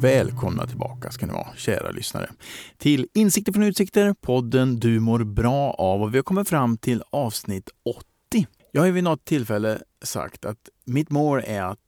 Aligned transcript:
Välkomna 0.00 0.66
tillbaka 0.66 1.10
ska 1.10 1.26
ni 1.26 1.32
vara, 1.32 1.48
kära 1.56 1.90
lyssnare, 1.90 2.30
till 2.78 3.06
Insikter 3.14 3.52
från 3.52 3.62
utsikter, 3.62 4.14
podden 4.20 4.78
du 4.80 5.00
mår 5.00 5.24
bra 5.24 5.70
av. 5.70 6.02
Och 6.02 6.14
vi 6.14 6.18
har 6.18 6.22
kommit 6.22 6.48
fram 6.48 6.76
till 6.76 7.02
avsnitt 7.10 7.70
80. 7.84 8.46
Jag 8.72 8.82
har 8.82 8.90
vid 8.90 9.04
något 9.04 9.24
tillfälle 9.24 9.82
sagt 10.02 10.44
att 10.44 10.68
mitt 10.84 11.10
mål 11.10 11.42
är 11.46 11.62
att 11.62 11.78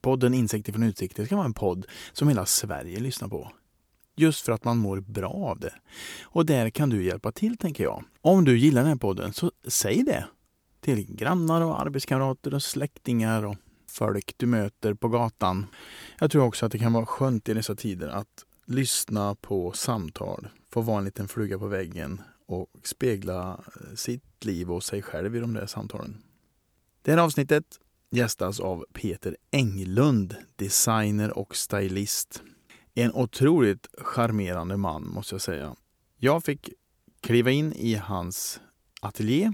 podden 0.00 0.34
Insikter 0.34 0.72
från 0.72 0.82
utsikter 0.82 1.24
ska 1.24 1.36
vara 1.36 1.46
en 1.46 1.54
podd 1.54 1.86
som 2.12 2.28
hela 2.28 2.46
Sverige 2.46 3.00
lyssnar 3.00 3.28
på. 3.28 3.50
Just 4.16 4.44
för 4.44 4.52
att 4.52 4.64
man 4.64 4.78
mår 4.78 5.00
bra 5.00 5.32
av 5.32 5.60
det. 5.60 5.74
Och 6.22 6.46
där 6.46 6.70
kan 6.70 6.90
du 6.90 7.04
hjälpa 7.04 7.32
till, 7.32 7.56
tänker 7.56 7.84
jag. 7.84 8.04
Om 8.20 8.44
du 8.44 8.58
gillar 8.58 8.80
den 8.80 8.88
här 8.88 8.96
podden, 8.96 9.32
så 9.32 9.52
säg 9.68 10.02
det 10.02 10.24
till 10.80 11.16
grannar 11.16 11.60
och 11.60 11.80
arbetskamrater 11.80 12.54
och 12.54 12.62
släktingar 12.62 13.44
och 13.44 13.56
folk 13.92 14.34
du 14.36 14.46
möter 14.46 14.94
på 14.94 15.08
gatan. 15.08 15.66
Jag 16.18 16.30
tror 16.30 16.44
också 16.44 16.66
att 16.66 16.72
det 16.72 16.78
kan 16.78 16.92
vara 16.92 17.06
skönt 17.06 17.48
i 17.48 17.54
dessa 17.54 17.74
tider 17.74 18.08
att 18.08 18.44
lyssna 18.66 19.34
på 19.34 19.72
samtal, 19.72 20.48
få 20.70 20.80
vara 20.80 20.98
en 20.98 21.04
liten 21.04 21.28
fluga 21.28 21.58
på 21.58 21.66
väggen 21.66 22.20
och 22.46 22.70
spegla 22.82 23.60
eh, 23.66 23.94
sitt 23.94 24.44
liv 24.44 24.72
och 24.72 24.84
sig 24.84 25.02
själv 25.02 25.36
i 25.36 25.40
de 25.40 25.54
där 25.54 25.66
samtalen. 25.66 26.22
Det 27.02 27.10
här 27.10 27.18
avsnittet 27.18 27.64
gästas 28.10 28.60
av 28.60 28.84
Peter 28.92 29.36
Englund, 29.50 30.36
designer 30.56 31.38
och 31.38 31.56
stylist. 31.56 32.42
En 32.94 33.12
otroligt 33.12 33.86
charmerande 33.98 34.76
man 34.76 35.06
måste 35.06 35.34
jag 35.34 35.42
säga. 35.42 35.76
Jag 36.18 36.44
fick 36.44 36.70
kliva 37.20 37.50
in 37.50 37.72
i 37.72 37.94
hans 37.94 38.60
ateljé 39.00 39.52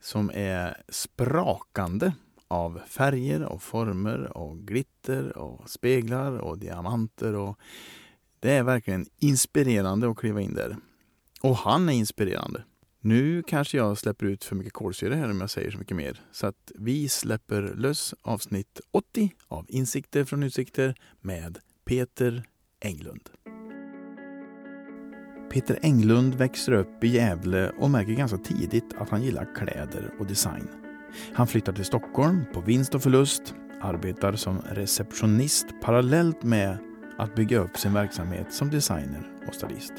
som 0.00 0.30
är 0.34 0.82
sprakande 0.88 2.12
av 2.52 2.80
färger 2.86 3.42
och 3.42 3.62
former 3.62 4.36
och 4.36 4.58
glitter 4.58 5.38
och 5.38 5.70
speglar 5.70 6.38
och 6.38 6.58
diamanter. 6.58 7.34
Och 7.34 7.58
det 8.40 8.52
är 8.52 8.62
verkligen 8.62 9.06
inspirerande 9.18 10.10
att 10.10 10.16
kliva 10.16 10.40
in 10.40 10.54
där. 10.54 10.76
Och 11.42 11.56
han 11.56 11.88
är 11.88 11.92
inspirerande. 11.92 12.64
Nu 13.00 13.42
kanske 13.42 13.76
jag 13.76 13.98
släpper 13.98 14.26
ut 14.26 14.44
för 14.44 14.56
mycket 14.56 14.72
kolsyra 14.72 15.14
här 15.14 15.30
om 15.30 15.40
jag 15.40 15.50
säger 15.50 15.70
så 15.70 15.78
mycket 15.78 15.96
mer. 15.96 16.20
Så 16.32 16.46
att 16.46 16.72
vi 16.74 17.08
släpper 17.08 17.62
lös 17.62 18.14
avsnitt 18.22 18.80
80 18.90 19.30
av 19.48 19.66
Insikter 19.68 20.24
från 20.24 20.42
utsikter 20.42 20.94
med 21.20 21.58
Peter 21.84 22.44
Englund. 22.80 23.30
Peter 25.52 25.78
Englund 25.82 26.34
växer 26.34 26.72
upp 26.72 27.04
i 27.04 27.08
Gävle 27.08 27.70
och 27.70 27.90
märker 27.90 28.12
ganska 28.12 28.38
tidigt 28.38 28.94
att 28.98 29.10
han 29.10 29.22
gillar 29.22 29.54
kläder 29.54 30.14
och 30.18 30.26
design. 30.26 30.81
Han 31.32 31.46
flyttar 31.46 31.72
till 31.72 31.84
Stockholm 31.84 32.44
på 32.54 32.60
vinst 32.60 32.94
och 32.94 33.02
förlust, 33.02 33.54
arbetar 33.80 34.32
som 34.32 34.58
receptionist 34.70 35.66
parallellt 35.82 36.42
med 36.42 36.78
att 37.18 37.34
bygga 37.34 37.58
upp 37.58 37.76
sin 37.76 37.94
verksamhet 37.94 38.52
som 38.52 38.70
designer 38.70 39.30
och 39.48 39.54
stylist. 39.54 39.92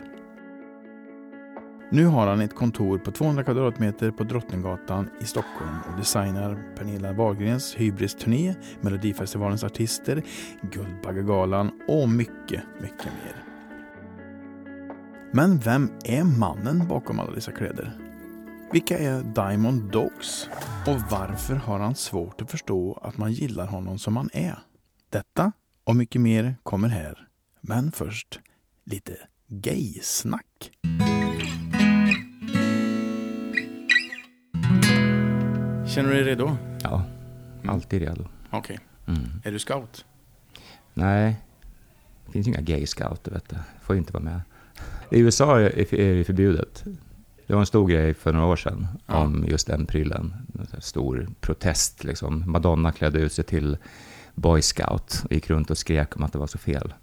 Nu 1.94 2.06
har 2.06 2.28
han 2.28 2.42
ett 2.42 2.56
kontor 2.56 2.98
på 2.98 3.12
200 3.12 3.44
kvadratmeter 3.44 4.12
på 4.12 4.24
Drottninggatan 4.24 5.10
i 5.22 5.26
Stockholm 5.26 5.78
och 5.92 6.00
designar 6.00 6.76
Pernilla 6.78 7.14
Wahlgrens 7.14 7.76
hybris-turné, 7.76 8.56
Melodifestivalens 8.82 9.64
artister, 9.64 10.24
Guldbaggegalan 10.62 11.72
och 11.88 12.10
mycket, 12.10 12.64
mycket 12.82 13.06
mer. 13.06 13.44
Men 15.32 15.60
vem 15.60 15.90
är 16.06 16.24
mannen 16.24 16.88
bakom 16.88 17.20
alla 17.20 17.32
dessa 17.32 17.52
kläder? 17.52 18.03
Vilka 18.74 18.98
är 18.98 19.24
Diamond 19.24 19.92
Dogs? 19.92 20.50
Och 20.88 21.00
varför 21.12 21.56
har 21.56 21.80
han 21.80 21.96
svårt 21.96 22.42
att 22.42 22.52
förstå 22.52 23.00
att 23.02 23.18
man 23.18 23.32
gillar 23.34 23.68
honom 23.68 24.00
som 24.00 24.18
han 24.18 24.30
är? 24.34 24.60
Detta 25.10 25.52
och 25.84 25.96
mycket 25.96 26.22
mer 26.22 26.56
kommer 26.64 26.88
här. 26.88 27.28
Men 27.62 27.92
först 27.92 28.40
lite 28.84 29.18
gay-snack. 29.48 30.72
Känner 35.88 36.10
du 36.10 36.14
dig 36.14 36.24
redo? 36.24 36.58
Ja, 36.84 37.04
alltid 37.68 38.02
redo. 38.02 38.28
Okej. 38.52 38.80
Mm. 39.08 39.42
Är 39.44 39.52
du 39.52 39.60
scout? 39.60 40.06
Nej, 40.94 41.36
det 42.26 42.32
finns 42.32 42.48
ju 42.48 42.52
inga 42.52 42.62
gay 42.62 42.88
scouter, 42.88 43.32
vet 43.32 43.50
du. 43.50 43.56
Får 43.82 43.96
inte 43.96 44.14
vara 44.14 44.24
med. 44.24 44.42
I 45.12 45.20
USA 45.20 45.60
är 45.60 46.18
det 46.18 46.24
förbjudet. 46.24 46.84
Det 47.54 47.56
var 47.56 47.62
en 47.62 47.66
stor 47.68 47.88
grej 47.88 48.14
för 48.14 48.34
några 48.34 48.46
år 48.48 48.56
sedan 48.56 48.88
Ja. 49.06 49.18
om 49.18 49.46
just 49.48 49.68
den 49.68 49.86
prylen. 49.86 50.34
En 50.74 50.82
stor 50.82 51.30
protest 51.42 52.04
liksom. 52.04 52.44
Madonna 52.52 52.92
klädde 52.92 53.20
ut 53.20 53.34
sig 53.34 53.44
till 53.44 53.78
boy 54.36 54.62
scout 54.62 55.22
och 55.26 55.32
gick 55.32 55.50
runt 55.50 55.70
och 55.72 55.78
skrek 55.78 56.16
om 56.16 56.24
att 56.24 56.32
det 56.34 56.40
var 56.40 56.48
så 56.48 56.58
fel. 56.58 56.94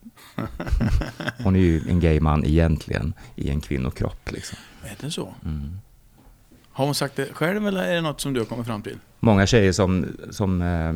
Hon 1.45 1.57
är 1.57 1.61
ju 1.61 1.83
en 1.89 2.01
gay 2.01 2.21
man 2.21 2.45
egentligen 2.45 3.15
i 3.35 3.51
en 3.51 3.61
kvinnokropp 3.61 4.33
liksom. 4.33 4.59
Är 4.85 4.97
det 5.01 5.11
så? 5.11 5.35
Mm. 5.45 5.79
Har 6.73 6.85
hon 6.85 6.95
sagt 6.95 7.17
det 7.17 7.29
själv 7.33 7.67
eller 7.67 7.83
är 7.83 7.95
det 7.95 8.01
något 8.01 8.21
som 8.21 8.33
du 8.33 8.41
har 8.41 8.45
kommit 8.47 8.67
fram 8.67 8.83
till? 8.83 8.99
Många 9.21 9.47
tjejer 9.47 9.73
som, 9.73 10.07
som 10.31 10.63
eh, 10.63 10.95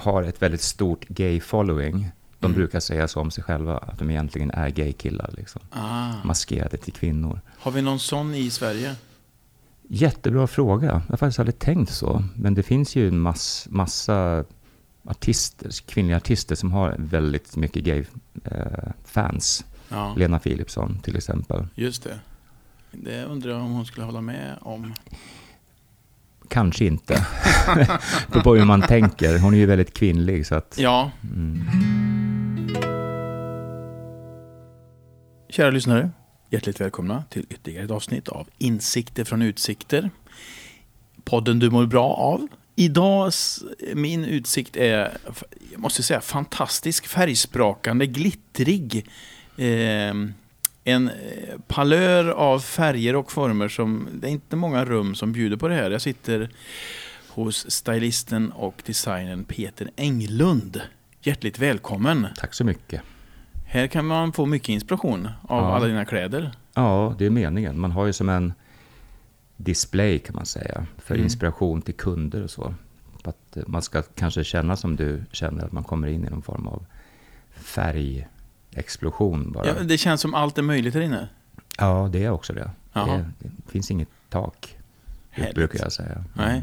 har 0.00 0.22
ett 0.22 0.42
väldigt 0.42 0.62
stort 0.62 1.08
gay 1.08 1.40
following, 1.40 2.10
de 2.40 2.46
Mm. 2.46 2.56
brukar 2.58 2.80
säga 2.80 3.08
så 3.08 3.20
om 3.20 3.30
sig 3.30 3.44
själva, 3.44 3.78
att 3.78 3.98
de 3.98 4.10
egentligen 4.10 4.50
är 4.50 4.68
gay 4.70 4.92
killar 4.92 5.30
liksom. 5.36 5.60
Ah. 5.70 6.12
Maskerade 6.24 6.76
till 6.76 6.92
kvinnor. 6.92 7.40
Har 7.58 7.70
vi 7.70 7.82
någon 7.82 7.98
sån 7.98 8.34
i 8.34 8.50
Sverige? 8.50 8.94
Jättebra 9.88 10.46
fråga. 10.46 10.86
Jag 10.86 10.94
har 11.08 11.16
faktiskt 11.16 11.38
aldrig 11.38 11.58
tänkt 11.58 11.92
så. 11.92 12.24
Men 12.34 12.54
det 12.54 12.62
finns 12.62 12.96
ju 12.96 13.08
en 13.08 13.20
mass, 13.20 13.66
massa 13.70 14.44
artister, 15.04 15.70
kvinnliga 15.86 16.16
artister 16.16 16.54
som 16.54 16.72
har 16.72 16.94
väldigt 16.98 17.56
mycket 17.56 17.84
gay-fans. 17.84 19.64
Ja, 19.88 20.14
Lena 20.16 20.38
Philipsson 20.38 20.98
till 21.02 21.16
exempel. 21.16 21.66
just 21.74 22.02
det. 22.04 22.18
Det 22.92 23.24
undrar 23.24 23.50
jag 23.52 23.60
om 23.60 23.72
hon 23.72 23.86
skulle 23.86 24.06
hålla 24.06 24.20
med 24.20 24.56
om. 24.60 24.94
Kanske 26.48 26.84
inte. 26.84 27.26
På 28.44 28.54
hur 28.54 28.64
man 28.64 28.82
tänker. 28.82 29.38
Hon 29.38 29.54
är 29.54 29.58
ju 29.58 29.66
väldigt 29.66 29.94
kvinnlig 29.94 30.46
så 30.46 30.54
att... 30.54 30.74
Ja, 30.78 31.10
Mm. 31.34 31.64
Kära 35.48 35.70
lyssnare. 35.70 36.10
Hjärtligt 36.50 36.80
välkomna 36.80 37.24
till 37.30 37.46
ytterligare 37.50 37.84
ett 37.84 37.90
avsnitt 37.90 38.28
av 38.28 38.48
Insikter 38.58 39.24
från 39.24 39.42
utsikter. 39.42 40.10
Podden 41.24 41.58
du 41.58 41.70
mår 41.70 41.86
bra 41.86 42.14
av. 42.14 42.48
Idag, 42.76 43.32
min 43.94 44.24
utsikt 44.24 44.76
är, 44.76 45.18
jag 45.72 45.80
måste 45.80 46.02
säga, 46.02 46.20
fantastisk, 46.20 47.06
färgsprakande, 47.06 48.06
glittrig. 48.06 49.06
Ehm, 49.56 50.34
eh, 50.84 50.94
en 50.94 51.10
palör 51.66 52.28
av 52.28 52.60
färger 52.60 53.16
och 53.16 53.32
former 53.32 53.68
som, 53.68 54.08
det 54.12 54.26
är 54.26 54.30
inte 54.30 54.56
många 54.56 54.84
rum 54.84 55.14
som 55.14 55.32
bjuder 55.32 55.56
på 55.56 55.68
det 55.68 55.74
här. 55.74 55.90
Jag 55.90 56.02
sitter 56.02 56.50
hos 57.28 57.70
stylisten 57.70 58.52
och 58.52 58.82
designern 58.86 59.44
Peter 59.44 59.90
Englund. 59.96 60.80
Hjärtligt 61.22 61.58
välkommen! 61.58 62.26
Tack 62.36 62.54
så 62.54 62.64
mycket. 62.64 63.02
Här 63.70 63.86
kan 63.86 64.06
man 64.06 64.32
få 64.32 64.46
mycket 64.46 64.68
inspiration 64.68 65.26
av 65.26 65.32
Ja. 65.62 65.74
alla 65.76 65.86
dina 65.86 66.04
kläder. 66.04 66.52
Ja, 66.74 67.14
det 67.18 67.26
är 67.26 67.30
meningen. 67.30 67.80
Man 67.80 67.92
har 67.92 68.06
ju 68.06 68.12
som 68.12 68.28
en 68.28 68.52
display 69.56 70.18
kan 70.18 70.36
man 70.36 70.46
säga, 70.46 70.86
för 70.98 71.14
Mm. 71.14 71.24
inspiration 71.24 71.82
till 71.82 71.94
kunder 71.94 72.42
och 72.42 72.50
så. 72.50 72.74
Att 73.24 73.56
eh, 73.56 73.62
man 73.66 73.82
ska 73.82 74.02
kanske 74.02 74.44
känna 74.44 74.76
som 74.76 74.96
du 74.96 75.24
känner, 75.32 75.64
att 75.64 75.72
man 75.72 75.84
kommer 75.84 76.08
in 76.08 76.26
i 76.26 76.30
någon 76.30 76.42
form 76.42 76.66
av 76.68 76.86
färgexplosion 77.50 79.52
bara. 79.52 79.66
Ja, 79.66 79.74
Ja, 79.78 79.82
det 79.84 79.98
känns 79.98 80.20
som 80.20 80.34
allt 80.34 80.58
är 80.58 80.62
möjligt 80.62 80.94
här 80.94 81.00
inne. 81.00 81.28
det 82.12 82.24
är 82.24 82.30
också 82.30 82.52
det. 82.52 82.70
Det, 82.92 83.24
det 83.38 83.50
finns 83.72 83.90
inget 83.90 84.08
tak, 84.28 84.76
Härligt. 85.30 85.54
brukar 85.54 85.78
jag 85.82 85.92
säga. 85.92 86.24
Nej. 86.34 86.62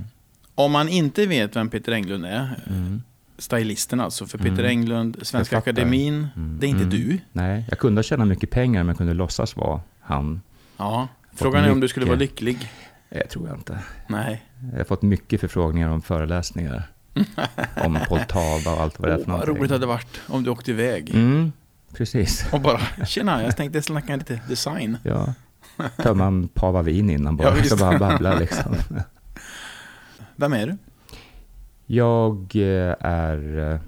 Om 0.55 0.71
man 0.71 0.89
inte 0.89 1.25
vet 1.25 1.55
vem 1.55 1.69
Peter 1.69 1.91
Englund 1.91 2.25
är, 2.25 2.59
Mm. 2.69 3.01
Stylisten 3.37 3.99
alltså, 3.99 4.25
för 4.25 4.37
Peter 4.37 4.51
Mm. 4.51 4.65
Englund, 4.65 5.17
Svenska. 5.21 5.57
Akademin, 5.57 6.27
Mm. 6.35 6.57
det 6.59 6.65
är 6.65 6.69
inte 6.69 6.83
Mm. 6.83 6.89
du. 6.89 7.19
Nej, 7.31 7.65
jag 7.69 7.79
kunde 7.79 8.03
tjäna 8.03 8.25
mycket 8.25 8.49
pengar, 8.51 8.83
men 8.83 8.87
jag 8.87 8.97
kunde 8.97 9.13
låtsas 9.13 9.55
vara 9.55 9.81
han. 10.01 10.41
Ja. 10.77 11.07
Frågan 11.33 11.63
är 11.63 11.71
om 11.71 11.79
du 11.79 11.87
skulle 11.87 12.05
vara 12.05 12.17
lycklig. 12.17 12.71
Det 13.09 13.27
tror 13.27 13.47
jag 13.47 13.57
inte. 13.57 13.79
Nej. 14.07 14.45
Jag 14.71 14.77
har 14.77 14.83
fått 14.85 15.01
mycket 15.01 15.41
förfrågningar 15.41 15.89
om 15.89 16.01
föreläsningar. 16.01 16.83
om 17.83 17.99
Poltava 18.09 18.71
och 18.75 18.81
allt 18.81 18.99
vad 18.99 19.09
det 19.09 19.13
är 19.13 19.17
för 19.17 19.25
vad 19.25 19.27
någonting. 19.27 19.55
roligt 19.55 19.69
det 19.69 19.75
hade 19.75 19.85
varit 19.85 20.21
om 20.27 20.43
du 20.43 20.49
åkte 20.49 20.71
iväg. 20.71 21.09
Mm, 21.15 21.51
precis. 21.93 22.45
Och 22.53 22.61
bara, 22.61 22.79
tjena, 23.05 23.43
jag 23.43 23.57
tänkte 23.57 23.81
snacka 23.81 24.15
lite 24.15 24.39
design. 24.49 24.97
Ja, 25.03 25.33
tömma 25.97 26.25
en 26.25 26.47
pava 26.47 26.81
vin 26.81 27.09
innan 27.09 27.37
bara, 27.37 27.57
Ja, 27.57 27.63
så 27.69 27.77
bara 27.77 27.99
babbla 27.99 28.39
liksom. 28.39 28.75
Vem 30.35 30.53
är 30.53 30.67
du? 30.67 30.77
Jag 31.85 32.55
eh, 32.55 32.95
är, 32.99 33.57
eh, 33.73 33.79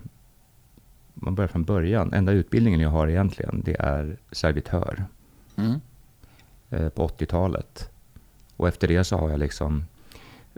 man 1.13 1.35
börjar 1.35 1.47
från 1.47 1.63
början, 1.63 2.13
enda 2.13 2.31
utbildningen 2.31 2.79
jag 2.79 2.89
har 2.89 3.07
egentligen, 3.07 3.61
det 3.65 3.75
är 3.79 4.17
servitör 4.31 5.05
Mm. 5.55 5.79
eh, 6.69 6.89
på 6.89 7.07
80-talet. 7.07 7.89
Och 8.57 8.67
efter 8.67 8.87
det 8.87 9.03
så 9.03 9.17
har 9.17 9.29
jag 9.29 9.39
liksom 9.39 9.85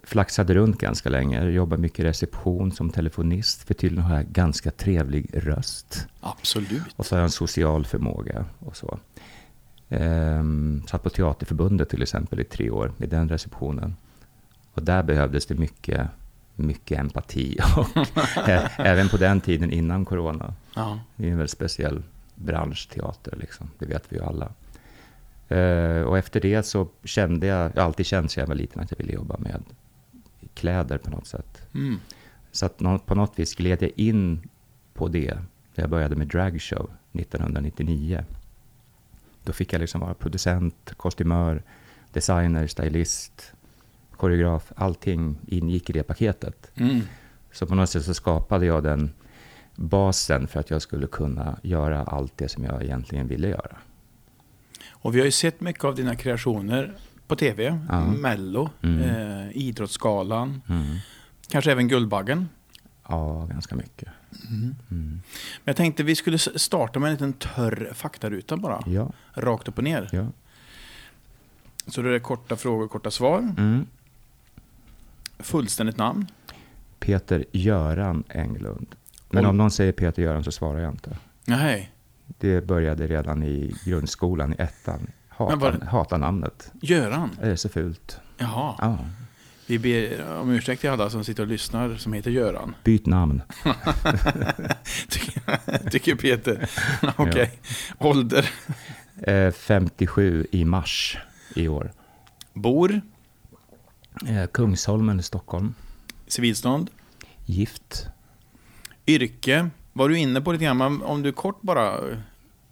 flaxade 0.04 0.54
runt 0.54 0.78
ganska 0.78 1.10
länge, 1.10 1.44
jobbade 1.50 1.82
mycket 1.82 2.00
i 2.00 2.04
reception 2.04 2.72
som 2.72 2.90
telefonist, 2.90 3.64
för 3.64 3.74
tydligen 3.74 4.06
har 4.06 4.16
jag 4.16 4.26
ganska 4.26 4.72
trevlig 4.72 5.30
röst. 5.34 6.08
Absolut. 6.20 6.94
Och 6.96 7.06
så 7.06 7.16
har 7.16 7.20
jag 7.20 7.24
en 7.26 7.32
social 7.32 7.86
förmåga 7.86 8.46
och 8.60 8.76
så. 8.78 9.00
Ehm, 9.90 10.84
satt 10.88 11.04
på 11.04 11.10
Teaterförbundet 11.10 11.90
till 11.90 12.02
exempel 12.02 12.40
i 12.40 12.44
tre 12.44 12.70
år, 12.70 12.92
i 12.98 13.06
den 13.06 13.30
receptionen. 13.30 13.96
Och 14.74 14.84
där 14.84 15.04
behövdes 15.04 15.46
det 15.46 15.56
mycket, 15.56 16.08
mycket 16.60 17.00
empati. 17.00 17.58
Och 17.78 17.88
även 18.80 19.10
på 19.10 19.18
den 19.18 19.42
tiden 19.42 19.72
innan 19.72 20.06
corona. 20.06 20.54
Ja. 20.76 21.00
Det 21.16 21.28
är 21.28 21.32
en 21.32 21.38
väldigt 21.38 21.52
speciell 21.52 22.04
bransch, 22.36 22.90
teater, 22.94 23.38
liksom. 23.40 23.70
det 23.80 23.86
vet 23.86 24.04
vi 24.10 24.16
ju 24.18 24.24
alla. 24.24 24.52
Eh, 25.48 26.02
och 26.02 26.18
efter 26.18 26.40
det 26.42 26.64
så 26.64 26.88
kände 27.04 27.48
jag, 27.48 27.72
jag 27.76 27.86
alltid 27.86 28.06
känt 28.06 28.32
sedan 28.32 28.42
jag 28.42 28.48
var 28.48 28.56
liten 28.56 28.82
att 28.82 28.92
jag 28.92 28.98
ville 28.98 29.14
jobba 29.14 29.38
med 29.38 29.64
kläder 30.54 30.98
på 30.98 31.10
något 31.10 31.28
sätt. 31.28 31.68
Mm. 31.74 32.00
Så 32.52 32.66
att 32.66 32.80
nå- 32.80 33.00
på 33.00 33.16
något 33.16 33.40
vis 33.40 33.56
gled 33.56 33.82
jag 33.82 33.92
in 33.96 34.50
på 34.94 35.08
det 35.08 35.34
när 35.76 35.84
jag 35.84 35.90
började 35.90 36.16
med 36.16 36.28
dragshow 36.28 36.92
1999. 37.14 38.26
Då 39.44 39.54
fick 39.54 39.74
jag 39.74 39.80
liksom 39.80 40.02
vara 40.02 40.14
producent, 40.14 40.94
kostymör, 40.98 41.64
designer, 42.14 42.68
stylist, 42.68 43.54
koreograf. 44.20 44.72
Allting 44.76 45.36
ingick 45.48 45.90
i 45.90 45.94
det 45.94 46.04
paketet. 46.04 46.72
Mm. 46.76 47.02
Så 47.52 47.66
på 47.68 47.76
något 47.76 47.90
sätt 47.90 48.06
så 48.06 48.14
skapade 48.14 48.66
jag 48.66 48.84
den 48.84 49.12
basen 49.76 50.48
för 50.48 50.60
att 50.60 50.70
jag 50.70 50.82
skulle 50.82 51.08
kunna 51.08 51.60
göra 51.64 52.04
allt 52.04 52.38
det 52.38 52.50
som 52.50 52.64
jag 52.64 52.84
egentligen 52.84 53.28
ville 53.28 53.48
göra. 53.48 53.78
Och 54.92 55.16
vi 55.16 55.20
har 55.20 55.26
ju 55.26 55.32
sett 55.32 55.62
mycket 55.62 55.84
av 55.84 55.96
dina 55.96 56.16
kreationer 56.16 56.94
på 57.28 57.36
tv. 57.36 57.80
Ja. 57.90 58.08
Mello, 58.08 58.70
Mm. 58.82 59.02
eh, 59.02 59.58
Idrottsgalan, 59.58 60.62
Mm. 60.70 60.86
kanske 61.50 61.72
även 61.72 61.88
Guldbaggen. 61.88 62.50
Ja, 63.08 63.48
ganska 63.52 63.76
mycket. 63.76 64.08
Mm. 64.50 64.76
Men 64.90 65.22
jag 65.64 65.76
tänkte 65.76 66.04
vi 66.04 66.16
skulle 66.16 66.38
starta 66.40 67.00
med 67.00 67.08
en 67.08 67.14
liten 67.14 67.34
törr 67.34 67.92
faktaruta 67.96 68.58
bara. 68.58 68.84
Ja, 68.86 69.12
Rakt 69.34 69.68
upp 69.68 69.78
och 69.78 69.84
ner. 69.84 70.10
ja. 70.12 70.28
Så 71.88 72.02
det 72.02 72.16
är 72.16 72.20
korta 72.20 72.56
frågor, 72.56 72.88
korta 72.88 73.12
svar. 73.12 73.54
Fullständigt 75.40 75.98
namn. 75.98 76.28
Peter 77.00 77.46
Göran 77.52 78.24
Englund. 78.30 78.96
Men 79.30 79.46
Oj. 79.46 79.50
om 79.50 79.58
någon 79.58 79.72
säger 79.72 79.92
Peter 79.92 80.22
Göran 80.24 80.44
så 80.44 80.52
svarar 80.52 80.80
jag 80.80 80.94
inte. 80.94 81.18
Nej, 81.46 81.92
Det 82.28 82.68
började 82.68 83.08
redan 83.08 83.44
i 83.44 83.76
grundskolan, 83.86 84.54
i 84.54 84.56
ettan. 84.62 85.08
Men 85.40 85.60
var 85.60 85.72
hatar 85.72 86.18
namnet. 86.18 86.72
Göran. 86.82 87.30
Det 87.42 87.48
är 87.52 87.56
så 87.56 87.70
fult. 87.70 88.20
Jaha. 88.38 88.76
Ja. 88.80 88.98
Vi 89.68 89.80
ber 89.80 90.26
om 90.38 90.50
ursäkt 90.52 90.82
till 90.82 90.90
alla 90.90 91.10
som 91.10 91.24
sitter 91.24 91.44
och 91.44 91.50
lyssnar 91.50 91.96
som 91.96 92.14
heter 92.14 92.32
Göran. 92.32 92.76
Byt 92.84 93.06
namn. 93.06 93.42
tycker, 95.10 95.90
tycker 95.90 96.16
Peter. 96.16 96.70
Okej. 97.18 97.60
Ålder. 97.98 98.50
Eh, 99.22 99.52
57 99.52 100.48
i 100.52 100.66
mars 100.66 101.18
i 101.56 101.68
år. 101.68 101.92
Bor. 102.54 103.02
Eh, 104.28 104.48
Kungsholmen, 104.48 105.24
Stockholm. 105.24 105.74
Civilstånd. 106.28 106.90
Gift. 107.46 108.08
Yrke. 109.08 109.70
Var 109.94 110.10
du 110.10 110.18
inne 110.18 110.42
på 110.42 110.52
lite 110.52 110.66
grann, 110.66 110.78
men 110.78 111.02
om 111.02 111.22
du 111.22 111.32
kort 111.32 111.62
bara 111.62 112.00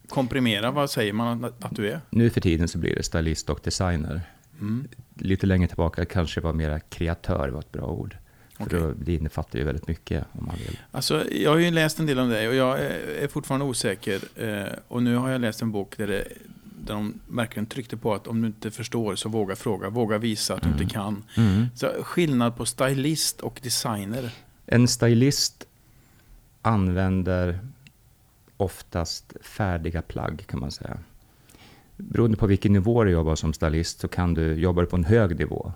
komprimerar, 0.09 0.71
vad 0.71 0.89
säger 0.89 1.13
man 1.13 1.45
att, 1.45 1.75
du 1.75 1.91
är? 1.91 2.01
Nu 2.09 2.29
för 2.29 2.41
tiden 2.41 2.67
så 2.67 2.77
blir 2.77 2.95
det 2.95 3.03
stylist 3.03 3.49
och 3.49 3.59
designer. 3.63 4.21
Mm. 4.59 4.87
Lite 5.15 5.45
längre 5.47 5.67
tillbaka 5.67 6.05
kanske 6.05 6.41
var 6.41 6.53
mera 6.53 6.79
kreatör 6.79 7.49
var 7.49 7.59
ett 7.59 7.71
bra 7.71 7.85
ord. 7.85 8.17
För 8.57 8.69
då, 8.69 8.93
det 8.97 9.13
innefattar 9.13 9.59
ju 9.59 9.65
väldigt 9.65 9.87
mycket 9.87 10.25
om 10.31 10.45
man 10.45 10.55
vill. 10.55 10.79
Alltså, 10.91 11.31
jag 11.31 11.51
har 11.51 11.57
ju 11.57 11.71
läst 11.71 11.99
en 11.99 12.05
del 12.05 12.19
om 12.19 12.29
dig 12.29 12.47
och 12.47 12.55
jag 12.55 12.79
är 12.79 13.07
är 13.21 13.27
fortfarande 13.27 13.65
osäker. 13.65 14.21
Eh, 14.35 14.73
och 14.87 15.03
nu 15.03 15.15
har 15.15 15.29
jag 15.29 15.41
läst 15.41 15.61
en 15.61 15.71
bok 15.71 15.97
där, 15.97 16.07
det, 16.07 16.27
där 16.87 16.93
de 16.93 17.19
verkligen 17.27 17.65
tryckte 17.65 17.97
på 17.97 18.13
att 18.13 18.27
om 18.27 18.41
du 18.41 18.47
inte 18.47 18.71
förstår 18.71 19.15
så 19.15 19.29
våga 19.29 19.55
fråga. 19.55 19.89
Våga 19.89 20.17
visa 20.17 20.53
att 20.55 20.61
du 20.61 20.67
Mm. 20.69 20.81
inte 20.81 20.93
kan. 20.93 21.23
Mm. 21.37 21.65
Så 21.75 21.87
skillnad 22.03 22.55
på 22.57 22.65
stylist 22.65 23.41
och 23.41 23.59
designer. 23.63 24.31
En 24.65 24.87
stylist 24.87 25.67
använder 26.61 27.59
oftast 28.57 29.33
färdiga 29.41 30.01
plagg 30.01 30.43
kan 30.47 30.59
man 30.59 30.71
säga. 30.71 30.97
Beroende 31.97 32.37
på 32.37 32.47
vilken 32.47 32.73
nivå 32.73 33.03
du 33.03 33.11
jobbar 33.11 33.35
som 33.35 33.53
stylist 33.53 33.99
så 33.99 34.07
kan 34.07 34.33
du, 34.33 34.53
jobbar 34.53 34.81
du 34.83 34.87
på 34.89 34.95
en 34.95 35.03
hög 35.03 35.39
nivå, 35.39 35.73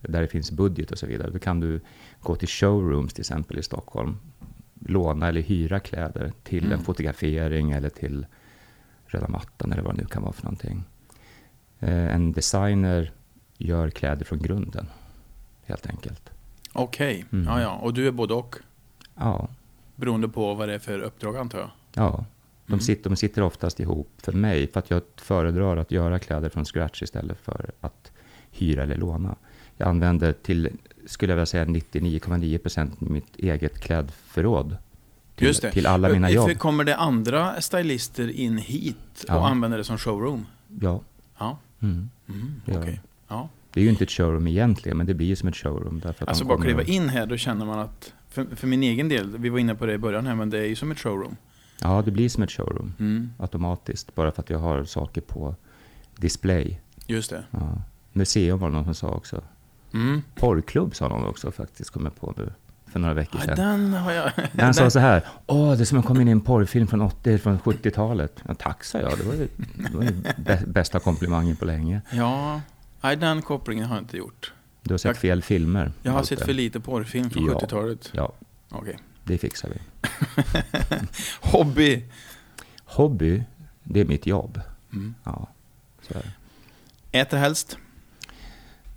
där 0.00 0.20
det 0.22 0.28
finns 0.28 0.50
budget 0.50 0.90
och 0.92 0.98
så 0.98 1.06
vidare, 1.06 1.30
då 1.30 1.38
kan 1.38 1.60
du 1.60 1.80
gå 2.20 2.36
till 2.36 2.48
showrooms 2.48 3.14
till 3.14 3.22
exempel 3.22 3.58
i 3.58 3.62
Stockholm, 3.62 4.16
låna 4.86 5.28
eller 5.28 5.40
hyra 5.40 5.80
kläder 5.80 6.32
till 6.42 6.64
Mm. 6.64 6.78
en 6.78 6.84
fotografering 6.84 7.70
eller 7.72 7.88
till 7.88 8.26
röda 9.14 9.28
mattan 9.28 9.72
eller 9.72 9.82
vad 9.82 9.94
det 9.94 10.00
nu 10.02 10.06
kan 10.08 10.22
vara 10.22 10.32
för 10.32 10.44
någonting. 10.44 10.84
Eh, 11.80 12.14
En 12.14 12.32
designer 12.32 13.12
gör 13.58 13.90
kläder 13.90 14.24
från 14.24 14.38
grunden, 14.42 14.86
helt 15.64 15.86
enkelt. 15.86 16.30
Okej, 16.72 17.24
Mm. 17.32 17.44
ja, 17.46 17.60
ja. 17.62 17.70
Och 17.74 17.94
du 17.94 18.06
är 18.06 18.10
både 18.12 18.34
och. 18.34 18.56
Ja, 19.14 19.48
Beroende 19.96 20.28
på 20.28 20.54
vad 20.54 20.68
det 20.68 20.74
är 20.74 20.78
för 20.78 20.98
uppdrag 20.98 21.36
antar 21.36 21.58
jag. 21.58 21.70
Ja, 21.94 22.24
de, 22.66 22.72
Mm. 22.72 22.80
sitter, 22.80 23.10
de 23.10 23.16
sitter 23.16 23.42
oftast 23.42 23.80
ihop 23.80 24.08
för 24.18 24.32
mig 24.32 24.66
för 24.66 24.78
att 24.80 24.90
jag 24.90 25.02
föredrar 25.16 25.76
att 25.76 25.90
göra 25.90 26.18
kläder 26.18 26.48
från 26.48 26.64
scratch 26.64 27.02
istället 27.02 27.38
för 27.40 27.70
att 27.80 28.12
hyra 28.50 28.82
eller 28.82 28.96
låna. 28.96 29.36
Jag 29.76 29.88
använder 29.88 30.32
till, 30.32 30.70
skulle 31.06 31.32
jag 31.32 31.36
vilja 31.36 31.46
säga, 31.46 31.64
99,9% 31.64 32.90
mitt 32.98 33.36
eget 33.36 33.80
klädförråd. 33.80 34.76
Till, 35.36 35.46
Just 35.46 35.62
det. 35.62 35.70
till 35.72 35.86
alla 35.86 36.08
mina 36.08 36.26
För 36.28 36.34
jobb. 36.34 36.58
Kommer 36.58 36.84
det 36.84 36.96
andra 36.96 37.60
stylister 37.60 38.28
in 38.30 38.58
hit 38.58 38.96
och 39.22 39.24
Ja. 39.28 39.48
använder 39.48 39.78
det 39.78 39.84
som 39.84 39.98
showroom? 39.98 40.46
Ja. 40.80 41.00
Ja. 41.38 41.58
Mm. 41.80 42.10
Mm, 42.28 42.52
Ja. 42.64 42.78
okej. 42.78 43.00
ja. 43.28 43.48
Det 43.72 43.80
är 43.80 43.84
ju 43.84 43.90
inte 43.90 44.04
ett 44.04 44.10
showroom 44.10 44.46
egentligen, 44.46 44.96
men 44.98 45.06
det 45.06 45.14
blir 45.14 45.26
ju 45.26 45.36
som 45.36 45.48
ett 45.48 45.56
showroom. 45.56 46.00
Därför 46.00 46.22
att 46.24 46.28
Alltså 46.28 46.44
bara 46.44 46.60
kliva 46.62 46.82
och- 46.82 46.88
in 46.88 47.08
här, 47.08 47.26
då 47.26 47.36
känner 47.36 47.66
man 47.66 47.78
att... 47.78 48.12
För, 48.28 48.46
för 48.56 48.66
min 48.66 48.82
egen 48.82 49.08
del, 49.08 49.38
vi 49.38 49.48
var 49.48 49.58
inne 49.58 49.74
på 49.74 49.86
det 49.86 49.92
i 49.92 49.98
början 49.98 50.26
här, 50.26 50.34
men 50.34 50.50
det 50.50 50.58
är 50.58 50.66
ju 50.66 50.74
som 50.76 50.90
ett 50.90 50.98
showroom. 50.98 51.36
Ja, 51.80 52.02
det 52.04 52.10
blir 52.10 52.28
som 52.28 52.42
ett 52.42 52.50
showroom 52.50 52.92
Mm, 52.98 53.30
automatiskt. 53.38 54.14
Bara 54.14 54.32
för 54.32 54.42
att 54.42 54.50
jag 54.50 54.58
har 54.58 54.84
saker 54.84 55.20
på 55.20 55.54
display. 56.16 56.80
just 57.06 57.30
det. 57.30 57.44
Ja. 57.50 57.82
Museum 58.12 58.58
var 58.58 58.68
det 58.68 58.74
någon 58.74 58.84
som 58.84 58.94
sa 58.94 59.08
också. 59.08 59.40
Mm. 59.94 60.22
Porrklubb 60.34 60.94
sa 60.94 61.08
någon 61.08 61.24
också 61.26 61.50
faktiskt, 61.52 61.90
kommer 61.90 62.10
på 62.10 62.34
nu. 62.36 62.52
För 62.94 63.00
några 63.00 63.14
veckor 63.14 63.40
Ja, 63.40 63.56
sedan. 63.56 63.56
den 63.56 63.92
har 63.94 64.12
jag... 64.12 64.30
Han 64.58 64.74
sa 64.74 64.90
så 64.90 64.98
här, 64.98 65.22
åh, 65.46 65.72
det 65.76 65.82
är 65.82 65.84
som 65.84 65.98
att 65.98 66.04
komma 66.04 66.20
in 66.22 66.28
i 66.28 66.30
en 66.30 66.40
porrfilm 66.40 66.86
från 66.86 67.00
80, 67.00 67.38
från 67.38 67.58
70-talet. 67.58 68.42
Ja, 68.48 68.54
tack, 68.54 68.84
sa 68.84 68.98
jag. 69.00 69.18
Det 69.18 69.24
var 69.24 69.34
ju, 69.34 69.48
det 69.74 69.96
var 69.96 70.02
ju 70.02 70.10
bä- 70.36 70.66
bästa 70.66 70.98
komplimangen 71.00 71.56
på 71.56 71.64
länge. 71.64 72.00
Ja, 72.10 72.60
nej, 73.00 73.16
den 73.16 73.42
kopplingen 73.42 73.84
har 73.84 73.96
jag 73.96 74.02
inte 74.02 74.16
gjort. 74.16 74.52
Du 74.82 74.92
har 74.92 74.98
sett 74.98 75.08
Jag- 75.08 75.16
fel 75.16 75.42
filmer. 75.42 75.92
Jag 76.02 76.10
har 76.12 76.18
Malte. 76.18 76.28
sett 76.36 76.44
för 76.44 76.52
lite 76.52 76.80
porrfilm 76.80 77.30
från 77.30 77.46
Ja. 77.46 77.52
70-talet. 77.58 78.10
Ja, 78.12 78.32
Okej. 78.70 78.98
det 79.24 79.38
fixar 79.38 79.68
vi. 79.68 79.78
Hobby. 81.40 82.04
Hobby, 82.84 83.42
det 83.84 84.00
är 84.00 84.04
mitt 84.04 84.26
jobb. 84.26 84.60
Mm. 84.92 85.14
Ja, 85.24 85.48
så 86.08 86.18
är 86.18 86.22
det. 87.10 87.18
Äter 87.18 87.36
helst. 87.38 87.78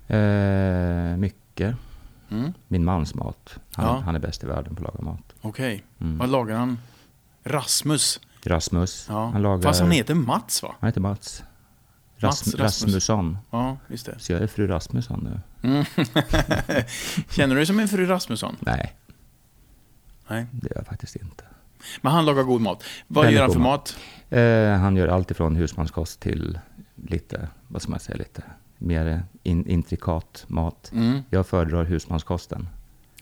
Eh, 0.08 1.16
mycket. 1.18 1.76
Mm. 2.30 2.52
Min 2.68 2.84
mans 2.84 3.14
mat. 3.14 3.58
Han, 3.72 3.86
Ja. 3.86 4.02
han 4.04 4.14
är 4.14 4.18
bäst 4.18 4.44
i 4.44 4.46
världen 4.46 4.74
på 4.76 4.86
att 4.86 4.94
laga 4.94 5.10
mat. 5.10 5.32
Okej. 5.40 5.84
Mm. 6.00 6.18
Vad 6.18 6.28
lagar 6.28 6.56
han? 6.56 6.78
Rasmus. 7.44 8.20
Rasmus, 8.42 9.06
Ja. 9.08 9.30
han 9.30 9.42
lagar... 9.42 9.62
Fast 9.62 9.80
han 9.80 9.90
heter 9.90 10.14
Mats 10.14 10.62
va? 10.62 10.74
Han 10.80 10.88
heter 10.88 11.00
Mats. 11.00 11.42
Ras, 12.16 12.46
Mats 12.46 12.54
Rasmus. 12.54 12.84
Rasmusson. 12.84 13.38
Ja, 13.50 13.76
just 13.88 14.06
det. 14.06 14.14
Så 14.18 14.32
jag 14.32 14.42
är 14.42 14.46
fru 14.46 14.66
Rasmusson 14.66 15.20
nu. 15.62 15.68
Mm. 15.68 15.84
Känner 17.30 17.54
du 17.54 17.54
dig 17.54 17.66
som 17.66 17.78
en 17.80 17.88
fru 17.88 18.06
Rasmusson? 18.06 18.56
Nej, 18.60 18.96
Nej. 20.28 20.46
det 20.52 20.66
gör 20.70 20.76
jag 20.76 20.86
faktiskt 20.86 21.16
inte. 21.16 21.44
Men 22.00 22.12
han 22.12 22.26
lagar 22.26 22.42
god 22.42 22.60
mat. 22.60 22.84
Vad 23.06 23.24
Väldigt 23.24 23.36
gör 23.38 23.42
han 23.46 23.52
för 23.52 23.60
mat. 23.60 23.96
mat? 24.30 24.38
Eh, 24.38 24.80
han 24.80 24.96
gör 24.96 25.08
allt 25.08 25.30
ifrån 25.30 25.56
husmanskost 25.56 26.20
till 26.20 26.58
lite, 26.96 27.48
vad 27.68 27.82
ska 27.82 27.90
man 27.90 28.00
säga, 28.00 28.16
lite 28.18 28.42
mer 28.78 29.22
in, 29.42 29.66
intrikat 29.66 30.44
mat. 30.48 30.90
Mm. 30.94 31.20
Jag 31.30 31.46
föredrar 31.46 31.84
husmanskosten. 31.84 32.68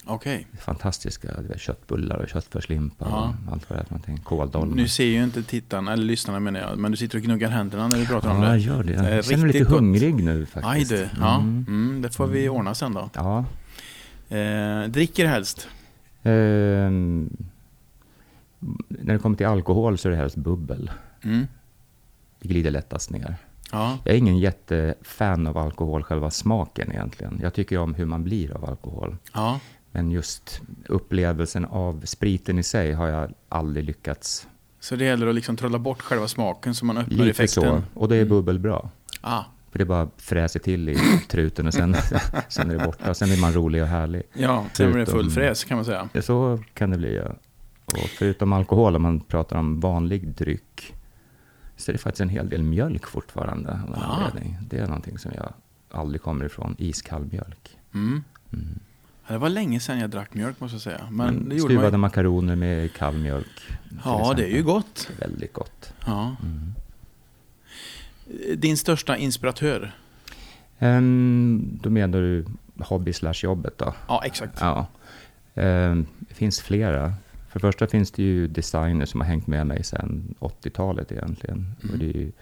Okej. 0.08 0.46
Fantastiska 0.60 1.28
du 1.52 1.58
köttbullar 1.58 2.16
och 2.16 2.28
köttfärslimpa 2.28 3.06
Ja. 3.10 3.34
och 3.46 3.52
allt 3.52 3.70
vad 3.70 3.78
det 3.78 3.82
är 3.82 3.84
för 3.84 3.92
någonting. 3.94 4.18
Kåldolmar. 4.18 4.76
Nu 4.76 4.88
ser 4.88 5.04
ju 5.04 5.24
inte 5.24 5.42
tittarna, 5.42 5.92
eller 5.92 6.04
lyssnarna 6.04 6.40
menar 6.40 6.60
jag, 6.60 6.78
men 6.78 6.90
du 6.90 6.96
sitter 6.96 7.18
och 7.18 7.24
gnuggar 7.24 7.50
händerna 7.50 7.88
när 7.88 7.98
du 7.98 8.06
pratar 8.06 8.30
om 8.30 8.42
Ja, 8.42 8.48
jag 8.48 8.54
det. 8.54 8.58
gör 8.60 8.82
det. 9.02 9.02
Det 9.08 9.14
Jag 9.16 9.24
känner 9.24 9.42
mig 9.44 9.52
lite 9.52 9.64
gott. 9.64 9.72
hungrig 9.74 10.24
nu 10.24 10.40
Aj 10.40 10.46
faktiskt. 10.62 10.90
du, 10.90 11.08
ja. 11.20 11.34
Mm. 11.36 11.64
Mm, 11.68 12.02
det 12.02 12.10
får 12.10 12.26
vi 12.26 12.48
ordna 12.48 12.74
sen 12.74 12.92
då. 12.94 13.10
Ja. 13.14 13.44
Eh, 14.36 14.82
dricker 14.88 15.26
helst? 15.26 15.68
Ehm, 16.22 17.36
när 18.88 19.12
det 19.12 19.18
kommer 19.18 19.36
till 19.36 19.46
alkohol 19.46 19.98
så 19.98 20.08
är 20.08 20.10
det 20.10 20.16
helst 20.18 20.36
bubbel. 20.36 20.90
Mm. 21.22 21.46
Det 22.40 22.48
glider 22.48 22.70
lättast 22.70 23.10
ner. 23.10 23.36
Ja. 23.76 23.98
Jag 24.04 24.14
är 24.14 24.18
ingen 24.18 24.38
jättefan 24.38 25.46
av 25.46 25.58
alkohol, 25.58 26.02
själva 26.02 26.30
smaken 26.30 26.92
egentligen. 26.92 27.38
Jag 27.42 27.54
tycker 27.54 27.78
om 27.78 27.94
hur 27.94 28.04
man 28.04 28.24
blir 28.24 28.56
av 28.56 28.64
alkohol. 28.64 29.16
Ja. 29.34 29.60
Men 29.92 30.10
just 30.10 30.60
upplevelsen 30.88 31.64
av 31.64 32.00
spriten 32.04 32.58
i 32.58 32.62
sig 32.62 32.92
har 32.92 33.06
jag 33.08 33.32
aldrig 33.48 33.84
lyckats. 33.84 34.48
Så 34.80 34.96
det 34.96 35.04
gäller 35.04 35.26
att 35.26 35.34
liksom 35.34 35.56
trolla 35.56 35.78
bort 35.78 36.02
själva 36.02 36.28
smaken 36.28 36.74
så 36.74 36.84
man 36.84 36.96
öppnar 36.98 37.16
Lite 37.16 37.30
effekten. 37.30 37.62
så. 37.94 38.00
Och 38.00 38.08
det 38.08 38.16
är 38.16 38.20
Mm. 38.20 38.28
bubbel 38.28 38.58
bra. 38.58 38.90
Ah. 39.20 39.42
För 39.70 39.78
det 39.78 39.84
bara 39.84 40.08
fräser 40.16 40.60
till 40.60 40.88
i 40.88 40.96
truten 41.28 41.66
och 41.66 41.74
sen, 41.74 41.96
sen 42.48 42.70
är 42.70 42.78
det 42.78 42.84
borta. 42.84 43.14
Sen 43.14 43.30
är 43.32 43.40
man 43.40 43.52
rolig 43.52 43.82
och 43.82 43.88
härlig. 43.88 44.22
Ja, 44.32 44.64
sen 44.72 44.90
blir 44.92 45.00
det 45.00 45.10
full 45.10 45.30
fräs 45.30 45.64
kan 45.64 45.76
man 45.76 45.84
säga. 45.84 46.08
Så 46.20 46.58
kan 46.74 46.90
det 46.90 46.98
bli, 46.98 47.16
ja. 47.16 47.32
Och 47.86 48.08
förutom 48.18 48.52
alkohol, 48.52 48.96
om 48.96 49.02
man 49.02 49.20
pratar 49.20 49.56
om 49.58 49.80
vanlig 49.80 50.28
dryck, 50.28 50.94
så 51.76 51.90
är 51.90 51.92
det 51.92 51.98
faktiskt 51.98 52.20
en 52.20 52.28
hel 52.28 52.48
del 52.48 52.62
mjölk 52.62 53.06
fortfarande. 53.06 53.80
Ah. 53.94 54.30
Det 54.68 54.78
är 54.78 54.86
någonting 54.86 55.18
som 55.18 55.32
jag 55.34 55.52
aldrig 55.90 56.22
kommer 56.22 56.44
ifrån. 56.44 56.76
Iskall 56.78 57.24
mjölk. 57.24 57.78
Mm. 57.94 58.24
Mm. 58.52 58.78
Det 59.28 59.38
var 59.38 59.48
länge 59.48 59.80
sedan 59.80 59.98
jag 59.98 60.10
drack 60.10 60.34
mjölk 60.34 60.60
måste 60.60 60.74
jag 60.74 60.82
säga. 60.82 61.00
Men 61.10 61.34
Men 61.34 61.48
det 61.48 61.60
stuvade 61.60 61.90
man 61.90 62.00
makaroner 62.00 62.56
med 62.56 62.92
kall 62.92 63.18
mjölk. 63.18 63.62
Ja, 64.04 64.34
det 64.36 64.42
är 64.42 64.46
ju 64.46 64.52
exempel. 64.52 64.72
gott. 64.72 65.10
Väldigt 65.18 65.52
gott. 65.52 65.92
Ja. 66.06 66.36
Mm. 66.42 66.74
Din 68.56 68.76
största 68.76 69.16
inspiratör? 69.16 69.94
Ehm, 70.78 71.78
då 71.82 71.90
menar 71.90 72.18
du 72.18 72.44
hobby 72.78 73.12
slash 73.12 73.34
jobbet 73.42 73.78
då? 73.78 73.94
Ja, 74.08 74.22
exakt. 74.24 74.60
Ja. 74.60 74.86
Ehm, 75.54 76.06
det 76.18 76.34
finns 76.34 76.60
flera. 76.60 77.14
För 77.56 77.60
det 77.60 77.72
första 77.72 77.86
finns 77.86 78.10
det 78.10 78.22
ju 78.22 78.48
designers 78.48 79.08
som 79.08 79.20
har 79.20 79.28
hängt 79.28 79.46
med 79.46 79.66
mig 79.66 79.84
sedan 79.84 80.34
80-talet 80.40 81.12
egentligen. 81.12 81.72
Mm. 81.82 81.92
Och 81.92 81.98
det 81.98 82.04
är 82.06 82.16
ju 82.16 82.32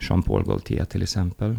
Jean-Paul 0.00 0.44
Gaultier 0.44 0.84
till 0.84 1.02
exempel. 1.02 1.58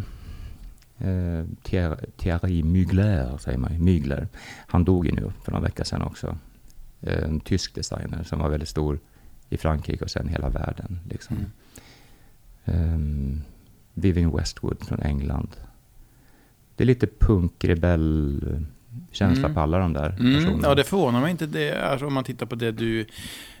Eh, 0.98 1.44
Thierry, 1.62 2.06
Thierry 2.16 2.62
Mugler, 2.62 3.38
säger 3.38 3.58
man 3.58 3.84
Mugler. 3.84 4.28
Han 4.66 4.84
dog 4.84 5.06
ju 5.06 5.12
nu 5.12 5.32
för 5.42 5.52
några 5.52 5.64
veckor 5.64 5.84
sedan 5.84 6.02
också. 6.02 6.38
Eh, 7.00 7.24
En 7.24 7.40
tysk 7.40 7.74
designer 7.74 8.22
som 8.22 8.38
var 8.38 8.48
väldigt 8.48 8.68
stor 8.68 8.98
i 9.48 9.56
Frankrike 9.56 10.04
och 10.04 10.10
sen 10.10 10.28
hela 10.28 10.48
världen. 10.48 11.00
Liksom. 11.10 11.36
Mm. 11.36 11.50
Ehm, 12.64 13.42
Vivienne 13.94 14.36
Westwood 14.36 14.82
från 14.82 15.02
England. 15.02 15.56
Det 16.76 16.84
är 16.84 16.86
lite 16.86 17.06
punkrebell-känsla 19.18 19.44
Mm. 19.48 19.54
på 19.54 19.60
alla 19.60 19.78
de 19.78 19.92
där 19.92 20.10
Mm, 20.20 20.34
personerna. 20.44 20.68
ja, 20.68 20.74
det 20.74 20.84
förvånar 20.84 21.20
mig 21.20 21.30
inte 21.30 21.46
det, 21.46 21.82
alltså, 21.82 22.06
om 22.06 22.14
man 22.14 22.24
tittar 22.24 22.46
på 22.46 22.54
det 22.54 22.72
du... 22.72 23.06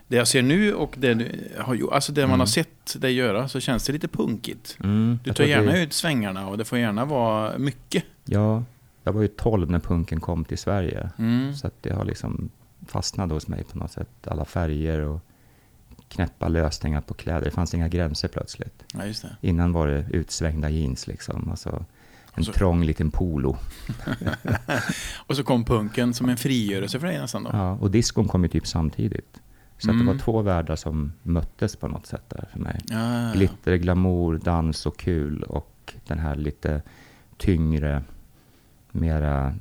Det 0.08 0.16
jag 0.16 0.28
ser 0.28 0.42
nu 0.42 0.74
och 0.74 0.94
det 0.98 1.14
du 1.14 1.50
har 1.58 1.74
gjort, 1.74 1.92
alltså 1.92 2.12
det 2.12 2.20
man 2.20 2.28
Mm. 2.30 2.40
har 2.40 2.46
sett 2.46 3.00
dig 3.00 3.12
göra 3.14 3.48
så 3.48 3.60
känns 3.60 3.86
det 3.86 3.92
lite 3.92 4.08
punkigt. 4.08 4.76
Mm, 4.84 5.18
Du 5.24 5.32
tar 5.32 5.44
gärna 5.44 5.72
det, 5.72 5.82
ut 5.82 5.92
svängarna 5.92 6.48
och 6.48 6.58
det 6.58 6.64
får 6.64 6.78
gärna 6.78 7.04
vara 7.04 7.58
mycket. 7.58 8.04
Ja, 8.24 8.62
jag 9.04 9.12
var 9.12 9.22
ju 9.22 9.28
12 9.28 9.70
när 9.70 9.78
punken 9.78 10.20
kom 10.20 10.44
till 10.44 10.58
Sverige. 10.58 11.10
Mm. 11.18 11.54
Så 11.54 11.66
att 11.66 11.82
det 11.82 11.92
har 11.94 12.04
liksom 12.04 12.48
fastnat 12.86 13.30
hos 13.30 13.48
mig 13.48 13.64
på 13.64 13.78
något 13.78 13.90
sätt. 13.92 14.08
Alla 14.26 14.44
färger 14.44 15.00
och 15.00 15.20
knäppa 16.08 16.48
lösningar 16.48 17.00
på 17.00 17.14
kläder. 17.14 17.44
Det 17.44 17.50
fanns 17.50 17.74
inga 17.74 17.88
gränser 17.88 18.28
plötsligt. 18.28 18.84
Ja. 18.94 19.02
Innan 19.40 19.72
var 19.72 19.86
det 19.88 20.06
utsvängda 20.10 20.68
jeans 20.70 21.06
liksom. 21.06 21.48
Alltså 21.50 21.84
en 22.36 22.44
så- 22.44 22.52
trång 22.52 22.84
liten 22.84 23.10
polo. 23.10 23.56
Och 25.26 25.36
så 25.36 25.44
kom 25.44 25.64
punken 25.64 26.14
som 26.14 26.28
en 26.28 26.36
frigörelse 26.36 27.00
för 27.00 27.06
dig 27.06 27.18
nästan 27.18 27.42
då. 27.44 27.50
Ja, 27.52 27.70
och 27.72 27.90
diskon 27.90 28.28
kom 28.28 28.42
ju 28.42 28.48
typ 28.48 28.66
samtidigt. 28.66 29.40
Så 29.78 29.90
att 29.90 29.94
Mm. 29.94 30.06
det 30.06 30.12
var 30.12 30.18
två 30.18 30.42
världar 30.42 30.76
som 30.76 31.12
möttes 31.22 31.76
på 31.76 31.88
något 31.88 32.06
sätt 32.06 32.22
där 32.28 32.48
för 32.52 32.58
mig. 32.58 32.80
Ja, 32.88 33.22
ja. 33.22 33.32
Glitter, 33.34 33.76
glamour, 33.76 34.38
dans 34.44 34.86
och 34.86 34.96
kul 34.98 35.42
och 35.42 35.94
den 36.06 36.18
här 36.18 36.34
lite 36.34 36.82
tyngre, 37.36 38.02
mera... 38.92 39.54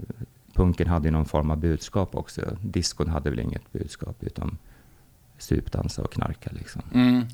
Punken 0.54 0.88
hade 0.88 1.08
ju 1.08 1.12
någon 1.12 1.26
form 1.26 1.52
av 1.52 1.58
budskap 1.58 2.16
också. 2.16 2.58
Diskon 2.62 3.08
hade 3.10 3.30
väl 3.30 3.40
inget 3.40 3.72
budskap 3.74 4.24
utan 4.24 4.58
supdansa 5.38 6.02
och 6.02 6.14
knarka 6.14 6.50
liksom. 6.54 6.82
Mm. 6.94 7.26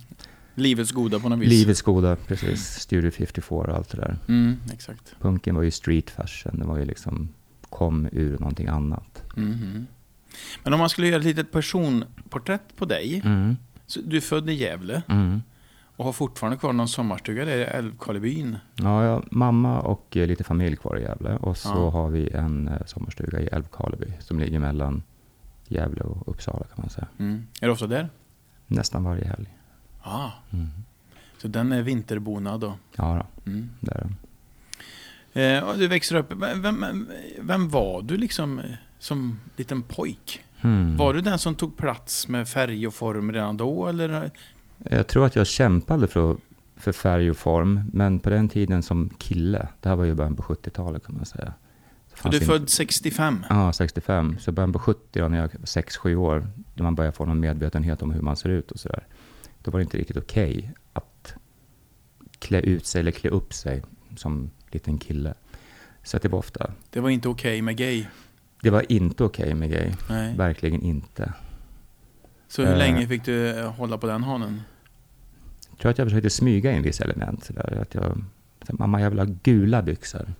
Livets 0.55 0.91
goda 0.91 1.19
på 1.19 1.29
något 1.29 1.39
vis. 1.39 1.49
Livets 1.49 1.81
goda, 1.81 2.15
precis. 2.15 2.65
Studio 2.79 3.11
54 3.11 3.55
och 3.57 3.69
allt 3.69 3.89
det 3.89 3.97
där. 3.97 4.17
Mm, 4.27 4.57
exakt. 4.73 5.15
Punken 5.21 5.55
var 5.55 5.63
ju 5.63 5.71
street 5.71 6.09
fashion, 6.09 6.59
det 6.59 6.65
var 6.65 6.77
ju 6.77 6.85
liksom 6.85 7.29
kom 7.69 8.09
ur 8.11 8.39
någonting 8.39 8.67
annat. 8.67 9.23
Mhm. 9.35 9.87
Men 10.63 10.73
om 10.73 10.79
man 10.79 10.89
skulle 10.89 11.07
göra 11.07 11.19
ett 11.19 11.23
litet 11.25 11.51
personporträtt 11.51 12.75
på 12.75 12.85
dig. 12.85 13.21
Mm, 13.25 13.57
Så 13.85 13.99
du 14.05 14.17
är 14.17 14.21
född 14.21 14.49
i 14.49 14.53
Gävle 14.53 15.01
mm. 15.09 15.41
och 15.95 16.05
har 16.05 16.13
fortfarande 16.13 16.57
kvar 16.57 16.73
någon 16.73 16.87
sommarstuga 16.87 17.45
där 17.45 17.57
i 17.57 17.63
Älvkarlebyn. 17.63 18.57
Ja, 18.75 19.03
ja, 19.05 19.23
mamma 19.31 19.79
och 19.81 20.17
eh, 20.17 20.27
lite 20.27 20.43
familj 20.43 20.75
kvar 20.75 20.97
i 20.97 21.01
Gävle. 21.01 21.35
Och 21.35 21.57
så 21.57 21.69
Ja. 21.69 21.89
har 21.89 22.09
vi 22.09 22.29
en 22.29 22.67
eh, 22.67 22.85
sommarstuga 22.85 23.39
i 23.39 23.47
Älvkarleby 23.47 24.13
som 24.19 24.39
ligger 24.39 24.59
mellan 24.59 25.03
Gävle 25.67 26.01
och 26.03 26.27
Uppsala 26.29 26.63
kan 26.65 26.75
man 26.77 26.89
säga. 26.89 27.07
Mm. 27.19 27.47
Är 27.61 27.67
du 27.67 27.73
ofta 27.73 27.87
där? 27.87 28.09
Nästan 28.67 29.03
varje 29.03 29.25
helg. 29.25 29.57
Ja, 30.03 30.33
Mm. 30.53 30.67
så 31.37 31.47
den 31.47 31.71
är 31.71 31.81
vinterbonad 31.81 32.59
då. 32.59 32.73
Ja, 32.95 33.25
då, 33.45 33.51
Mm. 33.51 33.69
det 33.79 33.91
är 33.91 33.99
den. 33.99 34.15
Eh, 35.33 35.73
du 35.77 35.87
växer 35.87 36.15
upp. 36.15 36.31
Vem, 36.35 36.85
vem, 37.41 37.69
var 37.69 38.01
du 38.01 38.17
liksom 38.17 38.59
eh, 38.59 38.65
som 38.99 39.39
liten 39.55 39.81
pojk? 39.81 40.43
Hmm. 40.61 40.97
Var 40.97 41.13
du 41.13 41.21
den 41.21 41.39
som 41.39 41.55
tog 41.55 41.77
plats 41.77 42.27
med 42.27 42.49
färg 42.49 42.87
och 42.87 42.93
form 42.93 43.31
redan 43.31 43.57
då? 43.57 43.87
Eller? 43.87 44.31
Jag 44.77 45.07
tror 45.07 45.25
att 45.25 45.35
jag 45.35 45.47
kämpade 45.47 46.07
för, 46.07 46.37
för 46.75 46.91
färg 46.91 47.29
och 47.31 47.37
form, 47.37 47.81
men 47.93 48.19
på 48.19 48.29
den 48.29 48.49
tiden 48.49 48.83
som 48.83 49.09
kille, 49.17 49.67
det 49.79 49.89
här 49.89 49.95
var 49.95 50.03
ju 50.05 50.13
början 50.15 50.35
på 50.35 50.43
70-talet 50.43 51.05
kan 51.05 51.15
man 51.15 51.25
säga. 51.25 51.53
Så 52.21 52.29
du 52.29 52.37
är 52.37 52.41
född 52.41 52.69
65? 52.69 53.45
Ja, 53.49 53.73
65. 53.73 54.37
Så 54.39 54.51
början 54.51 54.73
på 54.73 54.79
70 54.79 55.19
då, 55.19 55.27
när 55.27 55.37
jag 55.37 55.43
var 55.43 55.65
6-7 55.65 56.15
år, 56.15 56.47
när 56.73 56.83
man 56.83 56.95
börjar 56.95 57.11
få 57.11 57.25
någon 57.25 57.39
medvetenhet 57.39 58.01
om 58.01 58.11
hur 58.11 58.21
man 58.21 58.35
ser 58.35 58.49
ut 58.49 58.71
och 58.71 58.79
sådär. 58.79 59.03
Då 59.61 59.71
var 59.71 59.79
det 59.79 59.83
inte 59.83 59.97
riktigt 59.97 60.17
okej 60.17 60.71
att 60.93 61.33
klä 62.39 62.59
ut 62.59 62.85
sig 62.85 62.99
eller 62.99 63.11
klä 63.11 63.29
upp 63.29 63.53
sig 63.53 63.81
som 64.15 64.49
liten 64.71 64.97
kille. 64.97 65.33
Så 66.03 66.17
att 66.17 66.23
det 66.23 66.29
var 66.29 66.39
ofta, 66.39 66.71
Det 66.89 66.99
var 66.99 67.09
inte 67.09 67.29
okej 67.29 67.61
med 67.61 67.77
gay? 67.77 68.05
det 68.61 68.69
var 68.69 68.91
inte 68.91 69.23
okej 69.23 69.53
med 69.53 69.69
gay. 69.71 69.91
Nej. 70.09 70.35
Verkligen 70.37 70.81
inte. 70.81 71.33
Så 72.47 72.61
hur 72.61 72.71
Eh. 72.71 72.77
länge 72.77 73.07
fick 73.07 73.25
du 73.25 73.47
eh, 73.59 73.71
hålla 73.71 73.97
på 73.97 74.07
den 74.07 74.23
hanen? 74.23 74.61
Jag 75.69 75.79
tror 75.79 75.91
att 75.91 75.97
jag 75.97 76.07
försökte 76.07 76.29
smyga 76.29 76.71
in 76.71 76.81
vissa 76.83 77.03
element. 77.03 77.43
Sådär. 77.43 77.77
Att 77.81 77.95
jag, 77.95 78.23
mamma 78.69 79.01
jag 79.01 79.09
vill 79.09 79.19
ha 79.19 79.27
gula 79.43 79.81
byxor. 79.81 80.33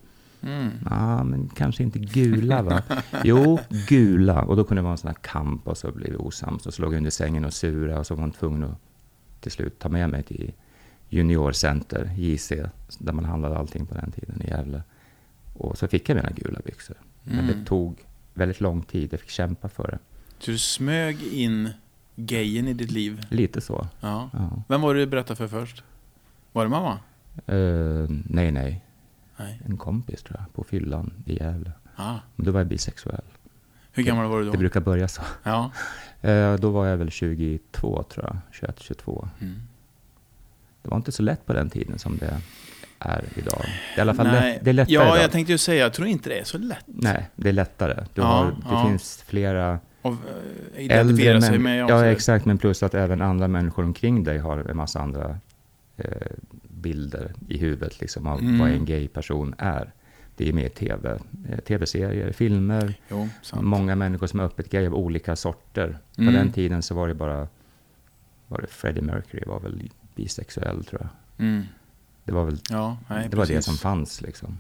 Mm. 0.44 0.70
Ja, 0.90 1.24
men 1.24 1.50
kanske 1.50 1.84
inte 1.84 2.00
gula 2.00 2.62
va? 2.62 2.82
Jo, 3.24 3.60
gula. 3.90 4.42
Och 4.42 4.56
då 4.56 4.64
kunde 4.64 4.80
det 4.82 4.84
vara 4.84 4.92
en 4.92 4.98
sån 4.98 5.08
här 5.08 5.18
kamp 5.22 5.68
och 5.68 5.78
så 5.78 5.92
blev 5.92 6.10
vi 6.12 6.18
osams. 6.18 6.66
Och 6.66 6.74
så 6.74 6.82
låg 6.82 6.94
jag 6.94 6.98
under 6.98 7.12
sängen 7.12 7.46
och 7.46 7.54
sura 7.54 8.00
och 8.00 8.08
så 8.08 8.16
var 8.16 8.22
hon 8.22 8.32
tvungen 8.32 8.64
att 8.64 8.78
till 9.42 9.52
slut 9.52 9.80
ta 9.80 9.90
med 9.90 10.10
mig 10.10 10.24
till 10.24 10.52
Juniorcenter, 11.10 12.12
JC, 12.18 12.52
där 12.98 13.14
man 13.14 13.26
handlade 13.26 13.58
allting 13.58 13.86
på 13.86 13.96
den 13.96 14.12
tiden 14.12 14.42
i 14.42 14.48
Gävle. 14.50 14.82
Och 15.54 15.78
så 15.78 15.88
fick 15.88 16.10
jag 16.10 16.16
mina 16.16 16.30
gula 16.32 16.60
byxor. 16.66 16.98
Men 17.24 17.40
Mm. 17.40 17.48
det 17.60 17.66
tog 17.66 18.00
väldigt 18.34 18.62
lång 18.62 18.82
tid, 18.82 19.14
jag 19.14 19.20
fick 19.20 19.30
kämpa 19.30 19.70
för 19.70 19.88
det. 19.92 20.00
Så 20.40 20.52
du 20.52 20.58
smög 20.58 21.24
in 21.24 21.70
gayen 22.16 22.68
i 22.68 22.74
ditt 22.74 22.92
liv? 22.92 23.22
Lite 23.30 23.62
så. 23.62 23.88
Ja. 24.02 24.30
Ja. 24.34 24.64
Vem 24.68 24.82
var 24.82 24.94
det 24.94 25.00
du 25.00 25.06
berättade 25.06 25.36
för 25.38 25.48
först? 25.48 25.84
Var 26.52 26.64
det 26.64 26.70
mamma? 26.70 27.00
Eh, 27.46 28.10
nej, 28.30 28.52
nej. 28.52 28.86
Nej. 29.38 29.62
En 29.66 29.78
kompis 29.78 30.24
tror 30.24 30.40
jag, 30.40 30.54
på 30.54 30.64
fyllan 30.64 31.14
i 31.26 31.36
Gävle. 31.40 31.72
Ah. 31.96 32.16
Men 32.36 32.46
då 32.46 32.52
var 32.52 32.60
jag 32.60 32.68
bisexuell. 32.68 33.22
Hur 33.92 34.04
gammal 34.04 34.28
var 34.28 34.40
du 34.40 34.46
då? 34.46 34.52
Det 34.52 34.58
brukar 34.58 34.80
börja 34.82 35.08
så. 35.08 35.22
Ja. 35.44 35.72
Eh, 36.24 36.54
då 36.56 36.70
var 36.70 36.86
jag 36.88 36.98
väl 36.98 37.12
22 37.12 38.04
tror 38.04 38.26
jag, 38.26 38.38
21, 38.52 38.80
22. 38.80 39.28
Mm. 39.42 39.56
Det 40.82 40.90
var 40.90 40.98
inte 40.98 41.12
så 41.12 41.24
lätt 41.24 41.46
på 41.46 41.54
den 41.54 41.70
tiden 41.70 42.00
som 42.00 42.18
det 42.18 42.38
är 43.00 43.24
idag. 43.36 43.62
Det 43.66 43.94
är 43.94 43.98
i 43.98 44.02
alla 44.02 44.14
fall 44.14 44.28
Nej. 44.28 44.54
lätt, 44.54 44.64
det 44.66 44.70
är 44.70 44.74
lättare 44.74 44.94
Ja, 44.94 45.04
idag. 45.04 45.24
jag 45.24 45.32
tänkte 45.32 45.52
ju 45.52 45.58
säga, 45.58 45.84
jag 45.84 45.94
tror 45.94 46.08
inte 46.08 46.30
det 46.30 46.40
är 46.40 46.44
så 46.44 46.58
lätt 46.58 46.84
Nej, 46.86 47.30
det 47.36 47.50
är 47.50 47.54
lättare. 47.54 48.04
Du 48.14 48.22
Ja, 48.22 48.28
har, 48.28 48.46
det 48.46 48.56
ja. 48.70 48.88
finns 48.88 49.24
flera 49.28 49.74
att 49.74 49.80
eh, 50.76 50.84
identifiera 50.86 51.42
sig 51.42 51.56
män- 51.58 51.62
med. 51.64 51.90
Ja, 51.90 52.06
exakt. 52.06 52.46
Men 52.46 52.58
plus 52.58 52.84
att 52.84 52.94
även 52.94 53.22
andra 53.22 53.48
människor 53.48 53.84
omkring 53.84 54.24
dig 54.24 54.38
har 54.38 54.58
en 54.58 54.78
massa 54.78 55.00
andra 55.02 55.38
eh, 55.98 56.06
bilder 56.68 57.34
i 57.48 57.58
huvudet 57.58 58.02
liksom, 58.02 58.28
av 58.28 58.40
Mm. 58.40 58.60
vad 58.60 58.70
en 58.70 58.86
gay 58.86 59.08
person 59.08 59.56
är. 59.58 59.92
Det 60.42 60.50
är 60.50 60.54
med 60.54 60.66
i 60.66 60.70
tv, 60.70 61.20
eh, 61.50 61.60
tv-serier, 61.60 62.32
filmer. 62.32 62.94
Jo. 63.10 63.30
Många 63.54 63.96
människor 63.96 64.28
som 64.28 64.40
är 64.40 64.44
öppet 64.44 64.70
gay 64.70 64.88
av 64.88 64.96
olika 64.96 65.36
sorter. 65.36 65.98
På 66.16 66.22
Mm. 66.22 66.34
den 66.34 66.52
tiden 66.52 66.82
så 66.82 66.96
var 66.96 67.08
det 67.08 67.14
bara, 67.14 67.48
var 68.48 68.62
det 68.62 68.68
Freddie 68.68 69.02
Mercury 69.02 69.44
var 69.48 69.60
väl 69.60 69.90
bisexuell 70.16 70.84
tror 70.86 71.02
jag. 71.02 71.46
Mm. 71.48 71.64
Det 72.24 72.32
var 72.32 72.46
väl 72.46 72.58
Ja, 72.70 72.98
nej, 73.10 73.28
det, 73.30 73.38
var 73.38 73.46
det 73.46 73.62
som 73.62 73.76
fanns 73.76 74.22
liksom. 74.22 74.60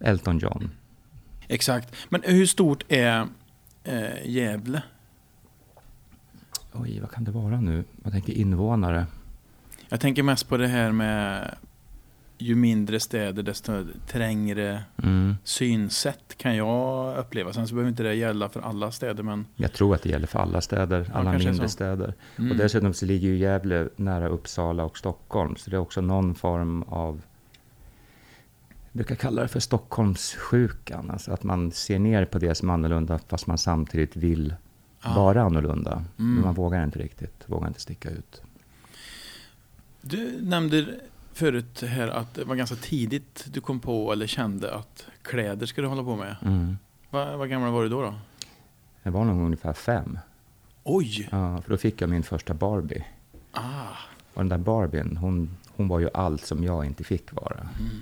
Elton 0.00 0.38
John. 0.38 0.70
Exakt. 1.48 1.94
Men 2.08 2.22
hur 2.24 2.46
stort 2.46 2.84
är 2.88 3.26
eh, 3.84 4.26
Gävle? 4.26 4.82
Oj, 6.72 7.00
vad 7.00 7.10
kan 7.10 7.24
det 7.24 7.30
vara 7.30 7.60
nu? 7.60 7.84
Jag 8.02 8.12
tänker 8.12 8.32
invånare. 8.32 9.06
Jag 9.88 10.00
tänker 10.00 10.22
mest 10.22 10.48
på 10.48 10.56
det 10.56 10.68
här 10.68 10.92
med 10.92 11.54
ju 12.38 12.54
mindre 12.54 13.00
städer 13.00 13.42
desto 13.42 13.84
trängre 14.06 14.82
Mm. 15.02 15.34
synsätt 15.44 16.34
kan 16.38 16.56
jag 16.56 17.18
uppleva. 17.18 17.52
Sen 17.52 17.68
så 17.68 17.74
behöver 17.74 17.90
inte 17.90 18.02
det 18.02 18.14
gälla 18.14 18.48
för 18.48 18.60
alla 18.60 18.90
städer 18.90 19.22
men... 19.22 19.46
Jag 19.56 19.72
tror 19.72 19.94
att 19.94 20.02
det 20.02 20.08
gäller 20.08 20.26
för 20.26 20.38
alla 20.38 20.60
städer, 20.60 21.04
Ja, 21.08 21.14
alla 21.18 21.30
kanske 21.30 21.48
mindre 21.48 21.68
städer. 21.68 22.14
Mm. 22.38 22.50
Och 22.50 22.56
dessutom 22.56 22.94
så 22.94 23.06
ligger 23.06 23.28
ju 23.28 23.36
Gävle 23.36 23.88
nära 23.96 24.28
Uppsala 24.28 24.84
och 24.84 24.98
Stockholm, 24.98 25.56
så 25.56 25.70
det 25.70 25.76
är 25.76 25.80
också 25.80 26.00
någon 26.00 26.34
form 26.34 26.82
av 26.82 27.22
jag 28.92 28.98
brukar 28.98 29.14
kalla 29.14 29.42
det 29.42 29.48
för 29.48 29.60
Stockholmssjukan, 29.60 31.10
alltså 31.10 31.32
att 31.32 31.42
man 31.42 31.72
ser 31.72 31.98
ner 31.98 32.24
på 32.24 32.38
det 32.38 32.54
som 32.54 32.70
är 32.70 32.74
annorlunda 32.74 33.18
fast 33.28 33.46
man 33.46 33.58
samtidigt 33.58 34.16
vill 34.16 34.54
Ja. 35.04 35.14
vara 35.14 35.42
annorlunda. 35.42 35.92
Mm. 35.92 36.34
Men 36.34 36.44
man 36.44 36.54
vågar 36.54 36.84
inte 36.84 36.98
riktigt, 36.98 37.44
vågar 37.46 37.68
inte 37.68 37.80
sticka 37.80 38.10
ut. 38.10 38.42
Du 40.00 40.38
nämnde 40.42 40.86
förut 41.36 41.82
här 41.86 42.08
att 42.08 42.34
det 42.34 42.44
var 42.44 42.54
ganska 42.54 42.76
tidigt 42.76 43.44
du 43.50 43.60
kom 43.60 43.80
på 43.80 44.12
eller 44.12 44.26
kände 44.26 44.74
att 44.74 45.06
kläder 45.22 45.66
skulle 45.66 45.84
du 45.84 45.88
hålla 45.88 46.02
på 46.04 46.16
med. 46.16 46.36
Mm. 46.44 46.78
Vad, 47.10 47.38
vad 47.38 47.48
gammal 47.50 47.72
var 47.72 47.82
du 47.82 47.88
då? 47.88 48.02
då? 48.02 48.14
Jag 49.02 49.12
var 49.12 49.24
nog 49.24 49.44
ungefär 49.44 49.72
fem, 49.72 50.18
Oj! 50.84 51.28
ja, 51.32 51.60
för 51.62 51.70
då 51.70 51.76
fick 51.76 52.00
jag 52.00 52.10
min 52.10 52.22
första 52.22 52.54
Barbie. 52.54 53.04
Ah, 53.52 53.62
Och 54.34 54.40
den 54.42 54.48
där 54.48 54.58
Barbien, 54.58 55.16
hon, 55.16 55.56
hon 55.76 55.88
var 55.88 56.00
ju 56.00 56.08
allt 56.14 56.46
som 56.46 56.64
jag 56.64 56.84
inte 56.84 57.04
fick 57.04 57.32
vara. 57.32 57.60
mm. 57.60 58.00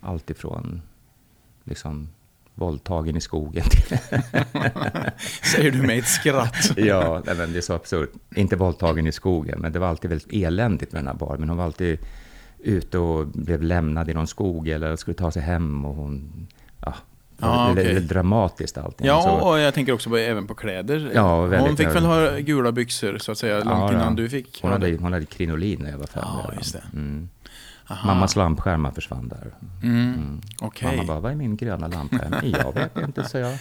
Allt 0.00 0.30
ifrån 0.30 0.82
liksom 1.64 2.08
våldtagen 2.54 3.16
i 3.16 3.20
skogen 3.20 3.64
till 3.70 3.98
Säger 5.52 5.70
du 5.70 5.82
med 5.82 5.98
ett 5.98 6.08
skratt. 6.08 6.70
Ja, 6.76 7.22
nej, 7.26 7.36
men 7.36 7.52
det 7.52 7.58
är 7.58 7.62
så 7.62 7.74
absurt. 7.74 8.12
Inte 8.34 8.56
våldtagen 8.56 9.06
i 9.06 9.12
skogen, 9.12 9.60
men 9.60 9.72
det 9.72 9.78
var 9.78 9.88
alltid 9.88 10.10
väldigt 10.10 10.32
eländigt 10.32 10.92
med 10.92 10.98
den 11.02 11.06
här 11.06 11.14
Barbien. 11.14 11.48
Hon 11.48 11.58
var 11.58 11.64
alltid 11.64 11.98
ute 12.66 12.98
och 12.98 13.26
blev 13.26 13.62
lämnad 13.62 14.10
i 14.10 14.14
någon 14.14 14.26
skog 14.26 14.68
eller 14.68 14.96
skulle 14.96 15.14
ta 15.14 15.30
sig 15.30 15.42
hem 15.42 15.84
och 15.84 15.94
hon... 15.94 16.46
Ja, 16.80 16.94
det 17.38 17.46
väldigt- 17.46 17.72
okej. 17.84 17.94
väldigt 17.94 18.10
dramatiskt 18.10 18.78
allting. 18.78 19.06
Ja, 19.06 19.22
så, 19.22 19.48
och 19.48 19.58
jag 19.58 19.74
tänker 19.74 19.92
också 19.92 20.10
på, 20.10 20.16
även 20.16 20.46
på 20.46 20.54
kläder. 20.54 21.10
Ja, 21.14 21.40
väldigt 21.42 21.68
hon 21.68 21.76
fick 21.76 21.86
väl 21.86 22.04
ha 22.04 22.38
gula 22.38 22.72
byxor 22.72 23.18
så 23.18 23.32
att 23.32 23.38
säga, 23.38 23.54
långt 23.56 23.66
Ja, 23.68 23.92
innan 23.92 24.16
ja. 24.16 24.22
du 24.22 24.28
fick. 24.28 24.58
hon, 24.62 24.72
hade, 24.72 24.96
hon 24.96 25.12
hade 25.12 25.26
krinolin 25.26 25.80
när 25.82 25.90
jag 25.90 25.98
var 25.98 26.06
fem. 26.06 26.22
Ja, 26.26 26.50
just 26.56 26.72
det. 26.72 26.82
Mm. 26.92 27.28
Aha. 27.88 28.06
Mammas 28.06 28.36
lampskärmar 28.36 28.90
försvann 28.90 29.28
där. 29.28 29.54
Mm. 29.82 30.04
Mm. 30.14 30.40
Okej. 30.60 30.96
Mamma 30.96 31.06
bara, 31.06 31.20
vad 31.20 31.32
är 31.32 31.36
min 31.36 31.56
gröna 31.56 31.88
lampskärm? 31.88 32.34
jag 32.42 32.72
vet 32.74 32.96
inte, 32.96 33.24
så 33.24 33.38
jag. 33.38 33.58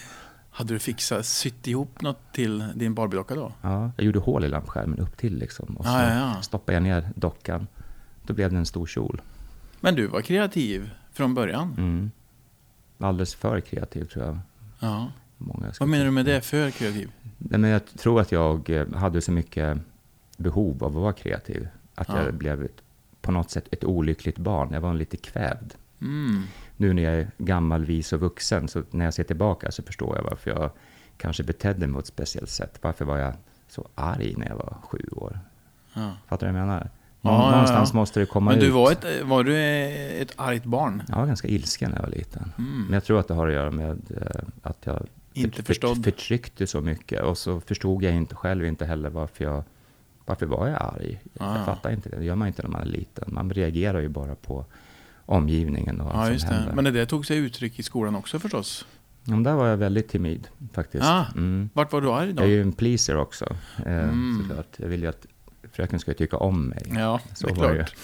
Hade 0.52 0.74
du 0.74 0.80
fixat, 0.80 1.26
sytt 1.26 1.68
ihop 1.68 2.02
något 2.02 2.20
till 2.34 2.64
din 2.76 2.94
Barbiedocka 2.94 3.36
då? 3.36 3.52
Ja, 3.62 3.92
jag 3.98 4.06
gjorde 4.06 4.20
hål 4.20 4.44
i 4.46 4.48
lampskärmen 4.48 5.00
upp 5.00 5.18
till 5.18 5.38
liksom. 5.38 5.78
Och 5.78 5.86
så 5.86 5.92
ja, 5.92 6.14
ja. 6.14 6.42
stoppade 6.42 6.74
jag 6.76 6.84
ner 6.84 7.10
dockan. 7.16 7.68
Då 8.26 8.34
blev 8.34 8.52
det 8.52 8.58
en 8.58 8.66
stor 8.66 8.86
kjol. 8.86 9.22
Men 9.80 9.96
du 9.96 10.08
var 10.08 10.22
kreativ 10.22 10.92
från 11.12 11.34
början? 11.34 11.76
Mm. 11.78 12.12
Alldeles 12.98 13.36
för 13.36 13.62
kreativ 13.62 14.06
tror 14.06 14.26
jag. 14.26 14.40
Ja. 14.80 15.12
Många 15.38 15.72
Vad 15.80 15.90
menar 15.90 16.06
du 16.06 16.12
med 16.12 16.26
det, 16.26 16.42
för 16.42 16.72
kreativ? 16.72 17.12
Nej, 17.38 17.60
men 17.60 17.70
jag 17.70 17.86
tror 17.86 18.22
att 18.22 18.32
jag 18.32 18.70
eh, 18.70 18.94
hade 18.94 19.22
så 19.22 19.32
mycket 19.32 19.78
behov 20.38 20.84
av 20.84 20.90
att 20.98 21.02
vara 21.04 21.14
kreativ. 21.14 21.68
Att 21.96 22.08
Ja. 22.10 22.24
jag 22.24 22.34
blev 22.34 22.68
på 23.22 23.32
något 23.32 23.52
sätt 23.52 23.68
ett 23.72 23.84
olyckligt 23.84 24.38
barn. 24.38 24.70
Jag 24.74 24.82
var 24.82 24.94
lite 24.94 25.18
kvävd. 25.18 25.74
Mm. 26.02 26.44
Nu 26.78 26.94
när 26.94 27.04
jag 27.04 27.14
är 27.14 27.32
gammal, 27.38 27.86
vis 27.86 28.14
och 28.14 28.20
vuxen, 28.20 28.68
så 28.68 28.84
när 28.92 29.06
jag 29.06 29.14
ser 29.14 29.24
tillbaka 29.24 29.72
så 29.72 29.84
förstår 29.84 30.16
jag 30.16 30.24
varför 30.24 30.52
jag 30.52 30.72
kanske 31.18 31.44
betedde 31.44 31.88
mig 31.88 31.94
på 31.94 32.00
ett 32.00 32.08
speciellt 32.08 32.50
sätt. 32.50 32.80
Varför 32.82 33.06
var 33.06 33.18
jag 33.18 33.34
så 33.68 33.88
arg 33.96 34.34
när 34.38 34.48
jag 34.48 34.56
var 34.56 34.78
sju 34.84 35.00
år? 35.12 35.40
Ja. 35.94 36.12
Fattar 36.28 36.48
du 36.48 36.54
vad 36.54 36.62
jag 36.62 36.68
menar? 36.68 36.90
Ja, 37.26 37.38
Nå- 37.38 37.44
ja, 37.44 37.52
Någonstans 37.52 37.90
ja. 37.94 38.00
måste 38.00 38.20
det 38.20 38.26
komma 38.26 38.52
Men 38.52 38.60
ut. 38.60 38.66
du 38.66 38.70
var, 38.70 38.92
ett, 38.92 39.06
var 39.24 39.44
du 39.44 39.58
ett 40.22 40.34
argt 40.36 40.64
barn? 40.66 41.04
Jag 41.08 41.16
var 41.16 41.26
ganska 41.26 41.48
ilsken 41.48 41.90
när 41.90 41.98
jag 41.98 42.04
var 42.04 42.12
liten. 42.16 42.52
Mm. 42.58 42.82
Men 42.84 42.94
jag 42.94 43.04
tror 43.04 43.20
att 43.20 43.28
det 43.28 43.34
har 43.34 43.48
att 43.48 43.54
göra 43.54 43.72
med 43.72 44.02
eh, 44.12 44.42
att 44.64 44.78
jag 44.84 45.06
Inte 45.34 45.56
för- 45.58 45.64
förstådd. 45.64 46.04
förtryckte 46.04 46.68
så 46.68 46.82
mycket. 46.82 47.22
Och 47.22 47.38
så 47.38 47.60
förstod 47.60 48.04
jag 48.04 48.14
inte 48.16 48.36
själv 48.36 48.66
inte 48.66 48.86
heller 48.86 49.10
varför 49.10 49.44
jag... 49.44 49.64
Varför 50.26 50.46
var 50.46 50.68
jag 50.68 50.82
arg? 50.82 51.22
Ah. 51.40 51.58
Jag 51.58 51.66
fattar 51.66 51.92
inte 51.92 52.10
det. 52.10 52.16
Det 52.18 52.26
gör 52.26 52.36
man 52.36 52.48
inte 52.48 52.62
när 52.62 52.70
man 52.70 52.82
är 52.82 52.86
liten. 52.86 53.24
Man 53.28 53.50
reagerar 53.50 54.00
ju 54.00 54.08
bara 54.10 54.36
på 54.36 54.66
omgivningen 55.26 56.02
och 56.02 56.12
Ja, 56.14 56.20
allt 56.22 56.32
just 56.34 56.42
som 56.46 56.50
det. 56.50 56.56
händer. 56.62 56.82
Men 56.82 56.94
det 56.94 57.06
tog 57.06 57.26
sig 57.26 57.38
uttryck 57.38 57.80
i 57.80 57.84
skolan 57.84 58.16
också 58.16 58.40
förstås. 58.40 58.86
Ja, 59.24 59.32
men 59.32 59.44
där 59.44 59.54
var 59.56 59.68
jag 59.68 59.78
väldigt 59.78 60.10
timid 60.10 60.48
faktiskt. 60.74 61.04
Ah. 61.06 61.26
Mm. 61.36 61.70
Vart 61.74 61.92
var 61.94 62.02
du 62.02 62.12
arg 62.12 62.34
då? 62.34 62.44
Jag 62.44 62.50
är 62.50 62.54
ju 62.54 62.62
en 62.62 62.72
pleaser 62.72 63.18
också, 63.18 63.46
eh, 63.86 63.94
Mm. 64.00 64.38
såklart. 64.48 64.68
Jag 64.78 64.88
vill 64.88 65.02
ju 65.02 65.08
att 65.08 65.26
fröken 65.76 66.00
ska 66.00 66.14
tycka 66.14 66.38
om 66.38 66.66
mig. 66.66 66.84
Ja, 66.96 67.20
Så 67.34 67.48
det 67.48 67.62
är 67.62 67.70
ju. 67.70 67.76
klart. 67.76 67.96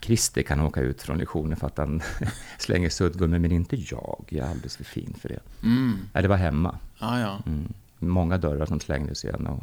Christer 0.00 0.42
kan 0.42 0.60
åka 0.60 0.80
ut 0.80 1.02
från 1.02 1.18
lektionen 1.18 1.56
för 1.56 1.66
att 1.66 1.78
han 1.78 2.02
slänger 2.58 2.88
suddgummi, 2.90 3.38
men 3.38 3.52
inte 3.52 3.76
jag. 3.76 4.24
Jag 4.28 4.46
är 4.46 4.50
alldeles 4.50 4.76
för 4.76 4.84
fin 4.84 5.14
för 5.20 5.28
det. 5.28 5.40
Mm. 5.62 5.98
Det 6.12 6.28
var 6.28 6.36
hemma. 6.36 6.78
Ja, 6.98 7.20
ja. 7.20 7.38
Mm. 7.46 7.72
Många 7.98 8.38
dörrar 8.38 8.66
som 8.66 8.80
slängdes 8.80 9.24
igen 9.24 9.46
och 9.46 9.62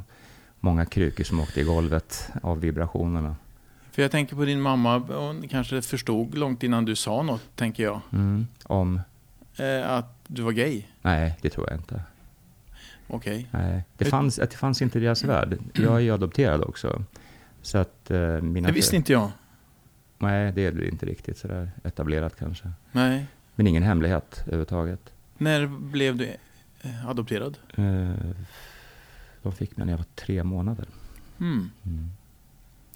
många 0.59 0.85
krukor 0.85 1.23
som 1.23 1.39
åkte 1.39 1.61
i 1.61 1.63
golvet 1.63 2.29
av 2.43 2.59
vibrationerna. 2.59 3.35
För 3.91 4.01
jag 4.01 4.11
tänker 4.11 4.35
på 4.35 4.45
din 4.45 4.61
mamma, 4.61 4.97
hon 4.97 5.47
kanske 5.47 5.81
förstod 5.81 6.37
långt 6.37 6.63
innan 6.63 6.85
du 6.85 6.95
sa 6.95 7.21
något, 7.21 7.55
tänker 7.55 7.83
jag. 7.83 8.01
Mm. 8.11 8.47
Om... 8.63 9.01
Eh, 9.57 9.89
att 9.91 10.19
du 10.27 10.41
var 10.41 10.51
gay. 10.51 10.83
Nej, 11.01 11.37
det 11.41 11.49
tror 11.49 11.69
jag 11.69 11.79
inte. 11.79 12.01
Okej. 13.07 13.47
Nej. 13.51 13.83
Det, 13.97 14.05
Hur- 14.05 14.11
fanns, 14.11 14.35
det 14.35 14.53
fanns 14.53 14.81
inte 14.81 14.99
i 14.99 15.01
deras 15.01 15.23
värld. 15.23 15.57
Jag 15.73 15.95
är 15.95 15.99
ju 15.99 16.11
adopterad 16.11 16.61
också. 16.61 17.03
Så 17.61 17.77
att 17.77 18.11
eh, 18.11 18.41
mina... 18.41 18.67
Det 18.67 18.73
visste 18.73 18.95
inte 18.95 19.11
jag. 19.11 19.31
Nej, 20.17 20.51
det 20.51 20.65
är 20.65 20.83
inte 20.87 21.05
riktigt 21.05 21.37
sådär 21.37 21.71
etablerat 21.83 22.35
kanske. 22.39 22.71
Nej. 22.91 23.25
Men 23.55 23.67
ingen 23.67 23.83
hemlighet 23.83 24.39
överhuvudtaget. 24.45 25.13
När 25.37 25.67
blev 25.67 26.15
du 26.17 26.35
eh, 26.81 27.09
adopterad? 27.09 27.57
Eh, 27.75 28.09
de 29.41 29.51
fick 29.51 29.77
mig 29.77 29.85
när 29.85 29.93
jag 29.93 29.97
var 29.97 30.05
tre 30.15 30.43
månader. 30.43 30.85
Mm. 31.39 31.69
Mm. 31.85 32.09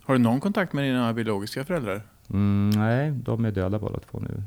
Har 0.02 0.14
du 0.14 0.20
någon 0.20 0.40
kontakt 0.40 0.74
med 0.74 0.84
dina 0.84 1.14
biologiska 1.14 1.64
föräldrar? 1.66 2.02
Mm, 2.30 2.70
nej, 2.70 3.12
de 3.12 3.46
är 3.46 3.52
döda 3.52 3.80
båda 3.80 4.00
två 4.00 4.20
nu. 4.20 4.44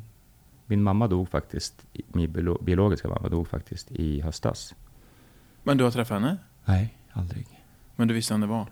Min 0.66 0.82
mamma 0.82 1.06
dog 1.08 1.28
faktiskt, 1.28 1.84
min 2.08 2.30
biolo- 2.30 2.64
biologiska 2.64 3.08
mamma 3.08 3.28
dog 3.28 3.48
faktiskt 3.48 3.90
i 3.92 4.20
höstas. 4.20 4.74
Men 5.62 5.78
du 5.78 5.84
har 5.84 5.90
träffat 5.90 6.22
henne? 6.22 6.36
Nej, 6.64 6.94
aldrig. 7.12 7.46
Men 7.96 8.08
du 8.08 8.14
visste 8.14 8.34
vem 8.34 8.40
det 8.40 8.46
var? 8.46 8.66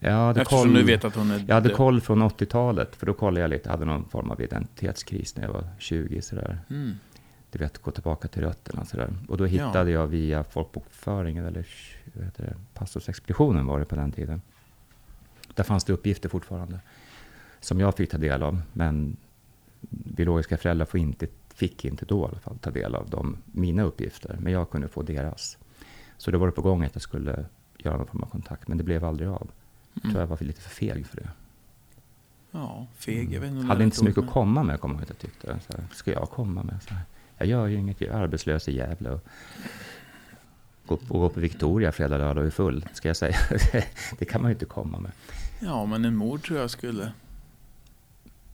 Jag 0.00 0.12
hade 0.12 0.40
Eftersom 0.40 0.62
koll, 0.62 0.74
du 0.74 0.82
vet 0.82 1.04
att 1.04 1.14
hon 1.14 1.30
är 1.30 1.44
jag 1.46 1.54
hade 1.54 1.68
död. 1.68 1.76
koll 1.76 2.00
från 2.00 2.22
80-talet, 2.22 2.96
för 2.96 3.06
då 3.06 3.12
kollade 3.12 3.40
jag 3.40 3.50
lite, 3.50 3.68
jag 3.68 3.70
hade 3.70 3.84
någon 3.84 4.08
form 4.08 4.30
av 4.30 4.40
identitetskris 4.40 5.36
när 5.36 5.44
jag 5.44 5.52
var 5.52 5.64
20 5.78 6.22
sådär. 6.22 6.58
Mm. 6.70 6.94
Du 7.50 7.58
vet, 7.58 7.78
gå 7.78 7.90
tillbaka 7.90 8.28
till 8.28 8.42
rötterna 8.42 8.84
sådär. 8.84 9.14
Och 9.28 9.36
då 9.36 9.44
hittade 9.44 9.90
jag 9.90 10.06
via 10.06 10.44
folkbokföringen, 10.44 11.46
eller 11.46 11.66
vad 12.14 12.24
heter 12.24 12.44
det, 12.44 12.54
pastorsexpeditionen 12.74 13.66
var 13.66 13.78
det 13.78 13.84
på 13.84 13.96
den 13.96 14.12
tiden. 14.12 14.42
Där 15.54 15.64
fanns 15.64 15.84
det 15.84 15.92
uppgifter 15.92 16.28
fortfarande, 16.28 16.80
som 17.60 17.80
jag 17.80 17.96
fick 17.96 18.10
ta 18.10 18.18
del 18.18 18.42
av, 18.42 18.60
men 18.72 19.16
biologiska 19.90 20.56
föräldrar 20.56 20.86
får 20.86 21.00
inte, 21.00 21.26
fick 21.54 21.84
inte 21.84 22.04
då 22.04 22.20
i 22.20 22.28
alla 22.28 22.40
fall 22.40 22.58
ta 22.58 22.70
del 22.70 22.94
av 22.94 23.10
de, 23.10 23.36
mina 23.44 23.82
uppgifter, 23.82 24.36
men 24.40 24.52
jag 24.52 24.70
kunde 24.70 24.88
få 24.88 25.02
deras. 25.02 25.58
Så 26.18 26.30
då 26.30 26.38
var 26.38 26.46
det 26.46 26.52
på 26.52 26.62
gång 26.62 26.84
att 26.84 26.94
jag 26.94 27.02
skulle 27.02 27.44
göra 27.78 27.96
någon 27.96 28.06
form 28.06 28.22
av 28.22 28.26
kontakt, 28.26 28.68
men 28.68 28.78
det 28.78 28.84
blev 28.84 29.04
aldrig 29.04 29.28
av. 29.28 29.50
Jag 29.94 30.02
tror 30.02 30.20
jag 30.20 30.26
var 30.26 30.38
lite 30.40 30.60
för 30.60 30.70
feg 30.70 31.06
för 31.06 31.16
det. 31.16 31.28
Ja, 32.50 32.86
feg. 32.96 33.32
Jag 33.32 33.40
vet 33.40 33.50
inte 33.50 33.62
det 33.62 33.68
Hade 33.68 33.84
inte 33.84 33.96
så 33.96 34.04
mycket 34.04 34.18
ord, 34.18 34.24
att 34.24 34.30
komma 34.30 34.62
med, 34.62 34.80
kommer 34.80 34.94
jag 34.94 35.00
ihåg 35.00 35.02
att 35.02 35.08
jag 35.08 35.18
tyckte. 35.18 35.58
Så 35.66 35.78
här, 35.78 35.86
ska 35.92 36.12
jag 36.12 36.30
komma 36.30 36.62
med? 36.62 36.82
Så 36.82 36.94
här, 36.94 37.02
jag 37.38 37.48
gör 37.48 37.66
ju 37.66 37.76
inget, 37.76 38.00
jag 38.00 38.10
är 38.10 38.18
arbetslös 38.18 38.68
i 38.68 38.76
Gävle. 38.76 39.10
Och 39.10 39.28
och 40.88 41.00
gå 41.08 41.28
på 41.28 41.40
Victoria 41.40 41.92
fredag, 41.92 42.18
lördag 42.18 42.38
och 42.38 42.46
är 42.46 42.50
full, 42.50 42.88
ska 42.92 43.08
jag 43.08 43.16
säga. 43.16 43.36
det 44.18 44.24
kan 44.24 44.42
man 44.42 44.50
ju 44.50 44.54
inte 44.54 44.64
komma 44.64 45.00
med. 45.00 45.10
Ja, 45.60 45.86
men 45.86 46.04
en 46.04 46.16
mor 46.16 46.38
tror 46.38 46.58
jag 46.58 46.70
skulle 46.70 47.12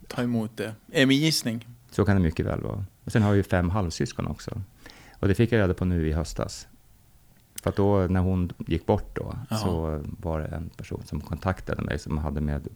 ta 0.06 0.22
emot 0.22 0.56
det. 0.56 0.74
Är 0.92 1.06
min 1.06 1.18
gissning. 1.18 1.68
Så 1.90 2.04
kan 2.04 2.16
det 2.16 2.22
mycket 2.22 2.46
väl 2.46 2.60
vara. 2.60 2.84
Och 3.04 3.12
sen 3.12 3.22
har 3.22 3.30
jag 3.30 3.36
ju 3.36 3.42
fem 3.42 3.70
halvsyskon 3.70 4.26
också. 4.26 4.62
Och 5.18 5.28
det 5.28 5.34
fick 5.34 5.52
jag 5.52 5.58
reda 5.58 5.74
på 5.74 5.84
nu 5.84 6.08
i 6.08 6.12
höstas. 6.12 6.66
För 7.62 7.70
att 7.70 7.76
då, 7.76 8.06
när 8.06 8.20
hon 8.20 8.52
gick 8.58 8.86
bort 8.86 9.16
då, 9.16 9.36
Jaha. 9.50 9.58
så 9.58 10.02
var 10.20 10.40
det 10.40 10.46
en 10.46 10.68
person 10.68 11.02
som 11.04 11.20
kontaktade 11.20 11.82
mig 11.82 11.98
som 11.98 12.18
hade 12.18 12.40
med, 12.40 12.68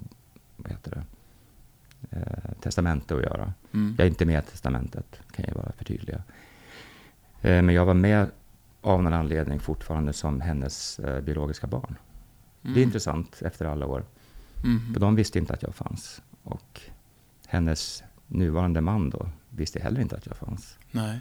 vad 0.57 0.71
heter 0.73 0.91
det, 0.91 1.05
eh, 2.19 2.53
testamente 2.61 3.15
att 3.17 3.23
göra. 3.23 3.53
Mm. 3.73 3.95
Jag 3.99 4.05
är 4.05 4.09
inte 4.11 4.25
med 4.27 4.45
i 4.45 4.51
testamentet, 4.51 5.21
kan 5.33 5.45
jag 5.49 5.55
bara 5.57 5.73
förtydliga. 5.73 6.23
Eh, 7.43 7.63
Men 7.63 7.75
jag 7.75 7.85
var 7.87 7.95
med 7.95 8.31
av 8.81 9.03
någon 9.03 9.13
anledning 9.13 9.61
fortfarande 9.61 10.13
som 10.13 10.41
hennes 10.41 10.99
eh, 10.99 11.21
biologiska 11.21 11.67
barn. 11.67 11.97
Det 12.63 12.69
är 12.69 12.73
Mm. 12.73 12.83
intressant 12.83 13.43
efter 13.43 13.65
alla 13.65 13.87
år. 13.87 14.05
Mm. 14.65 14.93
För 14.93 15.01
de 15.01 15.15
visste 15.15 15.39
inte 15.39 15.53
att 15.55 15.63
jag 15.63 15.75
fanns. 15.75 16.23
Och 16.43 16.81
hennes 17.47 18.03
nuvarande 18.27 18.81
man 18.81 19.11
då 19.11 19.29
visste 19.51 19.81
heller 19.81 20.01
inte 20.01 20.17
att 20.17 20.27
jag 20.27 20.37
fanns. 20.37 20.79
Nej. 20.91 21.21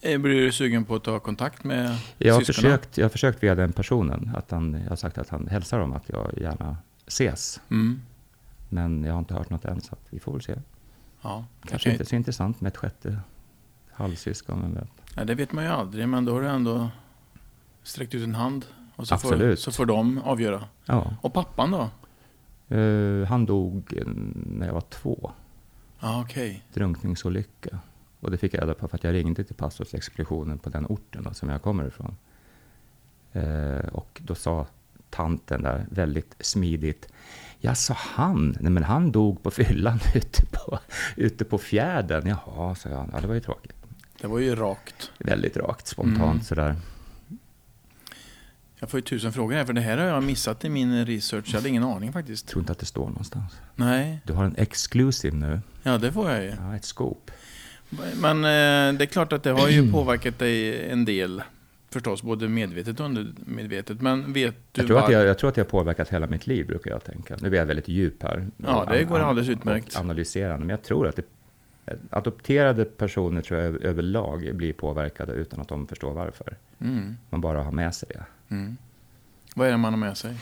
Eh, 0.00 0.18
Blir 0.18 0.40
du 0.40 0.52
sugen 0.52 0.84
på 0.84 0.94
att 0.94 1.04
ta 1.04 1.18
kontakt 1.18 1.64
med 1.64 1.98
Jag 2.18 2.34
har, 2.34 2.40
syskonen? 2.40 2.70
försökt, 2.78 2.98
jag 2.98 3.04
har 3.04 3.10
försökt 3.10 3.42
via 3.42 3.54
den 3.54 3.72
personen. 3.72 4.30
Att 4.34 4.50
han, 4.50 4.80
jag 4.82 4.88
har 4.88 4.96
sagt 4.96 5.18
att 5.18 5.28
han 5.28 5.48
hälsar 5.48 5.78
dem 5.78 5.92
att 5.92 6.08
jag 6.08 6.38
gärna 6.38 6.76
ses. 7.06 7.60
Mm. 7.70 8.02
Men 8.68 9.04
jag 9.04 9.12
har 9.12 9.18
inte 9.18 9.34
hört 9.34 9.50
något 9.50 9.64
än, 9.64 9.80
så 9.80 9.92
att 9.94 10.06
vi 10.10 10.20
får 10.20 10.32
väl 10.32 10.42
se. 10.42 10.54
Ja, 11.22 11.44
Kanske 11.68 11.92
inte 11.92 12.04
så 12.04 12.16
intressant 12.16 12.60
med 12.60 12.70
ett 12.70 12.76
sjätte 12.76 13.20
halvsyskon, 13.92 14.74
vet. 14.74 14.88
Ja, 15.16 15.24
det 15.24 15.34
vet 15.34 15.52
man 15.52 15.64
ju 15.64 15.70
aldrig, 15.70 16.08
men 16.08 16.24
då 16.24 16.32
har 16.32 16.40
du 16.42 16.48
ändå 16.48 16.88
sträckt 17.82 18.14
ut 18.14 18.24
en 18.24 18.34
hand. 18.34 18.64
Och 18.96 19.08
så, 19.08 19.18
får, 19.18 19.28
Absolut. 19.32 19.60
så 19.60 19.72
får 19.72 19.86
de 19.86 20.18
avgöra. 20.18 20.64
Ja. 20.84 21.14
Och 21.20 21.32
pappan 21.32 21.70
då? 21.70 21.90
Eh, 22.76 23.26
han 23.28 23.46
dog 23.46 23.94
när 24.46 24.66
jag 24.66 24.74
var 24.74 24.80
två. 24.80 25.32
Ja, 26.00 26.20
okej. 26.22 26.64
drunkningsolycka. 26.74 27.78
Och 28.20 28.30
det 28.30 28.38
fick 28.38 28.54
jag 28.54 28.62
reda 28.62 28.74
på 28.74 28.88
för 28.88 28.96
att 28.96 29.04
jag 29.04 29.14
ringde 29.14 29.44
till 29.44 29.54
pastorsexpeditionen 29.54 30.58
på 30.58 30.70
den 30.70 30.86
orten 30.86 31.22
då, 31.22 31.34
som 31.34 31.48
jag 31.48 31.62
kommer 31.62 31.86
ifrån. 31.86 32.16
Eh, 33.32 33.86
och 33.92 34.20
då 34.24 34.34
sa 34.34 34.66
tanten 35.10 35.62
där 35.62 35.86
väldigt 35.90 36.34
smidigt. 36.40 37.08
Ja, 37.58 37.74
sa 37.74 37.94
han? 37.98 38.56
Nej, 38.60 38.72
men 38.72 38.82
han 38.84 39.12
dog 39.12 39.42
på 39.42 39.50
fyllan 39.50 39.98
ute 40.14 40.46
på, 40.52 40.78
ute 41.16 41.44
på 41.44 41.58
fjärden. 41.58 42.26
Jaha, 42.26 42.74
sa 42.74 42.88
jag. 42.88 43.08
Ja, 43.12 43.20
det 43.20 43.26
var 43.26 43.34
ju 43.34 43.40
tråkigt. 43.40 43.72
Det 44.20 44.26
var 44.26 44.38
ju 44.38 44.54
rakt. 44.54 45.10
Väldigt 45.18 45.56
rakt, 45.56 45.86
spontant 45.86 46.20
Mm. 46.32 46.42
sådär. 46.42 46.76
Jag 48.78 48.90
får 48.90 48.98
ju 48.98 49.02
tusen 49.02 49.32
frågor 49.32 49.54
här, 49.54 49.64
för 49.64 49.72
det 49.72 49.80
här 49.80 49.98
har 49.98 50.04
jag 50.04 50.22
missat 50.22 50.64
i 50.64 50.68
min 50.68 51.06
research. 51.06 51.44
Jag 51.48 51.54
hade 51.54 51.68
ingen 51.68 51.82
aning 51.84 52.12
faktiskt. 52.12 52.48
Tror 52.48 52.60
inte 52.62 52.72
att 52.72 52.78
det 52.78 52.86
står 52.86 53.06
någonstans. 53.08 53.52
Nej, 53.74 54.20
Du 54.24 54.32
har 54.32 54.44
en 54.44 54.56
exclusive 54.56 55.36
nu. 55.36 55.60
ja 55.82 55.98
det 55.98 56.12
får 56.12 56.30
jag 56.30 56.42
ju. 56.44 56.50
Ja, 56.60 56.76
ett 56.76 56.84
scoop. 56.84 57.30
Men 58.20 58.36
eh, 58.36 58.98
det 58.98 59.04
är 59.04 59.06
klart 59.06 59.32
att 59.32 59.42
det 59.42 59.50
har 59.50 59.68
ju 59.68 59.92
påverkat 59.92 60.38
dig 60.38 60.88
en 60.90 61.04
del. 61.04 61.42
Förstås, 61.92 62.22
både 62.22 62.48
medvetet 62.48 63.00
och 63.00 63.06
undermedvetet. 63.06 64.00
Men 64.00 64.32
vet 64.32 64.54
du 64.72 64.80
Jag 64.80 64.86
tror, 64.86 64.98
att 64.98 65.04
var- 65.04 65.12
jag, 65.12 65.26
jag 65.26 65.38
tror 65.38 65.50
att 65.50 65.56
jag 65.56 65.64
har 65.64 65.70
påverkat 65.70 66.08
hela 66.08 66.26
mitt 66.26 66.46
liv, 66.46 66.66
brukar 66.66 66.90
jag 66.90 67.04
tänka. 67.04 67.36
Nu 67.40 67.48
blir 67.50 67.58
jag 67.60 67.66
väldigt 67.66 67.88
djup 67.88 68.22
här. 68.22 68.46
Ja, 68.56 68.86
det 68.90 69.04
går 69.04 69.18
An- 69.20 69.28
alldeles 69.28 69.48
och 69.48 69.52
utmärkt. 69.52 69.96
Analyserande. 69.96 70.58
Men 70.58 70.68
jag 70.68 70.82
tror 70.82 71.08
att 71.08 71.16
det, 71.16 71.24
adopterade 72.10 72.84
personer 72.84 73.42
tror 73.42 73.60
jag 73.60 73.66
över- 73.68 73.84
överlag 73.86 74.50
blir 74.56 74.72
påverkade 74.72 75.32
utan 75.32 75.60
att 75.60 75.68
de 75.68 75.86
förstår 75.86 76.12
varför. 76.12 76.56
Mm, 76.80 77.16
Man 77.30 77.40
bara 77.40 77.62
har 77.62 77.72
med 77.72 77.94
sig 77.94 78.08
det. 78.14 78.24
mm. 78.54 78.76
Vad 79.54 79.66
är 79.68 79.70
det 79.70 79.76
man 79.78 79.92
har 79.92 80.00
med 80.00 80.16
sig? 80.16 80.36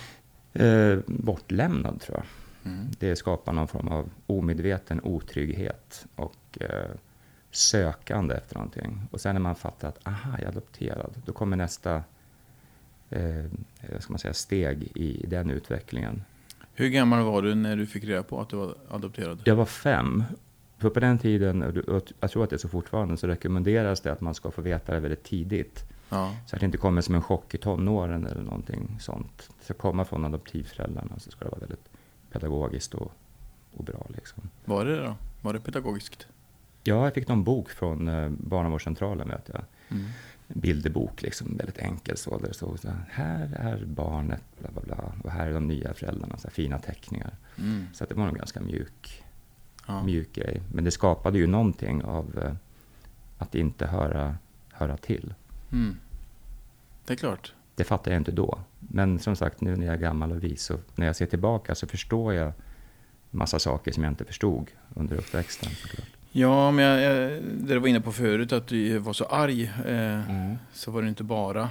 Eh, 0.53 0.99
bortlämnad 1.07 2.01
tror 2.01 2.17
jag. 2.17 2.27
Mm. 2.73 2.87
Det 2.99 3.17
skapar 3.17 3.53
någon 3.53 3.69
form 3.69 3.89
av 3.89 4.11
omedveten 4.27 5.01
otrygghet 5.03 6.07
och 6.15 6.59
eh, 6.61 6.91
sökande 7.51 8.35
efter 8.35 8.55
någonting. 8.55 9.03
Och 9.11 9.21
sen 9.21 9.35
när 9.35 9.41
man 9.41 9.55
fattar 9.55 9.89
att 9.89 10.07
aha, 10.07 10.31
jag 10.33 10.43
är 10.43 10.49
adopterad, 10.49 11.23
då 11.25 11.33
kommer 11.33 11.57
nästa 11.57 12.03
eh, 13.11 13.45
ska 13.99 14.13
man 14.13 14.19
säga, 14.19 14.35
steg 14.35 14.83
i 14.95 15.27
den 15.27 15.51
utvecklingen. 15.51 16.23
Hur 16.75 16.89
gammal 16.89 17.25
var 17.25 17.43
du 17.43 17.55
när 17.55 17.77
du 17.77 17.87
fick 17.87 18.05
reda 18.05 18.23
på 18.23 18.41
att 18.41 18.49
du 18.49 18.57
var 18.57 18.75
adopterad? 18.91 19.43
Jag 19.45 19.57
var 19.57 19.67
fem. 19.67 20.25
För 20.79 20.91
på 20.91 21.01
den 21.01 21.19
tiden, 21.19 21.63
och 21.63 22.03
jag 22.21 22.31
tror 22.31 22.45
att 22.45 22.51
det 22.51 22.57
är 22.57 22.59
så 22.59 22.69
fortfarande, 22.69 23.17
så 23.17 23.27
rekommenderas 23.27 24.01
det 24.01 24.13
att 24.13 24.21
man 24.21 24.35
ska 24.35 24.51
få 24.51 24.63
veta 24.63 24.95
det 24.95 25.01
väldigt 25.01 25.25
tidigt. 25.25 25.85
Ja. 26.09 26.37
Så 26.47 26.57
att 26.57 26.61
det 26.61 26.67
inte 26.67 26.79
kommer 26.79 27.01
som 27.01 27.15
en 27.15 27.23
chock 27.23 27.55
i 27.55 27.59
tonåren 27.59 28.27
eller 28.27 28.43
någonting 28.43 28.97
sånt. 29.01 29.51
Det 29.59 29.65
ska 29.65 29.75
komma 29.75 30.05
från 30.05 30.25
adoptivföräldrarna 30.25 31.19
så 31.19 31.31
ska 31.31 31.45
det 31.45 31.51
vara 31.51 31.61
väldigt 31.61 31.89
pedagogiskt 32.33 32.95
och, 32.95 33.13
och 33.77 33.85
bra. 33.85 34.07
Liksom. 34.09 34.51
Var 34.65 34.85
det 34.85 34.97
då? 34.97 35.15
Var 35.43 35.53
det 35.53 35.61
pedagogiskt? 35.61 36.29
Ja, 36.85 37.05
jag 37.05 37.15
fick 37.15 37.29
någon 37.29 37.45
bok 37.45 37.71
från 37.71 38.09
eh, 38.09 38.29
barnavårdscentralen, 38.29 39.29
vet 39.29 39.51
jag. 39.53 39.65
Mm. 39.89 40.05
Bilderbok, 40.49 41.23
liksom, 41.23 41.57
väldigt 41.57 41.79
enkel 41.79 42.17
så. 42.17 42.39
Där 42.39 42.53
stod 42.53 42.79
så 42.81 42.89
här, 43.11 43.49
är 43.61 43.85
barnet, 43.85 44.43
bla 44.61 44.71
bla 44.71 44.83
bla. 44.83 45.13
Och 45.25 45.31
här 45.31 45.47
är 45.49 45.53
de 45.55 45.67
nya 45.67 45.95
föräldrarna, 45.95 46.37
så 46.39 46.49
här 46.49 46.53
fina 46.55 46.79
teckningar. 46.79 47.37
Mm. 47.59 47.87
Så 47.93 48.05
att 48.05 48.11
det 48.11 48.17
var 48.17 48.29
en 48.29 48.35
ganska 48.35 48.61
mjuk, 48.61 49.25
Ja. 49.87 50.03
mjuk 50.03 50.33
grej. 50.33 50.63
Men 50.73 50.85
det 50.85 50.91
skapade 50.91 51.39
ju 51.39 51.47
någonting 51.47 52.05
av 52.05 52.39
eh, 52.45 52.53
att 53.39 53.55
inte 53.55 53.87
höra, 53.87 54.37
höra 54.73 54.97
till. 54.97 55.35
Mm. 55.73 55.97
Det 57.07 57.13
är 57.13 57.17
klart. 57.17 57.55
Det 57.75 57.85
fattade 57.85 58.11
jag 58.11 58.21
inte 58.21 58.33
då. 58.33 58.59
Men 58.79 59.19
som 59.19 59.37
sagt, 59.37 59.61
nu 59.61 59.77
när 59.77 59.87
jag 59.87 59.95
är 59.95 59.99
gammal 59.99 60.33
och 60.33 60.45
vis, 60.45 60.71
och 60.71 60.81
när 60.95 61.07
jag 61.07 61.17
ser 61.17 61.27
tillbaka 61.27 61.75
så 61.75 61.87
förstår 61.87 62.35
jag 62.35 62.53
massa 63.31 63.59
saker 63.59 63.93
som 63.93 64.03
jag 64.05 64.11
inte 64.11 64.25
förstod 64.25 64.71
under 64.95 65.17
uppväxten. 65.17 65.71
såklart. 65.71 66.09
Ja, 66.31 66.71
men 66.71 66.85
jag, 66.85 67.01
jag, 67.03 67.31
det 67.43 67.75
du 67.75 67.79
var 67.79 67.89
inne 67.89 68.01
på 68.01 68.13
förut, 68.13 68.53
att 68.53 68.67
du 68.67 68.99
var 68.99 69.13
så 69.13 69.25
arg. 69.25 69.65
Eh, 69.87 70.55
Så 70.73 70.91
var 70.91 71.03
det 71.03 71.09
inte 71.09 71.25
bara 71.25 71.69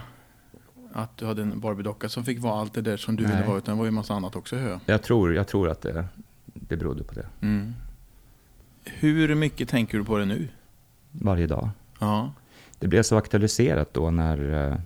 att 0.93 1.17
du 1.17 1.25
hade 1.25 1.41
en 1.41 1.59
Barbie-docka 1.61 2.09
som 2.09 2.25
fick 2.25 2.39
vara 2.39 2.59
allt 2.61 2.73
det 2.73 2.81
där 2.81 2.97
som 2.97 3.15
du 3.15 3.23
ville 3.23 3.35
Nej. 3.39 3.47
vara, 3.47 3.57
utan 3.57 3.75
det 3.75 3.77
var 3.77 3.85
ju 3.85 3.87
en 3.87 3.93
massa 3.93 4.13
annat 4.13 4.35
också. 4.35 4.55
Hör 4.55 4.69
jag. 4.69 4.79
Jag, 4.85 5.03
tror, 5.03 5.33
jag 5.35 5.47
tror 5.47 5.69
att 5.69 5.81
det, 5.81 6.05
det 6.45 6.77
berodde 6.77 7.03
på 7.03 7.13
det. 7.13 7.25
Mm. 7.41 7.73
Hur 8.85 9.35
mycket 9.35 9.69
tänker 9.69 9.97
du 9.97 10.03
på 10.03 10.17
det 10.17 10.25
nu? 10.25 10.47
Varje 11.11 11.47
dag. 11.47 11.69
Ja. 11.99 12.31
Det 12.79 12.87
blev 12.87 13.03
så 13.03 13.17
aktualiserat 13.17 13.93
då 13.93 14.11
när, 14.11 14.37
eh, 14.71 14.77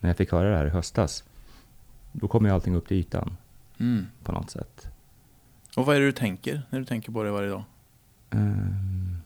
när 0.00 0.10
jag 0.10 0.16
fick 0.16 0.32
höra 0.32 0.50
det 0.50 0.56
här 0.56 0.66
i 0.66 0.70
höstas. 0.70 1.24
Då 2.12 2.28
kom 2.28 2.44
ju 2.44 2.50
allting 2.50 2.74
upp 2.74 2.88
till 2.88 2.96
ytan 2.96 3.36
Mm. 3.78 4.06
på 4.24 4.32
något 4.32 4.50
sätt. 4.50 4.86
Och 5.76 5.86
vad 5.86 5.96
är 5.96 6.00
det 6.00 6.06
du 6.06 6.12
tänker 6.12 6.62
när 6.70 6.78
du 6.78 6.84
tänker 6.84 7.12
på 7.12 7.22
det 7.22 7.30
varje 7.30 7.48
dag? 7.50 7.62
Ehm, 8.34 9.16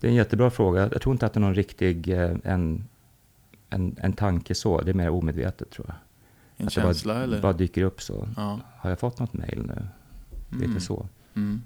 Det 0.00 0.06
är 0.06 0.08
en 0.10 0.16
jättebra 0.16 0.50
fråga. 0.50 0.88
Jag 0.92 1.02
tror 1.02 1.12
inte 1.14 1.26
att 1.26 1.32
det 1.32 1.38
är 1.38 1.40
någon 1.40 1.54
riktig 1.54 2.08
eh, 2.08 2.36
en, 2.44 2.88
en, 3.70 3.96
en 4.00 4.12
tanke 4.12 4.54
så. 4.54 4.80
Det 4.80 4.90
är 4.90 4.94
mer 4.94 5.08
omedvetet 5.10 5.70
tror 5.70 5.86
jag. 5.88 5.96
En 6.56 6.66
Att 6.66 6.72
känsla 6.72 7.14
bara, 7.14 7.22
eller? 7.22 7.42
bara 7.42 7.52
dyker 7.52 7.82
upp 7.82 8.02
så. 8.02 8.28
Ja. 8.36 8.60
Har 8.76 8.90
jag 8.90 8.98
fått 8.98 9.18
något 9.18 9.32
mejl 9.32 9.62
nu? 9.66 9.86
Mm. 10.52 10.68
Lite 10.68 10.80
så. 10.80 11.08
Mm. 11.34 11.62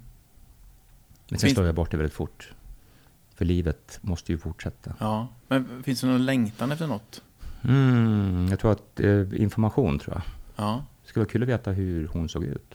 Men 1.28 1.38
sen 1.38 1.50
slår 1.50 1.66
jag 1.66 1.74
bort 1.74 1.90
det 1.90 1.96
väldigt 1.96 2.14
fort. 2.14 2.52
För 3.34 3.44
livet 3.44 3.98
måste 4.02 4.32
ju 4.32 4.38
fortsätta. 4.38 4.94
ja. 4.98 5.28
Men 5.48 5.82
finns 5.82 6.00
det 6.00 6.06
någon 6.06 6.26
längtan 6.26 6.72
efter 6.72 6.86
något? 6.86 7.22
Mm, 7.64 8.46
jag 8.50 8.58
tror 8.58 8.72
att 8.72 9.00
eh, 9.00 9.42
information 9.42 9.98
tror 9.98 10.14
jag. 10.16 10.22
Ja. 10.56 10.84
Det 11.02 11.08
skulle 11.08 11.24
vara 11.24 11.30
kul 11.32 11.42
att 11.42 11.48
veta 11.48 11.70
hur 11.72 12.06
hon 12.06 12.28
såg 12.28 12.44
ut. 12.44 12.74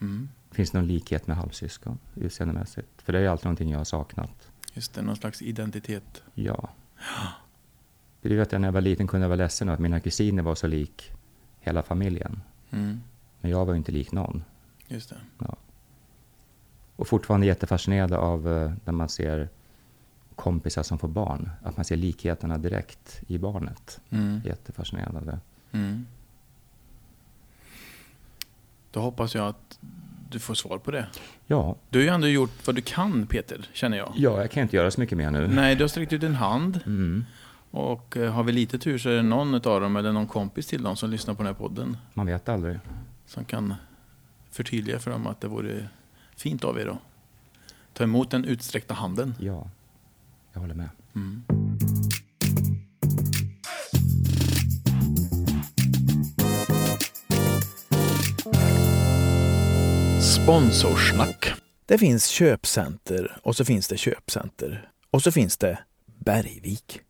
Mm. 0.00 0.28
Finns 0.50 0.70
det 0.70 0.78
någon 0.78 0.86
likhet 0.86 1.26
med 1.26 1.36
halvsyskon 1.36 1.98
utseendemässigt? 2.14 3.02
För 3.02 3.12
det 3.12 3.18
är 3.18 3.22
ju 3.22 3.28
alltid 3.28 3.44
någonting 3.44 3.70
jag 3.70 3.78
har 3.78 3.84
saknat. 3.84 4.50
Just 4.74 4.94
det, 4.94 5.02
någon 5.02 5.16
slags 5.16 5.42
identitet. 5.42 6.22
Ja. 6.34 6.68
Det 8.20 8.36
vet 8.36 8.52
jag 8.52 8.60
när 8.60 8.68
jag 8.68 8.72
var 8.72 8.80
liten 8.80 9.06
kunde 9.06 9.24
jag 9.24 9.28
vara 9.28 9.36
ledsen 9.36 9.68
att 9.68 9.80
mina 9.80 10.00
kusiner 10.00 10.42
var 10.42 10.54
så 10.54 10.66
lik 10.66 11.12
hela 11.60 11.82
familjen. 11.82 12.40
Mm. 12.70 13.00
Men 13.40 13.50
jag 13.50 13.64
var 13.64 13.72
ju 13.72 13.78
inte 13.78 13.92
lik 13.92 14.12
någon. 14.12 14.44
Just 14.88 15.10
det. 15.10 15.16
Och 16.96 17.08
fortfarande 17.08 17.46
jättefascinerad 17.46 18.12
av 18.12 18.52
eh, 18.52 18.72
när 18.84 18.92
man 18.92 19.08
ser 19.08 19.48
kompisar 20.34 20.82
som 20.82 20.98
får 20.98 21.08
barn. 21.08 21.50
Att 21.62 21.76
man 21.76 21.84
ser 21.84 21.96
likheterna 21.96 22.58
direkt 22.58 23.22
i 23.26 23.38
barnet. 23.38 24.00
Mm. 24.10 24.40
Jättefascinerad 24.44 25.16
av 25.16 25.26
det. 25.26 25.40
Mm. 25.72 26.06
Då 28.90 29.00
hoppas 29.00 29.34
jag 29.34 29.48
att 29.48 29.78
du 30.30 30.38
får 30.38 30.54
svar 30.54 30.78
på 30.78 30.90
det. 30.90 31.06
Ja, 31.46 31.76
Du 31.90 31.98
har 31.98 32.02
ju 32.04 32.08
ändå 32.10 32.28
gjort 32.28 32.66
vad 32.66 32.74
du 32.76 32.82
kan, 32.82 33.26
Peter, 33.26 33.68
känner 33.72 33.96
jag. 33.96 34.12
ja, 34.16 34.40
jag 34.40 34.50
kan 34.50 34.62
inte 34.62 34.76
göra 34.76 34.90
så 34.90 35.00
mycket 35.00 35.18
mer 35.18 35.30
nu. 35.30 35.48
Nej, 35.48 35.74
du 35.76 35.82
har 35.84 35.88
sträckt 35.88 36.12
ut 36.12 36.22
en 36.22 36.34
hand. 36.34 36.80
Mm. 36.86 37.24
Och 37.70 38.16
eh, 38.16 38.32
har 38.32 38.42
vi 38.42 38.52
lite 38.52 38.78
tur 38.78 38.98
så 38.98 39.08
är 39.08 39.14
det 39.16 39.22
någon 39.22 39.54
av 39.54 39.80
dem 39.80 39.96
eller 39.96 40.12
någon 40.12 40.26
kompis 40.26 40.66
till 40.66 40.82
dem 40.82 40.96
som 40.96 41.10
lyssnar 41.10 41.34
på 41.34 41.42
den 41.42 41.46
här 41.46 41.54
podden. 41.60 41.96
Man 42.14 42.26
vet 42.26 42.48
aldrig. 42.48 42.78
Som 43.26 43.44
kan 43.44 43.74
förtydliga 44.50 44.98
för 44.98 45.10
dem 45.10 45.26
att 45.26 45.40
det 45.40 45.48
vore 45.48 45.88
fint 46.36 46.64
av 46.64 46.78
er 46.80 46.86
att 46.86 46.98
ta 47.92 48.04
emot 48.04 48.30
den 48.30 48.44
utsträckta 48.44 48.94
handen. 48.94 49.34
Ja, 49.38 49.68
jag 50.52 50.60
håller 50.60 50.74
med. 50.74 50.88
Mm. 51.14 51.42
Sponsorsnack. 60.46 61.52
Det 61.86 61.98
finns 61.98 62.26
köpcenter 62.26 63.36
och 63.42 63.56
så 63.56 63.64
finns 63.64 63.88
det 63.88 63.96
köpcenter. 63.96 64.88
Och 65.10 65.22
så 65.22 65.32
finns 65.32 65.56
det 65.56 65.78
Bergvik. 66.24 67.00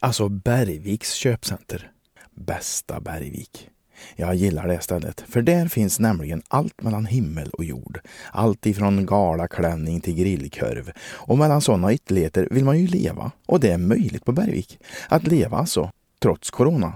Alltså 0.00 0.28
Bergviks 0.28 1.12
köpcenter. 1.12 1.90
Bästa 2.34 3.00
Bergvik. 3.00 3.68
Jag 4.16 4.34
gillar 4.34 4.68
det 4.68 4.80
stället, 4.80 5.24
för 5.28 5.42
där 5.42 5.68
finns 5.68 6.00
nämligen 6.00 6.42
allt 6.48 6.82
mellan 6.82 7.06
himmel 7.06 7.50
och 7.50 7.64
jord. 7.64 8.00
Allt 8.32 8.66
ifrån 8.66 9.06
galaklänning 9.06 10.00
till 10.00 10.14
grillkorv. 10.14 10.92
Och 11.00 11.38
mellan 11.38 11.60
sådana 11.60 11.92
ytterligheter 11.92 12.48
vill 12.50 12.64
man 12.64 12.78
ju 12.78 12.86
leva. 12.86 13.30
Och 13.46 13.60
det 13.60 13.70
är 13.72 13.78
möjligt 13.78 14.24
på 14.24 14.32
Bergvik. 14.32 14.78
Att 15.08 15.26
leva 15.26 15.56
alltså, 15.56 15.90
trots 16.18 16.50
corona. 16.50 16.92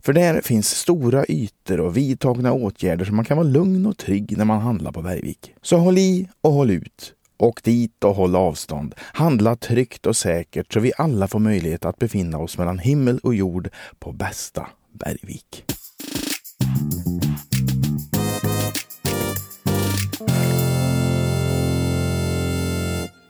För 0.00 0.12
där 0.12 0.40
finns 0.40 0.70
stora 0.70 1.24
ytor 1.28 1.80
och 1.80 1.96
vidtagna 1.96 2.52
åtgärder 2.52 3.04
så 3.04 3.12
man 3.12 3.24
kan 3.24 3.36
vara 3.36 3.48
lugn 3.48 3.86
och 3.86 3.96
trygg 3.98 4.38
när 4.38 4.44
man 4.44 4.60
handlar 4.60 4.92
på 4.92 5.02
Bergvik. 5.02 5.54
Så 5.62 5.76
håll 5.76 5.98
i 5.98 6.28
och 6.40 6.52
håll 6.52 6.70
ut. 6.70 7.14
Åk 7.38 7.62
dit 7.62 8.04
och 8.04 8.14
håll 8.14 8.36
avstånd. 8.36 8.94
Handla 8.98 9.56
tryggt 9.56 10.06
och 10.06 10.16
säkert 10.16 10.72
så 10.72 10.80
vi 10.80 10.92
alla 10.98 11.28
får 11.28 11.38
möjlighet 11.38 11.84
att 11.84 11.98
befinna 11.98 12.38
oss 12.38 12.58
mellan 12.58 12.78
himmel 12.78 13.18
och 13.18 13.34
jord 13.34 13.68
på 13.98 14.12
bästa 14.12 14.66
Bergvik. 14.92 15.64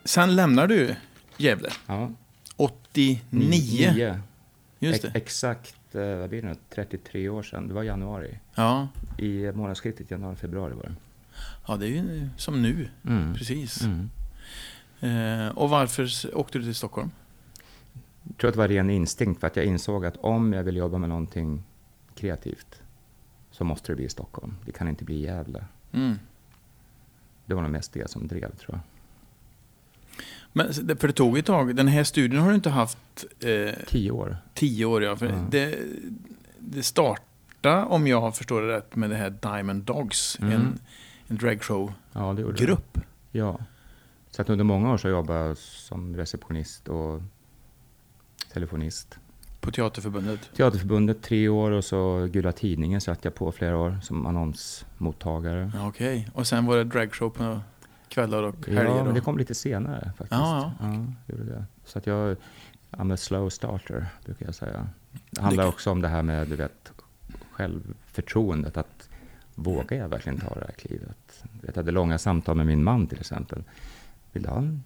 Sen 0.05 0.37
lämnar 0.37 0.67
du 0.67 0.95
Gävle. 1.37 1.71
Ja. 1.87 2.11
89. 2.57 3.19
9. 3.31 4.21
Just 4.83 5.03
det. 5.03 5.11
Exakt, 5.15 5.95
eh, 5.95 6.17
vad 6.17 6.29
blir 6.29 6.43
det 6.43 6.49
nu? 6.49 6.55
33 6.75 7.29
år 7.29 7.43
sedan. 7.43 7.69
Det 7.69 7.75
var 7.75 7.83
januari. 7.83 8.39
Ja. 8.55 8.89
I 9.19 9.53
månadsskiftet 9.53 10.11
januari-februari 10.11 10.75
var 10.75 10.83
det. 10.83 10.95
ja, 11.67 11.77
det 11.77 11.87
är 11.87 11.89
ju 11.89 12.29
som 12.37 12.63
nu. 12.63 12.89
Mm. 13.07 13.35
Precis. 13.35 13.83
Mm. 13.83 14.11
Eh, 15.01 15.49
och 15.49 15.71
varför 15.71 16.09
åkte 16.35 16.59
du 16.59 16.65
till 16.65 16.75
Stockholm? 16.75 17.11
Jag 18.23 18.37
tror 18.37 18.49
att 18.49 18.55
det 18.55 18.59
var 18.59 18.69
ren 18.69 18.91
instinkt 18.91 19.41
för 19.41 19.47
att 19.47 19.57
jag 19.57 19.65
insåg 19.65 20.07
att 20.07 20.17
om 20.17 20.53
jag 20.53 20.63
vill 20.63 20.77
jobba 20.77 20.99
med 20.99 21.09
någonting 21.09 21.63
kreativt 22.15 22.83
så 23.51 23.65
måste 23.65 23.93
det 23.93 23.97
bli 23.97 24.05
i 24.05 24.09
Stockholm. 24.09 24.57
Det 24.67 24.73
kan 24.73 24.89
inte 24.89 25.05
bli 25.05 25.15
i 25.15 25.23
Gävle. 25.23 25.65
Mm. 25.93 26.19
Det 27.47 27.55
var 27.55 27.63
nog 27.63 27.71
mest 27.71 27.93
det 27.93 28.11
som 28.11 28.29
drev 28.29 28.57
tror 28.57 28.69
jag. 28.69 28.81
Men, 30.53 30.73
för 30.73 31.07
det 31.07 31.13
tog 31.13 31.39
ett 31.39 31.47
tag. 31.47 31.77
Den 31.77 31.89
här 31.89 32.05
studien 32.05 32.43
har 32.43 32.49
du 32.49 32.55
inte 32.55 32.71
haft 32.71 33.25
eh, 33.41 33.75
Tio 33.87 34.11
år. 34.11 34.37
Tio 34.61 34.85
år. 34.85 35.03
Ja, 35.03 35.17
för 35.17 35.27
Ja. 35.27 35.47
det, 35.51 35.79
det 36.59 36.83
startade, 36.83 37.85
om 37.85 38.07
jag 38.07 38.37
förstår 38.37 38.63
det 38.63 38.77
rätt, 38.77 38.97
med 38.97 39.11
det 39.11 39.17
här 39.17 39.31
Diamond 39.31 39.83
Dogs. 39.83 40.39
Mm. 40.41 40.53
En, 40.53 40.79
en 41.29 41.37
dragshow-grupp. 41.37 41.93
Ja, 42.13 42.33
det 42.33 42.67
det. 42.67 43.39
Ja. 43.39 43.59
Så 44.31 44.43
att 44.43 44.51
under 44.51 44.65
många 44.65 44.93
år 44.93 44.97
så 44.97 45.09
jobbade 45.09 45.41
jag 45.41 45.57
som 45.59 46.17
receptionist 46.17 46.89
och 46.89 47.23
telefonist. 48.53 49.19
På 49.61 49.71
Teaterförbundet. 49.71 50.51
Teaterförbundet 50.57 51.23
tre 51.23 51.49
år 51.49 51.71
och 51.71 51.85
så 51.85 52.29
Gula 52.33 52.53
Tidningen 52.53 53.01
satt 53.01 53.25
jag 53.25 53.35
på 53.35 53.53
flera 53.53 53.77
år 53.77 53.99
som 54.03 54.27
annonsmottagare. 54.27 55.73
Ja, 55.75 55.89
Okej. 55.89 56.29
Och 56.35 56.47
sen 56.47 56.67
var 56.67 56.77
det 56.77 56.85
dragshow 56.85 57.31
på 57.31 57.61
kvällar 58.09 58.43
och 58.43 58.67
helger. 58.67 58.85
Ja, 58.85 59.05
men 59.05 59.15
det 59.15 59.21
kom 59.21 59.39
lite 59.39 59.55
senare 59.55 60.13
faktiskt. 60.17 60.31
Ja, 60.41 60.73
ja. 60.81 60.87
det 61.27 61.33
gjorde 61.33 61.45
det. 61.45 61.65
Så 61.85 61.99
att 61.99 62.07
jag, 62.07 62.37
I'm 62.91 63.15
a 63.15 63.17
slow 63.17 63.49
starter, 63.51 64.07
brukar 64.25 64.47
jag 64.47 64.55
säga. 64.55 64.89
Det 65.31 65.41
handlar 65.41 65.65
Det- 65.65 65.69
också 65.69 65.91
om 65.91 66.01
det 66.03 66.09
här 66.09 66.23
med, 66.23 66.49
du 66.49 66.57
vet, 66.57 66.93
självförtroendet. 67.51 68.77
Att 68.77 69.09
vågar 69.55 69.97
jag 69.97 70.09
verkligen 70.09 70.39
ta 70.41 70.55
det 70.55 70.61
här 70.67 70.73
klivet? 70.73 71.43
Jag 71.67 71.75
hade 71.77 71.91
långa 71.91 72.19
samtal 72.19 72.57
med 72.57 72.67
min 72.67 72.85
man 72.85 73.07
till 73.07 73.21
exempel. 73.21 73.63
Vill 74.33 74.43
du 74.43 74.49
ha 74.49 74.59
en 74.59 74.85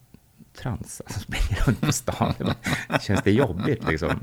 transa 0.54 1.04
som 1.08 1.20
springer 1.22 1.64
runt 1.66 1.80
på 1.80 1.92
stan? 1.92 2.34
Det 2.38 2.44
bara, 2.44 2.98
Känns 2.98 3.22
det 3.22 3.32
jobbigt 3.32 3.84
liksom? 3.88 4.20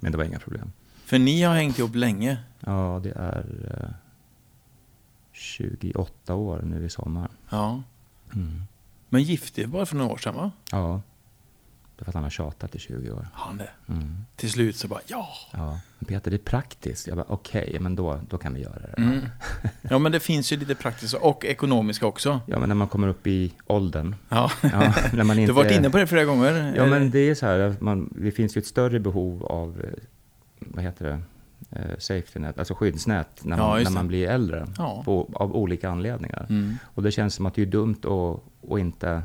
Men 0.00 0.12
det 0.12 0.18
var 0.18 0.24
inga 0.24 0.38
problem. 0.38 0.72
För 1.04 1.18
ni 1.18 1.42
har 1.42 1.54
hängt 1.54 1.78
ihop 1.78 1.94
länge. 1.94 2.38
Ja, 2.60 3.00
det 3.02 3.10
är 3.16 3.46
eh, 3.82 3.94
28 5.32 6.34
år 6.34 6.62
nu 6.64 6.84
i 6.86 6.90
sommar. 6.90 7.30
Ja. 7.50 7.82
Mm. 8.34 8.62
Men 9.08 9.22
gifte 9.22 9.62
er 9.62 9.66
bara 9.66 9.86
för 9.86 9.96
några 9.96 10.12
år 10.12 10.16
sedan, 10.18 10.34
va? 10.34 10.50
Ja, 10.70 11.02
det 11.96 12.04
för 12.04 12.10
att 12.10 12.14
han 12.14 12.22
har 12.22 12.30
tjatat 12.30 12.74
i 12.74 12.78
20 12.78 13.10
år. 13.10 13.28
Han 13.32 13.56
det. 13.56 13.68
Mm. 13.88 14.24
Till 14.36 14.50
slut 14.50 14.76
så 14.76 14.88
bara, 14.88 15.00
ja. 15.06 15.28
Ja, 15.52 15.80
Peter, 16.06 16.30
det 16.30 16.36
är 16.36 16.38
praktiskt. 16.38 17.06
Jag 17.06 17.16
bara, 17.16 17.26
okej, 17.28 17.76
men 17.80 17.96
då, 17.96 18.20
då 18.28 18.38
kan 18.38 18.54
vi 18.54 18.60
göra 18.60 18.78
det. 18.78 19.02
Mm. 19.02 19.20
Ja, 19.82 19.98
men 19.98 20.12
det 20.12 20.20
finns 20.20 20.52
ju 20.52 20.56
lite 20.56 20.74
praktiska 20.74 21.18
och 21.18 21.44
ekonomiska 21.44 22.06
också. 22.06 22.40
Ja, 22.46 22.58
men 22.58 22.68
när 22.68 22.76
man 22.76 22.88
kommer 22.88 23.08
upp 23.08 23.26
i 23.26 23.52
åldern. 23.66 24.14
Ja. 24.28 24.50
Ja, 24.60 24.94
när 25.12 25.24
man 25.24 25.36
Du 25.36 25.42
inte, 25.42 25.52
har 25.52 25.64
varit 25.64 25.76
inne 25.76 25.90
på 25.90 25.98
det 25.98 26.06
flera 26.06 26.24
gånger. 26.24 26.72
Ja, 26.76 26.86
men 26.86 27.10
det 27.10 27.18
är 27.18 27.34
så 27.34 27.46
här, 27.46 27.76
man, 27.80 28.14
det 28.16 28.30
finns 28.30 28.56
ju 28.56 28.58
ett 28.58 28.66
större 28.66 29.00
behov 29.00 29.44
av, 29.44 29.80
eh, 29.80 30.02
vad 30.58 30.84
heter 30.84 31.04
det, 31.04 31.22
Eh, 31.70 31.98
safety 31.98 32.38
net, 32.38 32.58
alltså 32.58 32.74
skyddsnät, 32.74 33.44
när 33.44 33.56
Ja, 33.56 33.68
man, 33.68 33.78
just 33.78 33.90
när 33.90 33.94
man 33.94 34.08
blir 34.08 34.28
äldre. 34.28 34.66
Ja. 34.78 35.02
På, 35.04 35.30
av 35.34 35.56
olika 35.56 35.90
anledningar. 35.90 36.46
Mm. 36.48 36.78
Och 36.84 37.02
det 37.02 37.10
känns 37.10 37.34
som 37.34 37.46
att 37.46 37.54
det 37.54 37.62
är 37.62 37.66
dumt 37.66 37.96
att, 38.04 38.72
att 38.72 38.78
inte, 38.78 39.22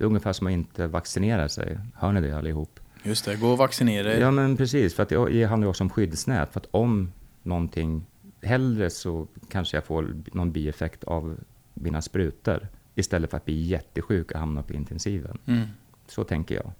det 0.00 0.04
är 0.04 0.06
ungefär 0.06 0.32
som 0.32 0.46
att 0.46 0.52
inte 0.52 0.86
vaccinera 0.86 1.48
sig. 1.48 1.78
Hör 1.94 2.12
ni 2.12 2.20
det 2.20 2.36
allihop? 2.36 2.80
Just 3.02 3.24
det, 3.24 3.36
gå 3.36 3.48
och 3.48 3.58
vaccinera 3.58 4.14
er. 4.14 4.20
Ja, 4.20 4.30
men 4.30 4.56
precis. 4.56 4.94
För 4.94 5.02
att 5.02 5.08
det 5.08 5.44
handlar 5.44 5.68
också 5.68 5.84
om 5.84 5.90
skyddsnät. 5.90 6.52
För 6.52 6.60
att 6.60 6.66
om 6.70 7.12
någonting, 7.42 8.06
hellre 8.42 8.90
så 8.90 9.26
kanske 9.50 9.76
jag 9.76 9.84
får 9.84 10.14
någon 10.32 10.52
bieffekt 10.52 11.04
av 11.04 11.36
mina 11.74 12.02
sprutor 12.02 12.68
istället 12.94 13.30
för 13.30 13.36
att 13.36 13.44
bli 13.44 13.62
jättesjuk 13.62 14.30
och 14.32 14.38
hamna 14.38 14.62
på 14.62 14.72
intensiven. 14.72 15.38
Mm. 15.46 15.66
Så 16.08 16.24
tänker 16.24 16.54
jag. 16.54 16.72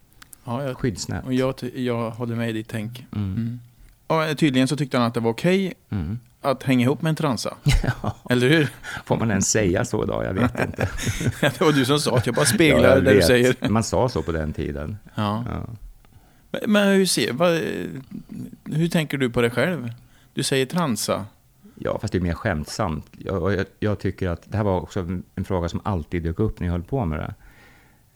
Ja, 0.45 0.65
jag, 0.65 0.77
Skyddsnät. 0.77 1.25
och 1.25 1.35
jag, 1.35 1.55
jag 1.75 2.11
håller 2.11 2.37
med 2.37 2.51
i 2.51 2.53
ditt 2.53 2.69
tänk. 2.69 3.07
Mm. 3.17 3.35
Mm. 3.37 3.61
Och 4.07 4.39
tydligen 4.39 4.69
så 4.69 4.77
tyckte 4.77 4.99
han 4.99 5.07
att 5.07 5.15
det 5.15 5.21
var 5.21 5.31
okej 5.31 5.75
Mm. 5.91 6.19
Att 6.41 6.63
hänga 6.63 6.85
ihop 6.85 7.03
med 7.03 7.11
en 7.11 7.17
transa. 7.17 7.57
Ja, 8.03 8.17
Eller 8.31 8.49
hur? 8.49 8.69
får 9.05 9.17
man 9.17 9.31
ens 9.31 9.51
säga 9.51 9.85
så 9.85 10.05
idag? 10.05 10.25
Jag 10.25 10.33
vet 10.35 10.61
inte. 10.61 10.89
det 11.41 11.61
var 11.61 11.73
du 11.73 11.85
som 11.85 11.99
sa 11.99 12.17
att 12.17 12.27
jag 12.27 12.35
bara 12.35 12.41
Ja, 12.41 12.47
speglar 12.47 12.89
jag 12.89 13.05
det 13.05 13.15
du 13.15 13.23
säger. 13.23 13.69
Man 13.69 13.85
sa 13.85 14.09
så 14.09 14.23
på 14.23 14.33
den 14.33 14.53
tiden. 14.53 14.99
Ja. 15.15 15.45
Ja. 15.51 15.67
Men, 16.51 16.73
men 16.73 16.89
hur, 16.89 17.07
ser, 17.07 17.33
vad, 17.33 17.61
hur 18.65 18.89
tänker 18.89 19.19
du 19.19 19.31
på 19.31 19.43
det 19.43 19.51
själv? 19.51 19.93
Du 20.35 20.43
säger 20.43 20.67
transa. 20.67 21.25
Ja, 21.75 21.99
fast 22.01 22.13
det 22.13 22.19
är 22.19 22.23
mer 22.23 22.35
skämtsamt. 22.35 23.07
Jag, 23.19 23.53
jag, 23.53 23.67
jag 23.79 23.99
tycker 23.99 24.29
att 24.29 24.43
det 24.51 24.57
här 24.57 24.65
var 24.65 24.81
också 24.81 25.01
en, 25.35 25.45
fråga 25.45 25.69
som 25.69 25.81
alltid 25.85 26.23
dök 26.23 26.41
upp 26.41 26.61
när 26.61 26.67
jag 26.67 26.73
höll 26.73 26.83
på 26.83 27.05
med 27.05 27.19
det. 27.19 27.35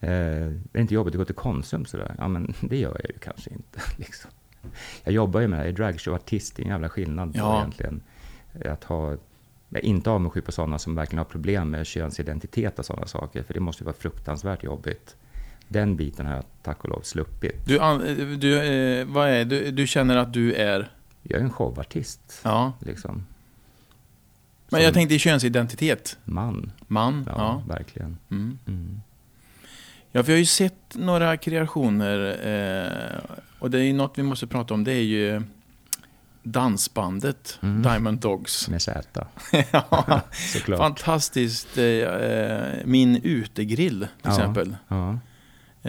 Eh, 0.01 0.47
är 0.47 0.61
det 0.73 0.81
inte 0.81 0.95
jobbigt 0.95 1.15
att 1.15 1.19
gå 1.19 1.25
till 1.25 1.35
Konsum 1.35 1.85
sådär? 1.85 2.15
Ja, 2.19 2.29
men 2.29 2.55
det 2.61 2.77
gör 2.77 3.01
jag 3.03 3.11
ju 3.11 3.19
kanske 3.19 3.51
inte. 3.51 3.81
Liksom. 3.97 4.31
Jag 5.05 5.15
jobbar 5.15 5.41
ju 5.41 5.49
med 5.49 5.59
det 5.59 5.63
här, 5.63 5.67
jag 5.71 5.73
är 5.73 5.77
dragshowartist, 5.77 6.57
det 6.57 6.63
är 6.63 6.65
en 6.65 6.71
jävla 6.71 6.89
skillnad 6.89 7.33
Ja. 7.35 7.59
egentligen. 7.59 8.03
Att 8.65 8.85
ha, 8.85 9.11
jag 9.11 9.19
är 9.73 9.85
inte 9.85 10.11
avundsjuk 10.11 10.45
på 10.45 10.53
sådana 10.53 10.79
som 10.79 10.95
verkligen 10.95 11.19
har 11.19 11.25
problem 11.25 11.71
med 11.71 11.87
könsidentitet 11.87 12.79
och 12.79 12.85
sådana 12.85 13.07
saker, 13.07 13.43
för 13.43 13.55
det 13.55 13.61
måste 13.61 13.83
ju 13.83 13.85
vara 13.85 13.97
fruktansvärt 13.97 14.65
jobbigt. 14.65 15.17
Den 15.69 15.97
biten 15.97 16.27
har 16.27 16.35
jag 16.35 16.45
tack 16.63 16.85
och 16.85 16.91
lov 16.91 17.01
sluppit. 17.01 17.67
Du, 17.67 17.79
du, 18.37 18.63
eh, 18.63 19.07
vad 19.07 19.29
är, 19.29 19.45
du, 19.45 19.71
du 19.71 19.87
känner 19.87 20.17
att 20.17 20.33
du 20.33 20.55
är... 20.55 20.91
Jag 21.23 21.41
är 21.41 21.45
en 21.45 21.53
showartist, 21.53 22.41
Ja. 22.45 22.73
liksom. 22.81 23.27
Men 24.69 24.83
jag 24.83 24.95
tänkte 24.95 25.15
i 25.15 25.19
könsidentitet. 25.19 26.19
Man, 26.25 26.73
Man. 26.87 27.25
ja, 27.27 27.33
Ja. 27.37 27.63
verkligen. 27.75 28.19
Mm. 28.31 28.59
Mm. 28.67 29.01
Ja, 30.13 30.23
vi 30.23 30.33
har 30.33 30.39
ju 30.39 30.45
sett 30.47 30.95
några 30.95 31.37
kreationer 31.37 32.19
eh, 32.47 33.21
och 33.59 33.71
det 33.71 33.79
är 33.79 33.83
ju 33.83 33.93
något 33.93 34.19
vi 34.19 34.23
måste 34.23 34.47
prata 34.47 34.75
om. 34.75 34.85
Det 34.85 34.93
är 34.93 35.03
ju 35.03 35.43
dansbandet 36.45 37.59
Mm. 37.63 37.83
Diamond 37.83 38.19
Dogs. 38.21 38.69
Med 38.69 38.83
Z, 38.83 39.27
ja, 39.73 40.21
såklart. 40.53 40.79
fantastiskt. 40.79 41.79
Eh, 41.79 42.05
min 42.85 43.17
utegrill 43.23 43.99
till 44.01 44.09
Ja. 44.23 44.31
exempel. 44.31 44.77
Ja. 44.89 45.19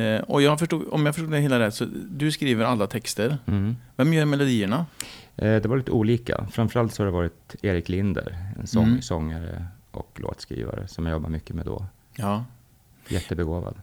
Eh, 0.02 0.22
och 0.22 0.41
jag 0.41 0.60
förstod, 0.60 0.88
om 0.91 1.06
jag 1.06 1.15
förstod 1.15 1.32
det 1.32 1.39
hela 1.39 1.60
rätt 1.60 1.74
så 1.76 1.86
du 2.10 2.32
skriver 2.32 2.65
alla 2.65 2.88
texter. 2.88 3.38
Mm. 3.46 3.76
Vem 3.96 4.13
gör 4.13 4.26
melodierna? 4.26 4.86
Eh, 5.36 5.44
Det 5.62 5.65
var 5.65 5.78
lite 5.78 5.91
olika. 5.91 6.48
Framförallt 6.52 6.94
så 6.94 7.04
har 7.04 7.06
det 7.06 7.12
varit 7.13 7.56
Erik 7.62 7.89
Linder, 7.89 8.38
en 8.60 8.68
sång, 8.68 8.84
Mm. 8.88 9.02
sångare 9.02 9.65
och 9.91 10.12
låtskrivare 10.22 10.88
som 10.88 11.06
jag 11.06 11.13
jobbar 11.13 11.30
mycket 11.30 11.56
med 11.56 11.65
då. 11.65 11.86
Ja. 12.15 12.46
Jättebegåvad. 13.08 13.76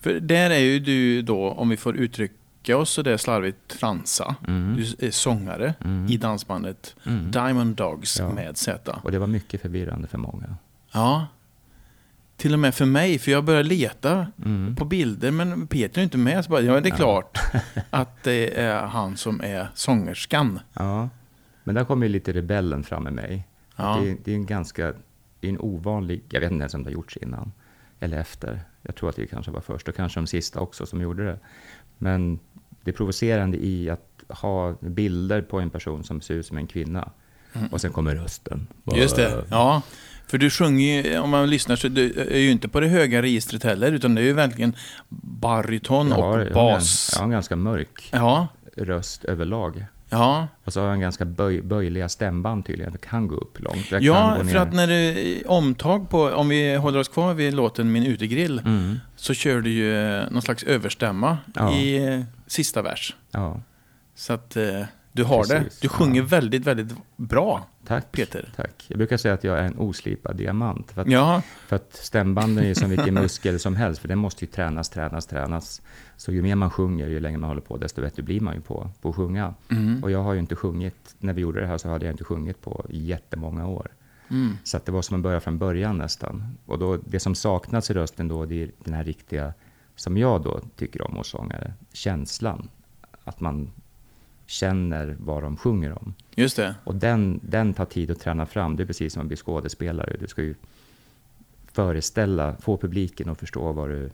För 0.00 0.20
där 0.20 0.50
är 0.50 0.58
ju 0.58 0.78
du 0.80 1.22
då, 1.22 1.50
om 1.50 1.68
vi 1.68 1.76
får 1.76 1.96
uttrycka 1.96 2.34
oss 2.72 2.90
så 2.90 3.02
där 3.02 3.16
slarvigt, 3.16 3.78
transa. 3.80 4.34
Mm. 4.48 4.76
Du 4.76 5.06
är 5.06 5.10
sångare 5.10 5.74
Mm. 5.84 6.06
i 6.08 6.16
dansbandet 6.16 6.96
Mm. 7.06 7.30
Diamond 7.30 7.76
Dogs 7.76 8.18
Ja. 8.18 8.28
med 8.32 8.56
Z. 8.56 9.00
Och 9.02 9.12
det 9.12 9.18
var 9.18 9.26
mycket 9.26 9.60
förvirrande 9.60 10.08
för 10.08 10.18
många. 10.18 10.56
Ja. 10.92 11.26
Till 12.36 12.52
och 12.52 12.58
med 12.58 12.74
för 12.74 12.84
mig, 12.86 13.18
för 13.18 13.30
jag 13.30 13.44
började 13.44 13.68
leta 13.68 14.26
Mm. 14.44 14.76
på 14.76 14.84
bilder, 14.84 15.30
men 15.30 15.66
Peter 15.66 16.00
är 16.00 16.04
inte 16.04 16.18
med. 16.18 16.44
Så 16.44 16.50
bara, 16.50 16.60
ja, 16.60 16.80
det 16.80 16.88
är 16.88 16.90
Ja. 16.90 16.96
klart 16.96 17.38
att 17.90 18.22
det 18.22 18.60
är 18.60 18.86
han 18.86 19.16
som 19.16 19.40
är 19.40 19.68
sångerskan. 19.74 20.60
Ja. 20.72 21.08
Men 21.64 21.74
där 21.74 21.84
kom 21.84 22.02
ju 22.02 22.08
lite 22.08 22.32
rebellen 22.32 22.82
fram 22.82 23.02
med 23.04 23.12
mig. 23.12 23.48
Ja. 23.76 23.98
Det, 24.02 24.10
är, 24.10 24.16
det 24.24 24.30
är 24.30 24.34
en 24.34 24.46
ganska, 24.46 24.92
det 25.40 25.46
är 25.46 25.50
en 25.50 25.60
ovanlig, 25.60 26.22
jag 26.28 26.40
vet 26.40 26.50
inte 26.52 26.62
ens 26.62 26.74
om 26.74 26.82
det 26.82 26.90
har 26.90 26.94
gjorts 26.94 27.16
innan. 27.16 27.52
Eller 28.00 28.18
efter. 28.18 28.60
Jag 28.82 28.94
tror 28.94 29.08
att 29.08 29.18
vi 29.18 29.26
kanske 29.26 29.50
var 29.52 29.60
först 29.60 29.88
och 29.88 29.94
kanske 29.96 30.20
de 30.20 30.26
sista 30.26 30.60
också 30.60 30.86
som 30.86 31.00
gjorde 31.00 31.24
det. 31.24 31.38
Men 31.98 32.38
det 32.84 32.92
provocerande 32.92 33.56
i 33.56 33.90
att 33.90 34.00
ha 34.28 34.74
bilder 34.80 35.42
på 35.42 35.60
en 35.60 35.70
person 35.70 36.04
som 36.04 36.20
ser 36.20 36.34
ut 36.34 36.46
som 36.46 36.56
en 36.58 36.66
kvinna. 36.66 37.08
Och 37.70 37.80
sen 37.80 37.92
kommer 37.92 38.14
rösten. 38.14 38.66
Mm. 38.86 39.00
Just 39.00 39.16
det, 39.16 39.44
ja. 39.50 39.82
För 40.26 40.38
du 40.38 40.50
sjunger 40.50 41.02
ju, 41.02 41.18
om 41.18 41.30
man 41.30 41.50
lyssnar 41.50 41.76
så 41.76 41.88
du 41.88 42.12
är 42.30 42.38
ju 42.38 42.50
inte 42.50 42.68
på 42.68 42.80
det 42.80 42.86
höga 42.88 43.22
registret 43.22 43.62
heller, 43.64 43.92
utan 43.92 44.14
det 44.14 44.20
är 44.20 44.24
ju 44.24 44.32
verkligen 44.32 44.76
baryton 45.08 46.12
och 46.12 46.24
har, 46.24 46.50
bas. 46.54 47.10
jag 47.12 47.18
har 47.18 47.24
en 47.24 47.30
ganska 47.30 47.56
mörk 47.56 48.08
Ja, 48.12 48.48
röst 48.76 49.24
överlag. 49.24 49.84
ja. 50.10 50.48
Och 50.64 50.72
så 50.72 50.80
har 50.80 50.86
jag 50.86 50.94
en 50.94 51.00
ganska 51.00 51.24
böj, 51.24 51.62
böjliga 51.62 52.08
stämband 52.08 52.66
tydligen. 52.66 52.92
Det 52.92 52.98
kan 52.98 53.28
gå 53.28 53.34
upp 53.36 53.60
långt. 53.60 53.90
Jag 53.90 54.02
Ja, 54.02 54.38
för 54.50 54.56
att 54.56 54.72
när 54.72 54.86
det 54.86 55.42
omtag 55.46 56.10
på, 56.10 56.22
om 56.22 56.48
vi 56.48 56.74
håller 56.76 56.98
oss 57.00 57.08
kvar 57.08 57.34
vid 57.34 57.54
låten 57.54 57.92
Min 57.92 58.06
utegrill, 58.06 58.58
Mm, 58.64 59.00
så 59.16 59.34
kör 59.34 59.60
du 59.60 59.70
ju 59.70 60.22
någon 60.30 60.42
slags 60.42 60.62
överstämma 60.62 61.38
Ja. 61.54 61.72
i 61.74 62.24
sista 62.46 62.82
vers. 62.82 63.16
ja. 63.30 63.60
Så 64.16 64.32
att 64.32 64.56
eh, 64.56 64.82
Du 65.12 65.24
har 65.24 65.44
Precis, 65.44 65.80
det. 65.80 65.84
Du 65.84 65.88
sjunger 65.88 66.20
ja. 66.20 66.26
väldigt, 66.26 66.66
väldigt 66.66 66.96
bra, 67.16 67.66
Tack, 67.86 68.12
Peter. 68.12 68.52
tack. 68.56 68.84
Jag 68.88 68.98
brukar 68.98 69.16
säga 69.16 69.34
att 69.34 69.44
jag 69.44 69.58
är 69.58 69.62
en 69.62 69.78
oslipad 69.78 70.36
diamant. 70.36 70.90
För 70.92 71.02
att, 71.02 71.10
Ja, 71.10 71.42
för 71.66 71.76
att 71.76 71.94
stämbanden 71.94 72.64
är 72.64 72.74
som 72.74 72.90
vilken 72.90 73.14
muskel 73.14 73.60
som 73.60 73.76
helst, 73.76 74.00
för 74.00 74.08
den 74.08 74.18
måste 74.18 74.44
ju 74.44 74.50
tränas, 74.50 74.88
tränas, 74.90 75.26
tränas. 75.26 75.82
Så 76.16 76.32
ju 76.32 76.42
mer 76.42 76.54
man 76.54 76.70
sjunger, 76.70 77.06
ju 77.08 77.20
längre 77.20 77.38
man 77.38 77.48
håller 77.50 77.60
på, 77.62 77.76
desto 77.76 78.00
bättre 78.00 78.22
blir 78.22 78.40
man 78.40 78.54
ju 78.54 78.60
på, 78.60 78.90
på 79.00 79.08
att 79.08 79.16
sjunga. 79.16 79.54
Mm. 79.70 80.02
Och 80.04 80.10
jag 80.10 80.22
har 80.22 80.32
ju 80.32 80.40
inte 80.40 80.56
sjungit, 80.56 81.14
när 81.18 81.32
vi 81.32 81.40
gjorde 81.40 81.60
det 81.60 81.66
här 81.66 81.78
så 81.78 81.88
hade 81.88 82.04
jag 82.06 82.12
inte 82.12 82.24
sjungit 82.24 82.60
på 82.60 82.86
jättemånga 82.90 83.66
år. 83.66 83.88
Mm. 84.30 84.56
Så 84.64 84.76
att 84.76 84.86
det 84.86 84.92
var 84.92 85.02
som 85.02 85.16
att 85.16 85.22
börja 85.22 85.40
från 85.40 85.58
början 85.58 85.98
nästan. 85.98 86.56
Och 86.66 86.78
då, 86.78 86.96
det 86.96 87.20
som 87.20 87.34
saknas 87.34 87.90
i 87.90 87.94
rösten 87.94 88.28
då, 88.28 88.44
det 88.44 88.62
är 88.62 88.70
den 88.84 88.94
här 88.94 89.04
riktiga, 89.04 89.52
som 89.96 90.16
jag 90.16 90.42
då 90.42 90.60
tycker 90.76 91.02
om 91.02 91.16
hos 91.16 91.28
sångare, 91.28 91.72
känslan. 91.92 92.68
Att 93.24 93.40
man 93.40 93.70
känner 94.46 95.16
vad 95.20 95.42
de 95.42 95.56
sjunger 95.56 95.92
om. 95.92 96.14
just 96.34 96.56
det. 96.56 96.74
Och 96.84 96.94
den, 96.94 97.40
den 97.42 97.74
tar 97.74 97.84
tid 97.84 98.10
att 98.10 98.20
träna 98.20 98.46
fram. 98.46 98.76
Det 98.76 98.82
är 98.82 98.86
precis 98.86 99.12
som 99.12 99.22
att 99.22 99.28
bli 99.28 99.36
skådespelare. 99.36 100.16
Du 100.20 100.26
ska 100.26 100.42
ju 100.42 100.54
föreställa, 101.72 102.56
få 102.60 102.76
publiken 102.76 103.28
att 103.28 103.38
förstå 103.38 103.72
vad 103.72 103.88
du, 103.88 104.10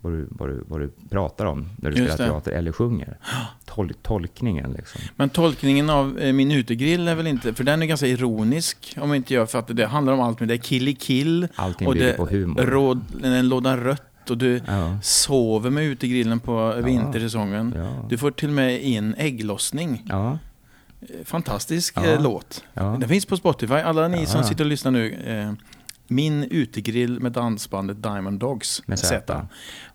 vad 0.00 0.12
du, 0.12 0.26
vad 0.30 0.48
du, 0.48 0.64
vad 0.68 0.80
du 0.80 0.90
pratar 1.08 1.46
om 1.46 1.68
när 1.76 1.90
du 1.90 1.96
Just 1.96 2.12
spelar 2.14 2.28
det. 2.28 2.32
teater 2.34 2.52
eller 2.52 2.72
sjunger. 2.72 3.18
Tol, 3.64 3.92
tolkningen 4.02 4.72
liksom. 4.72 5.00
Men 5.16 5.30
tolkningen 5.30 5.90
av 5.90 6.18
eh, 6.18 6.32
Min 6.32 6.50
utegrill 6.52 7.08
är 7.08 7.14
väl 7.14 7.26
inte, 7.26 7.54
för 7.54 7.64
den 7.64 7.82
är 7.82 7.86
ganska 7.86 8.06
ironisk 8.06 8.96
om 9.00 9.14
inte 9.14 9.34
jag 9.34 9.50
fattar 9.50 9.74
det. 9.74 9.86
handlar 9.86 10.12
om 10.12 10.20
allt 10.20 10.40
med 10.40 10.48
det. 10.48 10.58
Kill 10.58 10.88
i 10.88 10.94
kill. 10.94 11.48
Allting 11.54 11.86
och 11.86 11.94
bygger 11.94 12.06
det 12.06 12.12
på 12.12 12.26
humor. 12.26 12.62
Råd, 12.62 13.24
en 13.24 13.48
låda 13.48 13.76
rött 13.76 14.02
och 14.30 14.38
du 14.38 14.60
Ja. 14.66 14.98
sover 15.02 15.70
med 15.70 15.84
utegrillen 15.84 16.40
på 16.40 16.74
vintersäsongen. 16.84 17.74
Ja. 17.76 18.06
Du 18.08 18.18
får 18.18 18.30
till 18.30 18.48
och 18.48 18.54
med 18.54 18.82
in 18.82 19.14
ägglossning. 19.18 20.02
Ja, 20.08 20.38
Eh, 21.00 21.24
Fantastisk 21.24 21.94
Ja. 21.96 22.04
eh, 22.06 22.22
låt. 22.22 22.64
ja. 22.74 22.96
Den 23.00 23.08
finns 23.08 23.26
på 23.26 23.36
Spotify. 23.36 23.74
Alla 23.74 24.08
ni 24.08 24.20
Ja. 24.20 24.26
som 24.26 24.44
sitter 24.44 24.64
och 24.64 24.70
lyssnar 24.70 24.90
nu. 24.92 25.12
Eh, 25.12 25.52
Min 26.08 26.44
utegrill 26.44 27.20
med 27.20 27.32
dansbandet 27.32 28.02
Diamond 28.02 28.38
Dogs. 28.40 28.82
med 28.86 28.98
Z. 28.98 29.46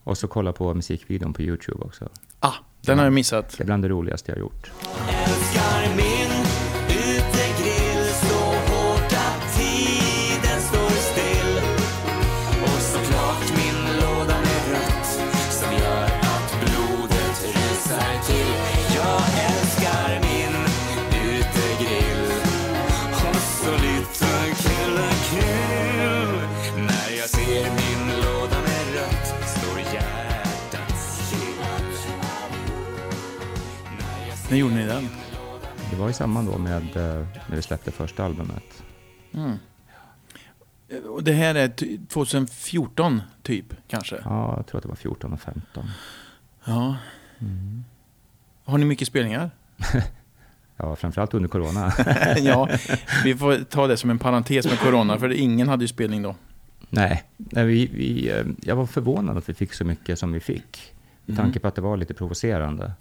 Och 0.03 0.17
så 0.17 0.27
kolla 0.27 0.53
på 0.53 0.73
musikvideon 0.73 1.33
på 1.33 1.41
YouTube 1.41 1.83
också. 1.85 2.09
Ah, 2.39 2.53
den 2.81 2.97
har 2.97 3.05
jag 3.05 3.13
missat. 3.13 3.57
Det 3.57 3.63
är 3.63 3.65
bland 3.65 3.83
det 3.83 3.89
roligaste 3.89 4.31
jag 4.31 4.35
har 4.35 4.39
gjort. 4.41 4.71
När 34.51 34.57
gjorde 34.57 34.75
ni 34.75 34.85
den? 34.87 35.09
Det 35.89 35.95
var 35.95 36.09
i 36.09 36.13
samband 36.13 36.47
då 36.51 36.57
med 36.57 36.81
eh, 36.95 37.27
när 37.47 37.55
vi 37.55 37.61
släppte 37.61 37.91
första 37.91 38.25
albumet. 38.25 38.83
Mm. 39.33 39.57
Och 41.07 41.23
det 41.23 41.31
här 41.33 41.55
är 41.55 41.67
ty- 41.69 41.97
2014 42.07 43.21
typ, 43.43 43.65
kanske? 43.87 44.15
Ja, 44.25 44.53
jag 44.57 44.67
tror 44.67 44.77
att 44.77 44.83
det 44.83 44.89
var 44.89 44.95
14 44.95 45.33
och 45.33 45.41
15. 45.41 45.89
Ja. 46.65 46.95
Har 48.65 48.77
ni 48.77 48.85
mycket 48.85 49.07
spelningar? 49.07 49.51
Ja, 50.77 50.95
framförallt 50.95 51.33
under 51.33 51.49
corona. 51.49 51.93
ja, 52.37 52.69
vi 53.23 53.35
får 53.35 53.63
ta 53.63 53.87
det 53.87 53.97
som 53.97 54.09
en 54.09 54.19
parentes 54.19 54.65
med 54.65 54.79
corona, 54.79 55.19
för 55.19 55.31
ingen 55.31 55.67
hade 55.67 55.83
ju 55.83 55.87
spelning 55.87 56.21
då. 56.21 56.35
Nej, 56.89 57.23
nej 57.37 57.65
vi, 57.65 57.85
vi, 57.85 58.29
eh, 58.29 58.45
jag 58.61 58.75
var 58.75 58.85
förvånad 58.85 59.37
att 59.37 59.49
vi 59.49 59.53
fick 59.53 59.73
så 59.73 59.85
mycket 59.85 60.19
som 60.19 60.31
vi 60.31 60.39
fick. 60.39 60.93
Med 61.25 61.33
Mm. 61.33 61.45
tanke 61.45 61.59
på 61.59 61.67
att 61.67 61.75
det 61.75 61.81
var 61.81 61.97
lite 61.97 62.13
provocerande. 62.13 62.91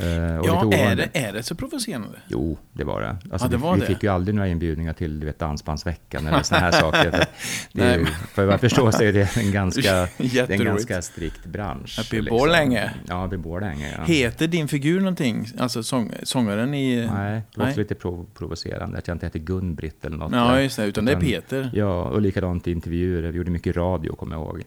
Eh, 0.00 0.06
Ja, 0.44 0.72
är 0.74 0.96
det, 0.96 1.08
är 1.12 1.32
det 1.32 1.42
så 1.42 1.54
provocerande? 1.54 2.18
Jo, 2.28 2.58
det 2.72 2.84
var 2.84 3.00
det. 3.00 3.08
Alltså, 3.08 3.46
Ja, 3.46 3.50
det 3.50 3.56
vi, 3.56 3.62
var 3.62 3.74
vi 3.74 3.80
det. 3.80 3.86
fick 3.86 4.02
ju 4.02 4.08
aldrig 4.08 4.34
några 4.34 4.48
inbjudningar 4.48 4.92
till 4.92 5.20
du 5.20 5.26
vet, 5.26 5.38
Dansbandsveckan 5.38 6.26
eller 6.26 6.42
såna 6.42 6.60
här 6.60 6.70
saker. 6.80 7.10
För, 7.10 7.24
det 7.72 7.82
är, 7.84 8.04
för 8.04 8.44
vad 8.44 8.52
jag 8.52 8.60
förstår 8.60 8.90
så 8.90 9.02
är 9.02 9.12
det 9.12 9.36
en 9.36 9.52
ganska, 9.52 10.08
det 10.16 10.36
är 10.38 10.50
en 10.52 10.64
ganska 10.64 11.02
strikt 11.02 11.44
bransch. 11.46 11.98
Uppe 12.00 12.16
i 12.16 12.22
Borlänge? 12.22 12.90
Ja, 13.08 13.26
uppe 13.26 13.34
i 13.34 13.38
Borlänge. 13.38 13.94
Ja. 13.98 14.04
Heter 14.04 14.46
din 14.46 14.68
figur 14.68 14.98
någonting? 15.00 15.46
Alltså 15.58 15.82
sång, 15.82 16.12
sångaren 16.22 16.74
i... 16.74 17.06
Nej, 17.14 17.42
det 17.54 17.60
var 17.60 17.68
också 17.68 17.80
lite 17.80 17.94
prov, 17.94 18.26
provocerande 18.34 18.98
att 18.98 19.08
jag 19.08 19.14
inte 19.14 19.26
hette 19.26 19.38
Gun-Britt 19.38 20.04
eller 20.06 20.16
något. 20.16 20.32
Ja, 20.32 20.60
just 20.60 20.76
det. 20.76 20.84
Utan 20.84 21.04
det 21.04 21.12
är 21.12 21.20
Peter. 21.20 21.70
Ja, 21.74 22.02
och 22.04 22.20
likadant 22.20 22.68
i 22.68 22.72
intervjuer. 22.72 23.22
Vi 23.30 23.36
gjorde 23.38 23.50
mycket 23.50 23.76
radio, 23.76 24.14
kommer 24.16 24.36
jag 24.36 24.42
ihåg. 24.44 24.62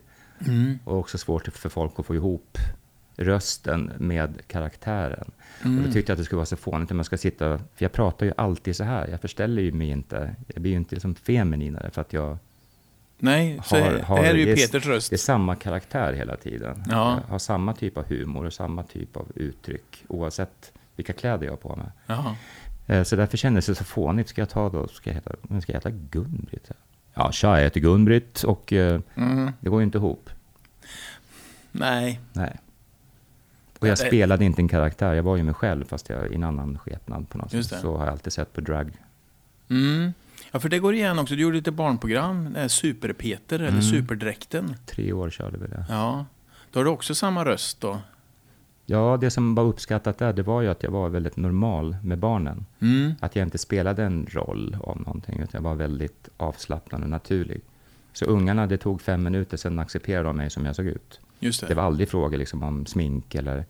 Mm. 0.46 0.78
Och 0.84 0.98
också 0.98 1.18
svårt 1.18 1.48
för 1.54 1.68
folk 1.68 1.92
att 1.96 2.06
få 2.06 2.14
ihop 2.14 2.58
rösten 3.16 3.92
med 3.98 4.40
karaktären. 4.46 5.30
Och 5.60 5.66
Mm. 5.66 5.84
då 5.84 5.92
tyckte 5.92 6.10
jag 6.12 6.14
att 6.14 6.18
det 6.18 6.24
skulle 6.24 6.36
vara 6.36 6.46
så 6.46 6.56
fånigt 6.56 6.90
om 6.90 6.96
jag 6.96 7.06
ska 7.06 7.18
sitta... 7.18 7.58
För 7.58 7.84
jag 7.84 7.92
pratar 7.92 8.26
ju 8.26 8.32
alltid 8.36 8.76
så 8.76 8.84
här. 8.84 9.08
Jag 9.08 9.20
förställer 9.20 9.62
ju 9.62 9.72
mig 9.72 9.88
inte. 9.88 10.34
Jag 10.54 10.62
blir 10.62 10.70
ju 10.72 10.76
inte 10.76 10.94
liksom 10.94 11.14
femininare 11.14 11.90
för 11.90 12.00
att 12.00 12.12
jag... 12.12 12.38
Nej, 13.18 13.60
Har- 13.66 13.78
här, 13.80 13.98
har- 14.00 14.16
det 14.16 14.22
här 14.26 14.34
är 14.34 14.38
ju 14.38 14.52
är- 14.52 14.56
Peters 14.56 14.86
röst. 14.86 15.10
Det 15.10 15.16
är 15.16 15.18
samma 15.18 15.54
karaktär 15.56 16.12
hela 16.12 16.36
tiden. 16.36 16.82
Ja. 16.90 17.20
Jag 17.26 17.32
har 17.32 17.38
samma 17.38 17.74
typ 17.74 17.96
av 17.96 18.04
humor 18.08 18.44
och 18.44 18.52
samma 18.52 18.82
typ 18.82 19.16
av 19.16 19.26
uttryck 19.34 20.04
oavsett 20.08 20.72
vilka 20.96 21.12
kläder 21.12 21.44
jag 21.44 21.52
har 21.52 21.56
på 21.56 21.76
mig. 21.76 21.86
Jaha. 22.06 22.36
Eh, 22.86 23.02
Så 23.02 23.16
därför 23.16 23.36
kändes 23.36 23.66
det 23.66 23.74
så 23.74 23.84
fånigt. 23.84 24.28
Ska 24.28 24.40
jag 24.40 24.48
ta 24.48 24.68
då, 24.68 24.88
ska 24.88 25.10
jag 25.10 25.14
heta, 25.14 25.60
ska 25.60 25.72
jag 25.72 25.76
heta 25.80 25.90
Gun-Britt? 25.90 26.70
Ja, 27.14 27.32
tja, 27.32 27.56
jag 27.56 27.64
heter 27.64 27.80
Gun-Britt 27.80 28.44
och 28.44 28.72
eh, 28.72 29.00
Mm. 29.14 29.52
det 29.60 29.68
går 29.70 29.80
ju 29.80 29.84
inte 29.84 29.98
ihop. 29.98 30.30
Nej. 31.72 32.20
Nej. 32.32 32.56
Och 33.78 33.88
jag 33.88 33.98
spelade 33.98 34.44
inte 34.44 34.62
en 34.62 34.68
karaktär, 34.68 35.14
jag 35.14 35.22
var 35.22 35.36
ju 35.36 35.42
mig 35.42 35.54
själv 35.54 35.84
fast 35.84 36.08
jag 36.08 36.32
i 36.32 36.34
en 36.34 36.44
annan 36.44 36.78
skepnad 36.78 37.28
på 37.28 37.38
något 37.38 37.50
sätt. 37.50 37.80
Så 37.80 37.96
har 37.96 38.04
jag 38.04 38.12
alltid 38.12 38.32
sett 38.32 38.52
på 38.52 38.60
drag. 38.60 38.90
Mm. 39.70 40.12
Ja, 40.52 40.60
för 40.60 40.68
det 40.68 40.78
går 40.78 40.94
igen 40.94 41.18
också. 41.18 41.34
Du 41.34 41.42
gjorde 41.42 41.56
lite 41.56 41.70
barnprogram. 41.70 42.56
Super-Peter, 42.68 43.58
eller 43.58 43.68
Mm. 43.68 43.82
Superdräkten. 43.82 44.74
Tre 44.86 45.12
år 45.12 45.30
körde 45.30 45.58
vi 45.58 45.66
det. 45.66 45.84
Ja. 45.88 46.26
Då 46.70 46.80
har 46.80 46.84
du 46.84 46.90
också 46.90 47.14
samma 47.14 47.44
röst 47.44 47.80
då. 47.80 47.98
Ja, 48.88 49.18
det 49.20 49.30
som 49.30 49.54
var 49.54 49.64
uppskattat 49.64 50.18
där, 50.18 50.32
det 50.32 50.42
var 50.42 50.62
ju 50.62 50.68
att 50.68 50.82
jag 50.82 50.90
var 50.90 51.08
väldigt 51.08 51.36
normal 51.36 51.96
med 52.02 52.18
barnen. 52.18 52.66
Mm. 52.80 53.14
Att 53.20 53.36
jag 53.36 53.42
inte 53.46 53.58
spelade 53.58 54.04
en 54.04 54.26
roll 54.30 54.76
av 54.80 54.96
någonting, 54.96 55.34
utan 55.40 55.50
jag 55.52 55.70
var 55.70 55.74
väldigt 55.74 56.28
avslappnad 56.36 57.02
och 57.02 57.08
naturlig. 57.10 57.60
Så 58.12 58.24
ungarna, 58.24 58.66
det 58.66 58.76
tog 58.78 59.00
fem 59.00 59.22
minuter, 59.22 59.56
sen 59.56 59.78
accepterade 59.78 60.24
de 60.28 60.36
mig 60.36 60.50
som 60.50 60.64
jag 60.66 60.76
såg 60.76 60.86
ut. 60.86 61.20
Just 61.40 61.60
det. 61.60 61.66
Det 61.66 61.74
var 61.74 61.82
aldrig 61.82 62.08
frågor 62.08 62.38
liksom 62.38 62.62
om 62.62 62.86
smink 62.86 63.34
eller 63.34 63.64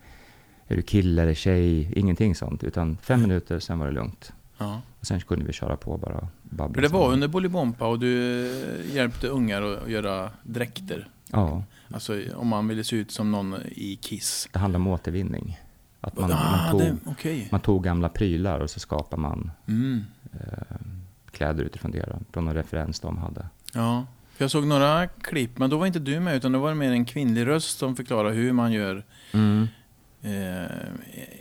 är 0.69 0.77
du 0.77 0.83
kille 0.83 1.23
eller 1.23 1.35
tjej, 1.35 1.93
ingenting 1.99 2.35
sånt. 2.35 2.65
Utan 2.65 2.97
fem 3.03 3.23
minuter, 3.23 3.59
sen 3.59 3.79
var 3.79 3.87
det 3.87 3.93
lugnt. 3.93 4.33
Ja. 4.59 4.81
Och 5.01 5.07
sen 5.07 5.21
kunde 5.21 5.45
vi 5.45 5.53
köra 5.53 5.77
på 5.77 5.97
bara 5.97 6.29
babbla. 6.43 6.83
Det 6.83 6.89
var 6.89 7.13
under 7.13 7.29
Bolibompa 7.29 7.87
och 7.89 7.99
du 7.99 8.47
eh, 8.89 8.95
hjälpte 8.95 9.29
ungar 9.29 9.63
att 9.63 9.91
göra 9.91 10.31
dräkter. 10.43 11.09
Ja, 11.33 11.63
Alltså 11.95 12.21
om 12.37 12.49
man 12.49 12.69
ville 12.69 12.85
se 12.85 12.97
ut 12.97 13.11
som 13.11 13.31
någon 13.33 13.55
i 13.67 13.97
Kiss. 14.03 14.49
det 14.53 14.59
handlar 14.59 14.81
om 14.81 14.87
återvinning. 14.87 15.61
Att 16.01 16.19
man, 16.19 16.33
ah, 16.33 16.57
man, 16.57 16.71
tog, 16.71 16.81
det- 16.81 16.97
okej. 17.07 17.49
man 17.53 17.61
tog 17.61 17.85
gamla 17.85 18.09
prylar 18.09 18.61
och 18.61 18.71
så 18.71 18.81
skapar 18.81 19.17
man 19.17 19.51
Mm. 19.69 20.05
eh, 20.33 20.77
kläder 21.31 21.65
utifrån 21.65 21.91
det. 21.91 22.07
Då, 22.07 22.19
från 22.33 22.45
någon 22.45 22.55
referens 22.55 23.01
de 23.01 23.19
hade. 23.19 23.47
Ja. 23.75 24.07
Jag 24.39 24.51
såg 24.51 24.67
några 24.67 25.07
klipp, 25.07 25.59
men 25.59 25.71
då 25.71 25.79
var 25.79 25.87
inte 25.87 25.99
du 25.99 26.21
med 26.21 26.37
utan 26.37 26.53
då 26.53 26.59
var 26.59 26.69
det 26.69 26.75
mer 26.75 26.91
en 26.91 27.05
kvinnlig 27.05 27.47
röst 27.47 27.79
som 27.79 27.97
förklarar 27.97 28.33
hur 28.33 28.53
man 28.53 28.73
gör 28.73 29.05
eh, 29.33 30.33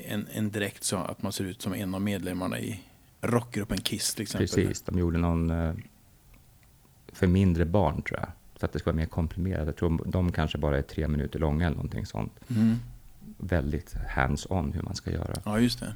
en, 0.07 0.27
en 0.33 0.51
dräkt 0.51 0.83
så 0.83 0.97
att 0.97 1.21
man 1.21 1.31
ser 1.31 1.43
ut 1.43 1.61
som 1.61 1.73
en 1.73 1.95
av 1.95 2.01
medlemmarna 2.01 2.59
i 2.59 2.81
rockgruppen 3.21 3.77
Kiss 3.77 4.15
till 4.15 4.23
exempel. 4.23 4.47
Precis, 4.47 4.81
de 4.81 4.99
gjorde 4.99 5.17
någon 5.17 5.49
eh, 5.49 5.73
för 7.13 7.27
mindre 7.27 7.65
barn 7.65 8.01
tror 8.01 8.19
jag. 8.19 8.29
Så 8.59 8.65
att 8.65 8.73
det 8.73 8.79
ska 8.79 8.89
vara 8.89 8.95
mer 8.95 9.05
komprimerat. 9.05 9.65
Jag 9.65 9.75
tror 9.75 10.01
de 10.05 10.31
kanske 10.31 10.57
bara 10.57 10.77
är 10.77 10.81
tre 10.81 11.07
minuter 11.07 11.39
långa 11.39 11.65
eller 11.65 11.75
någonting 11.75 12.05
sånt. 12.05 12.33
Mm. 12.49 12.75
Väldigt 13.37 13.95
hands-on 14.09 14.73
hur 14.73 14.81
man 14.81 14.95
ska 14.95 15.11
göra. 15.11 15.33
Ja, 15.45 15.59
just 15.59 15.79
det. 15.79 15.95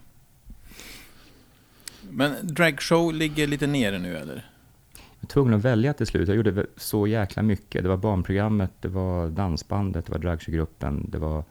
Men 2.10 2.36
dragshow 2.47 3.14
ligger 3.14 3.47
lite 3.47 3.68
nere 3.68 4.00
nu 4.00 4.18
eller? 4.18 4.49
Var 5.20 5.28
tvungen 5.28 5.53
att 5.53 5.61
välja 5.61 5.93
till 5.93 6.07
slut. 6.07 6.28
Jag 6.28 6.38
gjorde 6.38 6.65
så 6.78 7.07
jäkla 7.07 7.43
mycket. 7.43 7.84
Det 7.84 7.89
var 7.89 7.97
barnprogrammet, 7.97 8.72
det 8.80 8.88
var 8.88 9.30
dansbandet, 9.30 10.05
det 10.05 10.11
var 10.11 10.20
dragshowgruppen, 10.20 11.05
det 11.09 11.17
var 11.17 11.43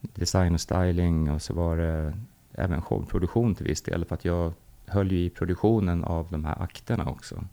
design 0.00 0.54
och 0.54 0.60
styling 0.60 1.30
och 1.30 1.42
så 1.42 1.54
var 1.54 1.76
det 1.76 2.14
även 2.54 2.82
showproduktion 2.82 3.54
till 3.54 3.66
viss 3.66 3.82
del. 3.82 4.04
För 4.04 4.14
att 4.14 4.24
jag 4.24 4.52
höll 4.86 5.12
ju 5.12 5.18
i 5.18 5.30
produktionen 5.30 6.04
av 6.04 6.26
de 6.30 6.44
här 6.44 6.62
akterna 6.62 7.10
också. 7.10 7.44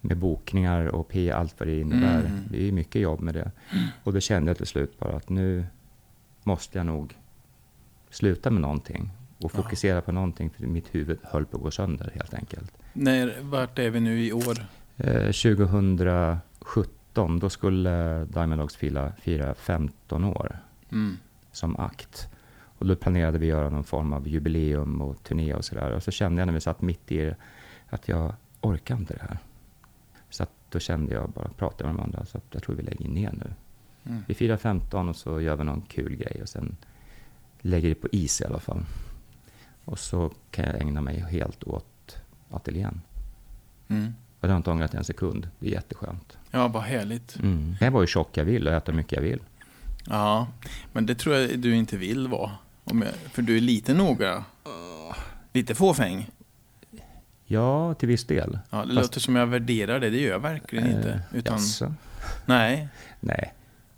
Med 0.00 0.16
bokningar 0.16 0.86
och 0.86 1.08
P, 1.08 1.30
allt 1.30 1.54
vad 1.60 1.68
det 1.68 1.80
innebär. 1.80 2.20
Mm. 2.20 2.44
Det 2.50 2.58
är 2.58 2.64
ju 2.64 2.72
mycket 2.72 3.02
jobb 3.02 3.20
med 3.20 3.34
det. 3.34 3.50
Och 4.04 4.12
då 4.12 4.20
kände 4.20 4.50
jag 4.50 4.56
till 4.56 4.66
slut 4.66 4.98
bara 4.98 5.16
att 5.16 5.28
nu 5.28 5.66
måste 6.42 6.78
jag 6.78 6.86
nog 6.86 7.16
sluta 8.10 8.50
med 8.50 8.62
någonting 8.62 9.10
och 9.38 9.52
fokusera 9.52 10.00
på 10.00 10.12
någonting 10.12 10.50
för 10.50 10.66
mitt 10.66 10.94
huvud 10.94 11.18
höll 11.22 11.46
på 11.46 11.56
att 11.56 11.62
gå 11.62 11.70
sönder 11.70 12.10
helt 12.14 12.34
enkelt. 12.34 12.72
När, 12.98 13.40
vart 13.40 13.78
är 13.78 13.90
vi 13.90 14.00
nu 14.00 14.24
i 14.24 14.32
år? 14.32 14.58
Eh, 14.96 15.32
2017, 15.32 17.38
då 17.38 17.50
skulle 17.50 18.24
Diamond 18.24 18.60
Dogs 18.60 18.76
fira, 18.76 19.12
fira 19.20 19.54
15 19.54 20.24
år 20.24 20.58
Mm. 20.92 21.16
som 21.52 21.76
akt. 21.76 22.28
Och 22.78 22.86
då 22.86 22.96
planerade 22.96 23.38
vi 23.38 23.46
göra 23.46 23.70
någon 23.70 23.84
form 23.84 24.12
av 24.12 24.28
jubileum 24.28 25.00
och 25.00 25.22
turné 25.22 25.54
och 25.54 25.64
sådär. 25.64 25.90
Och 25.92 26.02
så 26.02 26.10
kände 26.10 26.40
jag 26.40 26.46
när 26.46 26.52
vi 26.54 26.60
satt 26.60 26.82
mitt 26.82 27.12
i 27.12 27.16
det 27.18 27.36
att 27.88 28.08
jag 28.08 28.34
orkar 28.60 28.96
inte 28.96 29.14
det 29.14 29.22
här. 29.28 29.38
Så 30.30 30.42
att 30.42 30.50
då 30.70 30.78
kände 30.78 31.14
jag 31.14 31.30
bara, 31.30 31.48
prata 31.48 31.84
med 31.86 31.94
de 31.94 32.00
andra, 32.02 32.24
så 32.24 32.38
att 32.38 32.44
jag 32.50 32.62
tror 32.62 32.76
vi 32.76 32.82
lägger 32.82 33.08
ner 33.08 33.32
nu. 33.32 33.52
Mm. 34.10 34.22
Vi 34.28 34.34
firar 34.34 34.56
15 34.56 35.08
och 35.08 35.16
så 35.16 35.40
gör 35.40 35.56
vi 35.56 35.64
någon 35.64 35.80
kul 35.82 36.16
grej 36.16 36.38
och 36.42 36.48
sen 36.48 36.76
lägger 37.60 37.88
det 37.88 37.94
på 37.94 38.08
is 38.12 38.40
i 38.40 38.44
alla 38.44 38.60
fall. 38.60 38.84
Och 39.84 39.98
så 39.98 40.30
kan 40.50 40.64
jag 40.64 40.80
ägna 40.80 41.00
mig 41.00 41.20
helt 41.20 41.64
åt 41.64 41.86
ateljén. 42.50 43.00
Mm. 43.88 44.14
Och 44.40 44.46
det 44.48 44.52
har 44.52 44.56
inte 44.56 44.70
ångrat 44.70 44.94
en 44.94 45.04
sekund. 45.04 45.48
Det 45.58 45.66
är 45.66 45.70
jätteskönt. 45.72 46.38
Ja, 46.50 46.68
vad 46.68 46.82
härligt. 46.82 47.36
Mm. 47.38 47.76
Jag 47.80 47.90
var 47.90 48.00
ju 48.00 48.06
tjock 48.06 48.36
jag 48.36 48.44
vill 48.44 48.68
och 48.68 48.74
äta 48.74 48.92
hur 48.92 48.96
mycket 48.96 49.12
jag 49.12 49.22
vill. 49.22 49.40
Ja, 50.04 50.46
men 50.92 51.06
det 51.06 51.14
tror 51.14 51.34
jag 51.36 51.58
du 51.58 51.74
inte 51.76 51.96
vill 51.96 52.28
vara. 52.28 52.50
Jag, 52.84 53.04
för 53.32 53.42
du 53.42 53.56
är 53.56 53.60
lite 53.60 53.94
noga. 53.94 54.44
Lite 55.52 55.74
fåfäng. 55.74 56.30
Ja, 57.44 57.94
till 57.94 58.08
viss 58.08 58.24
del. 58.24 58.58
Ja, 58.70 58.76
det 58.78 58.82
Fast- 58.94 58.94
låter 58.94 59.20
som 59.20 59.36
jag 59.36 59.46
värderar 59.46 60.00
det, 60.00 60.10
det 60.10 60.20
gör 60.20 60.30
jag 60.30 60.38
verkligen 60.40 60.86
inte. 60.96 61.10
Eh, 61.12 61.38
Utan, 61.38 61.54
jaså? 61.56 61.94
nej, 62.46 62.88
Nej. 63.20 63.52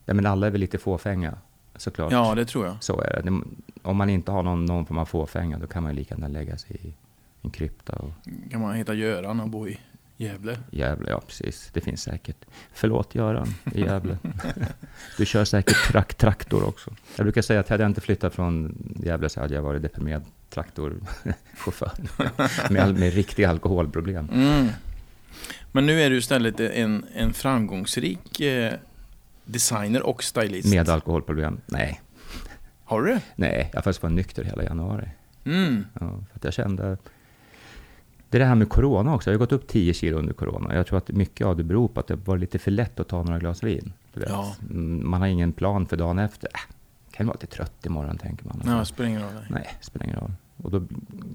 Nej, 0.04 0.14
men 0.14 0.26
alla 0.26 0.46
är 0.46 0.50
väl 0.50 0.60
lite 0.60 0.78
fåfänga, 0.78 1.34
såklart. 1.76 2.12
ja 2.12 2.34
det 2.34 2.44
tror 2.44 2.66
jag. 2.66 2.76
Så 2.80 3.00
är 3.00 3.22
det. 3.24 3.40
Om 3.82 3.96
man 3.96 4.10
inte 4.10 4.32
har 4.32 4.42
någon, 4.42 4.64
någon 4.64 4.86
form 4.86 4.98
av 4.98 5.04
fåfänga, 5.04 5.58
då 5.58 5.66
kan 5.66 5.82
man 5.82 5.92
ju 5.92 5.98
lika 5.98 6.14
gärna 6.14 6.28
lägga 6.28 6.58
sig 6.58 6.76
i 6.82 6.94
en 7.42 7.50
krypta 7.50 7.92
och 7.92 8.12
Kan 8.50 8.60
man 8.60 8.74
heta 8.74 8.94
Göran 8.94 9.40
och 9.40 9.48
bo 9.48 9.68
i 9.68 9.78
Gävle? 10.16 10.58
Gävle, 10.70 11.10
ja 11.10 11.20
precis. 11.26 11.70
Det 11.72 11.80
finns 11.80 12.02
säkert. 12.02 12.36
Förlåt 12.72 13.14
Göran 13.14 13.48
i 13.74 13.80
Gävle. 13.80 14.18
Du 15.16 15.26
kör 15.26 15.44
säkert 15.44 15.92
trak 15.92 16.14
traktor 16.14 16.64
också. 16.64 16.90
Jag 17.16 17.24
brukar 17.24 17.42
säga 17.42 17.60
att 17.60 17.68
hade 17.68 17.82
jag 17.82 17.90
inte 17.90 18.00
flyttat 18.00 18.34
från 18.34 18.74
Gävle 19.04 19.28
så 19.28 19.40
hade 19.40 19.54
jag 19.54 19.62
varit 19.62 19.82
deprimerad 19.82 20.24
traktorchaufför. 20.50 21.92
med, 22.70 22.98
med 22.98 23.14
riktiga 23.14 23.50
alkoholproblem. 23.50 24.28
Mm. 24.32 24.68
Men 25.72 25.86
nu 25.86 26.00
är 26.02 26.10
du 26.10 26.16
istället 26.16 26.60
en, 26.60 27.04
en 27.14 27.32
framgångsrik 27.32 28.40
eh, 28.40 28.72
designer 29.44 30.02
och 30.02 30.24
stylist. 30.24 30.68
Med 30.74 30.88
alkoholproblem? 30.88 31.60
Nej. 31.66 32.00
Har 32.84 33.02
du 33.02 33.12
det? 33.12 33.20
Nej, 33.36 33.70
jag 33.72 33.84
faktiskt 33.84 34.02
var 34.02 34.10
nykter 34.10 34.44
hela 34.44 34.62
januari. 34.62 35.08
Mm. 35.44 35.84
Ja, 35.92 36.00
för 36.00 36.34
att 36.34 36.44
jag 36.44 36.52
kände... 36.54 36.98
Det 38.30 38.36
är 38.36 38.38
det 38.38 38.44
här 38.46 38.54
med 38.54 38.68
corona 38.68 39.14
också. 39.14 39.30
Jag 39.30 39.34
har 39.34 39.38
gått 39.38 39.52
upp 39.52 39.66
10 39.68 39.94
kilo 39.94 40.18
under 40.18 40.32
corona. 40.32 40.74
Jag 40.74 40.86
tror 40.86 40.98
att 40.98 41.08
mycket 41.08 41.46
av 41.46 41.56
det 41.56 41.64
beror 41.64 41.88
på 41.88 42.00
att 42.00 42.06
det 42.06 42.16
var 42.16 42.38
lite 42.38 42.58
för 42.58 42.70
lätt 42.70 43.00
att 43.00 43.08
ta 43.08 43.22
några 43.22 43.38
glas 43.38 43.62
vin. 43.62 43.92
Ja. 44.28 44.54
Mm, 44.70 45.10
Man 45.10 45.20
har 45.20 45.28
ingen 45.28 45.52
plan 45.52 45.86
för 45.86 45.96
dagen 45.96 46.18
efter. 46.18 46.48
Äh, 46.54 46.60
kan 47.12 47.26
vara 47.26 47.34
lite 47.34 47.46
trött 47.56 47.86
imorgon, 47.86 48.18
tänker 48.18 48.44
man. 48.46 48.62
Ja, 48.66 48.84
spelar 48.84 49.08
ingen 49.08 49.22
roll. 49.22 49.30
Nej. 49.34 49.44
Nej, 49.50 49.66
spelar 49.80 50.06
ingen 50.06 50.20
roll. 50.20 50.32
Och 50.56 50.70
då 50.70 50.82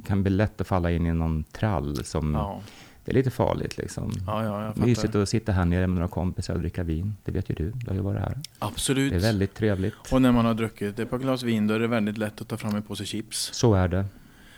kan 0.08 0.18
det 0.18 0.24
bli 0.24 0.32
lätt 0.32 0.62
att 0.62 0.68
falla 0.68 0.91
in 0.91 1.06
i 1.08 1.14
någon 1.14 1.44
trall 1.44 2.06
som... 2.06 2.34
Ja. 2.34 2.62
Det 3.06 3.12
är 3.12 3.16
lite 3.16 3.32
farligt 3.32 3.78
liksom. 3.78 4.12
Ja, 4.28 4.44
ja, 4.46 4.64
jag 4.64 4.74
fattar. 4.76 4.88
Mysigt 4.88 5.16
att 5.16 5.30
sitta 5.30 5.52
här 5.52 5.66
nere 5.66 5.88
med 5.88 5.96
några 5.96 6.08
kompisar 6.08 6.54
och 6.54 6.60
dricka 6.60 6.84
vin. 6.84 7.16
Det 7.24 7.32
vet 7.32 7.50
ju 7.50 7.56
du, 7.56 7.72
du 7.72 7.88
har 7.88 7.96
ju 7.96 8.02
varit 8.02 8.20
här. 8.22 8.38
Absolut. 8.60 9.12
Det 9.12 9.16
är 9.16 9.22
väldigt 9.22 9.54
trevligt. 9.54 9.94
Och 10.12 10.22
när 10.22 10.32
man 10.32 10.46
har 10.46 10.54
druckit 10.54 11.00
ett 11.00 11.10
par 11.10 11.18
glas 11.20 11.44
vin 11.44 11.68
då 11.68 11.74
är 11.74 11.80
det 11.80 11.88
väldigt 11.88 12.18
lätt 12.18 12.41
att 12.41 12.48
ta 12.48 12.58
fram 12.58 12.76
en 12.76 12.82
påse 12.82 13.06
chips. 13.06 13.50
Så 13.54 13.74
är 13.74 13.88
det. 13.88 14.06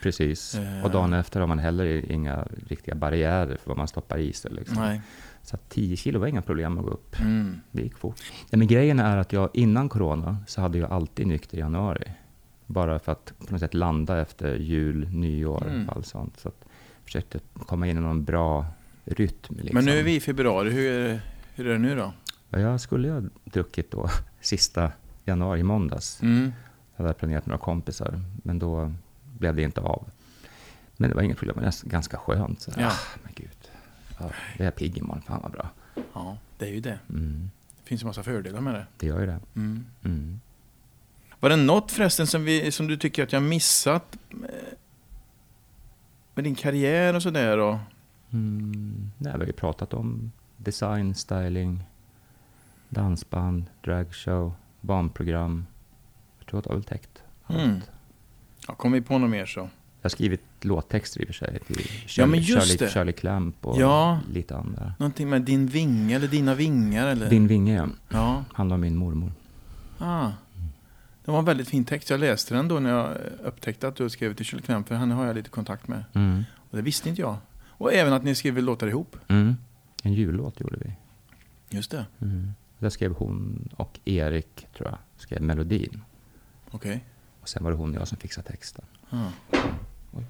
Precis. 0.05 0.55
Eh. 0.55 0.83
Och 0.85 0.91
dagen 0.91 1.13
efter 1.13 1.39
har 1.39 1.47
man 1.47 1.59
heller 1.59 2.11
inga 2.11 2.47
riktiga 2.67 2.95
barriärer 2.95 3.57
för 3.57 3.67
vad 3.69 3.77
man 3.77 3.87
stoppar 3.87 4.17
i 4.17 4.33
sig. 4.33 4.51
Liksom. 4.51 4.77
Nej. 4.77 5.01
Så 5.41 5.55
att 5.55 5.69
10 5.69 5.95
kilo 5.95 6.19
var 6.19 6.27
inga 6.27 6.41
problem 6.41 6.77
att 6.77 6.85
gå 6.85 6.91
upp. 6.91 7.19
Mm. 7.19 7.61
Det 7.71 7.81
gick 7.81 7.97
fort. 7.97 8.21
Ja, 8.49 8.57
men 8.57 8.67
grejen 8.67 8.99
är 8.99 9.17
att 9.17 9.33
jag 9.33 9.49
innan 9.53 9.89
corona 9.89 10.37
så 10.47 10.61
hade 10.61 10.77
jag 10.77 10.91
alltid 10.91 11.27
nykter 11.27 11.57
i 11.57 11.59
januari. 11.59 12.11
Bara 12.65 12.99
för 12.99 13.11
att 13.11 13.33
på 13.47 13.51
något 13.53 13.59
sätt 13.59 13.73
landa 13.73 14.21
efter 14.21 14.55
jul, 14.55 15.07
nyår 15.09 15.67
Mm. 15.67 15.89
och 15.89 15.95
allt 15.95 16.05
sånt. 16.07 16.39
Så 16.39 16.47
att 16.47 16.55
jag 16.61 17.03
försökte 17.05 17.39
komma 17.65 17.87
in 17.87 17.97
i 17.97 18.01
någon 18.01 18.23
bra 18.23 18.65
rytm. 19.05 19.55
Liksom. 19.57 19.75
Men 19.75 19.85
nu 19.85 19.91
är 19.99 20.03
vi 20.03 20.15
i 20.15 20.19
februari. 20.19 20.69
Hur 20.71 20.91
är 20.91 21.07
det, 21.07 21.19
hur 21.55 21.67
är 21.67 21.71
det 21.73 21.79
nu 21.79 21.95
då? 21.95 22.13
Ja, 22.49 22.59
jag 22.59 22.81
skulle 22.81 23.11
ha 23.11 23.21
druckit 23.43 23.91
då 23.91 24.09
sista 24.41 24.91
januari, 25.25 25.63
måndags. 25.63 26.21
Mm. 26.21 26.51
Jag 26.95 27.03
hade 27.03 27.13
planerat 27.13 27.45
några 27.45 27.57
kompisar, 27.59 28.21
men 28.43 28.59
då 28.59 28.91
blev 29.37 29.55
det 29.55 29.61
inte 29.61 29.81
av. 29.81 30.09
Men 30.97 31.09
det 31.09 31.15
var 31.15 31.21
inget 31.21 31.37
problem, 31.37 31.55
det 31.59 31.63
var 31.65 31.89
ganska 31.89 32.17
skönt. 32.17 32.61
Så, 32.61 32.71
Ja. 32.77 32.87
ah, 32.87 32.99
men 33.23 33.33
gud. 33.35 33.49
Ja, 34.19 34.29
det 34.57 34.63
är 34.63 34.65
jag 34.65 34.75
pigg 34.75 34.97
imorgon, 34.97 35.21
fan 35.21 35.41
vad 35.41 35.51
bra. 35.51 35.69
Ja, 36.13 36.37
det 36.57 36.65
är 36.65 36.71
ju 36.73 36.79
det. 36.81 36.99
Mm, 37.09 37.49
Det 37.83 37.87
finns 37.89 38.01
en 38.01 38.07
massa 38.07 38.23
fördelar 38.23 38.61
med 38.61 38.73
det. 38.73 38.85
det 38.97 39.07
gör 39.07 39.19
ju 39.19 39.25
det. 39.25 39.39
Mm. 39.55 39.85
Mm. 40.03 40.39
Var 41.39 41.49
det 41.49 41.55
något 41.55 41.91
förresten 41.91 42.27
som, 42.27 42.43
vi, 42.43 42.71
som 42.71 42.87
du 42.87 42.97
tycker 42.97 43.23
att 43.23 43.33
jag 43.33 43.43
missat 43.43 44.17
med, 44.29 44.51
med 46.33 46.43
din 46.43 46.55
karriär 46.55 47.13
och 47.13 47.23
sådär? 47.23 47.57
Och, 47.57 47.77
Mm, 48.31 49.11
nej, 49.17 49.33
vi 49.33 49.39
har 49.39 49.45
ju 49.45 49.53
pratat 49.53 49.93
om 49.93 50.31
design, 50.57 51.15
styling, 51.15 51.83
dansband, 52.89 53.65
dragshow, 53.83 54.53
barnprogram. 54.81 55.65
Jag 56.39 56.47
tror 56.47 56.57
att 56.59 56.63
det 56.63 56.69
har 56.69 56.75
väl 56.75 56.83
täckt 56.83 57.23
allt. 57.45 57.59
Mm. 57.59 57.81
Ja, 58.67 58.75
kom 58.75 58.91
vi 58.91 59.01
på 59.01 59.17
något 59.17 59.29
mer 59.29 59.45
så. 59.45 59.59
Jag 59.59 59.69
har 60.01 60.09
skrivit 60.09 60.41
låttexter 60.61 61.21
i 61.21 61.23
och 61.23 61.27
för 61.27 61.33
sig 61.33 61.59
till 61.67 61.75
Ja, 61.79 62.07
Shirley, 62.07 62.39
just 62.41 62.71
Shirley. 62.71 62.89
Shirley 62.89 63.13
Clamp 63.13 63.65
och 63.65 63.81
Ja. 63.81 64.19
lite 64.33 64.55
andra. 64.55 64.93
Någonting 64.99 65.29
med 65.29 65.41
din 65.41 65.67
vinge 65.67 66.15
eller 66.15 66.27
dina 66.27 66.55
vingar 66.55 67.07
eller? 67.07 67.29
Din 67.29 67.47
vinge, 67.47 67.75
ja. 67.75 67.87
Ja. 68.09 68.43
handlar 68.53 68.73
om 68.75 68.81
min 68.81 68.95
mormor. 68.95 69.31
Ah. 69.97 70.31
Det 71.25 71.31
var 71.31 71.39
en 71.39 71.45
väldigt 71.45 71.67
fin 71.69 71.85
text. 71.85 72.09
Jag 72.09 72.19
läste 72.19 72.53
den 72.55 72.67
då 72.67 72.79
när 72.79 72.89
jag 72.89 73.17
upptäckte 73.43 73.87
att 73.87 73.95
du 73.95 74.09
skrev 74.09 74.33
till 74.33 74.45
Kjell 74.45 74.61
Knapp, 74.61 74.87
för 74.87 74.95
henne 74.95 75.15
har 75.15 75.25
jag 75.25 75.35
lite 75.35 75.49
kontakt 75.49 75.87
med. 75.87 76.03
Mm. 76.13 76.43
Och 76.55 76.77
det 76.77 76.83
visste 76.83 77.09
inte 77.09 77.21
jag. 77.21 77.37
Och 77.67 77.93
även 77.93 78.13
att 78.13 78.23
ni 78.23 78.35
skrev 78.35 78.57
låtar 78.57 78.87
ihop. 78.87 79.15
Mm. 79.27 79.55
En 80.03 80.13
jullåt 80.13 80.59
gjorde 80.59 80.77
vi. 80.77 80.91
Just 81.69 81.91
det. 81.91 82.05
Mm. 82.21 82.51
Där 82.79 82.89
skrev 82.89 83.13
hon 83.13 83.69
och 83.75 83.99
Erik, 84.05 84.67
tror 84.77 84.89
jag, 84.89 84.97
skrev 85.17 85.41
melodin. 85.41 86.01
Okej. 86.71 87.03
Och 87.45 87.49
sen 87.49 87.63
var 87.63 87.71
det 87.71 87.77
hon 87.77 87.89
och 87.95 88.01
jag 88.01 88.07
som 88.07 88.17
fixade 88.17 88.47
texten. 88.47 88.85
Oj. 89.11 90.23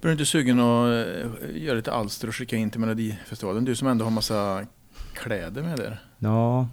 Blir 0.00 0.08
du 0.08 0.12
inte 0.12 0.26
sugen 0.26 0.60
att 0.60 0.86
eh, 0.88 1.30
göra 1.62 1.76
lite 1.76 1.92
alster 1.92 2.28
och 2.28 2.34
skicka 2.34 2.56
in 2.56 2.70
till 2.70 2.80
Melodifestivalen? 2.80 3.64
Du 3.64 3.74
som 3.76 3.88
ändå 3.88 4.04
har 4.04 4.10
massa 4.10 4.66
kläder 5.14 5.62
med 5.62 5.76
där. 5.78 6.00
Ja, 6.18 6.68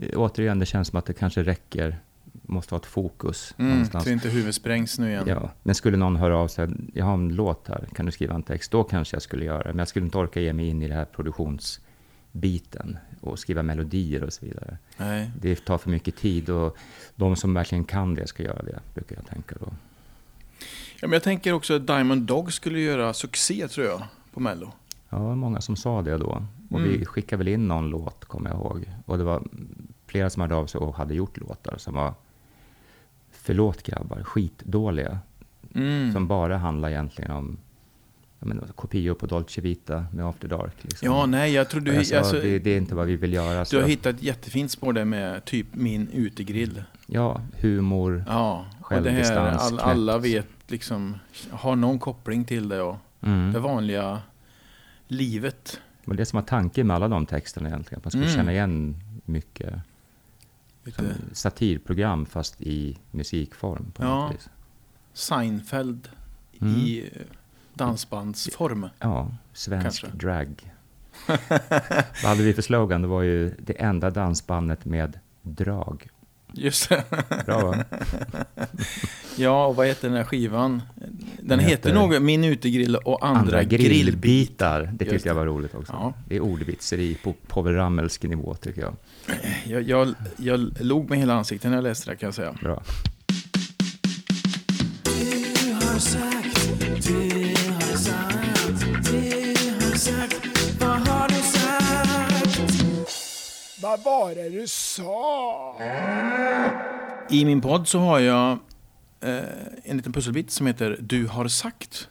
eh, 0.00 0.08
återigen, 0.18 0.58
det 0.58 0.66
känns 0.66 0.88
som 0.88 0.98
att 0.98 1.06
det 1.06 1.12
kanske 1.12 1.42
räcker. 1.42 1.98
Måste 2.42 2.74
ha 2.74 2.80
ett 2.80 2.86
fokus 2.86 3.54
Mm, 3.58 3.70
någonstans. 3.70 4.04
så 4.04 4.10
inte 4.10 4.28
huvudet 4.28 4.54
sprängs 4.54 4.98
nu 4.98 5.10
igen. 5.10 5.24
Ja, 5.28 5.50
men 5.62 5.74
skulle 5.74 5.96
någon 5.96 6.16
höra 6.16 6.38
av 6.38 6.48
sig, 6.48 6.68
jag 6.94 7.04
har 7.04 7.14
en 7.14 7.28
låt 7.34 7.68
här, 7.68 7.88
kan 7.94 8.06
du 8.06 8.12
skriva 8.12 8.34
en 8.34 8.42
text? 8.42 8.70
Då 8.70 8.84
kanske 8.84 9.14
jag 9.16 9.22
skulle 9.22 9.44
göra 9.44 9.62
det. 9.62 9.68
Men 9.68 9.78
jag 9.78 9.88
skulle 9.88 10.04
inte 10.04 10.18
orka 10.18 10.40
ge 10.40 10.52
mig 10.52 10.68
in 10.68 10.82
i 10.82 10.88
det 10.88 10.94
här 10.94 11.04
produktionsbiten 11.04 12.98
och 13.24 13.38
skriva 13.38 13.62
melodier 13.62 14.22
och 14.22 14.32
så 14.32 14.46
vidare. 14.46 14.78
Nej. 14.96 15.30
Det 15.40 15.64
tar 15.64 15.78
för 15.78 15.90
mycket 15.90 16.16
tid 16.16 16.50
och 16.50 16.76
de 17.16 17.36
som 17.36 17.54
verkligen 17.54 17.84
kan 17.84 18.14
det 18.14 18.26
ska 18.26 18.42
göra 18.42 18.62
det, 18.62 18.80
brukar 18.94 19.16
jag 19.16 19.26
tänka 19.26 19.56
då. 19.60 19.66
Ja, 21.00 21.08
men 21.08 21.12
jag 21.12 21.22
tänker 21.22 21.52
också 21.52 21.76
att 21.76 21.86
Diamond 21.86 22.22
Dog 22.22 22.52
skulle 22.52 22.80
göra 22.80 23.14
succé 23.14 23.68
tror 23.68 23.86
jag 23.86 24.02
på 24.32 24.40
Mello. 24.40 24.72
Ja, 25.08 25.18
det 25.18 25.24
var 25.24 25.34
många 25.36 25.60
som 25.60 25.76
sa 25.76 26.02
det 26.02 26.18
då. 26.18 26.42
Och 26.70 26.78
Mm. 26.80 26.92
vi 26.98 27.04
skickade 27.04 27.38
väl 27.38 27.48
in 27.48 27.68
någon 27.68 27.90
låt, 27.90 28.24
kommer 28.24 28.50
jag 28.50 28.58
ihåg. 28.58 28.84
Och 29.06 29.18
det 29.18 29.24
var 29.24 29.42
flera 30.06 30.30
som 30.30 30.40
hörde 30.40 30.54
av 30.54 30.66
sig 30.66 30.78
och 30.80 30.94
hade 30.96 31.14
gjort 31.14 31.36
låtar 31.36 31.74
som 31.78 31.94
var, 31.94 32.14
förlåt 33.30 33.82
grabbar, 33.82 34.22
skitdåliga. 34.22 35.18
Mm. 35.74 36.12
Som 36.12 36.26
bara 36.26 36.56
handlar 36.56 36.88
egentligen 36.90 37.30
om 37.30 37.56
menar, 38.48 38.66
kopior 38.66 39.14
på 39.14 39.26
Dolce 39.26 39.60
Vita 39.60 40.06
med 40.12 40.24
After 40.26 40.48
Dark. 40.48 40.72
Liksom. 40.80 41.06
Ja, 41.08 41.26
nej, 41.26 41.52
jag 41.52 41.68
tror 41.70 41.80
du... 41.80 42.04
Sa, 42.04 42.18
alltså, 42.18 42.40
det, 42.40 42.58
det 42.58 42.70
är 42.70 42.76
inte 42.76 42.94
vad 42.94 43.06
vi 43.06 43.16
vill 43.16 43.32
göra. 43.32 43.64
Så 43.64 43.76
du 43.76 43.82
har 43.82 43.88
hittat 43.88 44.14
ett 44.16 44.22
jättefint 44.22 44.70
spår 44.70 44.92
där 44.92 45.04
med 45.04 45.44
typ 45.44 45.66
min 45.72 46.08
utegrill. 46.08 46.82
Ja, 47.06 47.40
humor. 47.60 48.24
Ja, 48.26 48.66
och 48.80 48.88
det 48.90 48.94
här, 48.94 49.02
Självdistans, 49.02 49.62
all, 49.72 49.78
alla 49.78 50.18
vet 50.18 50.46
liksom, 50.66 51.18
har 51.50 51.76
någon 51.76 51.98
koppling 51.98 52.44
till 52.44 52.68
det 52.68 52.80
och 52.82 52.96
Mm. 53.22 53.52
det 53.52 53.58
vanliga 53.60 54.22
livet. 55.08 55.80
Men 56.04 56.16
det 56.16 56.26
som 56.26 56.38
att 56.38 56.46
tanken 56.46 56.86
med 56.86 56.96
alla 56.96 57.08
de 57.08 57.26
texterna 57.26 57.68
egentligen. 57.68 57.98
Att 57.98 58.04
man 58.04 58.10
skulle 58.10 58.24
Mm. 58.26 58.36
känna 58.36 58.52
igen 58.52 58.96
mycket 59.24 59.74
Lite 60.84 61.02
satirprogram 61.32 62.26
fast 62.26 62.60
i 62.62 62.98
musikform. 63.10 63.92
På 63.94 64.02
Ja. 64.04 64.32
Seinfeld 65.12 66.08
Mm. 66.60 66.74
i 66.74 67.10
dansbandsform. 67.74 68.88
Ja, 68.98 69.30
svensk 69.52 69.84
Kanske. 70.02 70.06
drag. 70.26 70.72
Vad 72.22 72.30
hade 72.30 72.42
vi 72.42 72.52
för 72.54 72.62
slogan? 72.62 73.02
Det 73.02 73.08
var 73.08 73.22
ju 73.22 73.54
det 73.58 73.72
enda 73.80 74.10
dansbandet 74.10 74.84
med 74.84 75.18
drag. 75.42 76.08
Just 76.52 76.88
det. 76.88 77.04
Bra 77.46 77.58
va? 77.66 77.84
Ja, 79.36 79.66
och 79.66 79.76
vad 79.76 79.86
heter 79.86 80.08
den 80.08 80.16
här 80.16 80.24
skivan? 80.24 80.82
Den, 80.94 81.18
Den 81.48 81.58
heter, 81.58 81.70
heter 81.70 81.94
något 81.94 82.22
Min 82.22 82.44
utegrill 82.44 82.96
och 82.96 83.26
andra, 83.26 83.40
Andra 83.40 83.62
grillbitar. 83.64 83.88
grillbitar. 83.88 84.90
Det 84.94 85.04
tyckte 85.04 85.28
jag 85.28 85.34
var 85.34 85.46
roligt 85.46 85.74
också. 85.74 85.92
Ja. 85.92 86.12
Det 86.28 86.36
är 86.36 86.40
ordvitseri 86.40 87.14
på 87.14 87.32
Povel 87.46 87.74
Ramelsk 87.74 88.22
nivå 88.22 88.54
tycker 88.54 88.80
jag. 88.80 88.96
Jag, 89.66 89.82
jag, 89.82 90.14
jag 90.36 90.72
log 90.80 91.10
med 91.10 91.18
hela 91.18 91.34
ansiktet 91.34 91.70
när 91.70 91.76
jag 91.76 91.82
läste 91.82 92.10
det 92.10 92.16
kan 92.16 92.26
jag 92.26 92.34
säga. 92.34 92.52
Bra. 92.62 92.82
Du 95.04 95.72
har 95.74 95.98
sagt, 95.98 96.68
du 97.06 97.43
Vad 103.94 104.04
var 104.04 104.34
det 104.34 104.48
du 104.48 104.66
sa? 104.66 105.76
I 107.30 107.44
min 107.44 107.60
podd 107.60 107.88
så 107.88 107.98
har 107.98 108.18
jag 108.18 108.58
eh, 109.20 109.38
en 109.84 109.96
liten 109.96 110.12
pusselbit 110.12 110.50
som 110.50 110.66
heter 110.66 110.96
Du 111.00 111.26
har 111.26 111.48
sagt. 111.48 112.08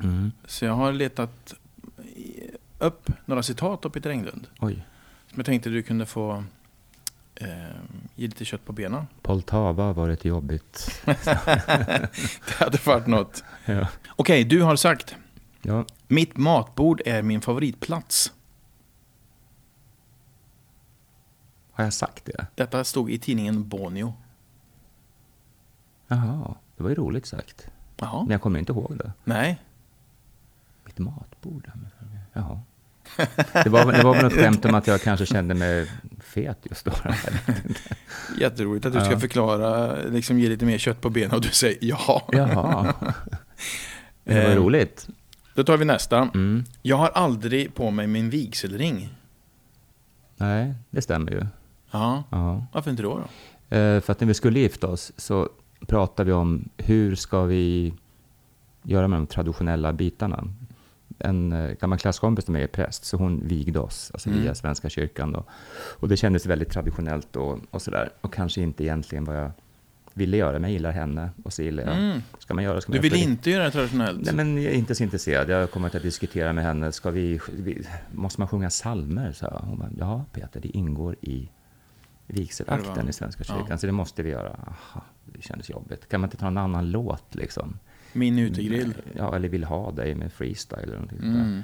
Mm. 0.00 0.32
Så 0.46 0.64
jag 0.64 0.72
har 0.72 0.92
letat 0.92 1.54
upp 2.78 3.10
några 3.24 3.42
citat 3.42 3.84
av 3.84 3.90
Peter 3.90 4.10
Englund. 4.10 4.46
Oj. 4.60 4.86
Som 5.30 5.36
jag 5.36 5.46
tänkte 5.46 5.70
du 5.70 5.82
kunde 5.82 6.06
få 6.06 6.44
eh, 7.34 7.48
ge 8.14 8.26
lite 8.26 8.44
kött 8.44 8.64
på 8.64 8.72
benen. 8.72 9.06
Poltava 9.22 9.84
har 9.84 9.94
varit 9.94 10.24
jobbigt. 10.24 11.00
Det 11.04 12.54
hade 12.58 12.78
varit 12.84 13.06
något. 13.06 13.44
Ja. 13.64 13.88
Okej, 14.08 14.44
du 14.44 14.62
har 14.62 14.76
sagt. 14.76 15.16
ja. 15.62 15.84
Mitt 16.08 16.36
matbord 16.36 17.02
är 17.04 17.22
min 17.22 17.40
favoritplats. 17.40 18.32
Har 21.76 21.84
jag 21.84 21.92
sagt 21.92 22.24
det? 22.24 22.46
Detta 22.54 22.84
stod 22.84 23.10
i 23.10 23.18
tidningen 23.18 23.68
Bonio. 23.68 24.14
Jaha, 26.08 26.54
det 26.76 26.82
var 26.82 26.90
ju 26.90 26.96
roligt 26.96 27.26
sagt. 27.26 27.68
Jaha, 27.96 28.22
Men 28.22 28.30
jag 28.30 28.40
kommer 28.42 28.58
inte 28.58 28.72
ihåg 28.72 28.96
det. 28.98 29.12
nej. 29.24 29.62
Mitt 30.84 30.98
matbord. 30.98 31.70
Jaha. 32.32 32.60
Det 33.52 33.68
var, 33.68 33.92
det 33.92 34.02
var 34.02 34.14
väl 34.14 34.22
något 34.24 34.32
skämt 34.32 34.64
om 34.64 34.74
att 34.74 34.86
jag 34.86 35.00
kanske 35.02 35.26
kände 35.26 35.54
mig 35.54 35.90
fet 36.20 36.58
just 36.62 36.84
då. 36.84 36.92
Jätteroligt 38.40 38.86
att 38.86 38.92
du 38.92 39.00
ska 39.00 39.10
Ja. 39.12 39.18
förklara, 39.20 39.94
liksom 40.02 40.38
ge 40.38 40.48
lite 40.48 40.64
mer 40.64 40.78
kött 40.78 41.00
på 41.00 41.10
benen 41.10 41.30
och 41.34 41.40
du 41.40 41.48
säger 41.48 41.78
ja. 41.80 42.28
Jaha. 42.32 42.94
Men 44.24 44.36
det 44.36 44.44
var 44.44 44.50
Eh. 44.50 44.56
roligt. 44.56 45.08
Då 45.54 45.64
tar 45.64 45.76
vi 45.76 45.84
nästa. 45.84 46.18
Mm. 46.18 46.64
Jag 46.82 46.96
har 46.96 47.08
aldrig 47.08 47.74
på 47.74 47.90
mig 47.90 48.06
min 48.06 48.30
vigselring. 48.30 49.14
Nej, 50.36 50.74
det 50.90 51.02
stämmer 51.02 51.32
ju. 51.32 51.46
Ja, 51.90 52.22
Ja. 52.30 52.66
varför 52.72 52.90
inte 52.90 53.02
då? 53.02 53.14
då? 53.68 53.76
Eh, 53.76 54.00
För 54.00 54.12
att 54.12 54.20
när 54.20 54.26
vi 54.28 54.34
skulle 54.34 54.58
gifta 54.60 54.86
oss 54.86 55.12
så 55.16 55.48
pratade 55.86 56.26
vi 56.26 56.32
om 56.32 56.68
hur 56.76 57.14
ska 57.14 57.42
vi 57.42 57.94
göra 58.82 59.08
med 59.08 59.18
de 59.18 59.26
traditionella 59.26 59.92
bitarna. 59.92 60.44
En 61.18 61.52
eh, 61.52 61.70
gammal 61.80 61.98
klasskompis 61.98 62.44
till 62.44 62.52
mig 62.52 62.62
är 62.62 62.66
präst, 62.66 63.04
så 63.04 63.16
hon 63.16 63.40
vigde 63.48 63.78
oss, 63.80 64.10
alltså 64.14 64.28
Mm. 64.28 64.42
via 64.42 64.54
Svenska 64.54 64.88
kyrkan. 64.88 65.32
Då. 65.32 65.44
Och 66.00 66.08
det 66.08 66.16
kändes 66.16 66.46
väldigt 66.46 66.70
traditionellt 66.70 67.36
och, 67.36 67.58
och 67.70 67.82
sådär. 67.82 68.10
Och 68.20 68.32
kanske 68.34 68.60
inte 68.60 68.84
egentligen 68.84 69.24
vad 69.24 69.36
jag 69.36 69.50
ville 70.14 70.36
göra, 70.36 70.52
men 70.52 70.62
jag 70.62 70.70
gillar 70.72 70.90
henne 70.92 71.30
och 71.44 71.52
så 71.52 71.62
gillar 71.62 71.82
jag. 71.84 71.96
Mm. 71.96 72.22
Ska 72.38 72.54
man 72.54 72.64
göra, 72.64 72.80
ska 72.80 72.92
man 72.92 73.00
Du 73.02 73.08
vill 73.08 73.22
inte 73.22 73.50
göra 73.50 73.64
det 73.64 73.70
traditionellt? 73.70 74.20
Nej, 74.24 74.34
men 74.34 74.62
jag 74.62 74.72
är 74.72 74.76
inte 74.76 74.94
så 74.94 75.02
intresserad. 75.02 75.48
Jag 75.48 75.70
kommer 75.70 75.96
att 75.96 76.02
diskutera 76.02 76.52
med 76.52 76.64
henne. 76.64 76.92
Ska 76.92 77.10
vi, 77.10 77.40
vi, 77.52 77.86
måste 78.14 78.40
man 78.40 78.48
sjunga 78.48 78.70
salmer? 78.70 79.32
Så 79.32 79.46
hon 79.64 79.78
bara, 79.78 79.90
ja 79.98 80.24
Peter, 80.32 80.60
det 80.60 80.68
ingår 80.76 81.16
i 81.20 81.48
vigselakten 82.26 83.08
i 83.08 83.12
Svenska 83.12 83.44
kyrkan, 83.44 83.66
ja. 83.68 83.78
så 83.78 83.86
det 83.86 83.92
måste 83.92 84.22
vi 84.22 84.30
göra. 84.30 84.50
Aha, 84.50 85.04
det 85.24 85.42
kändes 85.42 85.70
jobbigt. 85.70 86.08
Kan 86.08 86.20
man 86.20 86.28
inte 86.28 86.36
ta 86.36 86.46
en 86.46 86.58
annan 86.58 86.90
låt 86.90 87.34
liksom? 87.34 87.78
Min 88.12 88.38
utegrill. 88.38 88.94
Ja, 89.12 89.36
eller 89.36 89.48
Vill 89.48 89.64
ha 89.64 89.90
dig 89.90 90.14
med 90.14 90.32
freestyle 90.32 90.82
eller 90.82 90.92
någonting. 90.92 91.18
Mm. 91.18 91.62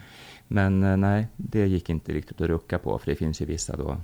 Men 0.49 0.83
eh, 0.83 0.97
nej, 0.97 1.27
det 1.37 1.67
gick 1.67 1.91
inte 1.91 2.13
riktigt 2.13 2.41
att 2.41 2.47
rucka 2.47 2.79
på, 2.79 2.99
för 2.99 3.11
det 3.11 3.17
finns 3.17 3.43
ju 3.43 3.45
vissa 3.45 3.77
då 3.77 3.97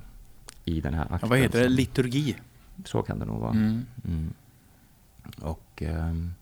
i 0.64 0.80
den 0.80 0.94
här 0.94 1.02
akten. 1.02 1.18
Ja, 1.22 1.26
vad 1.28 1.38
heter 1.38 1.62
det? 1.62 1.68
Liturgi? 1.68 2.36
Så 2.84 3.02
kan 3.02 3.18
det 3.18 3.24
nog 3.24 3.40
vara. 3.40 3.50
Mm. 3.50 3.86
Mm. 4.04 4.32
Och 5.40 5.82
ehm, 5.82 6.34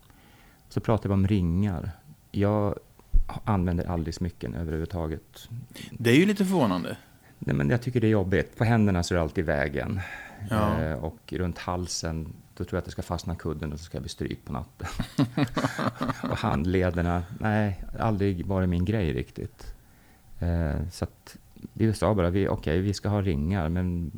så 0.69 0.79
pratar 0.79 1.09
vi 1.09 1.13
om 1.13 1.27
ringar. 1.27 1.91
Jag 2.31 2.75
använder 3.43 3.85
aldrig 3.85 4.15
smycken 4.15 4.55
överhuvudtaget. 4.55 5.49
Det 5.91 6.09
är 6.09 6.15
ju 6.15 6.25
lite 6.25 6.45
förvånande. 6.45 6.97
Nej, 7.39 7.55
men 7.55 7.69
jag 7.69 7.81
tycker 7.81 8.01
det 8.01 8.07
är 8.07 8.11
jobbigt. 8.11 8.57
På 8.57 8.63
händerna 8.63 9.03
så 9.03 9.13
är 9.13 9.15
det 9.15 9.21
alltid 9.21 9.45
vägen. 9.45 9.99
Ja. 10.49 10.81
Eh, 10.81 10.93
och 10.93 11.33
runt 11.33 11.57
halsen, 11.57 12.33
då 12.57 12.63
tror 12.63 12.77
jag 12.77 12.79
att 12.79 12.85
det 12.85 12.91
ska 12.91 13.01
fastna 13.01 13.35
kudden 13.35 13.73
och 13.73 13.79
så 13.79 13.85
ska 13.85 13.95
jag 13.95 14.03
bli 14.03 14.09
stryk 14.09 14.45
på 14.45 14.53
natten. 14.53 14.87
och 16.31 16.37
handlederna, 16.37 17.23
nej, 17.39 17.83
aldrig 17.99 18.45
varit 18.45 18.69
min 18.69 18.85
grej 18.85 19.13
riktigt. 19.13 19.73
Eh, 20.39 20.89
så 20.91 21.03
att 21.03 21.37
vi 21.73 21.93
sa 21.93 22.13
bara, 22.13 22.29
vi, 22.29 22.47
okej, 22.47 22.79
vi 22.79 22.93
ska 22.93 23.09
ha 23.09 23.21
ringar, 23.21 23.69
men 23.69 24.11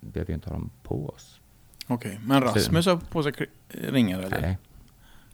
vi 0.00 0.10
behöver 0.10 0.30
ju 0.30 0.34
inte 0.34 0.48
ha 0.48 0.54
dem 0.54 0.70
på 0.82 1.08
oss. 1.08 1.40
Okej, 1.86 2.20
men 2.24 2.42
Rasmus 2.42 2.86
har 2.86 2.96
på 2.96 3.22
sig 3.22 3.32
ringar 3.68 4.18
eller? 4.18 4.40
Nej. 4.40 4.58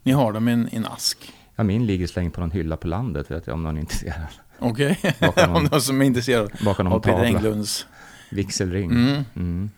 Ni 0.03 0.11
har 0.11 0.33
dem 0.33 0.47
i 0.47 0.51
en, 0.51 0.69
i 0.73 0.75
en 0.75 0.85
ask? 0.85 1.33
Ja, 1.55 1.63
min 1.63 1.85
ligger 1.85 2.07
slängd 2.07 2.33
på 2.33 2.39
någon 2.41 2.51
hylla 2.51 2.77
på 2.77 2.87
landet, 2.87 3.31
vet 3.31 3.47
jag, 3.47 3.53
om 3.53 3.63
någon 3.63 3.77
är 3.77 3.81
intresserad. 3.81 4.27
Okej, 4.59 4.99
Bakom 5.19 5.55
om 5.55 5.63
någon- 5.63 5.81
som 5.81 6.01
är 6.01 6.05
intresserad 6.05 6.51
Bakom 6.65 6.87
av 6.87 6.91
någon 6.91 7.01
Peter 7.01 7.13
tavla. 7.17 7.27
Englunds. 7.27 7.87
Vigselring. 8.31 8.91
Mm, 8.91 9.23
Mm. 9.33 9.69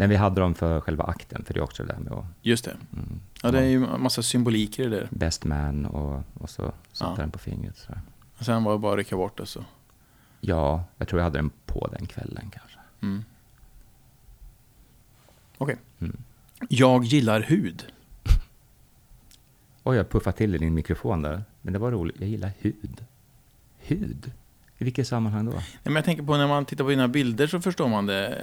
Men 0.00 0.10
vi 0.10 0.16
hade 0.16 0.40
dem 0.40 0.54
för 0.54 0.80
själva 0.80 1.04
akten, 1.04 1.44
för 1.44 1.54
det 1.54 1.60
är 1.60 1.64
också 1.64 1.82
det 1.84 1.92
där 1.92 1.98
med 2.00 2.12
att... 2.12 2.24
just 2.42 2.64
det. 2.64 2.76
Mm, 2.92 3.20
Ja, 3.42 3.50
det 3.50 3.58
är 3.58 3.64
ju 3.64 3.84
en 3.86 4.02
massa 4.02 4.22
symbolik 4.22 4.78
i 4.78 4.82
det 4.82 4.88
där. 4.90 5.08
Best 5.10 5.44
man 5.44 5.86
och, 5.86 6.22
och 6.34 6.50
så 6.50 6.72
satte 6.92 7.12
Ja. 7.12 7.22
den 7.22 7.30
på 7.30 7.38
fingret. 7.38 7.76
Så. 7.76 7.92
Och 8.38 8.44
sen 8.44 8.64
var 8.64 8.72
det 8.72 8.78
bara 8.78 8.92
att 8.92 8.98
rycka 8.98 9.16
bort 9.16 9.38
det 9.38 9.46
så. 9.46 9.64
Ja, 10.40 10.84
jag 10.98 11.08
tror 11.08 11.20
jag 11.20 11.24
hade 11.24 11.38
den 11.38 11.50
på 11.66 11.88
den 11.98 12.06
kvällen 12.06 12.50
kanske. 12.52 12.78
Mm. 13.02 13.24
Okej. 15.58 15.76
Mm. 16.00 16.16
Jag 16.68 17.04
gillar 17.04 17.40
hud. 17.40 17.84
Oj, 19.88 19.96
jag 19.96 20.08
puffade 20.08 20.36
till 20.36 20.54
i 20.54 20.58
din 20.58 20.74
mikrofon 20.74 21.22
där. 21.22 21.42
Men 21.62 21.72
det 21.72 21.78
var 21.78 21.90
roligt. 21.90 22.16
Jag 22.20 22.28
gillar 22.28 22.50
hud. 22.58 23.04
Hud? 23.78 24.32
I 24.78 24.84
vilket 24.84 25.08
sammanhang 25.08 25.44
då? 25.44 25.50
Nej, 25.50 25.62
men 25.82 25.94
jag 25.94 26.04
tänker 26.04 26.22
på 26.22 26.36
när 26.36 26.48
man 26.48 26.64
tittar 26.64 26.84
på 26.84 26.90
dina 26.90 27.08
bilder 27.08 27.46
så 27.46 27.60
förstår 27.60 27.88
man 27.88 28.06
det. 28.06 28.38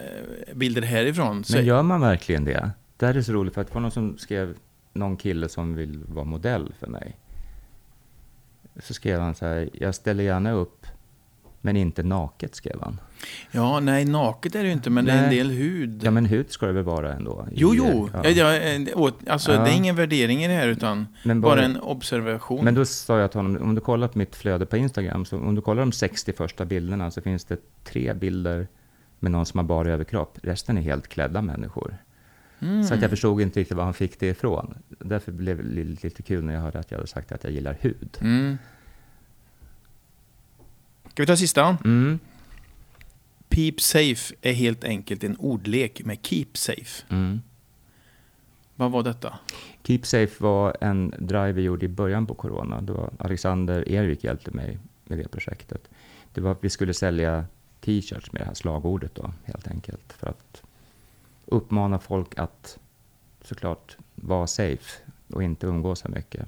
Bilder 0.54 0.82
härifrån. 0.82 1.43
Så, 1.43 1.56
Men 1.56 1.66
gör 1.66 1.84
man 1.84 2.02
verkligen 2.02 2.46
det? 2.46 2.72
Det 2.98 3.06
här 3.06 3.14
är 3.14 3.22
så 3.22 3.34
roligt 3.34 3.54
för 3.54 3.62
att 3.62 3.68
det 3.68 3.74
var 3.74 3.82
någon 3.82 3.91
som 3.91 4.18
skrev, 4.18 4.58
någon 4.93 5.18
kille 5.18 5.50
som 5.50 5.76
vill 5.76 6.04
vara 6.08 6.26
modell 6.26 6.74
för 6.80 6.88
mig. 6.88 7.18
Så 8.80 8.93
skrev 8.93 9.20
han 9.20 9.36
så 9.36 9.46
här, 9.46 9.70
jag 9.74 9.96
ställer 9.96 10.24
gärna 10.24 10.52
upp, 10.52 10.88
men 11.66 11.78
inte 11.78 12.03
naket, 12.03 12.55
skrev 12.55 12.82
han. 12.82 12.99
Ja, 13.51 13.80
nej, 13.80 14.05
naket 14.05 14.55
är 14.55 14.59
det 14.59 14.66
ju 14.66 14.72
inte, 14.74 14.89
men 14.89 15.05
det 15.05 15.11
är 15.11 15.18
en 15.18 15.24
Nej. 15.30 15.38
del 15.38 15.49
hud. 15.51 16.03
Ja, 16.03 16.11
men 16.11 16.26
hud 16.26 16.51
ska 16.51 16.66
det 16.66 16.72
väl 16.74 16.84
vara 16.84 17.13
ändå? 17.13 17.47
i- 17.51 17.53
Jo, 17.55 17.74
jo. 17.76 18.09
ja. 18.24 18.30
Ja. 18.30 18.80
Åt- 18.95 19.28
alltså, 19.28 19.51
Ja. 19.53 19.63
Det 19.63 19.70
är 19.70 19.76
ingen 19.76 19.95
värdering 19.95 20.43
i 20.43 20.47
det 20.47 20.53
här, 20.53 20.68
utan 20.68 21.07
bara 21.24 21.36
bara- 21.39 21.61
en 21.61 21.80
observation. 21.80 22.66
Men 22.66 22.74
då 22.76 22.86
sa 22.86 23.20
jag 23.20 23.32
till 23.32 23.39
honom, 23.39 23.61
om 23.61 23.76
du 23.76 23.82
kollar 23.82 24.07
på 24.07 24.18
mitt 24.18 24.36
flöde 24.36 24.66
på 24.66 24.78
Instagram, 24.78 25.26
så 25.26 25.38
om 25.38 25.55
du 25.55 25.61
kollar 25.61 25.82
de 25.82 25.91
60 25.91 26.34
första 26.34 26.66
bilderna 26.66 27.11
så 27.11 27.22
finns 27.22 27.45
det 27.45 27.57
tre 27.84 28.13
bilder 28.13 28.68
med 29.20 29.32
någon 29.32 29.45
som 29.45 29.57
har 29.57 29.66
bara 29.66 29.89
överkropp. 29.89 30.38
Resten 30.43 30.78
är 30.78 30.82
helt 30.82 31.07
klädda 31.07 31.41
människor. 31.41 31.97
Mm. 32.59 32.84
Så 32.84 32.93
att 32.93 33.01
jag 33.01 33.09
förstod 33.09 33.41
inte 33.41 33.59
riktigt 33.59 33.78
var 33.78 33.84
han 33.84 33.93
fick 33.93 34.20
det 34.20 34.28
ifrån. 34.28 34.78
Därför 34.99 35.32
blev 35.32 35.57
det 35.76 35.84
lite 35.84 36.22
kul 36.24 36.43
när 36.43 36.53
jag 36.53 36.61
hörde 36.61 36.80
att 36.80 36.91
jag 36.91 36.97
hade 36.97 37.07
sagt 37.07 37.32
att 37.32 37.43
jag 37.43 37.53
gillar 37.53 37.78
hud. 37.82 38.18
Mm. 38.22 38.57
Ska 41.16 41.24
vi 41.24 41.28
ta 41.28 41.38
sista? 41.38 41.78
Mm, 41.86 42.20
Peep 43.49 43.82
safe 43.82 44.36
är 44.41 44.53
helt 44.53 44.84
enkelt 44.84 45.24
en 45.24 45.36
ordlek 45.38 46.05
med 46.05 46.18
keep 46.22 46.47
safe. 46.53 47.03
mm. 47.09 47.41
Vad 48.76 48.91
var 48.91 49.03
detta? 49.03 49.39
Keep 49.84 49.99
Safe 50.03 50.43
var 50.43 50.78
en 50.82 51.13
drive 51.20 51.51
vi 51.51 51.61
gjorde 51.61 51.86
i 51.86 51.89
början 51.89 52.26
på 52.26 52.34
corona. 52.34 52.82
Det 52.82 52.93
var 52.93 53.09
Alexander 53.20 53.89
Erik 53.89 54.24
hjälpte 54.24 54.51
mig 54.51 54.80
med 55.03 55.18
det 55.18 55.28
projektet. 55.28 55.89
Det 56.34 56.41
var 56.41 56.51
att 56.51 56.63
vi 56.63 56.70
skulle 56.70 56.93
sälja 56.93 57.45
t-shirts 57.82 58.32
med 58.32 58.41
det 58.41 58.45
här 58.45 58.53
slagordet 58.53 59.16
då, 59.16 59.34
helt 59.43 59.68
enkelt. 59.68 60.13
För 60.13 60.28
att 60.28 60.63
uppmana 61.45 61.99
folk 61.99 62.39
att 62.39 62.78
såklart 63.41 63.97
vara 64.16 64.47
safe 64.47 65.01
och 65.34 65.43
inte 65.43 65.68
umgås 65.68 65.99
så 65.99 66.09
mycket. 66.09 66.47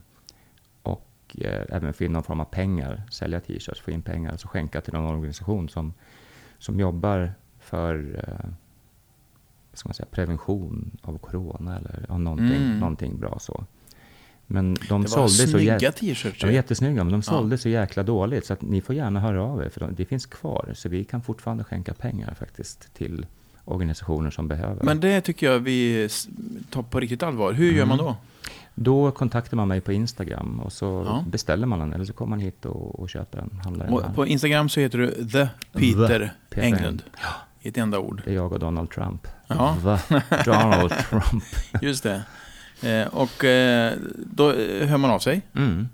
Och 1.27 1.45
eh, 1.45 1.65
även 1.69 1.93
få 1.93 2.03
in 2.03 2.11
någon 2.13 2.23
form 2.23 2.39
av 2.39 2.45
pengar, 2.45 3.03
sälja 3.11 3.39
t-shirts, 3.39 3.81
få 3.81 3.91
in 3.91 4.01
pengar, 4.01 4.31
alltså 4.31 4.47
skänka 4.47 4.81
till 4.81 4.93
någon 4.93 5.15
organisation 5.15 5.69
som, 5.69 5.93
som 6.59 6.79
jobbar 6.79 7.33
för 7.59 8.23
eh, 8.27 8.49
ska 9.73 9.89
man 9.89 9.93
säga, 9.93 10.07
prevention 10.11 10.91
av 11.01 11.17
corona 11.17 11.77
eller 11.77 12.05
ja, 12.09 12.17
någonting, 12.17 12.61
Mm. 12.63 12.79
någonting 12.79 13.19
bra 13.19 13.39
så. 13.39 13.63
Men 14.49 14.73
de 14.89 15.01
det 15.01 15.07
sålde 15.07 15.29
så 15.29 15.57
t-shirts. 15.91 16.39
de 16.39 16.45
var 16.45 16.53
jättesnygga, 16.53 17.03
men 17.03 17.11
de 17.11 17.17
Ja. 17.17 17.21
sålde 17.21 17.57
så 17.57 17.69
jäkla 17.69 18.03
dåligt 18.03 18.45
så 18.45 18.53
att 18.53 18.61
ni 18.61 18.81
får 18.81 18.95
gärna 18.95 19.19
höra 19.19 19.43
av 19.43 19.63
er, 19.63 19.69
för 19.69 19.79
de, 19.79 19.95
det 19.95 20.05
finns 20.05 20.25
kvar. 20.25 20.71
Så 20.75 20.89
vi 20.89 21.03
kan 21.03 21.21
fortfarande 21.21 21.63
skänka 21.63 21.93
pengar 21.93 22.33
faktiskt 22.33 22.93
till 22.93 23.25
organisationer 23.65 24.29
som 24.29 24.47
behöver. 24.47 24.83
Men 24.83 24.99
det 24.99 25.21
tycker 25.21 25.51
jag 25.51 25.59
vi 25.59 26.09
tar 26.69 26.83
på 26.83 26.99
riktigt 26.99 27.23
allvar. 27.23 27.53
Hur 27.53 27.65
gör 27.71 27.73
Mm. 27.83 27.87
man 27.89 27.97
då? 27.97 28.15
Då 28.75 29.11
kontaktar 29.11 29.57
man 29.57 29.67
mig 29.67 29.81
på 29.81 29.91
Instagram 29.93 30.59
och 30.59 30.73
så 30.73 31.03
Ja. 31.07 31.23
beställer 31.27 31.67
man 31.67 31.79
den 31.79 31.93
eller 31.93 32.05
så 32.05 32.13
kommer 32.13 32.29
man 32.29 32.39
hit 32.39 32.65
och, 32.65 32.99
och 32.99 33.09
köper 33.09 33.37
den. 33.37 33.59
Handlar 33.63 33.85
den 33.85 33.93
Och 33.93 34.01
där. 34.01 34.13
på 34.13 34.27
Instagram 34.27 34.69
så 34.69 34.79
heter 34.79 34.97
du 34.97 35.07
The 35.25 35.47
Peter 35.73 36.33
Peter 36.49 36.61
Englund. 36.67 37.03
I 37.61 37.67
ett 37.69 37.77
enda 37.77 37.99
ord. 37.99 38.21
Det 38.25 38.31
är 38.31 38.35
jag 38.35 38.53
och 38.53 38.59
Donald 38.59 38.89
Trump. 38.89 39.27
Ja. 39.47 39.77
Va? 39.83 39.99
Donald 40.45 40.93
Trump. 41.09 41.43
Just 41.81 42.03
det. 42.03 42.23
Eh, 42.81 43.07
och 43.07 43.43
eh, 43.45 43.93
då 44.25 44.51
hör 44.85 44.97
man 44.97 45.11
av 45.11 45.19
sig. 45.19 45.41
Mm. 45.55 45.87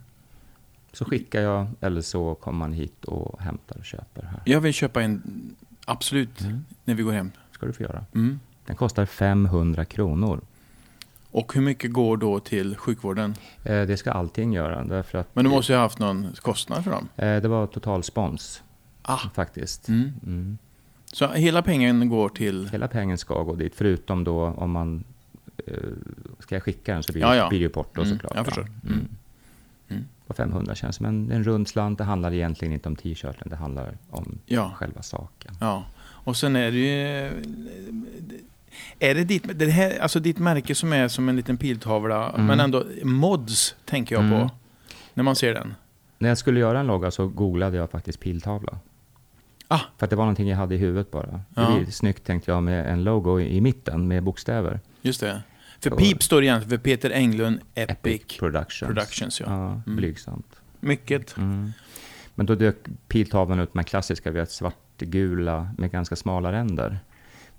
Så 0.94 1.06
skickar 1.06 1.42
jag 1.42 1.68
eller 1.82 2.02
så 2.02 2.36
kommer 2.36 2.60
man 2.60 2.74
hit 2.74 3.06
och 3.06 3.42
hämtar 3.42 3.78
och 3.80 3.86
köper 3.86 4.24
här. 4.24 4.42
Jag 4.46 4.62
vill 4.62 4.74
köpa 4.74 5.02
en, 5.02 5.22
absolut, 5.86 6.42
Mm. 6.42 6.66
när 6.84 6.96
vi 6.96 7.04
går 7.04 7.12
hem. 7.12 7.32
ska 7.52 7.66
du 7.66 7.74
få 7.74 7.84
göra. 7.84 8.06
Mm. 8.16 8.40
Den 8.66 8.76
kostar 8.76 9.06
500 9.06 9.86
kronor. 9.86 10.42
Och 11.34 11.54
hur 11.54 11.62
mycket 11.62 11.92
går 11.94 12.18
då 12.18 12.40
till 12.40 12.76
sjukvården? 12.78 13.36
Eh, 13.64 13.82
det 13.82 13.98
ska 13.98 14.12
allting 14.12 14.54
göra. 14.54 14.84
Därför 14.84 15.18
att 15.18 15.36
Men 15.36 15.46
du 15.46 15.52
måste 15.52 15.72
ju 15.74 15.78
ha 15.78 15.84
haft 15.84 16.00
någon 16.00 16.28
kostnad 16.42 16.84
för 16.84 16.92
dem. 16.92 17.08
eh, 17.16 17.42
det 17.42 17.48
var 17.48 17.68
total 17.68 18.04
spons 18.04 18.64
Ah. 19.02 19.18
faktiskt. 19.34 19.88
Mm. 19.88 20.12
Mm. 20.26 20.58
Så 21.14 21.28
hela 21.28 21.62
pengen 21.62 22.10
går 22.10 22.30
till... 22.30 22.70
Hela 22.72 22.88
pengen 22.88 23.18
ska 23.18 23.44
gå 23.44 23.56
dit, 23.56 23.74
förutom 23.76 24.24
då 24.24 24.42
om 24.46 24.72
man... 24.72 25.04
Eh, 25.68 25.74
ska 26.40 26.56
jag 26.56 26.64
skicka 26.64 26.94
den 26.94 27.04
så 27.04 27.12
blir, 27.14 27.22
Ja, 27.22 27.36
ja. 27.36 27.50
blir 27.50 27.60
det 27.60 27.64
ju 27.64 27.70
porto 27.70 28.02
Mm, 28.02 28.14
såklart. 28.14 28.36
jag 28.36 28.46
förstår. 28.46 28.62
va? 28.62 28.70
Mm. 28.88 29.08
Mm. 29.90 30.04
Och 30.28 30.36
500 30.36 30.76
känns 30.76 30.96
som 30.96 31.06
en, 31.06 31.32
en 31.32 31.44
rund 31.44 31.68
slant. 31.68 31.98
Det 31.98 32.04
handlar 32.04 32.34
egentligen 32.34 32.74
inte 32.74 32.90
om 32.90 32.96
t-shirten, 32.96 33.50
det 33.50 33.56
handlar 33.56 33.98
om 34.10 34.40
Ja. 34.46 34.72
själva 34.76 35.02
saken. 35.02 35.56
Ja. 35.60 35.84
Och 36.04 36.38
sen 36.38 36.56
är 36.56 36.72
det 36.72 36.78
ju... 36.78 37.32
Är 39.00 39.16
det 39.16 39.24
ditt, 39.24 39.60
det 39.60 39.66
här, 39.66 40.00
alltså 40.00 40.20
ditt 40.20 40.38
märke 40.40 40.76
som 40.76 40.94
är 40.94 41.08
som 41.08 41.30
en 41.30 41.36
liten 41.36 41.58
piltavla, 41.58 42.30
Mm. 42.30 42.46
men 42.46 42.60
ändå 42.60 42.84
mods 43.04 43.76
tänker 43.86 44.16
jag 44.16 44.24
Mm. 44.24 44.40
på. 44.40 44.50
När 45.14 45.24
man 45.24 45.36
ser 45.36 45.54
den. 45.54 45.76
När 46.20 46.30
jag 46.30 46.38
skulle 46.38 46.60
göra 46.60 46.80
en 46.80 46.88
logga 46.88 47.12
så 47.12 47.28
googlade 47.28 47.78
jag 47.78 47.90
faktiskt 47.92 48.20
piltavla. 48.20 48.78
Ah. 49.68 49.80
För 49.98 50.06
att 50.06 50.10
det 50.10 50.16
var 50.16 50.24
någonting 50.24 50.48
jag 50.50 50.58
hade 50.58 50.76
i 50.76 50.78
huvudet 50.78 51.12
bara. 51.12 51.42
Ja. 51.56 51.62
Det 51.70 51.82
blir 51.84 51.92
snyggt 51.92 52.24
tänkte 52.24 52.52
jag 52.52 52.64
med 52.64 52.92
en 52.94 53.04
logo 53.04 53.40
i 53.40 53.58
i 53.58 53.62
mitten 53.62 54.08
med 54.08 54.24
bokstäver. 54.24 54.80
Just 55.02 55.20
det. 55.22 55.42
För 55.80 55.90
Så- 55.90 55.96
PIP 55.96 56.24
står 56.24 56.44
egentligen 56.44 56.70
för 56.70 56.84
Peter 56.84 57.10
Englund 57.12 57.60
Epic, 57.76 58.22
Productions. 58.40 58.80
Productions. 58.94 59.40
Ja. 59.40 59.46
Ja, 59.50 59.68
Mm. 59.72 59.96
blygsamt. 59.96 60.56
Mycket. 60.80 61.38
Mm. 61.38 61.72
Men 62.36 62.46
då 62.46 62.56
dök 62.56 62.76
piltavlan 63.08 63.60
ut 63.60 63.74
med 63.74 63.88
klassiska, 63.88 64.32
vi 64.32 64.40
har 64.40 64.46
svartgula 64.46 65.70
med 65.78 65.92
ganska 65.92 66.16
smala 66.16 66.52
ränder. 66.52 67.00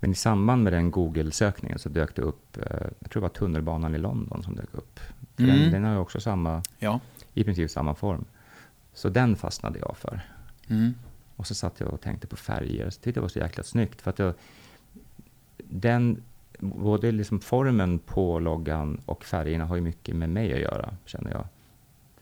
Men 0.05 0.11
i 0.11 0.15
samband 0.15 0.63
med 0.63 0.73
den 0.73 0.91
Google-sökningen 0.91 1.79
så 1.79 1.89
dök 1.89 2.15
det 2.15 2.21
upp, 2.21 2.57
eh, 2.57 2.87
jag 2.99 3.11
tror 3.11 3.21
det 3.21 3.27
var 3.27 3.29
tunnelbanan 3.29 3.95
i 3.95 3.97
London 3.97 4.43
som 4.43 4.55
dök 4.55 4.73
upp. 4.73 4.99
Mm. 5.37 5.59
Den, 5.59 5.71
den 5.71 5.83
har 5.83 5.91
ju 5.91 5.97
också 5.97 6.19
samma, 6.19 6.63
Ja. 6.79 6.99
i 7.33 7.43
princip 7.43 7.71
samma 7.71 7.95
form. 7.95 8.25
Så 8.93 9.09
den 9.09 9.35
fastnade 9.35 9.79
jag 9.79 9.97
för. 9.97 10.21
Mm. 10.67 10.93
Och 11.35 11.47
så 11.47 11.55
satt 11.55 11.79
jag 11.79 11.93
och 11.93 12.01
tänkte 12.01 12.27
på 12.27 12.35
färger. 12.35 12.89
Så 12.89 13.01
tyckte 13.01 13.19
det 13.19 13.21
var 13.21 13.27
så 13.27 13.39
jäkla 13.39 13.63
snyggt. 13.63 14.01
För 14.01 14.09
att 14.09 14.19
jag, 14.19 14.33
den, 15.57 16.23
både 16.59 17.11
liksom 17.11 17.39
formen 17.39 17.99
på 17.99 18.39
loggan 18.39 19.01
och 19.05 19.25
färgerna 19.25 19.65
har 19.65 19.75
ju 19.75 19.81
mycket 19.81 20.15
med 20.15 20.29
mig 20.29 20.53
att 20.53 20.59
göra, 20.59 20.93
känner 21.05 21.31
jag. 21.31 21.47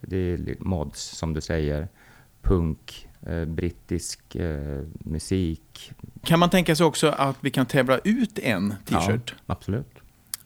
Det 0.01 0.17
är 0.17 0.55
mods, 0.59 1.01
som 1.01 1.33
du 1.33 1.41
säger. 1.41 1.87
Punk, 2.41 3.07
brittisk 3.47 4.35
eh, 4.35 4.83
musik. 4.99 5.91
Kan 6.23 6.39
man 6.39 6.49
tänka 6.49 6.75
sig 6.75 6.85
också 6.85 7.07
att 7.09 7.37
vi 7.39 7.51
kan 7.51 7.65
tävla 7.65 7.97
ut 8.03 8.39
en 8.39 8.73
t-shirt? 8.85 9.35
Ja, 9.37 9.43
absolut. 9.53 9.99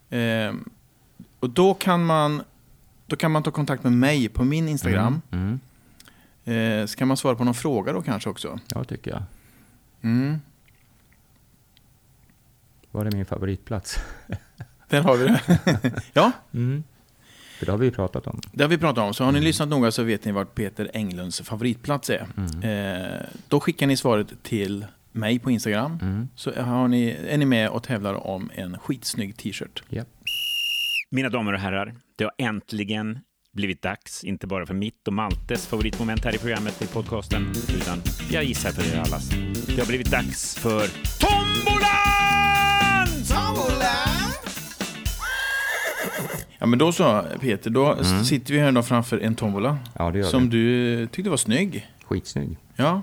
Ehm, 0.09 0.69
och 1.39 1.49
då 1.49 1.73
kan, 1.73 2.05
man, 2.05 2.41
då 3.05 3.15
kan 3.15 3.31
man 3.31 3.43
ta 3.43 3.51
kontakt 3.51 3.83
med 3.83 3.91
mig 3.93 4.29
på 4.29 4.43
min 4.43 4.67
Instagram. 4.67 5.21
Mm. 5.31 5.59
Mm. 6.45 6.79
Eh, 6.81 6.85
så 6.85 6.97
kan 6.97 7.07
man 7.07 7.17
svara 7.17 7.35
på 7.35 7.43
någon 7.43 7.53
fråga 7.53 7.93
då 7.93 8.01
kanske 8.01 8.29
också. 8.29 8.59
Ja, 8.75 8.83
tycker 8.83 9.11
jag. 9.11 9.23
Mm. 10.01 10.39
Var 12.91 13.05
är 13.05 13.11
min 13.11 13.25
favoritplats? 13.25 13.97
Där 14.89 15.01
har 15.01 15.17
vi 15.17 15.23
det. 15.25 15.41
ja, 16.13 16.31
Mm. 16.51 16.83
För 17.57 17.65
det 17.65 17.71
har 17.71 17.79
vi 17.79 17.85
ju 17.85 17.91
pratat 17.91 18.27
om. 18.27 18.41
det 18.51 18.63
har 18.63 18.69
vi 18.69 18.77
pratat 18.77 19.03
om. 19.03 19.13
Så 19.13 19.23
har 19.23 19.31
ni 19.31 19.41
lyssnat 19.41 19.69
noga 19.69 19.91
så 19.91 20.03
vet 20.03 20.25
ni 20.25 20.31
vart 20.31 20.55
Peter 20.55 20.91
Englunds 20.93 21.41
favoritplats 21.41 22.09
är. 22.09 22.25
Mm. 22.37 23.03
Eh, 23.11 23.21
då 23.47 23.59
skickar 23.59 23.87
ni 23.87 23.97
svaret 23.97 24.43
till 24.43 24.85
mig 25.11 25.39
på 25.39 25.51
Instagram. 25.51 25.99
Mm. 26.01 26.27
Så 26.35 26.51
har 26.61 26.87
ni, 26.87 27.17
är 27.29 27.37
ni 27.37 27.45
med 27.45 27.69
och 27.69 27.83
tävlar 27.83 28.27
om 28.27 28.51
en 28.55 28.79
skitsnygg 28.79 29.37
t-shirt. 29.37 29.83
Japp. 29.89 30.07
Mina 31.09 31.29
damer 31.29 31.53
och 31.53 31.59
herrar, 31.59 31.95
det 32.15 32.23
har 32.23 32.33
äntligen 32.37 33.19
blivit 33.53 33.81
dags, 33.81 34.23
inte 34.23 34.47
bara 34.47 34.65
för 34.65 34.73
mitt 34.73 35.07
och 35.07 35.13
Maltes 35.13 35.67
favoritmoment 35.67 36.25
här 36.25 36.35
i 36.35 36.37
programmet 36.37 36.81
i 36.81 36.87
podcasten, 36.87 37.53
utan 37.75 38.01
jag 38.31 38.43
gissar 38.43 38.71
för 38.71 38.95
er 38.95 38.99
allas. 38.99 39.29
Det 39.67 39.79
har 39.79 39.87
blivit 39.87 40.11
dags 40.11 40.55
för 40.55 40.87
Tombolan! 41.19 42.16
Ja 46.59 46.65
men 46.65 46.79
då 46.79 46.91
så 46.91 47.23
Peter, 47.39 47.69
då 47.69 48.03
sitter 48.03 48.53
vi 48.53 48.59
här 48.59 48.71
då 48.71 48.83
framför 48.83 49.19
en 49.19 49.35
tombola. 49.35 49.69
Mm. 49.69 49.81
Ja, 49.93 50.11
det 50.11 50.19
gör 50.19 50.25
Som 50.25 50.43
vi. 50.43 50.49
du 50.49 51.07
tyckte 51.07 51.29
var 51.29 51.37
snygg. 51.37 51.87
Skitsnygg. 52.05 52.57
Ja. 52.75 53.01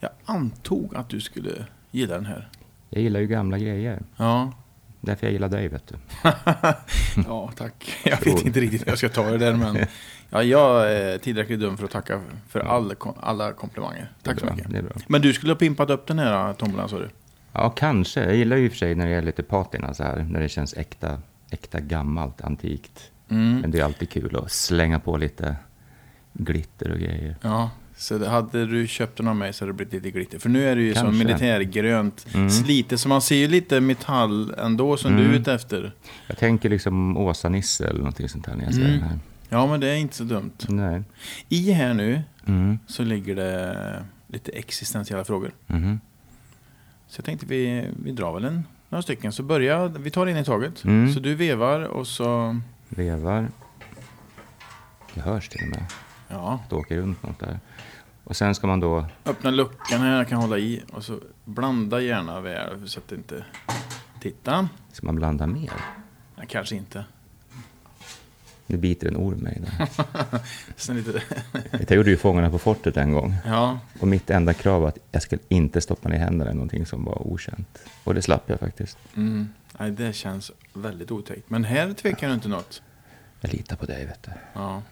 Jag 0.00 0.10
antog 0.24 0.96
att 0.96 1.08
du 1.08 1.20
skulle 1.20 1.50
gilla 1.90 2.14
den 2.14 2.26
här. 2.26 2.48
Jag 2.90 3.02
gillar 3.02 3.20
ju 3.20 3.26
gamla 3.26 3.58
grejer. 3.58 4.02
Ja. 4.16 4.52
Därför 5.00 5.26
jag 5.26 5.32
gillar 5.32 5.48
dig, 5.48 5.68
vet 5.68 5.86
du. 5.88 5.94
Ja, 7.26 7.50
tack. 7.56 7.96
Jag 8.04 8.24
vet 8.24 8.46
inte 8.46 8.60
riktigt 8.60 8.82
hur 8.82 8.88
jag 8.88 8.98
ska 8.98 9.08
ta 9.08 9.30
det 9.30 9.38
där, 9.38 9.54
men 9.54 9.76
ja, 10.30 10.42
jag 10.42 10.92
är 10.92 11.18
tillräckligt 11.18 11.60
dum 11.60 11.76
för 11.76 11.84
att 11.84 11.90
tacka 11.90 12.20
för 12.48 12.60
all, 12.60 12.94
alla 13.20 13.52
komplimanger. 13.52 14.12
Tack 14.22 14.34
Det 14.34 14.40
så 14.46 14.54
mycket. 14.54 14.70
Det. 14.70 14.84
Men 15.06 15.20
du 15.22 15.32
skulle 15.32 15.52
ha 15.52 15.58
pimpat 15.58 15.90
upp 15.90 16.06
den 16.06 16.18
här 16.18 16.52
tombolan, 16.52 16.88
sa 16.88 16.98
du? 16.98 17.08
Ja, 17.52 17.70
kanske. 17.70 18.24
Jag 18.24 18.36
gillar 18.36 18.56
ju 18.56 18.64
i 18.64 18.68
och 18.68 18.72
för 18.72 18.78
sig 18.78 18.94
när 18.94 19.06
det 19.06 19.14
är 19.14 19.22
lite 19.22 19.42
patina 19.42 19.94
så 19.94 20.02
här, 20.02 20.26
när 20.30 20.40
det 20.40 20.48
känns 20.48 20.74
äkta, 20.74 21.20
äkta 21.50 21.80
gammalt, 21.80 22.40
antikt. 22.40 23.10
Mm. 23.28 23.60
Men 23.60 23.70
det 23.70 23.78
är 23.80 23.84
alltid 23.84 24.10
kul 24.10 24.36
att 24.36 24.52
slänga 24.52 25.00
på 25.00 25.16
lite 25.16 25.56
glitter 26.32 26.90
och 26.90 26.98
grejer. 26.98 27.36
Ja, 27.42 27.70
så 27.96 28.18
det, 28.18 28.28
hade 28.28 28.66
du 28.66 28.86
köpt 28.86 29.16
den 29.16 29.28
av 29.28 29.36
mig 29.36 29.52
så 29.52 29.64
hade 29.64 29.72
det 29.72 29.76
blivit 29.76 29.92
lite 30.04 30.10
glitter. 30.10 30.38
För 30.38 30.48
nu 30.48 30.64
är 30.68 30.76
det 30.76 30.82
ju 30.82 30.94
som 30.94 31.02
Kanske. 31.02 31.24
militärgrönt, 31.24 32.26
Mm. 32.34 32.50
slitet, 32.50 33.00
så 33.00 33.08
man 33.08 33.22
ser 33.22 33.36
ju 33.36 33.48
lite 33.48 33.80
metall 33.80 34.54
ändå 34.58 34.96
som 34.96 35.12
du 35.16 35.22
är 35.22 35.28
Mm. 35.28 35.40
ute 35.40 35.52
efter. 35.54 35.92
Jag 36.26 36.38
tänker 36.38 36.68
liksom 36.68 37.16
Åsa-Nisse 37.16 37.86
eller 37.88 37.98
någonting 37.98 38.28
sånt 38.28 38.46
här 38.46 38.54
när 38.54 38.64
jag 38.64 38.74
ser 38.74 38.80
Mm. 38.84 38.92
den 38.98 39.08
här. 39.08 39.18
Ja, 39.48 39.66
men 39.66 39.80
det 39.80 39.88
är 39.88 39.96
inte 39.96 40.16
så 40.16 40.24
dumt. 40.24 40.52
Nej. 40.68 41.02
I 41.48 41.70
här 41.72 41.94
nu 41.94 42.22
Mm. 42.46 42.78
så 42.86 43.02
ligger 43.02 43.36
det 43.36 44.04
lite 44.28 44.52
existentiella 44.52 45.24
frågor. 45.24 45.52
Mhm. 45.66 46.00
Så 47.08 47.18
jag 47.20 47.24
tänkte 47.24 47.46
vi, 47.46 47.88
vi 48.04 48.12
drar 48.12 48.34
väl 48.34 48.44
en, 48.44 48.64
några 48.88 49.02
stycken. 49.02 49.32
Så 49.32 49.42
börja, 49.42 49.86
vi 49.88 50.10
tar 50.10 50.26
en 50.26 50.36
i 50.36 50.44
taget. 50.44 50.84
Mm. 50.84 51.12
Så 51.12 51.20
du 51.20 51.34
vevar 51.34 51.80
och 51.80 52.06
så... 52.06 52.60
Vevar. 52.88 53.48
Det 55.14 55.20
hörs 55.20 55.48
till 55.48 55.60
och 55.62 55.68
med. 55.68 55.84
Ja, 56.28 56.60
Det 56.68 56.74
åker 56.76 56.96
runt 56.96 57.22
något 57.22 57.38
där. 57.38 57.60
Och 58.24 58.36
sen 58.36 58.54
ska 58.54 58.66
man 58.66 58.80
då... 58.80 59.06
öppna 59.24 59.50
luckan 59.50 60.00
här, 60.00 60.16
jag 60.16 60.28
kan 60.28 60.38
hålla 60.40 60.58
i. 60.58 60.82
Och 60.92 61.04
så 61.04 61.18
blanda 61.44 62.00
gärna 62.00 62.40
väl 62.40 62.88
så 62.88 62.98
att 63.00 63.08
det 63.08 63.14
inte... 63.14 63.44
Titta. 64.20 64.68
Ska 64.92 65.06
man 65.06 65.16
blanda 65.16 65.46
mer? 65.46 65.72
Nej, 66.36 66.46
kanske 66.48 66.76
inte. 66.76 67.04
Nu 68.66 68.76
biter 68.76 69.08
en 69.08 69.16
orm 69.16 69.38
mig. 69.38 69.62
Jag 71.88 71.90
gjorde 71.96 72.10
ju 72.10 72.16
Fångarna 72.16 72.50
på 72.50 72.58
fortet 72.58 72.96
en 72.96 73.12
gång. 73.12 73.34
Ja, 73.46 73.78
Och 74.00 74.08
mitt 74.08 74.30
enda 74.30 74.54
krav 74.54 74.80
var 74.82 74.88
att 74.88 74.98
jag 75.12 75.22
skulle 75.22 75.42
inte 75.48 75.80
stoppa 75.80 76.08
ner 76.08 76.18
händerna 76.18 76.50
i 76.50 76.54
någonting 76.54 76.86
som 76.86 77.04
var 77.04 77.26
okänt. 77.26 77.78
Och 78.04 78.14
det 78.14 78.22
slapp 78.22 78.42
jag 78.46 78.60
faktiskt. 78.60 78.98
mm. 79.16 79.48
Nej, 79.78 79.90
det 79.90 80.12
känns 80.12 80.52
väldigt 80.72 81.10
otäckt. 81.10 81.50
Men 81.50 81.64
här 81.64 81.92
tvekar 81.92 82.28
du 82.28 82.34
inte 82.34 82.48
något. 82.48 82.82
Jag 83.40 83.52
litar 83.52 83.76
på 83.76 83.86
dig, 83.86 84.06
vet 84.06 84.22
du. 84.22 84.30
Ja, 84.52 84.82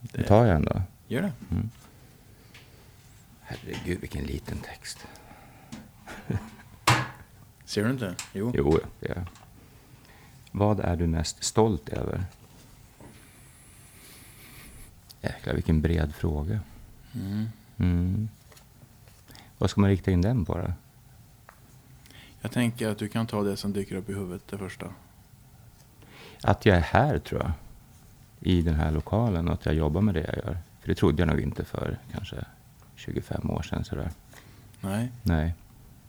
Nu 0.00 0.22
tar 0.22 0.44
jag 0.46 0.54
den 0.54 0.64
då. 0.64 0.82
gör 1.08 1.22
det. 1.22 1.32
Herregud, 3.40 4.00
vilken 4.00 4.24
liten 4.24 4.58
text. 4.58 4.98
Ser 7.64 7.84
du 7.84 7.90
inte? 7.90 8.14
Jo. 8.32 8.52
Jo, 8.54 8.80
det 9.00 9.08
jag. 9.08 9.24
Vad 10.50 10.80
är 10.80 10.96
du 10.96 11.06
mest 11.06 11.44
stolt 11.44 11.88
över? 11.88 12.24
Jäklar, 15.22 15.54
vilken 15.54 15.80
bred 15.80 16.14
fråga. 16.14 16.60
Mm. 17.14 17.48
Mm. 17.76 18.28
Vad 19.58 19.70
ska 19.70 19.80
man 19.80 19.90
rikta 19.90 20.10
in 20.10 20.20
den 20.20 20.44
på 20.44 20.58
då? 20.58 20.72
Jag 22.40 22.52
tänker 22.52 22.88
att 22.88 22.98
du 22.98 23.08
kan 23.08 23.26
ta 23.26 23.42
det 23.42 23.56
som 23.56 23.72
dyker 23.72 23.96
upp 23.96 24.10
i 24.10 24.14
huvudet, 24.14 24.42
det 24.50 24.58
första. 24.58 24.86
Att 26.42 26.66
jag 26.66 26.76
är 26.76 26.80
här, 26.80 27.18
tror 27.18 27.40
jag. 27.40 27.52
I 28.40 28.62
den 28.62 28.74
här 28.74 28.90
lokalen 28.90 29.48
och 29.48 29.54
att 29.54 29.66
jag 29.66 29.74
jobbar 29.74 30.00
med 30.00 30.14
det 30.14 30.20
jag 30.20 30.36
gör. 30.36 30.58
För 30.80 30.88
det 30.88 30.94
trodde 30.94 31.22
jag 31.22 31.28
nog 31.28 31.40
inte 31.40 31.64
för 31.64 31.98
kanske 32.12 32.44
25 32.94 33.50
år 33.50 33.62
sedan. 33.62 33.84
Sådär. 33.84 34.10
Nej. 34.80 35.12
Nej. 35.22 35.54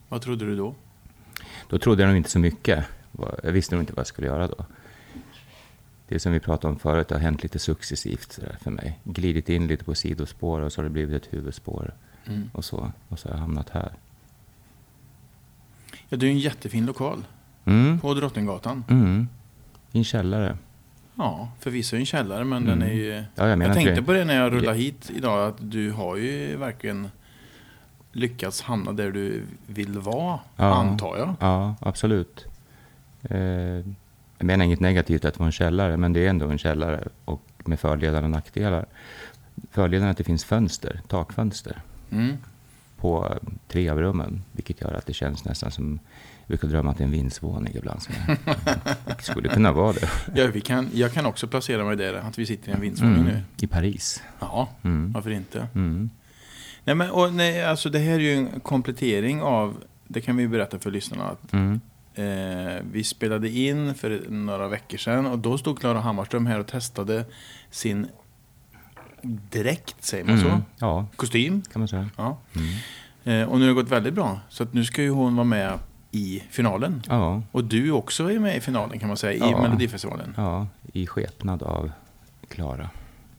Vad 0.09 0.21
trodde 0.21 0.45
du 0.45 0.55
då? 0.55 0.75
Då 1.69 1.79
trodde 1.79 2.01
jag 2.01 2.07
nog 2.07 2.17
inte 2.17 2.29
så 2.29 2.39
mycket. 2.39 2.85
Jag 3.43 3.51
visste 3.51 3.75
nog 3.75 3.81
inte 3.81 3.93
vad 3.93 3.99
jag 3.99 4.07
skulle 4.07 4.27
göra 4.27 4.47
då. 4.47 4.65
Det 6.07 6.19
som 6.19 6.31
vi 6.31 6.39
pratade 6.39 6.73
om 6.73 6.79
förut, 6.79 7.07
det 7.07 7.15
har 7.15 7.19
hänt 7.21 7.43
lite 7.43 7.59
successivt 7.59 8.39
för 8.61 8.71
mig. 8.71 8.99
Glidit 9.03 9.49
in 9.49 9.67
lite 9.67 9.83
på 9.83 9.95
sidospår 9.95 10.61
och 10.61 10.73
så 10.73 10.79
har 10.81 10.83
det 10.83 10.89
blivit 10.89 11.23
ett 11.25 11.33
huvudspår. 11.33 11.93
Mm. 12.25 12.49
Och 12.53 12.65
så, 12.65 12.91
och 13.09 13.19
så 13.19 13.27
har 13.29 13.35
jag 13.35 13.41
hamnat 13.41 13.69
här. 13.69 13.91
Ja, 16.09 16.17
det 16.17 16.25
är 16.25 16.29
en 16.31 16.39
jättefin 16.39 16.85
lokal 16.85 17.23
Mm. 17.65 17.99
på 17.99 18.13
Drottninggatan. 18.13 18.83
Mm. 18.89 19.27
I 19.91 19.97
en 19.97 20.03
källare. 20.03 20.57
Ja, 21.15 21.51
förvisso 21.59 21.95
en 21.95 22.05
källare, 22.05 22.43
men 22.43 22.65
den 22.65 22.81
är 22.81 22.93
ju... 22.93 23.23
Ja, 23.35 23.47
jag 23.47 23.61
Jag, 23.63 23.73
tänkte 23.73 23.89
inte- 23.91 24.03
på 24.03 24.13
det 24.13 24.25
när 24.25 24.35
jag 24.35 24.53
rullade 24.53 24.77
hit 24.77 25.11
idag, 25.15 25.47
att 25.47 25.55
du 25.59 25.91
har 25.91 26.15
ju 26.17 26.55
verkligen 26.57 27.09
lyckats 28.11 28.61
hamna 28.61 28.91
där 28.93 29.11
du 29.11 29.43
vill 29.67 29.99
vara, 29.99 30.39
Ja. 30.55 30.65
antar 30.75 31.17
jag. 31.17 31.35
Ja, 31.39 31.75
absolut. 31.81 32.45
Eh, 33.21 33.85
jag 34.43 34.47
menar 34.47 34.65
inget 34.65 34.79
negativt 34.79 35.25
att 35.25 35.39
vara 35.39 35.47
en 35.47 35.51
källare, 35.51 35.97
men 35.97 36.13
det 36.13 36.25
är 36.25 36.29
ändå 36.29 36.49
en 36.49 36.57
källare 36.57 37.07
och 37.25 37.41
med 37.65 37.79
fördelar 37.79 38.23
och 38.23 38.29
nackdelar. 38.29 38.85
Fördelen 39.71 40.07
är 40.07 40.11
att 40.11 40.17
det 40.17 40.23
finns 40.23 40.43
fönster, 40.45 41.01
takfönster, 41.07 41.81
Mm. 42.11 42.37
på 42.97 43.25
eh, 43.31 43.49
tre 43.67 43.89
av 43.89 43.99
rummen, 44.01 44.43
vilket 44.51 44.81
gör 44.81 44.93
att 44.93 45.05
det 45.05 45.13
känns 45.13 45.45
nästan 45.45 45.71
som 45.71 45.99
jag 46.39 46.47
brukar 46.47 46.67
drömma 46.67 46.91
att 46.91 46.97
det 46.97 47.03
är 47.03 47.05
en 47.05 47.11
vindsvåning 47.11 47.73
ibland. 47.75 48.01
Som 48.01 48.15
jag, 48.27 48.37
det 49.17 49.23
skulle 49.23 49.49
kunna 49.49 49.71
vara 49.71 49.93
det. 49.93 50.09
Ja, 50.35 50.47
vi 50.53 50.61
kan, 50.61 50.89
jag 50.93 51.13
kan 51.13 51.25
också 51.25 51.47
placera 51.47 51.83
mig 51.85 51.95
där, 51.95 52.13
att 52.13 52.37
vi 52.37 52.45
sitter 52.45 52.69
i 52.69 52.73
en 52.73 52.81
vindsvåning 52.81 53.15
Mm, 53.15 53.25
nu. 53.25 53.41
I 53.57 53.67
Paris. 53.67 54.23
Ja, 54.39 54.69
Mm. 54.83 55.11
varför 55.11 55.29
inte? 55.29 55.67
Mm. 55.75 56.09
Nej, 56.83 56.95
men, 56.95 57.09
och, 57.11 57.33
nej, 57.33 57.63
alltså, 57.65 57.89
det 57.89 57.99
här 57.99 58.13
är 58.13 58.19
ju 58.19 58.33
en 58.33 58.59
komplettering 58.59 59.41
av, 59.41 59.83
det 60.07 60.21
kan 60.21 60.37
vi 60.37 60.47
berätta 60.47 60.79
för 60.79 60.91
lyssnarna, 60.91 61.23
att 61.29 61.53
Mm. 61.53 61.81
Eh, 62.15 62.83
vi 62.91 63.03
spelade 63.03 63.49
in 63.49 63.93
för 63.95 64.21
några 64.29 64.67
veckor 64.67 64.97
sedan 64.97 65.25
och 65.25 65.39
då 65.39 65.57
stod 65.57 65.79
Klara 65.79 65.99
Hammarström 65.99 66.45
här 66.45 66.59
och 66.59 66.67
testade 66.67 67.25
sin 67.71 68.07
dräkt, 69.51 69.95
säger 70.03 70.23
man 70.25 70.37
Mm. 70.37 70.49
så? 70.51 70.61
Ja, 70.79 71.07
Kostym. 71.15 71.61
kan 71.61 71.79
man 71.79 71.87
säga. 71.87 72.09
Ja. 72.17 72.37
Mm. 72.55 73.41
Eh, 73.41 73.49
och 73.49 73.59
nu 73.59 73.63
har 73.65 73.69
det 73.69 73.81
gått 73.81 73.91
väldigt 73.91 74.13
bra. 74.13 74.39
Så 74.49 74.65
nu 74.71 74.85
ska 74.85 75.01
ju 75.01 75.09
hon 75.09 75.35
vara 75.35 75.45
med 75.45 75.79
i 76.11 76.43
finalen. 76.49 77.01
Ja, 77.09 77.41
Och 77.51 77.63
du 77.63 77.91
också 77.91 78.31
är 78.31 78.39
med 78.39 78.57
i 78.57 78.61
finalen 78.61 78.99
kan 78.99 79.07
man 79.07 79.17
säga, 79.17 79.33
i 79.47 79.51
Ja. 79.51 79.61
Melodifestivalen. 79.61 80.33
ja, 80.37 80.67
i 80.93 81.07
skepnad 81.07 81.63
av 81.63 81.91
Klara. 82.49 82.89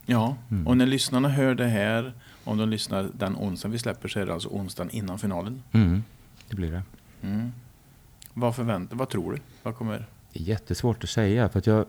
Ja, 0.07 0.37
Mm. 0.51 0.67
och 0.67 0.77
när 0.77 0.87
lyssnarna 0.87 1.29
hör 1.29 1.55
det 1.55 1.67
här, 1.67 2.13
om 2.45 2.59
de 2.59 2.69
lyssnar 2.69 3.09
den 3.15 3.37
onsdagen 3.37 3.73
vi 3.73 3.79
släpper 3.79 4.09
så 4.09 4.21
är 4.21 4.27
det 4.27 4.33
alltså 4.33 4.49
onsdagen 4.49 4.91
innan 4.91 5.19
finalen. 5.19 5.63
Mm. 5.73 6.03
Det 6.49 6.57
blir 6.57 6.73
det. 6.73 6.83
Mm. 7.23 7.53
Vad 8.35 8.57
förväntar 8.57 8.97
Vad 8.97 9.09
tror 9.09 9.33
du? 9.33 9.39
Vad 9.63 9.77
kommer? 9.77 10.07
Det 10.33 10.41
är 10.41 10.43
jättesvårt 10.43 11.05
att 11.05 11.11
säga 11.11 11.49
för 11.49 11.59
att 11.59 11.67
jag, 11.67 11.87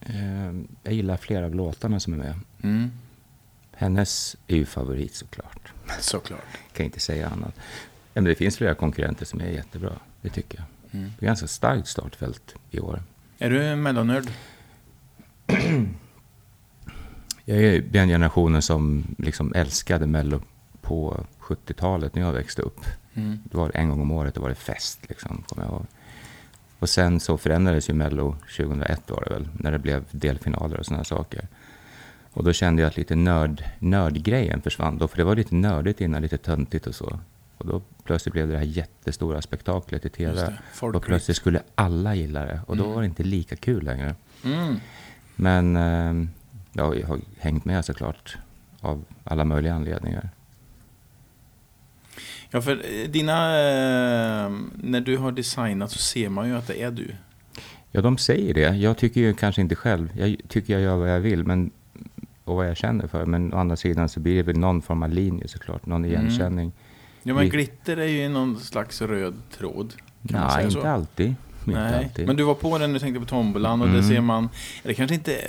eh, 0.00 0.52
jag 0.82 0.94
gillar 0.94 1.16
flera 1.16 1.46
av 1.46 1.54
låtarna 1.54 2.00
som 2.00 2.12
är 2.12 2.16
med. 2.16 2.34
Mm. 2.62 2.90
Hennes 3.72 4.36
är 4.46 4.56
ju 4.56 4.66
favorit 4.66 5.14
såklart. 5.14 5.72
Såklart. 6.00 6.58
Kan 6.72 6.86
inte 6.86 7.00
säga 7.00 7.28
annat. 7.28 7.54
Men 8.12 8.24
det 8.24 8.34
finns 8.34 8.56
flera 8.56 8.74
konkurrenter 8.74 9.24
som 9.24 9.40
är 9.40 9.46
jättebra. 9.48 9.92
Det 10.20 10.30
tycker 10.30 10.58
jag. 10.58 10.66
Mm. 11.00 11.12
Det 11.18 11.24
är 11.24 11.26
ganska 11.26 11.46
starkt 11.46 11.88
startfält 11.88 12.54
i 12.70 12.80
år. 12.80 13.02
Är 13.38 13.50
du 13.50 13.76
mellannörd? 13.76 14.24
Jag 17.44 17.58
är 17.58 17.80
den 17.80 18.08
generationen 18.08 18.62
som 18.62 19.04
liksom 19.18 19.52
älskade 19.54 20.06
Mello 20.06 20.40
på 20.80 21.26
70-talet 21.40 22.14
när 22.14 22.22
jag 22.22 22.32
växte 22.32 22.62
upp. 22.62 22.80
Mm. 23.14 23.38
Det 23.44 23.56
var 23.56 23.70
en 23.74 23.88
gång 23.88 24.00
om 24.00 24.10
året, 24.10 24.34
det 24.34 24.40
var 24.40 24.48
det 24.48 24.54
fest 24.54 24.98
liksom, 25.08 25.44
kommer 25.48 25.66
jag 25.66 25.72
ihåg. 25.72 25.86
Och 26.78 26.88
sen 26.88 27.20
så 27.20 27.38
förändrades 27.38 27.90
ju 27.90 27.94
Mello 27.94 28.36
2001 28.56 29.10
var 29.10 29.24
det 29.26 29.34
väl, 29.34 29.48
när 29.52 29.72
det 29.72 29.78
blev 29.78 30.04
delfinaler 30.10 30.78
och 30.78 30.86
sådana 30.86 31.04
saker. 31.04 31.48
Och 32.32 32.44
då 32.44 32.52
kände 32.52 32.82
jag 32.82 32.88
att 32.88 32.96
lite 32.96 33.14
nörd, 33.16 33.64
nördgrejen 33.78 34.62
försvann 34.62 34.98
då, 34.98 35.08
för 35.08 35.16
det 35.16 35.24
var 35.24 35.36
lite 35.36 35.54
nördigt 35.54 36.00
innan, 36.00 36.22
lite 36.22 36.38
töntigt 36.38 36.86
och 36.86 36.94
så. 36.94 37.18
Och 37.56 37.66
då 37.66 37.82
plötsligt 38.04 38.32
blev 38.32 38.46
det 38.46 38.52
det 38.52 38.58
här 38.58 38.66
jättestora 38.66 39.42
spektaklet 39.42 40.04
i 40.04 40.08
tv. 40.08 40.58
Och 40.80 41.02
plötsligt 41.02 41.36
skulle 41.36 41.62
alla 41.74 42.14
gilla 42.14 42.44
det. 42.44 42.60
Och 42.66 42.76
då 42.76 42.88
var 42.88 43.00
det 43.00 43.06
inte 43.06 43.22
lika 43.22 43.56
kul 43.56 43.84
längre. 43.84 44.14
Mm. 44.44 44.76
Men 45.36 45.76
eh, 45.76 46.28
ja, 46.72 46.94
jag 46.94 47.06
har 47.06 47.20
hängt 47.38 47.64
med 47.64 47.84
såklart, 47.84 48.36
av 48.80 49.04
alla 49.24 49.44
möjliga 49.44 49.74
anledningar. 49.74 50.30
Ja, 52.54 52.60
för 52.62 52.72
eh, 52.72 53.08
dina... 53.10 53.34
Eh, 53.58 54.50
när 54.74 55.00
du 55.00 55.16
har 55.16 55.32
designat 55.32 55.90
så 55.90 55.98
ser 55.98 56.28
man 56.28 56.48
ju 56.48 56.56
att 56.56 56.66
det 56.66 56.82
är 56.82 56.90
du. 56.90 57.10
Ja, 57.90 58.00
de 58.02 58.18
säger 58.18 58.54
det. 58.54 58.76
Jag 58.76 58.96
tycker 58.98 59.20
ju 59.20 59.34
kanske 59.34 59.60
inte 59.60 59.74
själv. 59.74 60.08
Jag 60.16 60.36
tycker 60.48 60.72
jag 60.72 60.82
gör 60.82 60.96
vad 60.96 61.10
jag 61.10 61.20
vill 61.20 61.44
men, 61.44 61.70
och 62.44 62.56
vad 62.56 62.68
jag 62.68 62.76
känner 62.76 63.06
för. 63.06 63.26
Men 63.26 63.54
å 63.54 63.56
andra 63.58 63.76
sidan 63.76 64.08
så 64.08 64.20
blir 64.20 64.36
det 64.36 64.42
väl 64.42 64.58
någon 64.58 64.82
form 64.82 65.02
av 65.02 65.10
linje 65.10 65.48
såklart. 65.48 65.86
Någon 65.86 66.04
igenkänning. 66.04 66.72
Ja, 67.22 67.34
men 67.34 67.48
glitter 67.48 67.96
är 67.96 68.06
ju 68.06 68.28
någon 68.28 68.60
slags 68.60 69.02
röd 69.02 69.34
tråd. 69.58 69.94
Nej, 70.20 70.64
inte 70.64 70.90
alltid. 70.90 71.34
Inte 71.66 71.80
Nej, 71.80 72.04
alltid. 72.04 72.26
men 72.26 72.36
du 72.36 72.42
var 72.42 72.54
på 72.54 72.78
den 72.78 72.90
när 72.90 72.94
du 72.94 73.00
tänkte 73.00 73.20
på 73.20 73.26
tombolan 73.26 73.80
och 73.80 73.86
det 73.88 73.92
Mm. 73.98 74.08
ser 74.08 74.20
man... 74.20 74.48
Eller 74.84 74.94
kanske 74.94 75.14
inte... 75.14 75.40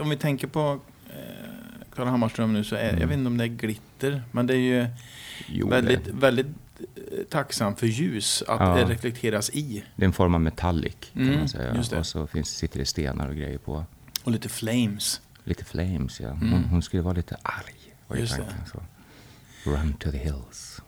Om 0.00 0.10
vi 0.10 0.16
tänker 0.16 0.46
på 0.46 0.78
eh, 1.10 1.16
Klara 1.94 2.10
Hammarström 2.10 2.52
nu 2.52 2.64
så 2.64 2.76
är... 2.76 2.96
Jag 3.00 3.06
vet 3.06 3.16
inte 3.18 3.26
om 3.26 3.36
det 3.36 3.44
är 3.44 3.48
glitter, 3.48 4.22
men 4.30 4.46
det 4.46 4.54
är 4.54 4.58
ju 4.58 4.78
Mm. 4.78 4.90
Jo, 5.48 5.68
väldigt, 5.68 6.04
det, 6.04 6.12
väldigt 6.12 6.46
eh, 6.78 7.24
tacksam 7.30 7.76
för 7.76 7.86
ljus 7.86 8.42
att 8.48 8.60
Ja. 8.60 8.74
det 8.74 8.84
reflekteras 8.84 9.50
i. 9.50 9.84
det 9.96 10.04
är 10.04 10.06
en 10.06 10.12
form 10.12 10.34
av 10.34 10.40
metallic 10.40 10.94
kan 11.12 11.22
Mm, 11.22 11.38
man 11.38 11.48
säga. 11.48 11.72
det. 11.90 11.98
Och 11.98 12.06
så 12.06 12.26
finns, 12.26 12.48
sitter 12.56 12.78
det 12.78 12.86
stenar 12.86 13.28
och 13.28 13.36
grejer 13.36 13.58
på. 13.58 13.84
Och 14.24 14.32
lite 14.32 14.48
flames. 14.48 15.20
Lite 15.44 15.64
flames, 15.64 16.20
ja. 16.20 16.28
Hon, 16.30 16.42
Mm. 16.48 16.64
hon 16.64 16.82
skulle 16.82 17.02
vara 17.02 17.14
lite 17.14 17.36
arg. 17.42 17.74
Var 18.08 18.16
ju 18.16 18.22
Just 18.22 18.36
det. 18.36 18.42
tanken, 18.44 18.66
så. 18.66 18.82
Run 19.70 19.92
to 19.94 20.10
the 20.10 20.18
hills. 20.18 20.80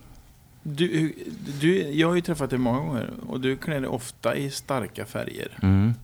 Du, 0.62 1.12
du, 1.60 1.82
jag 1.82 2.08
har 2.08 2.14
ju 2.14 2.20
träffat 2.20 2.50
dig 2.50 2.58
många 2.58 2.78
gånger 2.78 3.10
och 3.26 3.40
du 3.40 3.56
klär 3.56 3.80
dig 3.80 3.88
ofta 3.88 4.36
i 4.36 4.50
starka 4.50 5.06
färger. 5.06 5.58
Mm. 5.62 5.94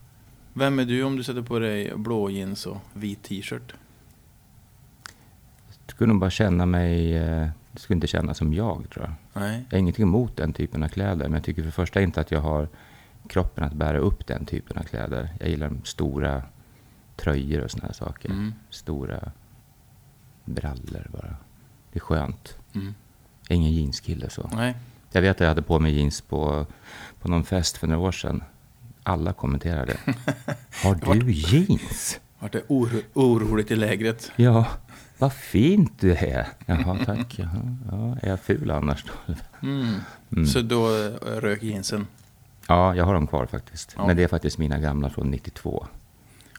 Vem 0.55 0.78
är 0.78 0.84
du 0.84 1.03
om 1.03 1.16
du 1.16 1.22
sätter 1.24 1.43
på 1.43 1.59
dig 1.59 1.93
blå 1.97 2.30
jeans 2.30 2.66
och 2.66 2.78
vit 2.93 3.22
t-shirt? 3.22 3.72
Jag 5.68 5.95
skulle 5.97 6.09
nog 6.12 6.20
bara 6.20 6.30
känna 6.30 6.66
mig... 6.66 7.20
Skulle 7.81 7.95
inte 7.95 8.07
kännas 8.07 8.39
som 8.39 8.55
jag, 8.55 8.91
tror 8.91 9.05
jag. 9.05 9.43
Nej. 9.43 9.64
Jag 9.68 9.76
har 9.76 9.81
ingenting 9.81 10.03
emot 10.03 10.37
den 10.37 10.53
typen 10.53 10.83
av 10.83 10.89
kläder, 10.89 11.24
men 11.24 11.33
jag 11.33 11.45
tycker 11.45 11.62
för 11.62 11.66
det 11.66 11.72
första 11.72 12.01
inte 12.01 12.20
att 12.20 12.31
jag 12.31 12.41
har 12.41 12.68
kroppen 13.28 13.64
att 13.64 13.72
bära 13.72 13.99
upp 13.99 14.26
den 14.26 14.47
typen 14.47 14.78
av 14.78 14.83
kläder. 14.83 15.28
Jag 15.41 15.49
gillar 15.49 15.72
stora 15.85 16.43
tröjor 17.16 17.61
och 17.64 17.70
såna 17.70 17.87
här 17.87 17.93
saker. 17.93 18.31
Mm. 18.31 18.53
Stora 18.70 19.33
brallor 20.45 21.07
bara. 21.12 21.37
Det 21.93 21.99
är 21.99 22.01
skönt. 22.01 22.57
Mm. 22.74 22.95
Jag 23.49 23.51
är 23.51 23.57
ingen 23.57 23.72
jeanskille 23.72 24.31
så. 24.31 24.51
Nej. 24.53 24.74
Jag 25.12 25.22
vet 25.22 25.37
att 25.37 25.41
jag 25.41 25.49
hade 25.49 25.62
på 25.62 25.78
mig 25.78 25.93
jeans 25.93 26.20
på, 26.20 26.66
på 27.20 27.28
någon 27.28 27.45
fest 27.45 27.76
för 27.76 27.87
några 27.87 28.01
år 28.01 28.12
sedan. 28.12 28.43
Alla 29.03 29.33
kommenterade. 29.33 29.97
Har 30.85 30.95
du 30.95 31.33
jeans? 31.33 32.20
Vart 32.41 32.53
det 32.53 32.62
oro, 32.68 33.01
oroligt 33.14 33.70
i 33.70 33.76
lägret? 33.76 34.32
Ja, 34.36 34.66
vad 35.18 35.32
fint 35.32 36.01
du 36.01 36.12
är. 36.14 36.49
Jaha, 36.66 36.99
tack. 37.05 37.38
Jaha, 37.38 37.76
ja, 37.91 38.16
är 38.22 38.28
jag 38.28 38.41
ful 38.41 38.70
annars 38.70 39.05
då? 39.05 39.34
Mm. 39.62 39.95
Mm. 40.32 40.47
Så 40.47 40.61
då 40.61 40.86
eh, 40.86 41.11
rök 41.41 41.62
jeansen? 41.62 42.07
Ja, 42.68 42.95
jag 42.95 43.05
har 43.05 43.14
dem 43.14 43.26
kvar 43.26 43.47
faktiskt. 43.47 43.95
Ja. 43.97 44.07
Men 44.07 44.16
det 44.16 44.22
är 44.22 44.28
faktiskt 44.28 44.59
mina 44.59 44.78
gamla 44.78 45.11
från 45.11 45.30
92 45.30 45.86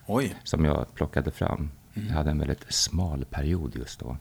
Oj. 0.06 0.36
som 0.44 0.66
jag 0.66 0.94
plockade 0.96 1.32
fram. 1.32 1.72
Jag 1.94 2.14
hade 2.14 2.32
en 2.32 2.40
väldigt 2.40 2.74
smal 2.74 3.26
period 3.26 3.76
just 3.76 4.00
då. 4.00 4.18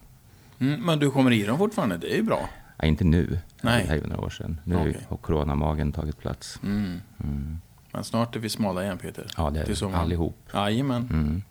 Mm, 0.59 0.81
men 0.81 0.99
du 0.99 1.11
kommer 1.11 1.31
i 1.31 1.43
dem 1.43 1.59
fortfarande, 1.59 1.97
det 1.97 2.13
är 2.13 2.17
ju 2.17 2.23
bra. 2.23 2.49
Ja, 2.77 2.87
inte 2.87 3.05
nu, 3.05 3.39
Nej. 3.61 3.83
det 3.83 3.89
här 3.89 3.97
är 3.97 4.01
ju 4.03 4.07
några 4.07 4.23
år 4.23 4.31
sedan. 4.31 4.61
Nu 4.65 4.77
Okej. 4.77 4.97
har 5.09 5.17
coronamagen 5.17 5.93
tagit 5.93 6.19
plats. 6.19 6.59
Mm. 6.63 7.01
Mm. 7.25 7.61
Men 7.93 8.05
snart 8.05 8.37
är 8.37 8.41
vi 8.41 8.49
smala 8.49 8.85
igen 8.85 8.99
Peter. 8.99 9.27
Ja, 9.37 9.51
det 9.51 9.61
är 9.61 9.89
vi 9.89 9.95
allihop. 9.95 10.37
Jajamän. 10.55 11.09
Mm. 11.13 11.43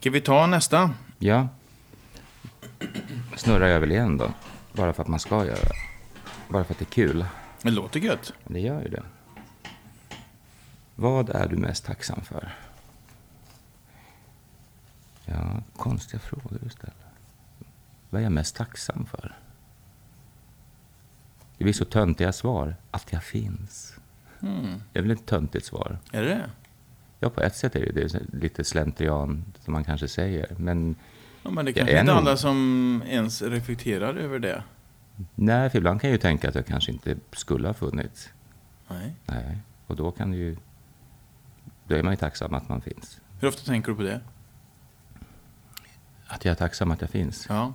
Ska 0.00 0.10
vi 0.10 0.20
ta 0.20 0.46
nästa? 0.46 0.94
Ja. 1.18 1.48
Snurrar 3.36 3.66
jag 3.66 3.80
väl 3.80 3.90
igen 3.90 4.16
då. 4.18 4.32
Bara 4.72 4.92
för 4.92 5.02
att 5.02 5.08
man 5.08 5.20
ska 5.20 5.44
göra 5.44 5.54
det. 5.54 5.74
Bara 6.48 6.64
för 6.64 6.74
att 6.74 6.78
det 6.78 6.82
är 6.84 6.92
kul. 6.92 7.26
Det 7.62 7.70
låter 7.70 8.00
gött. 8.00 8.32
Det 8.44 8.60
gör 8.60 8.82
ju 8.82 8.88
det. 8.88 9.02
Vad 10.94 11.30
är 11.30 11.48
du 11.48 11.56
mest 11.56 11.84
tacksam 11.84 12.20
för? 12.20 12.54
Ja, 15.24 15.62
konstiga 15.76 16.20
frågor 16.20 16.58
du 16.62 16.70
ställer. 16.70 16.94
Vad 18.10 18.20
är 18.20 18.22
jag 18.22 18.32
mest 18.32 18.56
tacksam 18.56 19.06
för? 19.06 19.36
Det 21.58 21.64
blir 21.64 21.74
så 21.74 21.84
töntiga 21.84 22.32
svar. 22.32 22.76
Att 22.90 23.12
jag 23.12 23.24
finns. 23.24 23.94
Mm. 24.42 24.82
Det 24.92 24.98
är 24.98 25.02
väl 25.02 25.10
ett 25.10 25.26
töntigt 25.26 25.66
svar? 25.66 25.98
Är 26.12 26.22
det 26.22 26.28
det? 26.28 26.50
Ja, 27.20 27.30
på 27.30 27.40
ett 27.40 27.56
sätt 27.56 27.76
är 27.76 27.80
det, 27.92 27.92
det 27.92 28.20
lite 28.32 28.64
slentrian 28.64 29.44
som 29.60 29.72
man 29.72 29.84
kanske 29.84 30.08
säger. 30.08 30.46
Men 30.58 30.96
Ja, 31.42 31.50
men 31.50 31.64
det 31.64 31.72
kanske 31.72 31.94
är 31.96 32.00
inte 32.00 32.12
nog- 32.12 32.20
alla 32.22 32.36
som 32.36 33.02
ens 33.06 33.42
reflekterar 33.42 34.14
över 34.14 34.38
det. 34.38 34.62
nej, 35.34 35.70
för 35.70 35.78
ibland 35.78 36.00
kan 36.00 36.10
jag 36.10 36.14
ju 36.14 36.18
tänka 36.20 36.48
att 36.48 36.54
jag 36.54 36.66
kanske 36.66 36.92
inte 36.92 37.16
skulle 37.32 37.68
ha 37.68 37.74
funnits. 37.74 38.28
Nej. 38.88 39.14
Nej, 39.26 39.58
och 39.86 39.96
då 39.96 40.10
kan 40.10 40.32
ju... 40.32 40.56
Då 41.84 41.94
är 41.94 42.02
man 42.02 42.12
ju 42.12 42.16
tacksam 42.16 42.54
att 42.54 42.68
man 42.68 42.80
finns. 42.80 43.20
Hur 43.40 43.48
ofta 43.48 43.62
tänker 43.62 43.90
du 43.92 43.96
på 43.96 44.02
det? 44.02 44.20
Att 46.26 46.44
jag 46.44 46.52
är 46.52 46.56
tacksam 46.56 46.90
att 46.90 47.00
jag 47.00 47.10
finns. 47.10 47.46
Ja. 47.48 47.72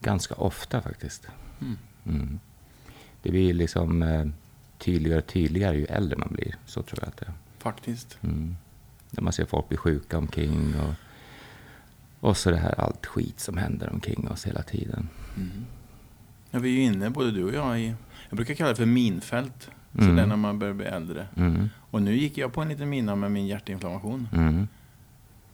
Ganska 0.00 0.34
ofta 0.34 0.82
faktiskt. 0.82 1.28
Mm. 1.60 1.78
Mm. 2.06 2.40
Det 3.22 3.30
blir 3.30 3.54
liksom 3.54 4.02
eh, 4.02 4.26
tydligare 4.78 5.18
och 5.20 5.26
tydligare 5.26 5.76
ju 5.76 5.84
äldre 5.84 6.18
man 6.18 6.28
blir. 6.32 6.54
Så 6.66 6.82
tror 6.82 6.98
jag 7.02 7.08
att 7.08 7.16
det 7.16 7.26
är. 7.26 7.32
Faktiskt. 7.66 8.18
Mm. 8.22 8.56
När 9.10 9.22
man 9.22 9.32
ser 9.32 9.44
folk 9.44 9.68
bli 9.68 9.76
sjuka 9.76 10.18
omkring 10.18 10.74
och, 10.80 10.94
och 12.28 12.36
så 12.36 12.50
det 12.50 12.56
här 12.56 12.80
allt 12.80 13.06
skit 13.06 13.40
som 13.40 13.56
händer 13.56 13.92
omkring 13.92 14.28
oss 14.28 14.46
hela 14.46 14.62
tiden. 14.62 15.08
Ja, 16.50 16.58
vi 16.58 16.68
är 16.68 16.72
ju 16.72 16.82
inne, 16.82 17.10
både 17.10 17.30
du 17.30 17.44
och 17.44 17.54
jag, 17.54 17.80
i... 17.80 17.94
Jag 18.28 18.36
brukar 18.36 18.54
kalla 18.54 18.70
det 18.70 18.76
för 18.76 18.86
minfält. 18.86 19.70
Så 19.92 20.00
Mm. 20.02 20.16
det 20.16 20.22
är 20.22 20.26
när 20.26 20.36
man 20.36 20.58
börjar 20.58 20.74
bli 20.74 20.86
äldre. 20.86 21.26
Mm. 21.36 21.68
Och 21.90 22.02
nu 22.02 22.16
gick 22.16 22.38
jag 22.38 22.52
på 22.52 22.62
en 22.62 22.68
liten 22.68 22.88
mina 22.88 23.16
med 23.16 23.32
min 23.32 23.46
hjärtinflammation. 23.46 24.28
Mm. 24.32 24.68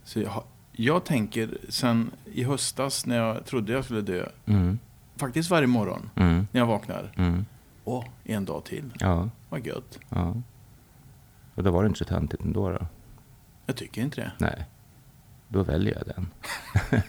Så 0.04 0.20
jag, 0.20 0.44
jag 0.72 1.04
tänker 1.04 1.58
sen 1.68 2.10
i 2.32 2.44
höstas 2.44 3.06
när 3.06 3.16
jag 3.16 3.46
trodde 3.46 3.72
jag 3.72 3.84
skulle 3.84 4.00
dö, 4.00 4.28
Mm. 4.46 4.78
faktiskt 5.16 5.50
varje 5.50 5.66
morgon 5.66 6.10
Mm. 6.16 6.46
när 6.52 6.60
jag 6.60 6.66
vaknar. 6.66 7.12
Mm. 7.16 7.44
Åh, 7.84 8.04
en 8.24 8.44
dag 8.44 8.64
till. 8.64 8.90
Ja, 8.98 9.28
Vad 9.48 9.66
gött. 9.66 9.98
ja. 10.08 10.34
Och 11.54 11.62
då 11.62 11.70
var 11.70 11.82
det 11.82 11.86
inte 11.86 11.98
så 11.98 12.04
töntigt 12.04 12.42
ändå 12.42 12.70
då? 12.70 12.86
Jag 13.66 13.76
tycker 13.76 14.02
inte 14.02 14.20
det. 14.20 14.32
Nej. 14.38 14.66
Då 15.48 15.62
väljer 15.62 15.94
jag 15.94 16.06
den. 16.06 16.30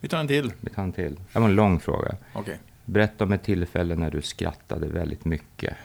Vi 0.00 0.08
tar 0.08 0.18
en 0.18 0.28
till. 0.28 0.52
Vi 0.60 0.70
tar 0.70 0.82
en 0.82 0.92
till. 0.92 1.20
Det 1.32 1.38
var 1.38 1.48
en 1.48 1.54
lång 1.54 1.80
fråga. 1.80 2.16
Okej. 2.32 2.58
Berätta 2.84 3.24
om 3.24 3.32
ett 3.32 3.42
tillfälle 3.42 3.94
när 3.94 4.10
du 4.10 4.22
skrattade 4.22 4.88
väldigt 4.88 5.24
mycket. 5.24 5.76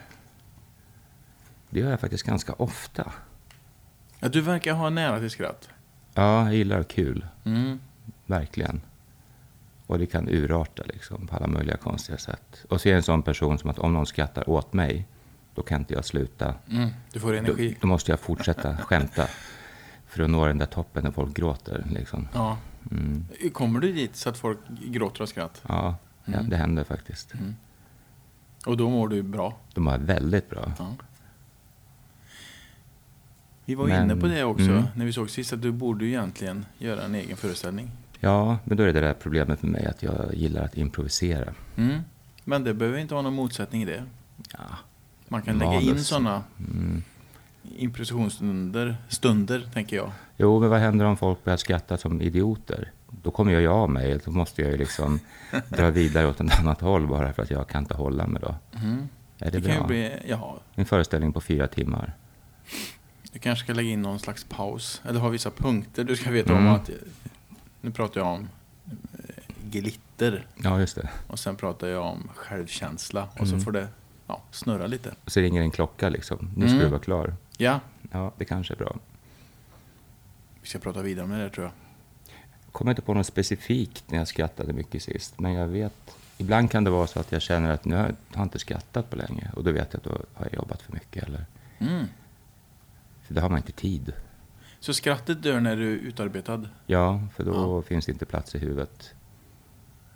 Det 1.70 1.80
gör 1.80 1.90
jag 1.90 2.00
faktiskt 2.00 2.24
ganska 2.24 2.52
ofta. 2.52 3.12
Ja, 4.20 4.28
du 4.28 4.40
verkar 4.40 4.72
ha 4.72 4.90
nära 4.90 5.18
till 5.18 5.30
skratt. 5.30 5.68
Ja, 6.14 6.44
jag 6.44 6.54
gillar 6.54 6.82
kul. 6.82 7.26
Mm. 7.44 7.80
Verkligen. 8.26 8.80
Och 9.86 9.98
det 9.98 10.06
kan 10.06 10.28
urarta 10.28 10.82
liksom 10.86 11.26
på 11.26 11.36
alla 11.36 11.46
möjliga 11.46 11.76
konstiga 11.76 12.18
sätt. 12.18 12.64
Och 12.68 12.80
så 12.80 12.88
är 12.88 12.90
jag 12.90 12.96
en 12.96 13.02
sån 13.02 13.22
person 13.22 13.58
som 13.58 13.70
att 13.70 13.78
om 13.78 13.92
någon 13.92 14.06
skrattar 14.06 14.50
åt 14.50 14.72
mig, 14.72 15.06
då 15.58 15.62
kan 15.64 15.80
inte 15.80 15.94
jag 15.94 16.04
sluta. 16.04 16.54
Mm. 16.70 16.88
Du 17.12 17.20
får 17.20 17.32
Då, 17.32 17.38
energi. 17.38 17.76
då 17.80 17.86
måste 17.86 18.12
jag 18.12 18.20
fortsätta 18.20 18.76
skämta. 18.86 19.26
För 20.06 20.22
att 20.22 20.30
nå 20.30 20.46
den 20.46 20.58
där 20.58 20.66
toppen 20.66 21.04
när 21.04 21.10
folk 21.10 21.34
gråter. 21.36 21.86
Liksom. 21.90 22.28
Ja. 22.34 22.58
Mm. 22.90 23.24
Kommer 23.52 23.80
du 23.80 23.92
dit 23.92 24.16
så 24.16 24.28
att 24.28 24.38
folk 24.38 24.58
gråter 24.68 25.22
av 25.22 25.26
skratt? 25.26 25.62
Ja, 25.68 25.96
ja, 26.24 26.32
Mm. 26.34 26.50
det 26.50 26.56
händer 26.56 26.84
faktiskt. 26.84 27.32
Och 28.66 28.76
då 28.76 28.90
mår 28.90 29.08
du 29.08 29.22
bra? 29.22 29.56
De 29.74 29.84
var 29.84 29.98
väldigt 29.98 30.50
bra. 30.50 30.72
Ja. 30.78 30.94
Vi 33.64 33.74
var 33.74 33.86
Men- 33.86 34.04
inne 34.10 34.16
på 34.20 34.26
det 34.26 34.44
också 34.44 34.64
mm. 34.70 34.84
när 34.94 35.04
vi 35.06 35.12
såg 35.12 35.30
sist, 35.30 35.52
att 35.52 35.62
du 35.62 35.72
borde 35.72 36.04
egentligen 36.06 36.66
göra 36.78 37.02
en 37.02 37.14
egen 37.14 37.36
föreställning. 37.36 37.90
Ja, 38.20 38.58
men 38.64 38.76
då 38.76 38.82
är 38.82 38.86
det 38.86 38.92
det 38.92 39.00
där 39.00 39.14
problemet 39.14 39.62
med 39.62 39.72
mig 39.72 39.86
att 39.86 40.02
jag 40.02 40.34
gillar 40.34 40.64
att 40.64 40.76
improvisera. 40.76 41.54
Mm. 41.76 42.00
Men 42.44 42.64
det 42.64 42.74
behöver 42.74 42.98
inte 42.98 43.14
vara 43.14 43.22
någon 43.22 43.34
motsättning 43.34 43.82
i 43.82 43.84
det. 43.84 44.04
Ja. 44.52 44.64
Man 45.28 45.42
kan 45.42 45.58
lägga 45.58 45.80
in 45.80 45.86
Manus. 45.88 46.06
sådana 46.06 46.42
Mm. 46.58 47.02
improvisationsstunder, 47.78 48.96
stunder, 49.08 49.68
tänker 49.74 49.96
jag. 49.96 50.10
Jo, 50.36 50.60
men 50.60 50.70
vad 50.70 50.80
händer 50.80 51.04
om 51.04 51.16
folk 51.16 51.44
börjar 51.44 51.56
skratta 51.56 51.96
som 51.96 52.22
idioter? 52.22 52.92
Då 53.22 53.30
kommer 53.30 53.52
jag 53.52 53.62
ju 53.62 53.68
av 53.68 53.90
mig. 53.90 54.20
Då 54.24 54.30
måste 54.30 54.62
jag 54.62 54.70
ju 54.70 54.76
liksom 54.76 55.20
dra 55.68 55.90
vidare 55.90 56.26
åt 56.26 56.40
ett 56.40 56.60
annat 56.60 56.80
håll 56.80 57.06
bara 57.06 57.32
för 57.32 57.42
att 57.42 57.50
jag 57.50 57.68
kan 57.68 57.82
inte 57.82 57.94
hålla 57.94 58.26
mig 58.26 58.42
då. 58.42 58.54
Mm. 58.78 59.08
Är 59.38 59.50
det, 59.50 59.58
Det 59.58 59.60
kan 59.66 59.70
ju 59.74 59.78
bra? 59.78 59.86
bli, 59.86 60.12
ja, 60.28 60.58
En 60.74 60.86
föreställning 60.86 61.32
på 61.32 61.40
fyra 61.40 61.66
timmar. 61.68 62.12
du 63.32 63.38
kanske 63.38 63.64
ska 63.64 63.72
lägga 63.72 63.90
in 63.90 64.02
någon 64.02 64.18
slags 64.18 64.44
paus. 64.44 65.02
Eller 65.08 65.20
ha 65.20 65.28
vissa 65.28 65.50
punkter. 65.50 66.04
Du 66.04 66.16
ska 66.16 66.30
veta 66.30 66.52
om 66.52 66.58
Mm. 66.58 66.72
att, 66.74 66.90
nu 67.80 67.90
pratar 67.90 68.20
jag 68.20 68.28
om 68.28 68.48
eh, 68.86 69.54
glitter. 69.70 70.46
Ja, 70.62 70.80
just 70.80 70.96
det. 70.96 71.08
Och 71.26 71.38
sen 71.38 71.56
pratar 71.56 71.86
jag 71.88 72.02
om 72.06 72.28
självkänsla. 72.34 73.28
Och 73.38 73.46
så 73.48 73.54
Mm. 73.54 73.64
får 73.64 73.72
det 73.72 73.88
ja, 74.28 74.42
snurra 74.50 74.86
lite. 74.86 75.14
Och 75.24 75.32
så 75.32 75.40
ringer 75.40 75.62
en 75.62 75.70
klocka 75.70 76.08
liksom. 76.08 76.50
Nu 76.56 76.66
ska 76.66 76.74
Mm. 76.74 76.84
du 76.84 76.90
vara 76.90 77.00
klar. 77.00 77.34
Ja, 77.56 77.80
Ja, 78.12 78.32
det 78.36 78.44
kanske 78.44 78.74
är 78.74 78.78
bra. 78.78 78.96
vi 80.62 80.68
ska 80.68 80.78
prata 80.78 81.02
vidare 81.02 81.24
om 81.24 81.30
det 81.30 81.36
där 81.38 81.48
tror 81.48 81.64
jag. 81.66 81.72
Jag 82.64 82.72
kommer 82.72 82.90
inte 82.92 83.02
på 83.02 83.14
något 83.14 83.26
specifikt 83.26 84.04
när 84.10 84.18
jag 84.18 84.28
skrattade 84.28 84.72
mycket 84.72 85.02
sist. 85.02 85.40
Men 85.40 85.52
jag 85.52 85.66
vet, 85.68 86.16
ibland 86.38 86.70
kan 86.70 86.84
det 86.84 86.90
vara 86.90 87.06
så 87.06 87.20
att 87.20 87.32
jag 87.32 87.42
känner 87.42 87.70
att 87.70 87.84
nu 87.84 87.96
har 87.96 88.14
jag 88.34 88.42
inte 88.42 88.58
skrattat 88.58 89.10
på 89.10 89.16
länge. 89.16 89.50
Och 89.56 89.64
då 89.64 89.72
vet 89.72 89.88
jag 89.92 89.98
att 89.98 90.04
då 90.04 90.10
har 90.10 90.46
jag 90.46 90.54
jobbat 90.54 90.82
för 90.82 90.92
mycket. 90.92 91.22
Eller, 91.24 91.44
Mm. 91.78 92.06
för 93.26 93.34
då 93.34 93.40
har 93.40 93.48
man 93.48 93.58
inte 93.58 93.72
tid. 93.72 94.12
Så 94.80 94.94
skrattet 94.94 95.42
dör 95.42 95.60
när 95.60 95.76
du 95.76 95.92
är 95.92 95.96
utarbetad? 95.96 96.68
Ja, 96.86 97.20
för 97.34 97.44
då 97.44 97.52
Ja. 97.54 97.82
finns 97.82 98.06
det 98.06 98.12
inte 98.12 98.26
plats 98.26 98.54
i 98.54 98.58
huvudet. 98.58 99.14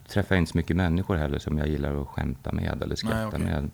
Träffar 0.09 0.37
inte 0.37 0.53
så 0.53 0.59
mycket 0.59 0.77
människor 0.77 1.17
heller 1.17 1.39
som 1.39 1.59
jag 1.59 1.69
gillar 1.69 2.03
att 2.03 2.09
skämta 2.09 2.53
med 2.53 2.83
eller 2.83 2.97
skratta 2.97 3.17
Nej, 3.17 3.27
okej. 3.27 3.41
med. 3.41 3.71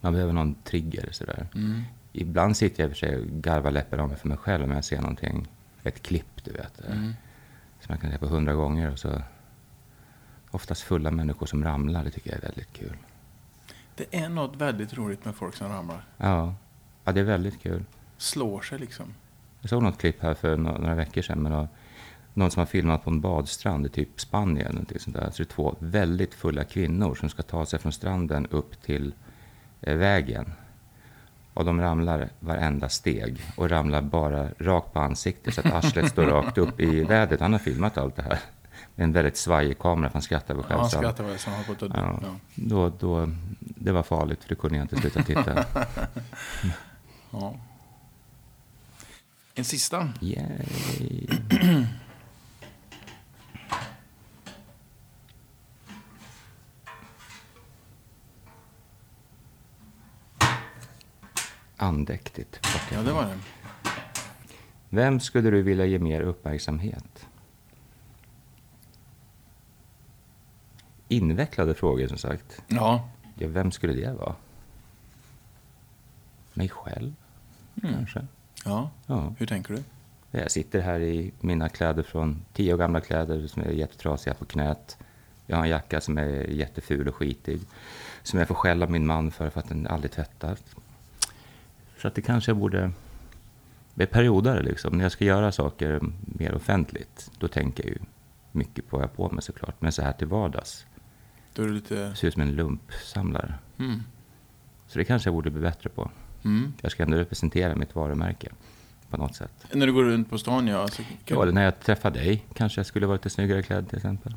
Man 0.00 0.12
behöver 0.12 0.32
någon 0.32 0.54
trigger 0.54 1.08
sådär. 1.12 1.46
Mm. 1.54 1.82
Ibland 2.12 2.56
sitter 2.56 2.82
jag 2.82 2.90
i 2.90 2.92
och 2.92 2.96
för 2.96 3.06
sig 3.06 3.18
och 3.18 3.26
garvar 3.26 3.70
läppen 3.70 4.00
av 4.00 4.08
mig 4.08 4.16
för 4.18 4.28
mig 4.28 4.36
själv 4.38 4.64
om 4.64 4.70
jag 4.70 4.84
ser 4.84 5.00
någonting, 5.00 5.48
ett 5.82 6.02
klipp 6.02 6.44
du 6.44 6.52
vet. 6.52 6.80
Mm. 6.86 7.12
Som 7.80 7.92
jag 7.92 8.00
kan 8.00 8.10
se 8.10 8.18
på 8.18 8.26
hundra 8.26 8.54
gånger 8.54 8.92
och 8.92 8.98
så 8.98 9.22
oftast 10.50 10.82
fulla 10.82 11.10
människor 11.10 11.46
som 11.46 11.64
ramlar, 11.64 12.04
det 12.04 12.10
tycker 12.10 12.30
jag 12.30 12.38
är 12.38 12.42
väldigt 12.42 12.72
kul. 12.72 12.96
Det 13.94 14.16
är 14.18 14.28
något 14.28 14.56
väldigt 14.56 14.94
roligt 14.94 15.24
med 15.24 15.34
folk 15.34 15.54
som 15.56 15.68
ramlar. 15.68 16.04
Ja, 16.16 16.54
ja 17.04 17.12
det 17.12 17.20
är 17.20 17.24
väldigt 17.24 17.62
kul. 17.62 17.84
Slår 18.16 18.60
sig 18.60 18.78
liksom. 18.78 19.14
Jag 19.60 19.70
såg 19.70 19.82
något 19.82 19.98
klipp 19.98 20.22
här 20.22 20.34
för 20.34 20.56
nå- 20.56 20.78
några 20.78 20.94
veckor 20.94 21.22
sedan 21.22 21.42
med 21.42 21.52
nå- 21.52 21.68
någon 22.34 22.50
som 22.50 22.60
har 22.60 22.66
filmat 22.66 23.04
på 23.04 23.10
en 23.10 23.20
badstrand 23.20 23.86
i 23.86 23.88
typ 23.88 24.20
Spanien. 24.20 24.86
eller 24.88 24.98
sånt 24.98 25.16
där. 25.16 25.30
Så 25.30 25.36
det 25.36 25.42
är 25.42 25.44
två 25.54 25.76
väldigt 25.78 26.34
fulla 26.34 26.64
kvinnor 26.64 27.14
som 27.14 27.28
ska 27.28 27.42
ta 27.42 27.66
sig 27.66 27.78
från 27.78 27.92
stranden 27.92 28.46
upp 28.46 28.82
till 28.82 29.06
eh, 29.06 29.12
vägen. 29.80 30.52
Och 31.54 31.64
de 31.64 31.80
ramlar 31.80 32.28
varenda 32.40 32.88
steg 32.88 33.40
och 33.56 33.70
ramlar 33.70 34.02
bara 34.02 34.48
rakt 34.58 34.92
på 34.92 35.00
ansiktet 35.00 35.54
så 35.54 35.60
att 35.60 35.72
arslet 35.72 36.10
står 36.10 36.24
rakt 36.26 36.58
upp 36.58 36.80
i 36.80 37.04
vädret. 37.04 37.40
Han 37.40 37.52
har 37.52 37.58
filmat 37.60 37.98
allt 37.98 38.16
det 38.16 38.22
här 38.22 38.38
med 38.94 39.04
en 39.04 39.12
väldigt 39.12 39.36
svajig 39.36 39.78
kamera 39.78 40.08
för 40.10 40.12
han 40.14 40.22
skrattar 40.22 40.54
väl 40.54 40.64
Ja, 40.68 40.76
själv. 40.76 40.88
så 40.88 40.96
han- 40.96 41.02
skrattar 41.04 41.24
väl 41.24 41.36
han 41.46 41.54
har 41.54 41.62
fått 41.62 41.82
Ja. 41.82 42.18
ja. 42.22 42.28
Då, 42.54 42.88
då, 43.00 43.30
det 43.60 43.92
var 43.92 44.02
farligt 44.02 44.42
för 44.42 44.48
då 44.48 44.54
kunde 44.60 44.76
jag 44.76 44.84
inte 44.84 44.96
sluta 44.96 45.22
titta. 45.22 45.64
ja. 47.30 47.54
En 49.54 49.64
sista. 49.64 50.08
Yay. 50.20 51.26
Andäktigt. 61.80 62.60
Ja, 62.92 63.02
det 63.02 63.12
var 63.12 63.24
det. 63.24 63.38
Vem 64.88 65.20
skulle 65.20 65.50
du 65.50 65.62
vilja 65.62 65.86
ge 65.86 65.98
mer 65.98 66.20
uppmärksamhet? 66.20 67.26
Invecklade 71.08 71.74
frågor 71.74 72.06
som 72.06 72.18
sagt. 72.18 72.62
Ja. 72.68 73.08
Ja, 73.34 73.48
vem 73.48 73.70
skulle 73.70 73.92
det 73.92 74.12
vara? 74.12 74.34
Mig 76.54 76.68
själv, 76.68 77.14
kanske? 77.80 78.26
ja. 78.64 78.90
Ja. 79.06 79.34
Hur 79.38 79.46
tänker 79.46 79.74
du? 79.74 79.82
Jag 80.30 80.50
sitter 80.50 80.80
här 80.80 81.00
i 81.00 81.32
mina 81.40 81.68
kläder 81.68 82.02
från 82.02 82.44
tio 82.52 82.74
år 82.74 82.78
gamla 82.78 83.00
kläder 83.00 83.46
som 83.46 83.62
är 83.62 83.70
jättetrasiga 83.70 84.34
på 84.34 84.44
knät. 84.44 84.96
Jag 85.46 85.56
har 85.56 85.64
en 85.64 85.70
jacka 85.70 86.00
som 86.00 86.18
är 86.18 86.50
jätteful 86.50 87.08
och 87.08 87.14
skitig. 87.14 87.60
Som 88.22 88.38
jag 88.38 88.48
får 88.48 88.54
skälla 88.54 88.86
min 88.86 89.06
man 89.06 89.30
för, 89.30 89.50
för 89.50 89.60
att 89.60 89.68
den 89.68 89.86
aldrig 89.86 90.12
tvättas. 90.12 90.58
Så 91.98 92.08
att 92.08 92.14
det 92.14 92.22
kanske 92.22 92.54
borde... 92.54 92.90
Det 93.94 94.02
är 94.02 94.06
perioder 94.06 94.62
liksom. 94.62 94.96
När 94.96 95.04
jag 95.04 95.12
ska 95.12 95.24
göra 95.24 95.52
saker 95.52 96.00
mer 96.20 96.54
offentligt, 96.54 97.30
då 97.38 97.48
tänker 97.48 97.84
jag 97.84 97.92
ju 97.92 97.98
mycket 98.52 98.88
på 98.88 98.96
vad 98.96 99.04
jag 99.04 99.08
har 99.08 99.14
på 99.14 99.34
mig 99.34 99.42
såklart. 99.42 99.74
Men 99.80 99.92
så 99.92 100.02
här 100.02 100.12
till 100.12 100.26
vardags, 100.26 100.86
Då 101.54 101.62
är 101.62 101.66
du 101.66 101.72
lite... 101.72 102.14
ser 102.16 102.28
ut 102.28 102.34
som 102.34 102.42
en 102.42 102.54
lumpsamlare. 102.54 103.54
Mm. 103.78 104.02
Så 104.86 104.98
det 104.98 105.04
kanske 105.04 105.28
jag 105.28 105.34
borde 105.34 105.50
bli 105.50 105.60
bättre 105.60 105.90
på. 105.90 106.10
Mm. 106.44 106.72
Jag 106.80 106.92
ska 106.92 107.02
ändå 107.02 107.16
representera 107.16 107.74
mitt 107.74 107.94
varumärke 107.94 108.48
på 109.10 109.16
något 109.16 109.34
sätt. 109.36 109.66
När 109.72 109.86
du 109.86 109.92
går 109.92 110.04
runt 110.04 110.30
på 110.30 110.38
stan, 110.38 110.66
ja. 110.66 110.78
Alltså, 110.78 111.02
Ja, 111.24 111.42
eller 111.42 111.52
när 111.52 111.64
jag 111.64 111.80
träffar 111.80 112.10
dig 112.10 112.46
kanske 112.54 112.78
jag 112.78 112.86
skulle 112.86 113.06
vara 113.06 113.16
lite 113.16 113.30
snyggare 113.30 113.62
klädd 113.62 113.88
till 113.88 113.96
exempel. 113.96 114.36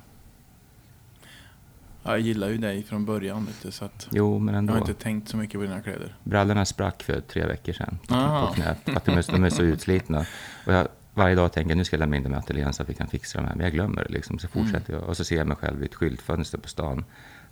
Ja, 2.04 2.12
jag 2.12 2.20
gillar 2.20 2.48
ju 2.50 2.58
dig 2.58 2.84
från 2.84 3.06
början, 3.06 3.48
du, 3.64 3.72
så 3.72 3.86
att 3.86 4.08
Jo, 4.12 4.40
men 4.40 4.54
jag 4.54 4.60
ändå. 4.60 4.74
har 4.74 4.80
inte 4.80 4.94
tänkt 4.94 5.30
så 5.30 5.38
mycket 5.38 5.60
på 5.60 5.62
dina 5.66 5.82
kläder. 5.82 6.16
Brallorna 6.24 6.66
sprack 6.66 7.04
för 7.04 7.22
tre 7.22 7.46
veckor 7.46 7.74
sedan 7.74 7.98
på, 8.08 8.16
Ah. 8.16 8.48
på 8.48 8.54
knät. 8.54 8.78
Att 8.96 9.06
de 9.06 9.12
är, 9.12 9.32
de 9.32 9.44
är 9.44 9.50
så 9.50 9.62
utslitna. 9.74 10.26
Och 10.68 10.74
jag, 10.74 10.88
varje 11.14 11.36
dag 11.36 11.54
tänker 11.54 11.70
jag 11.72 11.78
nu 11.78 11.84
ska 11.84 11.96
jag 11.96 12.00
lämna 12.00 12.16
in 12.18 12.24
dem 12.24 12.34
i 12.34 12.36
ateljén 12.36 12.74
så 12.74 12.84
att 12.84 12.90
vi 12.90 12.94
kan 12.94 13.08
fixa 13.08 13.38
dem 13.38 13.48
här. 13.48 13.56
Men 13.56 13.64
jag 13.64 13.74
glömmer 13.74 14.04
det 14.04 14.10
liksom. 14.14 14.40
Så 14.40 14.48
fortsätter 14.48 14.94
jag. 14.94 15.04
Och 15.04 15.18
så 15.18 15.24
ser 15.24 15.36
jag 15.38 15.48
mig 15.48 15.58
själv 15.58 15.82
i 15.84 15.86
ett 15.86 15.96
skyltfönster 15.96 16.58
på 16.58 16.68
stan. 16.68 17.06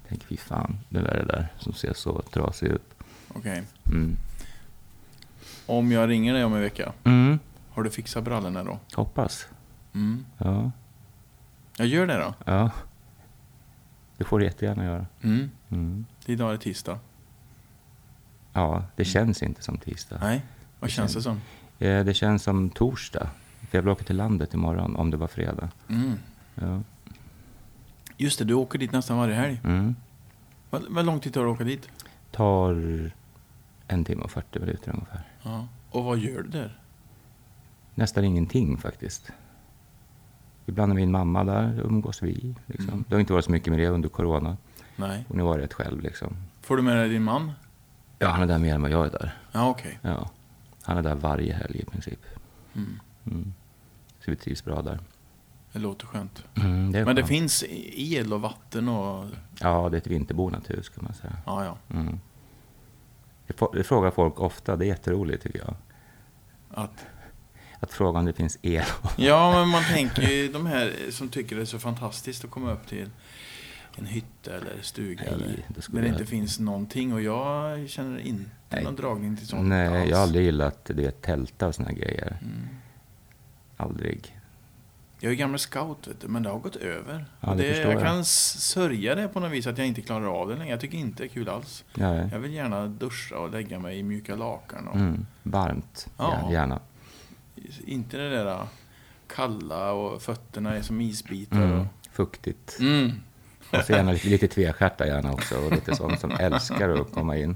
Tänker, 0.10 0.28
fy 0.28 0.38
fan, 0.38 0.80
där 0.90 1.02
är 1.04 1.18
det 1.20 1.26
där 1.26 1.48
som 1.58 1.74
ser 1.74 1.94
så 1.94 2.22
trasig 2.22 2.68
ut. 2.68 2.82
Okej. 3.34 3.64
Mm. 3.86 4.18
Om 5.66 5.92
jag 5.92 6.10
ringer 6.10 6.34
dig 6.34 6.44
om 6.44 6.54
en 6.54 6.62
vecka, 6.62 6.92
Mm. 7.04 7.40
har 7.72 7.84
du 7.84 7.90
fixat 7.90 8.24
brallorna 8.24 8.64
då? 8.64 8.80
Hoppas. 8.96 9.46
Mm. 9.94 10.26
Ja. 10.38 10.72
Jag 11.78 11.88
gör 11.88 12.08
det 12.08 12.18
då. 12.18 12.34
Ja. 12.46 12.72
Det 14.20 14.26
får 14.26 14.40
du 14.40 14.46
jättegärna 14.46 14.84
göra. 14.86 15.06
Mm. 15.22 15.52
Mm. 15.70 16.06
Idag 16.26 16.50
är 16.50 16.52
det 16.54 16.60
tisdag. 16.60 17.00
Ja, 18.54 18.84
det 18.96 19.06
känns 19.06 19.44
inte 19.44 19.64
som 19.64 19.78
tisdag. 19.78 20.18
Nej, 20.22 20.42
vad 20.80 20.90
Det 20.90 20.92
känns 20.94 21.14
det 21.14 21.22
som? 21.22 21.42
Eh, 21.80 22.04
Det 22.06 22.14
känns 22.14 22.44
som 22.44 22.70
torsdag. 22.70 23.30
För 23.70 23.78
jag 23.78 23.82
vill 23.82 23.90
åka 23.92 24.04
till 24.04 24.16
landet 24.16 24.54
imorgon 24.54 24.96
om 24.96 25.12
det 25.12 25.18
var 25.18 25.28
fredag. 25.28 25.70
Mm. 25.90 26.14
Ja. 26.56 26.82
Just 28.18 28.40
det, 28.40 28.46
du 28.46 28.54
åker 28.54 28.80
dit 28.80 28.92
nästan 28.92 29.18
varje 29.18 29.36
helg. 29.36 29.62
Mm. 29.64 29.96
Vad, 30.70 30.84
vad 30.90 31.06
lång 31.06 31.20
tid 31.20 31.34
tar 31.34 31.42
det 31.44 31.50
att 31.52 31.56
åka 31.56 31.64
dit? 31.64 31.90
Tar 32.32 32.76
en 33.88 34.04
timme 34.06 34.24
och 34.24 34.32
40 34.32 34.60
minuter 34.60 34.92
ungefär. 34.94 35.22
Ja. 35.44 35.68
Och 35.92 36.04
vad 36.04 36.18
gör 36.18 36.42
du 36.44 36.50
där? 36.50 36.80
Nästan 37.96 38.24
ingenting 38.24 38.78
faktiskt. 38.78 39.32
Ibland 40.70 40.92
är 40.92 40.96
min 40.96 41.12
mamma 41.12 41.44
där, 41.44 41.82
umgås 41.84 42.24
vi. 42.24 42.56
Liksom. 42.66 42.90
Mm. 42.90 43.06
Det 43.08 43.16
har 43.16 43.20
inte 43.20 43.34
varit 43.34 43.46
så 43.46 43.52
mycket 43.52 43.74
med 43.74 43.80
det 43.80 43.88
under 43.88 44.10
corona. 44.10 44.58
Nej. 44.96 45.26
Hon 45.28 45.40
har 45.40 45.48
varit 45.48 45.64
rätt 45.64 45.74
själv 45.74 46.02
liksom. 46.02 46.38
Får 46.62 46.78
du 46.78 46.84
med 46.84 46.98
dig 46.98 47.10
din 47.10 47.24
man? 47.24 47.52
Ja, 48.20 48.28
han 48.28 48.42
är 48.42 48.48
där 48.48 48.58
mer 48.58 48.76
än 48.76 48.82
vad 48.82 48.92
jag 48.92 49.06
är 49.06 49.12
där. 49.12 49.38
Ja, 49.52 49.70
okej. 49.70 50.00
Ja. 50.02 50.30
Han 50.84 50.98
är 50.98 51.02
där 51.02 51.16
varje 51.16 51.54
helg 51.54 51.80
i 51.80 51.86
princip. 51.86 52.20
Mm. 52.76 53.00
Mm. 53.26 53.54
Så 54.20 54.32
vi 54.32 54.38
trivs 54.38 54.66
bra 54.66 54.82
där. 54.82 55.00
Det 55.74 55.80
låter 55.80 56.06
skönt. 56.06 56.44
Mm, 56.56 56.92
det 56.92 57.06
Men 57.06 57.16
det 57.16 57.26
finns 57.26 57.64
el 57.94 58.34
och 58.34 58.42
vatten 58.42 58.90
och... 58.90 59.26
Ja, 59.60 59.90
det 59.90 59.98
är 59.98 60.02
ett 60.02 60.08
vinterbonat 60.08 60.70
hus 60.70 60.90
kan 60.90 61.04
man 61.04 61.14
säga. 61.14 61.38
Ja, 61.46 61.66
ja. 61.66 61.78
Mm. 61.96 62.20
Det, 63.48 63.68
det 63.74 63.84
frågar 63.84 64.12
folk 64.12 64.40
ofta, 64.40 64.76
det 64.76 64.86
är 64.86 64.88
jätteroligt 64.88 65.44
tycker 65.44 65.60
jag. 65.60 65.76
Att... 66.70 67.06
Att 67.80 67.94
fråga 67.94 68.20
om 68.20 68.26
det 68.26 68.34
finns 68.34 68.58
el. 68.62 68.84
Ja, 69.18 69.52
men 69.60 69.68
man 69.70 69.84
tänker 69.84 70.22
ju 70.22 70.52
de 70.52 70.66
här 70.66 70.94
som 71.12 71.30
tycker 71.30 71.56
det 71.56 71.62
är 71.62 71.66
så 71.66 71.80
fantastiskt 71.80 72.44
att 72.46 72.52
komma 72.52 72.72
upp 72.72 72.88
till 72.88 73.10
en 73.96 74.06
hytta 74.06 74.52
eller 74.56 74.82
stuga 74.82 75.22
Nej, 75.24 75.34
eller, 75.34 75.48
det 75.48 75.92
där 75.92 76.02
det 76.02 76.08
jag- 76.08 76.14
inte 76.16 76.26
finns 76.26 76.60
någonting. 76.60 77.14
Och 77.14 77.22
jag 77.22 77.90
känner 77.90 78.20
inte 78.20 78.50
Nej. 78.70 78.84
någon 78.84 78.96
dragning 78.96 79.38
till 79.38 79.48
sånt 79.48 79.68
Nej, 79.68 79.88
alls. 80.02 80.10
jag 80.10 80.18
har 80.18 80.24
aldrig 80.24 80.46
gillat 80.46 80.86
det 80.86 80.94
vet, 80.94 81.22
tälta 81.22 81.68
och 81.68 81.76
såna 81.76 81.92
grejer. 81.92 82.38
Mm. 82.42 82.68
Aldrig. 83.78 84.36
Jag 85.22 85.32
är 85.32 85.36
gammal 85.36 85.60
scout, 85.60 86.08
vet 86.08 86.22
du, 86.22 86.28
men 86.28 86.44
det 86.44 86.50
har 86.50 86.60
gått 86.60 86.76
över. 86.76 87.26
Ja, 87.42 87.50
det 87.50 87.56
det, 87.64 87.78
jag 87.82 87.94
jag. 87.94 88.02
kan 88.02 88.26
sörja 88.26 89.16
det 89.16 89.28
på 89.28 89.40
något 89.40 89.52
vis 89.52 89.68
att 89.68 89.78
jag 89.78 89.88
inte 89.88 90.02
klarar 90.02 90.42
av 90.42 90.50
det 90.50 90.56
längre. 90.56 90.72
Jag 90.72 90.80
tycker 90.80 90.98
inte 90.98 91.24
det 91.24 91.28
är 91.28 91.34
kul 91.34 91.50
alls. 91.50 91.84
Nej. 91.96 92.30
Jag 92.32 92.40
vill 92.40 92.54
gärna 92.54 92.88
duscha 92.88 93.38
och 93.38 93.52
lägga 93.52 93.80
mig 93.80 93.98
i 94.00 94.04
mjuka 94.04 94.36
lakan. 94.36 94.88
Och 94.88 94.96
Mm. 94.96 95.26
Varmt, 95.44 96.08
ja. 96.18 96.50
gärna. 96.52 96.80
Inte 97.86 98.18
det 98.18 98.30
där 98.30 98.46
äh, 98.48 98.64
kalla 99.28 99.92
och 99.94 100.22
fötterna 100.22 100.76
är 100.76 100.82
som 100.82 101.02
isbitar. 101.02 101.64
Mm. 101.64 101.86
Fuktigt. 102.12 102.78
Mm. 102.80 103.12
Och 103.72 103.84
så 103.86 103.92
gärna 103.94 104.12
lite, 104.12 104.28
lite 104.28 104.48
tvestjärta 104.48 105.08
gärna 105.08 105.34
också. 105.34 105.58
Och 105.66 105.72
lite 105.72 105.96
sånt 105.96 106.20
som 106.20 106.32
älskar 106.40 106.90
att 106.90 107.12
komma 107.12 107.38
in. 107.38 107.56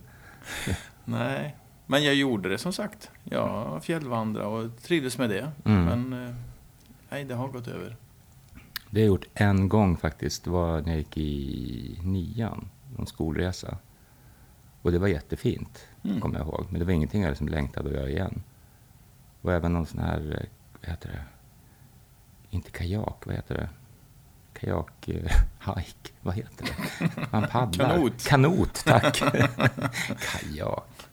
Nej, 1.06 1.56
men 1.86 2.04
jag 2.04 2.16
gjorde 2.16 2.50
det 2.50 2.58
som 2.58 2.74
sagt. 2.74 3.12
Jag 3.24 3.84
fjällvandrade 3.84 4.48
och 4.48 4.82
trivdes 4.82 5.18
med 5.18 5.30
det. 5.30 5.52
Mm. 5.66 5.86
Men 5.86 6.28
eh, 6.28 6.36
nej, 7.10 7.24
det 7.24 7.36
har 7.36 7.48
gått 7.48 7.68
över. 7.68 7.96
Det 8.90 9.00
har 9.00 9.04
jag 9.04 9.08
gjort 9.08 9.26
en 9.34 9.70
gång 9.70 9.98
faktiskt. 9.98 10.44
Det 10.44 10.50
var 10.50 10.82
när 10.82 10.90
jag 10.90 10.98
gick 10.98 11.18
i 11.18 12.00
nian. 12.04 12.70
Någon 12.98 13.08
skolresa. 13.08 13.78
Och 14.82 14.92
det 14.92 15.00
var 15.00 15.08
jättefint, 15.08 15.88
Mm. 16.04 16.22
kommer 16.22 16.38
jag 16.40 16.48
ihåg. 16.48 16.66
Men 16.70 16.80
det 16.80 16.86
var 16.86 16.94
ingenting 16.94 17.22
jag 17.22 17.30
liksom 17.30 17.48
längtade 17.48 17.90
att 17.90 17.96
göra 17.96 18.10
igen. 18.10 18.44
Och 19.44 19.54
även 19.54 19.74
någon 19.74 19.86
sån 19.86 20.00
här, 20.02 20.18
eh, 20.42 20.48
vad 20.82 20.90
heter 20.90 21.10
det? 21.10 21.24
Inte 22.50 22.72
kajak, 22.72 23.24
vad 23.26 23.36
heter 23.36 23.56
det? 23.56 23.70
Kajak, 24.60 25.10
eh, 25.10 25.16
hike, 25.78 26.10
vad 26.22 26.34
heter 26.36 26.66
det? 26.66 27.12
Man 27.32 27.48
paddlar. 27.48 27.90
Kanot. 27.90 28.24
Kanot, 28.28 28.84
tack. 28.86 29.18
kajak. 30.20 31.08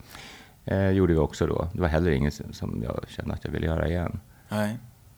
Eh, 0.65 0.89
gjorde 0.91 1.13
vi 1.13 1.19
också 1.19 1.47
då. 1.47 1.69
Det 1.73 1.81
var 1.81 1.89
heller 1.89 2.11
inget 2.11 2.35
som- 2.57 2.83
jag 2.83 3.05
kände 3.09 3.35
att 3.35 3.45
jag 3.45 3.51
ville 3.51 3.67
göra 3.67 3.89
igen. 3.89 4.21
Nej. 4.49 4.69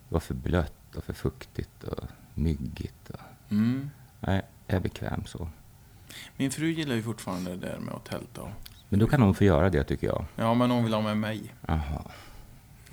Det 0.08 0.14
var 0.14 0.20
för 0.20 0.34
blött 0.34 0.96
och 0.96 1.04
för 1.04 1.12
fuktigt 1.12 1.84
och 1.84 2.04
myggigt. 2.34 3.10
Och... 3.10 3.20
Mm. 3.50 3.90
Nej, 4.20 4.42
jag 4.66 4.76
är 4.76 4.80
bekväm 4.80 5.24
så. 5.26 5.48
Min 6.36 6.50
fru 6.50 6.70
gillar 6.72 6.94
ju 6.94 7.02
fortfarande 7.02 7.50
det 7.50 7.66
där 7.66 7.78
med 7.78 7.94
att 7.94 8.04
tälta. 8.04 8.42
Men 8.88 8.98
då 9.00 9.06
kan 9.06 9.22
hon 9.22 9.34
få 9.34 9.44
göra 9.44 9.70
det 9.70 9.84
tycker 9.84 10.06
jag. 10.06 10.24
Ja, 10.36 10.54
men 10.54 10.70
hon 10.70 10.84
vill 10.84 10.94
ha 10.94 11.00
med 11.00 11.16
mig. 11.16 11.54
Jaha. 11.66 12.02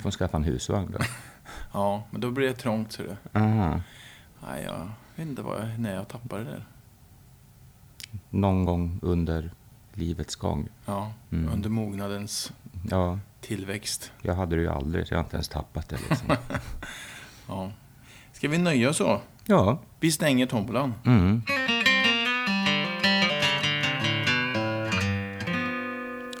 Får 0.00 0.02
hon 0.02 0.12
skaffa 0.12 0.36
en 0.36 0.44
husvagn 0.44 0.90
då? 0.98 0.98
Ja, 1.72 2.02
men 2.10 2.20
då 2.20 2.30
blir 2.30 2.46
det 2.46 2.54
trångt, 2.54 2.92
ser 2.92 3.04
du. 3.04 3.38
Aha. 3.40 3.80
Nej, 4.46 4.64
jag 4.64 4.88
vet 5.16 5.26
inte 5.28 5.42
vad 5.42 5.60
jag, 5.60 5.78
när 5.78 5.94
jag 5.94 6.08
tappade 6.08 6.44
det. 6.44 6.62
Någon 8.30 8.64
gång 8.64 8.98
under 9.02 9.50
livets 9.94 10.36
gång. 10.36 10.68
Ja, 10.86 11.12
Mm. 11.32 11.52
under 11.52 11.70
mognadens 11.70 12.52
Ja, 12.90 13.18
tillväxt. 13.40 14.12
jag 14.22 14.34
hade 14.34 14.56
det 14.56 14.62
ju 14.62 14.68
aldrig 14.68 15.06
så 15.06 15.14
jag 15.14 15.18
har 15.18 15.24
inte 15.24 15.36
ens 15.36 15.48
tappat 15.48 15.88
det 15.88 15.96
liksom. 16.10 16.28
Ja. 17.48 17.70
Ska 18.32 18.48
vi 18.48 18.58
nöja 18.58 18.90
oss 18.90 18.96
så? 18.96 19.20
Ja. 19.46 19.78
Vi 20.00 20.12
stänger 20.12 20.46
tombolan. 20.46 20.94
Mm. 21.06 21.42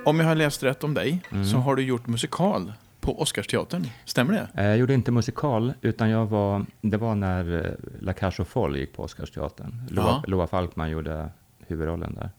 Om 0.04 0.20
jag 0.20 0.26
har 0.26 0.34
läst 0.34 0.62
rätt 0.62 0.84
om 0.84 0.94
dig 0.94 1.22
Mm. 1.30 1.44
så 1.44 1.56
har 1.58 1.76
du 1.76 1.82
gjort 1.82 2.06
musikal 2.06 2.72
på 3.00 3.20
Oscarsteatern. 3.20 3.86
Stämmer 4.04 4.32
det? 4.32 4.48
Eh, 4.62 4.66
Jag 4.68 4.78
gjorde 4.78 4.94
inte 4.94 5.12
musikal, 5.12 5.72
utan 5.80 6.10
jag 6.10 6.26
var, 6.26 6.66
det 6.80 6.96
var 6.96 7.14
när 7.14 7.66
eh, 7.66 7.72
La 8.00 8.14
Cage 8.14 8.40
aux 8.40 8.48
Folles 8.48 8.78
gick 8.80 8.92
på 8.92 9.02
Oscarsteatern. 9.02 9.82
Loa. 9.90 10.22
Loa 10.26 10.46
Falkman 10.46 10.90
gjorde 10.90 11.28
huvudrollen 11.66 12.14
där. 12.14 12.30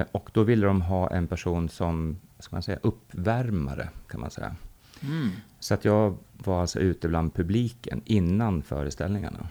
Eh, 0.00 0.06
och 0.12 0.30
då 0.32 0.42
ville 0.42 0.66
de 0.66 0.82
ha 0.82 1.10
en 1.10 1.26
person 1.26 1.68
som, 1.68 2.16
ska 2.38 2.56
man 2.56 2.62
säga, 2.62 2.78
uppvärmare, 2.82 3.88
kan 4.08 4.20
man 4.20 4.30
säga. 4.30 4.56
Mm. 5.02 5.30
Så 5.60 5.74
att 5.74 5.84
jag 5.84 6.16
var 6.32 6.60
alltså 6.60 6.78
ute 6.78 7.08
bland 7.08 7.34
publiken 7.34 8.02
innan 8.04 8.62
föreställningarna 8.62 9.48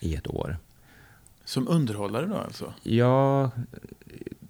i 0.00 0.14
ett 0.14 0.26
år. 0.28 0.56
Som 1.44 1.68
underhållare 1.68 2.26
då 2.26 2.36
alltså? 2.36 2.72
Ja, 2.82 3.50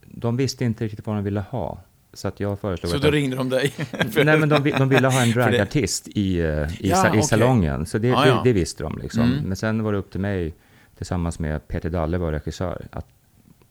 de 0.04 0.36
visste 0.36 0.64
inte 0.64 0.84
riktigt 0.84 1.06
vad 1.06 1.16
de 1.16 1.24
ville 1.24 1.40
ha. 1.40 1.78
Så 2.12 2.28
att 2.28 2.40
jag 2.40 2.60
föreslog 2.60 2.90
Så 2.90 2.96
att 2.96 3.02
då 3.02 3.10
de, 3.10 3.16
ringde 3.16 3.36
de 3.36 3.48
dig? 3.48 3.72
Nej, 4.24 4.38
men 4.38 4.48
de, 4.48 4.70
de 4.78 4.88
ville 4.88 5.08
ha 5.08 5.22
en 5.22 5.30
dragartist 5.34 6.08
i, 6.08 6.40
eh, 6.40 6.46
i, 6.46 6.88
Ja, 6.88 7.06
i 7.06 7.10
okej. 7.10 7.22
salongen. 7.22 7.86
Så 7.86 7.98
det, 7.98 8.08
Ja, 8.08 8.26
ja. 8.26 8.40
Det, 8.44 8.52
visste 8.52 8.82
de. 8.82 8.98
Liksom. 8.98 9.22
Mm. 9.22 9.44
Men 9.44 9.56
sen 9.56 9.82
var 9.82 9.92
det 9.92 9.98
upp 9.98 10.10
till 10.10 10.20
mig, 10.20 10.54
tillsammans 10.96 11.38
med 11.38 11.68
Peter 11.68 11.90
Dalle, 11.90 12.18
var 12.18 12.32
regissör, 12.32 12.86
att 12.92 13.06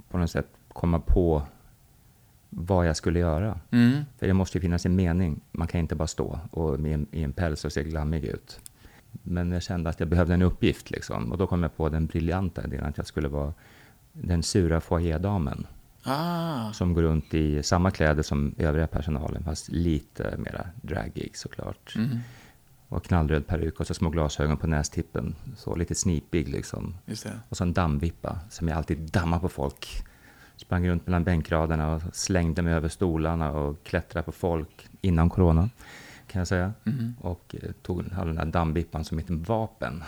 på 0.10 0.18
något 0.18 0.32
sätt 0.32 0.48
komma 0.74 1.00
på 1.00 1.44
vad 2.50 2.88
jag 2.88 2.96
skulle 2.96 3.20
göra. 3.20 3.60
Mm. 3.72 4.06
För 4.20 4.28
det 4.28 4.34
måste 4.34 4.58
ju 4.58 4.62
finnas 4.62 4.86
en 4.86 4.96
mening. 4.96 5.42
Man 5.52 5.68
kan 5.68 5.80
inte 5.80 5.96
bara 5.96 6.08
stå 6.08 6.40
och 6.52 6.80
med 6.80 6.94
en, 6.94 7.08
i 7.12 7.24
en 7.24 7.34
päls 7.34 7.66
och 7.66 7.72
se 7.72 7.84
glammig 7.84 8.26
ut. 8.26 8.60
Men 9.12 9.52
jag 9.52 9.64
kände 9.64 9.90
att 9.90 10.00
jag 10.00 10.10
behövde 10.10 10.34
en 10.34 10.42
uppgift. 10.42 10.92
Liksom. 10.92 11.32
Och 11.32 11.38
då 11.38 11.48
kom 11.48 11.64
jag 11.64 11.78
på 11.78 11.90
den 11.90 12.06
briljanta 12.06 12.64
idén 12.64 12.84
att 12.84 12.98
jag 12.98 13.08
skulle 13.08 13.28
vara 13.28 13.54
den 14.14 14.44
sura 14.44 14.82
foajédamen 14.82 15.68
Ah, 16.04 16.72
som 16.74 16.94
går 16.94 17.02
runt 17.02 17.34
i 17.34 17.64
samma 17.64 17.92
kläder 17.92 18.24
som 18.24 18.56
övriga 18.58 18.88
personalen, 18.88 19.44
fast 19.44 19.70
lite 19.70 20.36
mera 20.38 20.68
dragig 20.82 21.38
såklart. 21.38 21.96
mm. 21.96 22.18
Och 22.88 23.04
knallröd 23.04 23.48
peruk 23.48 23.80
och 23.80 23.88
så 23.88 23.94
små 23.94 24.10
glasögon 24.10 24.58
på 24.58 24.68
nästippen. 24.68 25.36
Så 25.58 25.76
lite 25.76 25.96
snipig 25.96 26.48
liksom. 26.50 26.96
Och 27.50 27.58
så 27.58 27.64
en 27.64 27.74
dammvippa 27.74 28.40
som 28.50 28.68
jag 28.68 28.78
alltid 28.78 28.98
dammar 28.98 29.40
på 29.40 29.50
folk. 29.50 29.88
Sprang 30.56 30.88
runt 30.90 31.08
mellan 31.08 31.24
bänkraderna 31.24 31.96
och 31.96 32.02
slängde 32.14 32.62
mig 32.62 32.74
över 32.74 32.90
stolarna 32.90 33.52
och 33.52 33.84
klättrade 33.84 34.26
på 34.26 34.32
folk 34.32 34.88
innan 35.02 35.30
corona, 35.30 35.70
kan 36.28 36.40
jag 36.40 36.48
säga. 36.48 36.74
Mm. 36.86 37.14
Och 37.22 37.56
eh, 37.64 37.72
tog 37.82 38.12
hade 38.12 38.28
den 38.30 38.36
där 38.36 38.46
dammvippan 38.46 39.06
som 39.06 39.20
ett 39.20 39.30
vapen. 39.30 40.04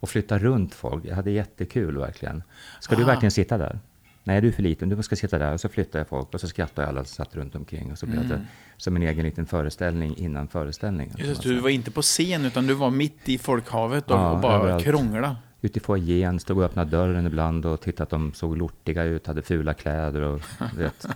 Och 0.00 0.08
flyttade 0.08 0.44
runt 0.44 0.74
folk. 0.74 1.04
Jag 1.04 1.16
hade 1.16 1.30
jättekul 1.30 1.98
verkligen. 1.98 2.42
Ska 2.80 2.96
du 2.96 3.02
Ah. 3.02 3.06
verkligen 3.06 3.30
sitta 3.30 3.58
där? 3.58 3.78
Nej, 4.26 4.40
du 4.40 4.48
är 4.48 4.52
för 4.52 4.62
liten. 4.62 4.88
Du 4.88 5.02
ska 5.02 5.16
sitta 5.16 5.38
där. 5.38 5.52
Och 5.52 5.60
så 5.60 5.68
flyttade 5.68 5.98
jag 5.98 6.08
folk 6.08 6.34
och 6.34 6.40
så 6.40 6.48
skrattade 6.48 6.88
alla 6.88 7.04
som 7.04 7.24
satt 7.24 7.36
runt 7.36 7.54
omkring. 7.54 7.92
Och 7.92 7.98
så 7.98 8.06
blev 8.06 8.28
det 8.28 8.46
som 8.76 8.96
en 8.96 9.02
egen 9.02 9.24
liten 9.24 9.46
föreställning 9.46 10.16
innan 10.16 10.48
föreställningen. 10.48 11.14
Just 11.18 11.42
du 11.42 11.60
var 11.60 11.68
inte 11.70 11.90
på 11.90 12.02
scen 12.02 12.44
utan 12.44 12.66
du 12.66 12.74
var 12.74 12.90
mitt 12.90 13.28
i 13.28 13.38
folkhavet 13.38 14.10
och, 14.10 14.16
Ja, 14.16 14.30
och 14.30 14.40
bara 14.40 14.54
överallt. 14.54 14.84
krångla. 14.84 15.36
Ute 15.60 15.78
i 15.78 15.82
foajén, 15.82 16.40
stod 16.40 16.58
och 16.58 16.64
öppnade 16.64 16.90
dörren 16.90 17.26
ibland 17.26 17.66
och 17.66 17.80
tittade 17.80 18.02
att 18.02 18.10
de 18.10 18.32
såg 18.34 18.56
lortiga 18.56 19.02
ut, 19.02 19.26
hade 19.26 19.42
fula 19.42 19.74
kläder 19.74 20.20
och 20.20 20.40
vet, 20.78 21.06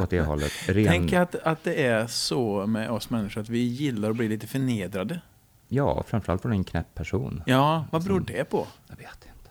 åt 0.00 0.10
det 0.10 0.20
hållet. 0.20 0.52
Ren, 0.68 0.86
Tänk 0.86 1.12
att, 1.12 1.34
att 1.34 1.64
det 1.64 1.82
är 1.86 2.06
så 2.06 2.66
med 2.66 2.90
oss 2.90 3.10
människor 3.10 3.40
att 3.40 3.48
vi 3.48 3.58
gillar 3.58 4.10
att 4.10 4.16
bli 4.16 4.28
lite 4.28 4.46
förnedrade. 4.46 5.20
Ja, 5.68 6.04
framförallt 6.08 6.42
från 6.42 6.52
en 6.52 6.64
knäpp 6.64 6.94
person. 6.94 7.42
Ja, 7.46 7.84
vad 7.90 8.04
beror 8.04 8.20
det 8.20 8.44
på? 8.50 8.66
Jag 8.88 8.96
vet 8.96 9.06
inte. 9.06 9.50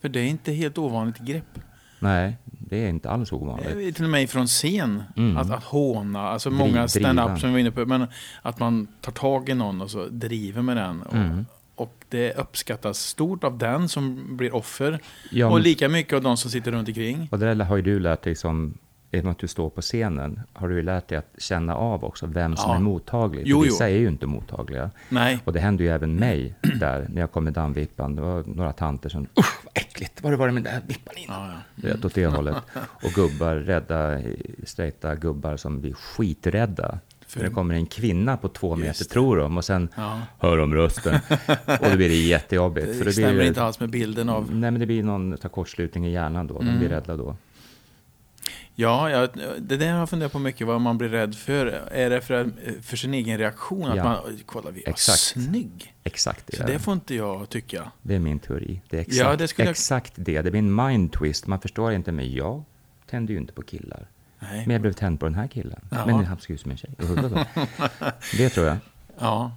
För 0.00 0.08
det 0.08 0.20
är 0.20 0.26
inte 0.26 0.52
helt 0.52 0.78
ovanligt 0.78 1.18
grepp. 1.18 1.58
Nej, 1.98 2.36
det 2.44 2.84
är 2.84 2.88
inte 2.88 3.10
alls 3.10 3.32
Eh, 3.32 3.38
ovanligt. 3.42 3.96
Till 3.96 4.04
och 4.04 4.10
med 4.10 4.30
från 4.30 4.46
scen. 4.46 5.02
Mm. 5.16 5.36
Att, 5.36 5.50
att 5.50 5.64
håna. 5.64 6.20
Alltså 6.28 6.50
Driv- 6.50 6.58
många 6.58 6.88
stand-up 6.88 7.38
som 7.40 7.48
vi 7.48 7.52
var 7.52 7.58
inne 7.60 7.70
på. 7.70 7.86
Men 7.86 8.06
att 8.42 8.58
man 8.58 8.86
tar 9.00 9.12
tag 9.12 9.48
i 9.48 9.54
någon 9.54 9.80
och 9.82 9.90
så 9.90 10.06
driver 10.06 10.62
med 10.62 10.76
den. 10.76 11.02
Och, 11.02 11.14
Mm. 11.14 11.46
och 11.74 12.04
det 12.08 12.32
uppskattas 12.38 12.98
stort 12.98 13.44
av 13.44 13.58
den 13.58 13.88
som 13.88 14.36
blir 14.36 14.54
offer. 14.54 15.00
Ja, 15.30 15.46
och 15.50 15.60
lika 15.60 15.88
mycket 15.88 16.12
av 16.12 16.22
de 16.22 16.36
som 16.36 16.50
sitter 16.50 16.72
runt 16.72 16.88
omkring. 16.88 17.28
Och 17.30 17.38
det 17.38 17.54
där 17.54 17.64
har 17.64 17.76
ju 17.76 17.82
du 17.82 17.98
lärt 18.00 18.22
dig 18.22 18.34
som, 18.34 18.78
med 19.10 19.26
att 19.26 19.38
du 19.38 19.48
står 19.48 19.70
på 19.70 19.80
scenen, 19.80 20.40
har 20.52 20.68
du 20.68 20.82
lärt 20.82 21.08
dig 21.08 21.18
att 21.18 21.34
känna 21.38 21.74
av 21.76 22.04
också 22.04 22.26
vem 22.26 22.56
som 22.56 22.70
Ja. 22.70 22.76
är 22.76 22.80
mottaglig. 22.80 23.42
Jo, 23.46 23.56
jo. 23.58 23.62
Vissa 23.64 23.88
är 23.88 23.96
ju 23.98 24.08
inte 24.08 24.26
mottagliga. 24.26 24.90
Nej. 25.08 25.38
Och 25.44 25.52
det 25.52 25.60
hände 25.60 25.82
ju 25.84 25.90
även 25.90 26.14
mig 26.16 26.54
där, 26.80 27.06
när 27.10 27.20
jag 27.20 27.32
kom 27.32 27.44
med 27.44 27.52
dammvippan. 27.52 28.16
Det 28.16 28.22
var 28.22 28.44
några 28.46 28.72
tanter 28.72 29.08
som, 29.08 29.22
usch 29.22 29.60
vad 29.64 29.70
äckligt, 29.74 30.22
vad 30.22 30.32
det 30.32 30.36
var 30.36 30.46
det 30.46 30.52
med 30.52 30.62
den 30.62 30.72
där 30.74 30.82
vippan 30.86 31.14
innan? 31.16 31.48
Ja, 31.48 31.54
ja. 31.74 31.88
Vet, 31.88 32.04
åt 32.04 32.14
det 32.14 32.26
hållet. 32.26 32.56
Och 32.76 33.10
gubbar, 33.14 33.54
rädda, 33.56 34.18
straighta 34.64 35.14
gubbar 35.14 35.56
som 35.56 35.80
blir 35.80 35.92
skiträdda. 35.92 36.98
För 37.28 37.44
det 37.44 37.50
kommer 37.50 37.74
en 37.74 37.86
kvinna 37.86 38.36
på 38.36 38.48
två 38.48 38.76
meter, 38.76 39.04
tror 39.04 39.36
de, 39.36 39.56
och 39.56 39.64
sen 39.64 39.88
Ja. 39.96 40.20
hör 40.38 40.56
de 40.58 40.74
rösten. 40.74 41.14
och 41.66 41.90
då 41.90 41.96
blir 41.96 42.08
det 42.08 42.14
jättejobbigt. 42.14 42.86
Det 42.86 42.94
för 42.94 43.04
det 43.04 43.12
stämmer 43.12 43.34
blir, 43.34 43.46
inte 43.46 43.62
alls 43.62 43.80
med 43.80 43.90
bilden 43.90 44.28
av... 44.28 44.54
Nej, 44.54 44.70
men 44.70 44.80
det 44.80 44.86
blir 44.86 45.02
någon 45.02 45.36
kortslutning 45.36 46.06
i 46.06 46.12
hjärnan 46.12 46.46
då. 46.46 46.54
De 46.54 46.66
Mm. 46.66 46.78
blir 46.78 46.88
rädda 46.88 47.16
då. 47.16 47.36
Ja, 48.78 49.10
ja, 49.10 49.28
det 49.58 49.76
där 49.76 49.92
har 49.92 49.98
jag 49.98 50.10
funderat 50.10 50.32
på 50.32 50.38
mycket, 50.38 50.66
vad 50.66 50.80
man 50.80 50.98
blir 50.98 51.08
rädd 51.08 51.34
för. 51.34 51.66
Är 51.92 52.10
det 52.10 52.20
för, 52.20 52.50
för 52.82 52.96
sin 52.96 53.14
egen 53.14 53.38
reaktion? 53.38 53.88
Att 53.90 53.96
Ja. 53.96 54.04
man, 54.04 54.18
"Oj, 54.26 54.42
kolla 54.46 54.70
vi 54.70 54.82
är 54.84 54.88
Exakt. 54.88 55.18
snygg. 55.20 55.94
Exakt 56.04 56.46
det. 56.46 56.56
Så 56.56 56.62
det 56.62 56.78
får 56.78 56.92
inte 56.94 57.14
jag 57.14 57.48
tycka. 57.48 57.90
Det 58.02 58.14
är 58.14 58.18
min 58.18 58.38
teori. 58.38 58.80
Det 58.88 58.96
är 58.96 59.00
exakt, 59.00 59.16
Ja, 59.18 59.36
det 59.36 59.48
skulle 59.48 59.66
jag- 59.66 59.70
exakt 59.70 60.12
det. 60.16 60.42
Det 60.42 60.50
blir 60.50 60.58
en 60.58 60.74
mind 60.74 61.12
twist. 61.12 61.46
Man 61.46 61.60
förstår 61.60 61.92
inte, 61.92 62.12
men 62.12 62.32
jag 62.32 62.64
tänder 63.10 63.34
ju 63.34 63.40
inte 63.40 63.52
på 63.52 63.62
killar. 63.62 64.06
Nej. 64.38 64.58
Men 64.66 64.70
jag 64.70 64.80
blev 64.80 64.92
tänd 64.92 65.20
på 65.20 65.26
den 65.26 65.34
här 65.34 65.46
killen. 65.48 65.80
Ja. 65.90 66.06
Men 66.06 66.24
han 66.24 66.38
ser 66.40 66.54
ut 66.54 66.60
som 66.60 66.70
en 66.70 66.76
tjej. 66.76 66.90
det 68.36 68.48
tror 68.50 68.66
jag. 68.66 68.76
Ja. 69.18 69.52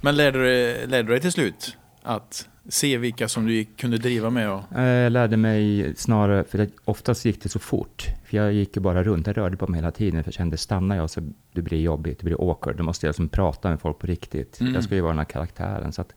Men 0.00 0.16
lärde 0.16 0.38
du, 0.38 0.44
dig- 0.44 0.86
lärde 0.86 1.02
du 1.02 1.08
dig 1.12 1.20
till 1.20 1.32
slut 1.32 1.76
att 2.02 2.48
se 2.68 2.98
vilka 2.98 3.28
som 3.28 3.46
du 3.46 3.52
gick- 3.54 3.76
kunde 3.76 3.98
driva 3.98 4.30
med? 4.30 4.50
Och, 4.50 4.62
Eh, 4.78 4.82
Jag 4.84 5.12
lärde 5.12 5.36
mig 5.36 5.92
snarare, 5.96 6.44
för 6.44 6.68
oftast 6.84 7.24
gick 7.24 7.42
det 7.42 7.48
så 7.48 7.58
fort. 7.58 8.06
För 8.24 8.36
jag 8.36 8.52
gick 8.52 8.76
ju 8.76 8.82
bara 8.82 9.02
runt, 9.02 9.26
jag 9.26 9.36
rörde 9.36 9.56
på 9.56 9.66
mig 9.66 9.78
hela 9.80 9.90
tiden. 9.90 10.24
För 10.24 10.28
jag 10.28 10.34
kände, 10.34 10.56
stannar 10.56 10.96
jag 10.96 11.10
så 11.10 11.20
det 11.52 11.62
blir 11.62 11.80
jobbigt, 11.80 12.18
det 12.18 12.24
blir 12.24 12.50
awkward. 12.50 12.76
Då 12.76 12.84
måste 12.84 13.06
jag 13.06 13.10
liksom 13.10 13.28
prata 13.28 13.70
med 13.70 13.80
folk 13.80 13.98
på 13.98 14.06
riktigt. 14.06 14.60
Mm. 14.60 14.74
Jag 14.74 14.84
ska 14.84 14.94
ju 14.94 15.00
vara 15.00 15.12
den 15.12 15.18
här 15.18 15.24
karaktären. 15.24 15.92
Så 15.92 16.00
att 16.00 16.12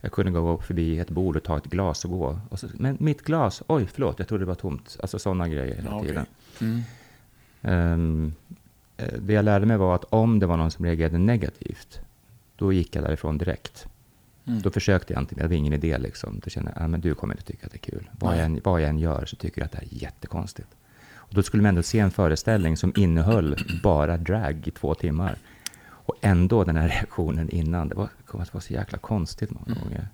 jag 0.00 0.12
kunde 0.12 0.32
gå 0.32 0.58
förbi 0.58 0.98
ett 0.98 1.10
bord 1.10 1.36
och 1.36 1.42
ta 1.42 1.56
ett 1.56 1.64
glas 1.66 2.04
och 2.04 2.10
gå. 2.10 2.38
Och 2.48 2.58
så, 2.60 2.66
men 2.74 2.96
mitt 3.00 3.22
glas, 3.22 3.62
oj 3.66 3.86
förlåt, 3.92 4.18
jag 4.18 4.28
trodde 4.28 4.42
det 4.44 4.48
var 4.48 4.54
tomt. 4.54 4.96
Alltså 5.02 5.18
sådana 5.18 5.48
grejer 5.48 5.74
hela 5.76 5.90
Ja, 5.90 5.96
okej. 5.96 6.08
tiden. 6.08 6.26
mm. 7.62 8.32
Eh, 8.96 9.06
det 9.20 9.32
jag 9.32 9.44
lärde 9.44 9.66
mig 9.66 9.76
var 9.76 9.94
att 9.94 10.04
om 10.04 10.38
det 10.38 10.46
var 10.46 10.56
någon 10.56 10.70
som 10.70 10.84
reagerade 10.84 11.18
negativt, 11.18 12.00
då 12.56 12.72
gick 12.72 12.96
jag 12.96 13.04
därifrån 13.04 13.38
direkt. 13.38 13.86
Mm. 14.46 14.62
Då 14.62 14.70
försökte 14.70 15.12
jag 15.12 15.22
inte, 15.22 15.34
det 15.34 15.46
var 15.46 15.54
ingen 15.54 15.72
idé 15.72 15.98
liksom. 15.98 16.40
Då 16.44 16.50
kände 16.50 16.72
jag, 16.76 16.84
ah, 16.84 16.88
men 16.88 17.00
du 17.00 17.14
kommer 17.14 17.34
inte 17.34 17.44
tycka 17.46 17.66
att 17.66 17.72
det 17.72 17.76
är 17.86 17.90
kul. 17.90 18.10
Vad 18.18 18.30
Nej. 18.30 18.38
jag, 18.38 18.46
än, 18.46 18.60
vad 18.64 18.80
jag 18.82 18.88
än 18.88 18.98
gör 18.98 19.24
så 19.26 19.36
tycker 19.36 19.60
jag 19.60 19.66
att 19.66 19.72
det 19.72 19.78
här 19.78 19.84
är 19.84 20.02
jättekonstigt. 20.02 20.68
Och 21.14 21.34
då 21.34 21.42
skulle 21.42 21.62
man 21.62 21.68
ändå 21.68 21.82
se 21.82 21.98
en 21.98 22.10
föreställning 22.10 22.76
som 22.76 22.92
innehöll 22.96 23.56
bara 23.82 24.16
drag 24.16 24.68
i 24.68 24.70
två 24.70 24.94
timmar. 24.94 25.36
Och 26.06 26.14
ändå 26.20 26.64
den 26.64 26.76
här 26.76 26.88
reaktionen 26.88 27.48
innan, 27.50 27.88
det 27.88 27.94
var, 27.94 28.08
det 28.32 28.38
vara 28.52 28.60
så 28.60 28.72
jäkla 28.72 28.98
konstigt 28.98 29.50
många 29.50 29.66
Mm. 29.66 29.78
gånger. 29.78 30.08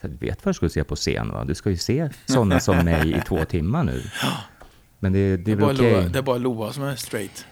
Så 0.00 0.08
du 0.08 0.16
vet 0.16 0.44
vad 0.44 0.50
du 0.50 0.54
ska 0.56 0.68
se 0.68 0.84
på 0.84 0.96
scen 0.96 1.28
va? 1.30 1.44
Du 1.44 1.54
ska 1.54 1.70
ju 1.70 1.76
se 1.76 2.10
sådana 2.26 2.60
som 2.60 2.76
mig 2.84 3.12
i 3.16 3.20
två 3.20 3.44
timmar 3.44 3.84
nu. 3.84 4.02
Men 4.98 5.12
det, 5.12 5.36
det 5.36 5.36
Det, 5.36 5.50
är 5.52 5.56
är 5.56 5.60
bara 5.60 5.72
okej. 5.72 5.92
Loa, 5.92 6.08
det 6.08 6.18
är 6.18 6.22
bara 6.22 6.38
Loa 6.38 6.72
som 6.72 6.82
är 6.84 6.96
straight. 6.96 7.46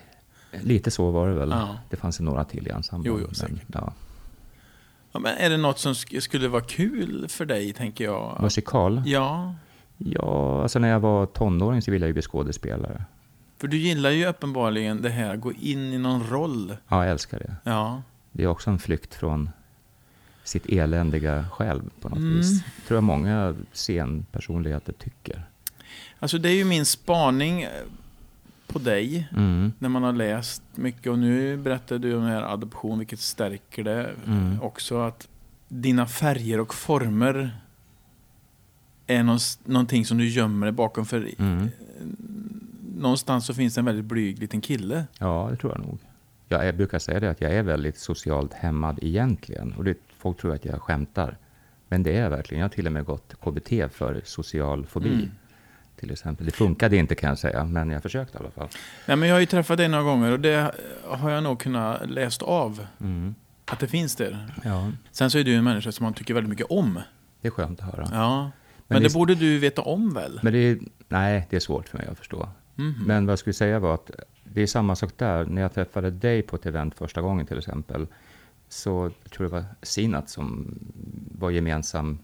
Lite 0.60 0.90
så 0.90 1.10
var 1.10 1.28
det 1.28 1.34
väl. 1.34 1.50
Ja. 1.50 1.78
Det 1.90 1.96
fanns 1.96 2.20
ju 2.20 2.24
några 2.24 2.44
till 2.44 2.66
i 2.66 2.70
ensemblen. 2.70 3.12
Jo, 3.12 3.18
jo, 3.20 3.26
men, 3.26 3.34
säkert. 3.34 3.62
ja. 3.72 3.92
Ja, 5.12 5.20
men 5.20 5.36
är 5.36 5.50
det 5.50 5.56
något 5.56 5.78
som 5.78 5.92
sk- 5.92 6.20
skulle 6.20 6.48
vara 6.48 6.62
kul 6.62 7.26
för 7.28 7.44
dig, 7.44 7.72
tänker 7.72 8.04
jag? 8.04 8.38
Musikal? 8.42 9.02
Ja, 9.06 9.54
Ja, 10.02 10.62
alltså 10.62 10.78
när 10.78 10.88
jag 10.88 11.00
var 11.00 11.26
tonåring 11.26 11.82
så 11.82 11.90
ville 11.90 12.04
jag 12.04 12.08
ju 12.08 12.12
bli 12.12 12.22
skådespelare. 12.22 13.04
för 13.58 13.68
du 13.68 13.76
gillar 13.76 14.10
ju 14.10 14.26
uppenbarligen 14.26 15.02
det 15.02 15.08
här, 15.08 15.36
gå 15.36 15.52
in 15.52 15.92
i 15.92 15.98
någon 15.98 16.26
roll. 16.26 16.76
Ja, 16.88 17.02
jag 17.04 17.10
älskar 17.12 17.38
det. 17.38 17.56
Ja, 17.64 18.02
Det 18.32 18.42
är 18.42 18.46
också 18.46 18.70
en 18.70 18.78
flykt 18.78 19.14
från 19.14 19.50
sitt 20.44 20.66
eländiga 20.66 21.44
själv 21.52 21.82
på 22.00 22.08
något 22.08 22.18
Mm. 22.18 22.36
vis. 22.36 22.62
tror 22.86 22.96
jag 22.96 23.04
många 23.04 23.54
scenpersonligheter 23.72 24.92
tycker. 24.92 25.42
alltså 26.18 26.38
det 26.38 26.48
är 26.48 26.54
ju 26.54 26.64
min 26.64 26.86
spaning 26.86 27.66
på 28.72 28.78
dig. 28.78 29.28
Mm. 29.36 29.72
när 29.78 29.88
man 29.88 30.02
har 30.02 30.12
läst 30.12 30.62
mycket 30.74 31.06
och 31.12 31.18
nu 31.18 31.56
berättar 31.56 31.98
du 31.98 32.14
om 32.14 32.22
den 32.22 32.30
här 32.32 32.42
adoption, 32.42 32.98
vilket 32.98 33.20
stärker 33.20 33.84
det 33.84 34.10
Mm. 34.26 34.62
också 34.62 34.98
att 35.00 35.28
dina 35.68 36.06
färger 36.06 36.60
och 36.60 36.74
former 36.74 37.60
är 39.06 39.22
någonting 39.70 40.04
som 40.06 40.18
du 40.18 40.28
gömmer 40.28 40.66
dig 40.66 40.72
bakom 40.72 41.06
för 41.06 41.28
Mm. 41.38 41.68
någonstans 42.96 43.46
så 43.46 43.54
finns 43.54 43.74
det 43.74 43.80
en 43.80 43.84
väldigt 43.84 44.04
blyg 44.04 44.38
liten 44.38 44.60
kille. 44.60 45.04
Ja, 45.18 45.48
det 45.50 45.56
tror 45.56 45.72
jag 45.72 45.86
nog. 45.86 45.98
Jag, 46.48 46.66
jag 46.66 46.76
brukar 46.76 46.98
säga 46.98 47.20
det 47.20 47.30
att 47.30 47.40
jag 47.40 47.52
är 47.52 47.62
väldigt 47.62 47.98
socialt 47.98 48.52
hämmad 48.52 48.98
egentligen. 49.02 49.72
Och 49.72 49.84
det, 49.84 49.94
folk 50.18 50.38
tror 50.40 50.54
att 50.54 50.64
jag 50.64 50.82
skämtar. 50.82 51.36
Men 51.88 52.02
det 52.02 52.16
är 52.16 52.22
jag 52.22 52.30
verkligen. 52.30 52.60
Jag 52.60 52.68
har 52.68 52.74
till 52.74 52.86
och 52.86 52.92
med 52.92 53.04
gått 53.04 53.34
KBT 53.40 53.88
för 53.92 54.20
social 54.24 54.86
fobi. 54.86 55.08
Mm. 55.12 55.30
Till 56.00 56.10
exempel. 56.10 56.46
Det 56.46 56.52
funkade 56.52 56.96
inte 56.96 57.14
kan 57.14 57.28
jag 57.28 57.38
säga, 57.38 57.64
men 57.64 57.90
jag 57.90 58.02
försökte 58.02 58.38
i 58.38 58.40
alla 58.40 58.50
fall. 58.50 58.68
Nej, 59.06 59.16
men 59.16 59.28
jag 59.28 59.36
har 59.36 59.40
ju 59.40 59.46
träffat 59.46 59.76
dig 59.76 59.88
några 59.88 60.04
gånger 60.04 60.32
och 60.32 60.40
det 60.40 60.74
har 61.04 61.30
jag 61.30 61.42
nog 61.42 61.60
kunnat 61.60 62.10
läst 62.10 62.42
av 62.42 62.86
Mm. 63.00 63.34
att 63.64 63.78
det 63.80 63.86
finns 63.86 64.16
där. 64.16 64.54
Ja, 64.64 64.90
Sen 65.12 65.30
så 65.30 65.38
är 65.38 65.44
du 65.44 65.54
en 65.54 65.64
människa 65.64 65.92
som 65.92 66.04
man 66.04 66.14
tycker 66.14 66.34
väldigt 66.34 66.50
mycket 66.50 66.66
om. 66.70 66.98
det 67.40 67.48
är 67.48 67.52
skönt 67.52 67.80
att 67.80 67.86
höra. 67.94 68.08
Ja. 68.12 68.42
Men, 68.42 68.50
Men 68.88 69.02
det 69.02 69.08
det- 69.08 69.14
borde 69.14 69.34
du 69.34 69.58
veta 69.58 69.82
om 69.82 70.14
väl? 70.14 70.40
Men 70.42 70.52
det 70.52 70.58
är, 70.58 70.78
nej, 71.08 71.46
det 71.50 71.56
är 71.56 71.60
svårt 71.60 71.88
för 71.88 71.98
mig 71.98 72.06
att 72.10 72.18
förstå. 72.18 72.48
Mhm. 72.74 72.94
Men 73.06 73.26
vad 73.26 73.32
jag 73.32 73.38
skulle 73.38 73.54
säga 73.54 73.78
var 73.78 73.94
att 73.94 74.10
det 74.44 74.62
är 74.62 74.66
samma 74.66 74.96
sak 74.96 75.10
där. 75.16 75.44
När 75.44 75.62
jag 75.62 75.74
träffade 75.74 76.10
dig 76.10 76.42
på 76.42 76.56
ett 76.56 76.66
event 76.66 76.94
första 76.94 77.20
gången 77.20 77.46
till 77.46 77.58
exempel, 77.58 78.06
så 78.68 79.10
jag 79.22 79.30
tror 79.32 79.46
det 79.46 79.52
var 79.52 79.64
Sinat 79.82 80.28
som 80.30 80.74
var 81.38 81.50
gemensam 81.50 82.18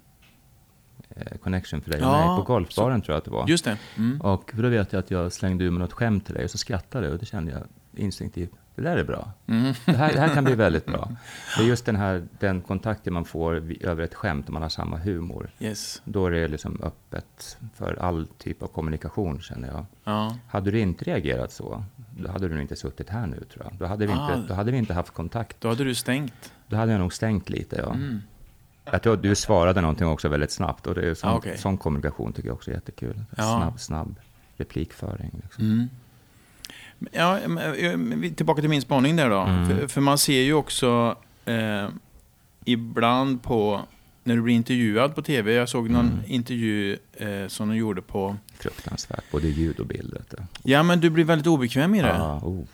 connection 1.43 1.81
för 1.81 1.91
dig 1.91 2.01
och 2.01 2.07
Ja, 2.07 2.27
mig. 2.29 2.37
På 2.45 2.53
golfbaren 2.53 3.03
tror 3.03 3.13
jag 3.15 3.19
att 3.19 3.25
det 3.25 3.31
var. 3.31 3.49
Just 3.49 3.65
det. 3.65 3.79
Mm. 3.97 4.21
Och 4.21 4.51
då 4.55 4.69
vet 4.69 4.93
jag 4.93 5.01
att 5.01 5.11
jag 5.11 5.33
slängde 5.33 5.65
ur 5.65 5.71
mig 5.71 5.79
något 5.79 5.93
skämt 5.93 6.27
till 6.27 6.35
dig 6.35 6.45
och 6.45 6.51
så 6.51 6.59
skrattade 6.59 7.07
jag 7.07 7.13
och 7.13 7.19
då 7.19 7.25
kände 7.27 7.53
jag 7.53 7.63
instinktivt, 8.05 8.51
det 8.75 8.83
där 8.83 8.97
är 8.97 9.05
bra. 9.05 9.33
Mm. 9.47 9.73
Det 9.87 9.93
här, 9.97 10.13
det 10.13 10.21
här 10.21 10.35
kan 10.35 10.45
bli 10.45 10.55
väldigt 10.67 10.87
bra. 10.87 11.11
Det 11.57 11.63
är 11.63 11.67
just 11.67 11.87
den 11.87 11.97
här 11.97 12.27
den 12.39 12.61
kontakten 12.61 13.13
man 13.15 13.25
får 13.25 13.55
över 13.81 14.03
ett 14.03 14.15
skämt 14.15 14.49
om 14.49 14.53
man 14.53 14.63
har 14.63 14.69
samma 14.69 14.97
humor. 14.97 15.51
Yes. 15.61 16.03
Då 16.05 16.27
är 16.27 16.31
det 16.31 16.49
liksom 16.49 16.81
öppet 16.83 17.59
för 17.75 17.95
all 18.03 18.27
typ 18.39 18.63
av 18.63 18.67
kommunikation 18.67 19.41
känner 19.41 19.69
jag. 19.69 19.87
Ja. 20.05 20.37
Hade 20.49 20.71
du 20.71 20.81
inte 20.81 21.05
reagerat 21.05 21.53
så, 21.53 21.85
då 22.19 22.31
hade 22.31 22.49
du 22.49 22.55
nog 22.55 22.63
inte 22.63 22.77
suttit 22.77 23.09
här 23.11 23.27
nu 23.27 23.45
tror 23.53 23.65
jag. 23.65 23.75
Då 23.79 23.87
hade 23.87 24.07
vi 24.07 24.13
inte, 24.13 24.25
Ah. 24.25 24.45
då 24.49 24.55
hade 24.55 24.71
vi 24.73 24.79
inte 24.79 24.95
haft 24.95 25.11
kontakt. 25.15 25.57
Då 25.61 25.69
hade 25.69 25.85
du 25.85 25.95
stängt. 25.95 26.53
Då 26.67 26.77
hade 26.77 26.93
jag 26.93 26.99
nog 27.01 27.13
stängt 27.13 27.49
lite, 27.49 27.77
ja. 27.77 27.95
Mm. 27.95 28.23
Jag 28.93 29.03
tror 29.03 29.15
att 29.15 29.23
du 29.23 29.35
svarade 29.35 29.81
någonting 29.81 30.07
också 30.07 30.29
väldigt 30.29 30.51
snabbt 30.51 30.87
och 30.87 30.95
det 30.95 31.11
är 31.11 31.15
sån, 31.15 31.31
Ah, 31.31 31.37
okej. 31.37 31.59
sån 31.59 31.77
kommunikation 31.79 32.33
tycker 32.33 32.49
jag 32.49 32.55
också 32.57 32.71
är 32.71 32.75
jättekul. 32.75 33.25
Ja. 33.37 33.43
Snabb, 33.59 33.81
snabb 33.81 34.15
replikföring. 34.57 35.31
Liksom. 35.43 35.65
Mm. 35.65 35.89
Ja, 37.13 37.39
eh, 37.39 38.33
tillbaka 38.37 38.61
till 38.61 38.71
min 38.71 38.83
spaning 38.83 39.17
där 39.17 39.31
då. 39.31 39.41
Mm. 39.41 39.69
För, 39.69 39.87
för 39.87 40.01
man 40.01 40.19
ser 40.19 40.41
ju 40.43 40.55
också 40.55 41.17
eh, 41.45 41.89
ibland 42.65 43.43
på, 43.43 43.81
när 44.25 44.37
du 44.37 44.43
blir 44.43 44.55
intervjuad 44.55 45.15
på 45.15 45.23
tv, 45.23 45.53
jag 45.53 45.69
såg 45.69 45.91
någon 45.91 46.07
Mm. 46.07 46.19
intervju 46.27 46.99
eh, 47.13 47.47
som 47.49 47.69
de 47.69 47.77
gjorde 47.77 48.03
på, 48.03 48.37
Fruktansvärt, 48.59 49.25
både 49.33 49.49
ljud 49.49 49.81
och 49.81 49.87
bild. 49.87 50.19
Ja 50.63 50.83
men 50.83 51.01
du 51.01 51.11
blir 51.11 51.25
väldigt 51.25 51.47
obekväm 51.47 51.95
i 51.95 52.03
det. 52.03 52.09
Ja, 52.09 52.41
oh, 52.43 52.65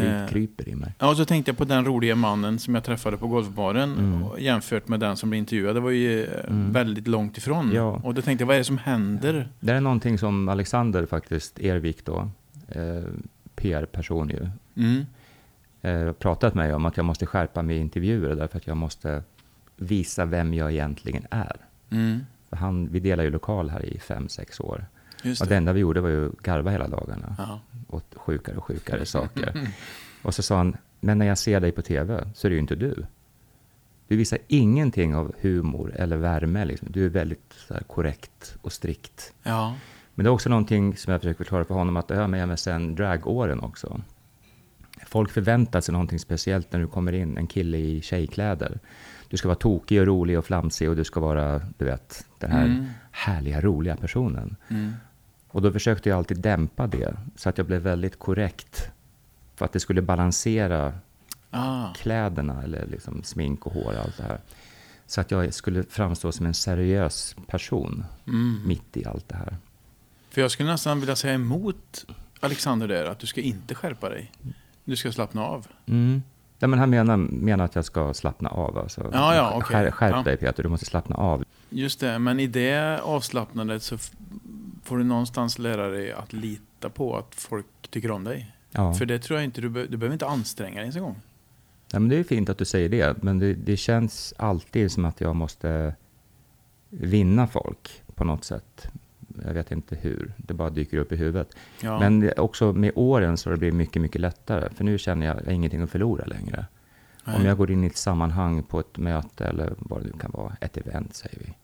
kry, 0.00 0.28
kryper 0.28 0.68
i 0.68 0.74
mig. 0.74 0.92
Ja, 0.98 1.10
och 1.10 1.16
så 1.16 1.24
tänkte 1.24 1.50
jag 1.50 1.58
på 1.58 1.64
den 1.64 1.84
roliga 1.84 2.14
mannen 2.16 2.58
som 2.58 2.74
jag 2.74 2.84
träffade 2.84 3.16
på 3.16 3.26
golfbaren 3.26 3.92
Mm. 3.98 4.24
jämfört 4.38 4.88
med 4.88 5.00
den 5.00 5.16
som 5.16 5.30
blev 5.30 5.38
intervjuad. 5.38 5.76
Det 5.76 5.80
var 5.80 5.90
ju 5.90 6.24
eh, 6.24 6.44
Mm. 6.48 6.72
väldigt 6.72 7.08
långt 7.08 7.38
ifrån. 7.38 7.72
Ja. 7.74 8.00
Och 8.04 8.14
då 8.14 8.22
tänkte 8.22 8.42
jag, 8.42 8.46
vad 8.46 8.54
är 8.56 8.58
det 8.60 8.64
som 8.64 8.78
händer? 8.78 9.48
Det 9.60 9.72
är 9.72 9.80
någonting 9.80 10.18
som 10.18 10.48
Alexander 10.48 11.06
faktiskt, 11.06 11.58
Ervik 11.58 12.04
då, 12.04 12.30
eh, 12.68 13.02
PR-person 13.56 14.28
ju, 14.30 14.48
Mm. 14.76 15.06
eh, 15.82 16.12
pratat 16.12 16.54
med 16.54 16.66
mig 16.66 16.74
om 16.74 16.86
att 16.86 16.96
jag 16.96 17.06
måste 17.06 17.26
skärpa 17.26 17.62
mig 17.62 17.76
i 17.76 17.80
intervjuer 17.80 18.34
därför 18.34 18.56
att 18.56 18.66
jag 18.66 18.76
måste 18.76 19.22
visa 19.76 20.24
vem 20.24 20.54
jag 20.54 20.72
egentligen 20.72 21.26
är. 21.30 21.56
Mm. 21.90 22.20
För 22.48 22.56
han, 22.56 22.88
vi 22.92 23.00
delar 23.00 23.24
ju 23.24 23.30
lokal 23.30 23.70
här 23.70 23.84
i 23.84 23.98
fem, 23.98 24.28
sex 24.28 24.60
år. 24.60 24.86
Just 25.24 25.42
Och 25.42 25.48
det. 25.48 25.54
det 25.54 25.56
enda 25.56 25.72
vi 25.72 25.80
gjorde 25.80 26.00
var 26.00 26.08
ju 26.08 26.30
garva 26.42 26.70
hela 26.70 26.88
dagarna. 26.88 27.34
Ja. 27.38 27.60
Åt 27.88 28.14
sjukare 28.16 28.56
och 28.56 28.64
sjukare 28.64 29.06
saker. 29.16 29.68
Och 30.22 30.34
så 30.34 30.42
sa 30.42 30.56
han, 30.56 30.76
men 31.00 31.18
när 31.18 31.26
jag 31.26 31.38
ser 31.38 31.60
dig 31.60 31.72
på 31.72 31.82
TV 31.82 32.24
så 32.34 32.46
är 32.46 32.50
det 32.50 32.54
ju 32.54 32.60
inte 32.60 32.74
du. 32.74 33.06
Du 34.08 34.16
visar 34.16 34.38
ingenting 34.48 35.14
av 35.14 35.34
humor 35.40 35.92
eller 35.96 36.16
värme. 36.16 36.64
Liksom. 36.64 36.88
Du 36.90 37.04
är 37.04 37.08
väldigt 37.08 37.54
här, 37.70 37.80
korrekt 37.80 38.56
och 38.62 38.72
strikt. 38.72 39.32
Ja. 39.42 39.74
Men 40.14 40.24
det 40.24 40.28
är 40.28 40.32
också 40.32 40.48
någonting 40.48 40.96
som 40.96 41.12
jag 41.12 41.20
försöker 41.20 41.36
förklara 41.38 41.64
för 41.64 41.74
honom 41.74 41.96
att 41.96 42.08
det 42.08 42.16
har 42.16 42.28
med 42.28 42.48
MSN 42.48 42.94
dragåren 42.94 43.60
också. 43.60 44.00
Folk 45.06 45.30
förväntar 45.30 45.80
sig 45.80 45.92
någonting 45.92 46.18
speciellt 46.18 46.72
när 46.72 46.80
du 46.80 46.86
kommer 46.86 47.12
in, 47.12 47.38
en 47.38 47.46
kille 47.46 47.78
i 47.78 48.00
tjejkläder. 48.00 48.78
Du 49.28 49.36
ska 49.36 49.48
vara 49.48 49.58
tokig 49.58 50.00
och 50.00 50.06
rolig 50.06 50.38
och 50.38 50.44
flamsig 50.44 50.88
och 50.90 50.96
du 50.96 51.04
ska 51.04 51.20
vara, 51.20 51.60
du 51.78 51.84
vet, 51.84 52.26
den 52.38 52.50
här 52.50 52.64
Mm. 52.64 52.86
härliga, 53.10 53.60
roliga 53.60 53.96
personen. 53.96 54.56
Mm. 54.68 54.92
Och 55.54 55.62
då 55.62 55.72
försökte 55.72 56.08
jag 56.08 56.18
alltid 56.18 56.40
dämpa 56.40 56.86
det, 56.86 57.14
så 57.36 57.48
att 57.48 57.58
jag 57.58 57.66
blev 57.66 57.80
väldigt 57.82 58.18
korrekt. 58.18 58.90
För 59.56 59.64
att 59.64 59.72
det 59.72 59.80
skulle 59.80 60.02
balansera 60.02 60.92
Ah. 61.50 61.92
kläderna, 61.94 62.62
eller 62.62 62.86
liksom 62.86 63.22
smink 63.22 63.66
och 63.66 63.72
hår 63.72 63.92
och 63.92 63.98
allt 64.04 64.16
det 64.16 64.22
här. 64.22 64.40
Så 65.06 65.20
att 65.20 65.30
jag 65.30 65.54
skulle 65.54 65.82
framstå 65.82 66.32
som 66.32 66.46
en 66.46 66.54
seriös 66.54 67.36
person, 67.46 68.04
Mm. 68.26 68.60
mitt 68.66 68.96
i 68.96 69.04
allt 69.04 69.28
det 69.28 69.36
här. 69.36 69.56
För 70.30 70.40
jag 70.40 70.50
skulle 70.50 70.70
nästan 70.70 71.00
vilja 71.00 71.16
säga 71.16 71.34
emot 71.34 72.06
Alexander 72.40 72.88
där, 72.88 73.04
att 73.04 73.18
du 73.18 73.26
ska 73.26 73.40
inte 73.40 73.74
skärpa 73.74 74.08
dig. 74.08 74.32
Du 74.84 74.96
ska 74.96 75.12
slappna 75.12 75.44
av. 75.44 75.66
Mm. 75.86 76.22
Ja, 76.58 76.66
men 76.66 76.78
han 76.78 76.90
menar, 76.90 77.16
menar 77.16 77.64
att 77.64 77.74
jag 77.74 77.84
ska 77.84 78.14
slappna 78.14 78.48
av. 78.48 78.78
Alltså. 78.78 79.10
Ja, 79.12 79.34
ja, 79.34 79.50
okej. 79.54 79.62
Skär, 79.64 79.90
skärp 79.90 80.12
Ja. 80.16 80.22
dig 80.22 80.36
Peter, 80.36 80.62
du 80.62 80.68
måste 80.68 80.86
slappna 80.86 81.16
av. 81.16 81.44
Just 81.70 82.00
det, 82.00 82.18
men 82.18 82.40
i 82.40 82.46
det 82.46 83.00
avslappnandet 83.02 83.82
så 83.82 83.98
får 84.84 84.98
du 84.98 85.04
någonstans 85.04 85.58
lära 85.58 85.88
dig 85.88 86.12
att 86.12 86.32
lita 86.32 86.90
på 86.90 87.16
att 87.16 87.34
folk 87.34 87.66
tycker 87.90 88.10
om 88.10 88.24
dig. 88.24 88.56
Ja. 88.70 88.94
För 88.94 89.06
det 89.06 89.18
tror 89.18 89.38
jag 89.38 89.44
inte, 89.44 89.60
du, 89.60 89.68
be- 89.68 89.86
du 89.86 89.96
behöver 89.96 90.12
inte 90.12 90.26
anstränga 90.26 90.74
dig 90.74 90.82
ens 90.82 90.96
en 90.96 91.02
gång. 91.02 91.16
Ja, 91.92 91.98
men 91.98 92.08
det 92.08 92.16
är 92.16 92.24
fint 92.24 92.48
att 92.48 92.58
du 92.58 92.64
säger 92.64 92.88
det, 92.88 93.22
men 93.22 93.38
det, 93.38 93.54
det 93.54 93.76
känns 93.76 94.34
alltid 94.36 94.92
som 94.92 95.04
att 95.04 95.20
jag 95.20 95.36
måste 95.36 95.94
vinna 96.90 97.46
folk 97.46 98.02
på 98.14 98.24
något 98.24 98.44
sätt. 98.44 98.88
Jag 99.44 99.54
vet 99.54 99.72
inte 99.72 99.96
hur, 99.96 100.32
det 100.36 100.54
bara 100.54 100.70
dyker 100.70 100.98
upp 100.98 101.12
i 101.12 101.16
huvudet. 101.16 101.56
Ja. 101.80 101.98
Men 101.98 102.30
också 102.36 102.72
med 102.72 102.92
åren 102.94 103.36
så 103.36 103.50
har 103.50 103.52
det 103.52 103.58
blivit 103.58 103.74
mycket, 103.74 104.02
mycket 104.02 104.20
lättare. 104.20 104.68
För 104.74 104.84
nu 104.84 104.98
känner 104.98 105.26
jag, 105.26 105.36
jag 105.40 105.44
har 105.44 105.52
ingenting 105.52 105.82
att 105.82 105.90
förlora 105.90 106.24
längre. 106.24 106.66
Nej. 107.24 107.36
Om 107.36 107.44
jag 107.44 107.56
går 107.56 107.70
in 107.70 107.84
i 107.84 107.86
ett 107.86 107.96
sammanhang 107.96 108.62
på 108.62 108.80
ett 108.80 108.98
möte 108.98 109.44
eller 109.46 109.74
vad 109.78 110.00
det 110.00 110.06
nu 110.06 110.12
kan 110.20 110.30
vara, 110.30 110.56
ett 110.60 110.76
event 110.76 111.14
säger 111.14 111.38
vi. 111.38 111.54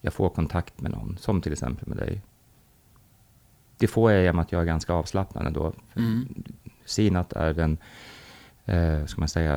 Jag 0.00 0.12
får 0.12 0.28
kontakt 0.28 0.80
med 0.80 0.90
någon, 0.90 1.16
som 1.20 1.40
till 1.40 1.52
exempel 1.52 1.88
med 1.88 1.96
dig. 1.96 2.22
Det 3.76 3.86
får 3.86 4.12
jag 4.12 4.22
genom 4.22 4.38
att 4.38 4.52
jag 4.52 4.60
är 4.62 4.66
ganska 4.66 4.92
avslappnad 4.92 5.46
ändå. 5.46 5.72
Mm. 5.96 6.44
Sinat 6.84 7.32
är 7.32 7.54
den, 7.54 7.78
eh, 8.64 9.06
ska 9.06 9.20
man 9.20 9.28
säga, 9.28 9.56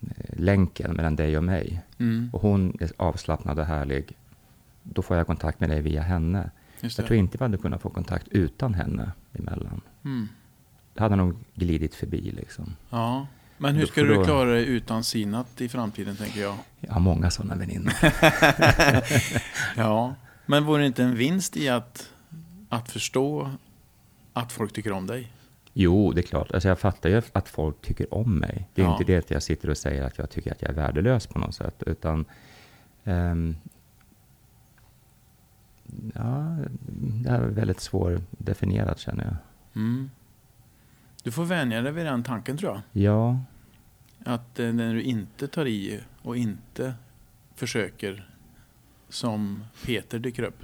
eh, 0.00 0.38
länken 0.38 0.92
mellan 0.92 1.16
dig 1.16 1.36
och 1.36 1.44
mig. 1.44 1.82
Mm. 1.98 2.30
Och 2.32 2.42
hon 2.42 2.76
är 2.80 2.92
avslappnad 2.96 3.58
och 3.58 3.66
härlig. 3.66 4.16
Då 4.82 5.02
får 5.02 5.16
jag 5.16 5.26
kontakt 5.26 5.60
med 5.60 5.70
dig 5.70 5.80
via 5.80 6.02
henne. 6.02 6.50
Jag 6.80 6.92
tror 6.92 7.14
inte 7.14 7.38
vi 7.38 7.44
hade 7.44 7.58
kunnat 7.58 7.82
få 7.82 7.90
kontakt 7.90 8.28
utan 8.28 8.74
henne 8.74 9.12
emellan. 9.32 9.80
Mm. 10.04 10.28
Det 10.94 11.00
hade 11.00 11.16
nog 11.16 11.34
glidit 11.54 11.94
förbi 11.94 12.20
liksom. 12.20 12.76
Ja. 12.90 13.26
Men 13.58 13.74
hur 13.76 13.86
ska 13.86 14.02
du 14.02 14.24
klara 14.24 14.50
dig 14.50 14.66
utan 14.66 15.04
Sinat 15.04 15.60
i 15.60 15.68
framtiden, 15.68 16.16
tänker 16.16 16.40
jag? 16.40 16.56
Jag 16.80 16.92
har 16.92 17.00
många 17.00 17.30
sådana 17.30 17.54
väninnor. 17.54 17.92
Ja. 19.76 20.14
Men 20.46 20.64
vore 20.64 20.82
det 20.82 20.86
inte 20.86 21.02
en 21.02 21.14
vinst 21.16 21.56
i 21.56 21.68
att, 21.68 22.10
att 22.68 22.90
förstå 22.90 23.50
att 24.32 24.52
folk 24.52 24.72
tycker 24.72 24.92
om 24.92 25.06
dig? 25.06 25.32
Jo, 25.72 26.12
det 26.12 26.20
är 26.20 26.22
klart. 26.22 26.52
Alltså 26.52 26.68
jag 26.68 26.78
fattar 26.78 27.08
ju 27.10 27.22
att 27.32 27.48
folk 27.48 27.80
tycker 27.82 28.14
om 28.14 28.38
mig. 28.38 28.68
Det 28.74 28.82
är 28.82 28.86
Ja. 28.86 28.92
inte 28.92 29.04
det 29.12 29.18
att 29.18 29.30
jag 29.30 29.42
sitter 29.42 29.70
och 29.70 29.76
säger 29.78 30.02
att 30.04 30.18
jag 30.18 30.30
tycker 30.30 30.52
att 30.52 30.62
jag 30.62 30.70
är 30.70 30.74
värdelös 30.74 31.26
på 31.26 31.38
något 31.38 31.54
sätt. 31.54 31.82
Utan... 31.86 32.24
ehm, 33.04 33.56
ja, 36.14 36.56
det 37.22 37.30
här 37.30 37.40
är 37.40 37.48
väldigt 37.48 37.80
svårdefinierat 37.80 38.98
känner 38.98 39.24
jag. 39.24 39.36
Mm. 39.82 40.10
Du 41.28 41.32
får 41.32 41.44
vänja 41.44 41.82
dig 41.82 41.92
vid 41.92 42.06
den 42.06 42.22
tanken, 42.22 42.56
tror 42.56 42.72
jag. 42.72 43.02
Ja, 43.04 43.38
Att 44.24 44.58
eh, 44.58 44.72
när 44.72 44.94
du 44.94 45.02
inte 45.02 45.48
tar 45.48 45.66
i 45.66 46.00
och 46.22 46.36
inte 46.36 46.94
försöker 47.54 48.30
som 49.08 49.64
Peter 49.86 50.18
dyker 50.18 50.42
upp. 50.42 50.58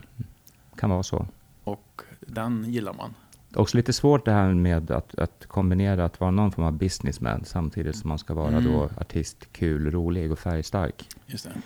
kan 0.77 0.91
vara 0.91 1.03
så. 1.03 1.27
Och 1.65 2.03
den 2.21 2.65
gillar 2.73 2.93
man. 2.93 3.15
Också 3.55 3.77
lite 3.77 3.93
svårt 3.93 4.25
det 4.25 4.33
här 4.33 4.55
med 4.55 4.91
att, 4.91 5.19
att 5.19 5.47
kombinera 5.47 6.05
att 6.05 6.21
vara 6.21 6.31
någon 6.31 6.53
form 6.53 6.65
av 6.65 6.73
businessman 6.73 7.45
samtidigt 7.45 7.97
som 7.97 8.09
man 8.09 8.19
ska 8.19 8.35
vara 8.35 8.49
Mm. 8.49 8.65
då 8.65 8.91
artist, 9.01 9.53
kul, 9.53 9.91
rolig 9.91 10.33
och 10.33 10.39
färgstark. 10.39 11.09
Just 11.27 11.45
det. 11.45 11.63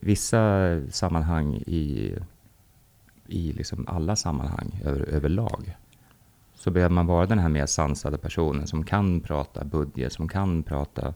Vissa 0.00 0.80
sammanhang 0.90 1.54
i, 1.54 2.14
i 3.26 3.52
liksom 3.52 3.84
alla 3.88 4.16
sammanhang 4.16 4.80
över, 4.84 5.00
överlag 5.00 5.76
så 6.64 6.70
behöver 6.70 6.94
man 6.94 7.06
vara 7.06 7.26
den 7.26 7.38
här 7.38 7.48
mer 7.48 7.66
sansade 7.66 8.18
personen 8.18 8.66
som 8.66 8.84
kan 8.84 9.20
prata 9.20 9.64
budget, 9.64 10.12
som 10.12 10.28
kan 10.28 10.62
prata... 10.62 11.14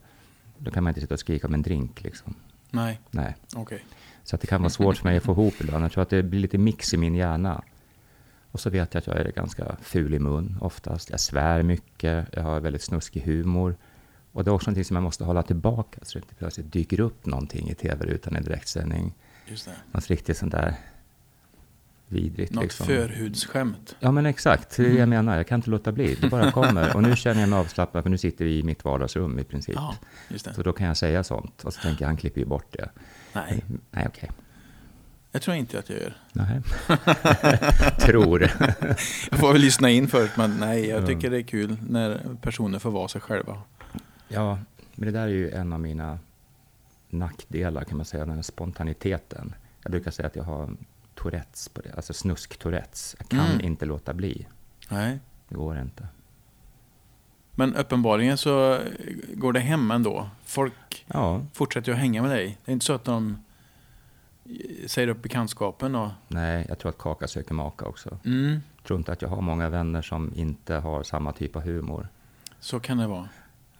Då 0.58 0.70
kan 0.70 0.84
man 0.84 0.90
inte 0.90 1.00
sitta 1.00 1.14
och 1.14 1.20
skrika 1.20 1.46
om 1.46 1.54
en 1.54 1.62
drink 1.62 2.02
liksom. 2.02 2.34
Nej, 2.70 3.00
Nej. 3.10 3.36
okej. 3.56 3.84
Så 4.24 4.34
att 4.34 4.40
det 4.40 4.46
kan 4.46 4.60
vara 4.60 4.70
svårt 4.70 4.96
för 4.96 5.04
mig 5.04 5.16
att 5.16 5.22
få 5.22 5.32
ihop 5.32 5.54
ibland. 5.60 5.84
Jag 5.84 5.92
tror 5.92 6.02
att 6.02 6.10
det 6.10 6.22
blir 6.22 6.40
lite 6.40 6.58
mix 6.58 6.94
i 6.94 6.96
min 6.96 7.14
hjärna. 7.14 7.62
Och 8.50 8.60
så 8.60 8.70
vet 8.70 8.94
jag 8.94 9.00
att 9.00 9.06
jag 9.06 9.16
är 9.16 9.32
ganska 9.32 9.76
ful 9.82 10.14
i 10.14 10.18
mun 10.18 10.58
oftast. 10.60 11.10
Jag 11.10 11.20
svär 11.20 11.62
mycket, 11.62 12.28
jag 12.32 12.42
har 12.42 12.60
väldigt 12.60 12.82
snuskig 12.82 13.22
humor. 13.22 13.76
Och 14.32 14.44
det 14.44 14.50
är 14.50 14.52
också 14.52 14.70
någonting 14.70 14.84
som 14.84 14.96
jag 14.96 15.02
måste 15.02 15.24
hålla 15.24 15.42
tillbaka 15.42 16.00
så 16.02 16.18
det 16.18 16.24
inte 16.24 16.34
plötsligt 16.34 16.72
dyker 16.72 17.00
upp 17.00 17.26
någonting 17.26 17.68
i 17.70 17.74
tv-rutan 17.74 18.36
i 18.36 18.40
direktsändning. 18.40 19.14
Just 19.46 19.64
det. 19.64 19.72
Något 19.92 20.06
riktigt 20.06 20.36
sånt 20.36 20.52
där 20.52 20.74
vidrigt. 22.08 22.52
Något 22.52 22.62
liksom. 22.64 22.86
förhudsskämt. 22.86 23.96
Ja 24.00 24.10
men 24.10 24.26
exakt, 24.26 24.76
det 24.76 24.86
är 24.86 24.90
det 24.90 24.96
jag 24.98 25.08
menar. 25.08 25.36
Jag 25.36 25.46
kan 25.46 25.56
inte 25.58 25.70
låta 25.70 25.92
bli. 25.92 26.14
Det 26.20 26.28
bara 26.28 26.50
kommer. 26.52 26.96
Och 26.96 27.02
nu 27.02 27.16
känner 27.16 27.40
jag 27.40 27.48
mig 27.48 27.58
avslappnad 27.58 28.02
för 28.02 28.10
nu 28.10 28.18
sitter 28.18 28.44
vi 28.44 28.58
i 28.58 28.62
mitt 28.62 28.84
vardagsrum 28.84 29.38
i 29.38 29.44
princip. 29.44 29.74
Ja, 29.74 29.94
just 30.28 30.44
det. 30.44 30.54
Så 30.54 30.62
då 30.62 30.72
kan 30.72 30.86
jag 30.86 30.96
säga 30.96 31.24
sånt. 31.24 31.64
Och 31.64 31.74
så 31.74 31.80
tänker 31.80 32.02
jag, 32.02 32.08
han 32.08 32.16
klipper 32.16 32.40
ju 32.40 32.46
bort 32.46 32.66
det. 32.72 32.88
Nej, 33.32 33.64
Nej, 33.90 34.06
okej. 34.08 34.30
jag 35.32 35.42
tror 35.42 35.56
inte 35.56 35.78
att 35.78 35.90
jag 35.90 35.98
gör. 36.00 36.16
Nej. 36.32 36.60
Tror. 38.00 38.42
Jag 39.30 39.38
får 39.40 39.52
väl 39.52 39.60
lyssna 39.60 39.90
in 39.90 40.08
först, 40.08 40.36
men 40.36 40.56
nej, 40.60 40.86
jag 40.88 41.02
Ja. 41.02 41.06
tycker 41.06 41.30
det 41.30 41.36
är 41.38 41.42
kul 41.42 41.76
när 41.88 42.36
personer 42.42 42.78
får 42.78 42.90
vara 42.90 43.08
sig 43.08 43.20
själva. 43.20 43.62
Ja, 44.28 44.58
men 44.94 45.06
det 45.06 45.12
där 45.18 45.22
är 45.22 45.28
ju 45.28 45.50
en 45.50 45.72
av 45.72 45.80
mina 45.80 46.18
nackdelar 47.10 47.84
kan 47.84 47.96
man 47.96 48.06
säga, 48.06 48.24
den 48.26 48.34
här 48.34 48.42
spontaniteten. 48.42 49.54
Jag 49.82 49.90
brukar 49.90 50.10
säga 50.10 50.26
att 50.26 50.36
jag 50.36 50.44
har 50.44 50.70
Tourettes 51.22 51.68
på 51.68 51.80
det, 51.80 51.92
alltså 51.96 52.12
snusk-Tourettes. 52.12 53.16
Jag 53.18 53.28
kan 53.28 53.40
Mm. 53.40 53.60
inte 53.60 53.86
låta 53.86 54.14
bli. 54.14 54.46
Nej. 54.88 55.18
Det 55.48 55.54
går 55.54 55.78
inte. 55.78 56.06
Men 57.54 57.76
uppenbarligen 57.76 58.38
så 58.38 58.80
går 59.34 59.52
det 59.52 59.60
hem 59.60 59.90
ändå. 59.90 60.30
Folk 60.44 61.04
Ja, 61.06 61.42
fortsätter 61.52 61.92
att 61.92 61.98
hänga 61.98 62.22
med 62.22 62.30
dig. 62.30 62.58
Det 62.64 62.70
är 62.70 62.72
inte 62.72 62.86
så 62.86 62.92
att 62.92 63.04
de 63.04 63.38
säger 64.86 65.08
upp 65.08 65.22
bekantskapen 65.22 65.94
och... 65.94 66.10
nej, 66.28 66.66
jag 66.68 66.78
tror 66.78 66.88
att 66.90 66.98
kaka 66.98 67.28
söker 67.28 67.54
maka 67.54 67.84
också. 67.86 68.18
Mm, 68.24 68.60
Jag 68.76 68.84
tror 68.84 68.98
inte 68.98 69.12
att 69.12 69.22
jag 69.22 69.28
har 69.28 69.40
många 69.40 69.68
vänner 69.68 70.02
som 70.02 70.32
inte 70.34 70.74
har 70.74 71.02
samma 71.02 71.32
typ 71.32 71.56
av 71.56 71.62
humor. 71.62 72.08
så 72.60 72.80
kan 72.80 72.98
det 72.98 73.06
vara. 73.06 73.28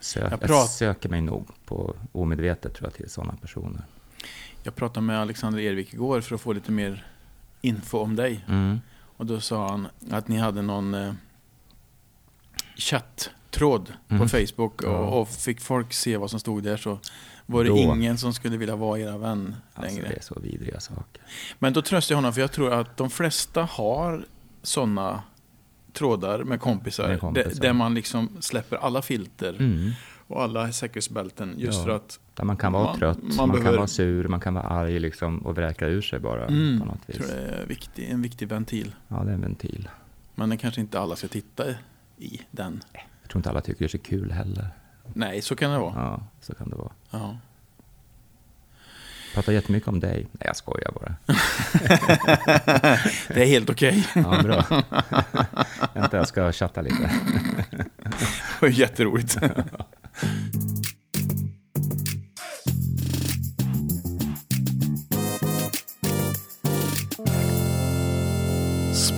Sö- 0.01 0.29
Jag 0.31 0.51
jag, 0.51 0.69
söker 0.69 1.09
mig 1.09 1.21
nog 1.21 1.49
på 1.65 1.97
omedvetet 2.13 2.75
tror 2.75 2.87
jag 2.87 2.95
till 2.95 3.11
sådana 3.11 3.37
personer. 3.37 3.83
Jag 4.63 4.75
pratade 4.75 5.07
med 5.07 5.21
Alexander 5.21 5.59
Ervik 5.61 5.95
igår 5.95 6.21
för 6.21 6.35
att 6.35 6.41
få 6.41 6.53
lite 6.53 6.73
mer 6.73 7.07
info 7.61 7.99
om 7.99 8.17
dig. 8.17 8.45
Mm. 8.49 8.81
Och 9.17 9.27
då 9.27 9.41
sa 9.41 9.69
han 9.71 9.89
att 10.11 10.29
ni 10.29 10.37
hade 10.37 10.63
någon 10.63 10.95
eh, 10.95 11.13
chatttråd 12.77 13.93
Mm. 14.09 14.23
på 14.23 14.29
Facebook 14.29 14.83
och, 14.83 14.93
Ja. 14.93 14.97
och 14.99 15.29
fick 15.29 15.61
folk 15.61 15.93
se 15.93 16.17
vad 16.17 16.31
som 16.31 16.41
stod 16.41 16.63
där 16.63 16.77
så 16.77 16.99
var 17.47 17.65
det 17.65 17.71
Då. 17.71 17.77
ingen 17.77 18.19
som 18.19 18.35
skulle 18.35 18.57
vilja 18.57 18.77
vara 18.77 18.99
era 19.01 19.19
vän 19.19 19.57
Alltså, 19.75 19.95
längre. 19.97 20.09
det 20.09 20.17
är 20.17 20.23
så 20.23 20.41
vidriga 20.43 20.81
saker. 20.81 21.23
Men 21.59 21.73
då 21.73 21.83
tröstar 21.83 22.13
jag 22.13 22.17
honom 22.19 22.33
för 22.33 22.41
jag 22.41 22.53
tror 22.53 22.73
att 22.73 22.97
de 22.97 23.11
flesta 23.11 23.63
har 23.63 24.25
sådana 24.63 25.23
trådar 25.93 26.45
med 26.45 26.61
kompisar, 26.61 27.09
Med 27.09 27.21
kompisar. 27.21 27.51
Där, 27.51 27.61
där 27.61 27.73
man 27.73 27.95
liksom 27.95 28.29
släpper 28.41 28.77
alla 28.77 29.03
filter 29.03 29.55
Mm. 29.55 29.93
Och 30.29 30.43
alla 30.43 30.73
säkerhetsbälten 30.73 31.55
just 31.59 31.79
Ja. 31.79 31.85
för 31.85 31.91
att 31.91 32.21
Där 32.35 32.45
man 32.45 32.57
kan 32.57 32.73
vara 32.73 32.85
Man- 32.85 32.99
trött, 32.99 33.19
man 33.23 33.37
man, 33.37 33.49
behöver- 33.49 33.65
kan 33.71 33.77
vara 33.77 33.87
sur, 33.87 34.29
man 34.29 34.41
kan 34.41 34.55
vara 34.55 34.65
arg 34.65 34.99
liksom, 34.99 35.39
och 35.39 35.55
vräka 35.57 35.87
ur 35.87 36.03
sig 36.03 36.19
bara 36.19 36.47
mm, 36.47 36.81
på 36.81 36.85
något 36.87 36.99
jag 37.07 37.15
vis. 37.15 37.27
tror 37.27 37.37
det 37.37 37.47
är 37.47 37.67
viktig, 37.67 38.11
en 38.11 38.23
viktig 38.23 38.49
ventil. 38.49 38.95
Ja, 39.09 39.17
det 39.25 39.31
är 39.31 39.35
en 39.35 39.41
ventil. 39.41 39.89
Men 40.35 40.49
det 40.51 40.57
kanske 40.57 40.81
inte 40.81 41.01
alla 41.01 41.17
ska 41.17 41.29
titta 41.29 41.65
i 42.19 42.41
den. 42.51 42.81
Jag 43.23 43.31
tror 43.31 43.39
inte 43.39 43.51
alla 43.51 43.61
tycker 43.61 43.79
det 43.79 43.87
är 43.87 43.89
så 43.89 43.99
kul 43.99 44.33
heller. 44.33 44.69
Nej, 45.15 45.43
så 45.43 45.57
kan 45.57 45.71
det 45.71 45.79
vara. 45.79 45.93
Ja, 45.97 46.21
så 46.41 46.55
kan 46.55 46.71
det 46.71 46.77
vara. 46.77 46.93
Ja. 47.11 47.39
Pratar 49.35 49.53
jättemycket 49.53 49.89
om 49.89 50.01
dig. 50.01 50.15
Nej, 50.33 50.43
jag 50.47 50.57
skojar 50.57 50.93
bara. 50.93 51.15
Det 53.29 53.43
är 53.43 53.47
helt 53.47 53.71
okej. 53.71 54.07
Ja, 54.15 54.43
bra. 54.43 54.65
Vänta, 55.95 56.17
jag 56.17 56.29
ska 56.29 56.53
chatta 56.53 56.81
lite. 56.83 57.11
Det 57.71 58.61
var 58.61 58.69
jätteroligt. 58.69 59.39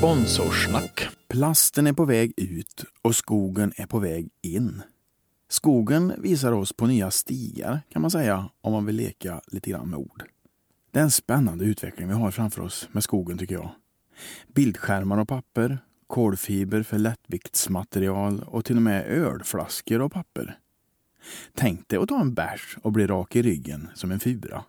Sponsorsnack. 0.01 1.09
Plasten 1.29 1.87
är 1.87 1.93
på 1.93 2.05
väg 2.05 2.33
ut 2.37 2.85
och 3.03 3.17
skogen 3.17 3.73
är 3.77 3.87
på 3.87 3.99
väg 3.99 4.29
in. 4.43 4.83
Skogen 5.49 6.13
visar 6.19 6.53
oss 6.53 6.73
på 6.73 6.87
nya 6.87 7.11
stigar 7.11 7.81
kan 7.93 8.03
man 8.03 8.11
säga 8.11 8.49
om 8.61 8.73
man 8.73 8.87
vill 8.87 8.97
leka 8.97 9.41
lite 9.47 9.71
grann 9.71 9.91
med 9.91 9.99
ord. 9.99 10.25
Det 10.91 10.99
är 10.99 11.03
en 11.03 11.11
spännande 11.11 11.65
utveckling 11.65 12.09
vi 12.09 12.15
har 12.15 12.31
framför 12.31 12.63
oss 12.63 12.89
med 12.93 13.05
skogen 13.05 13.39
tycker 13.39 13.55
jag. 13.55 13.71
Bildskärmar 14.55 15.19
och 15.19 15.29
papper, 15.29 15.79
kolfiber 16.07 16.83
för 16.83 16.99
lättviktsmaterial 16.99 18.43
och 18.47 18.65
till 18.65 18.77
och 18.77 18.83
med 18.83 19.07
ölflaskor 19.07 20.01
och 20.01 20.13
papper. 20.13 20.59
Tänk 21.55 21.89
dig 21.89 21.99
att 21.99 22.09
ta 22.09 22.21
en 22.21 22.35
bärs 22.35 22.77
och 22.83 22.93
bli 22.93 23.07
rak 23.07 23.37
i 23.37 23.43
ryggen 23.43 23.89
som 23.95 24.11
en 24.11 24.21
fura. 24.21 24.65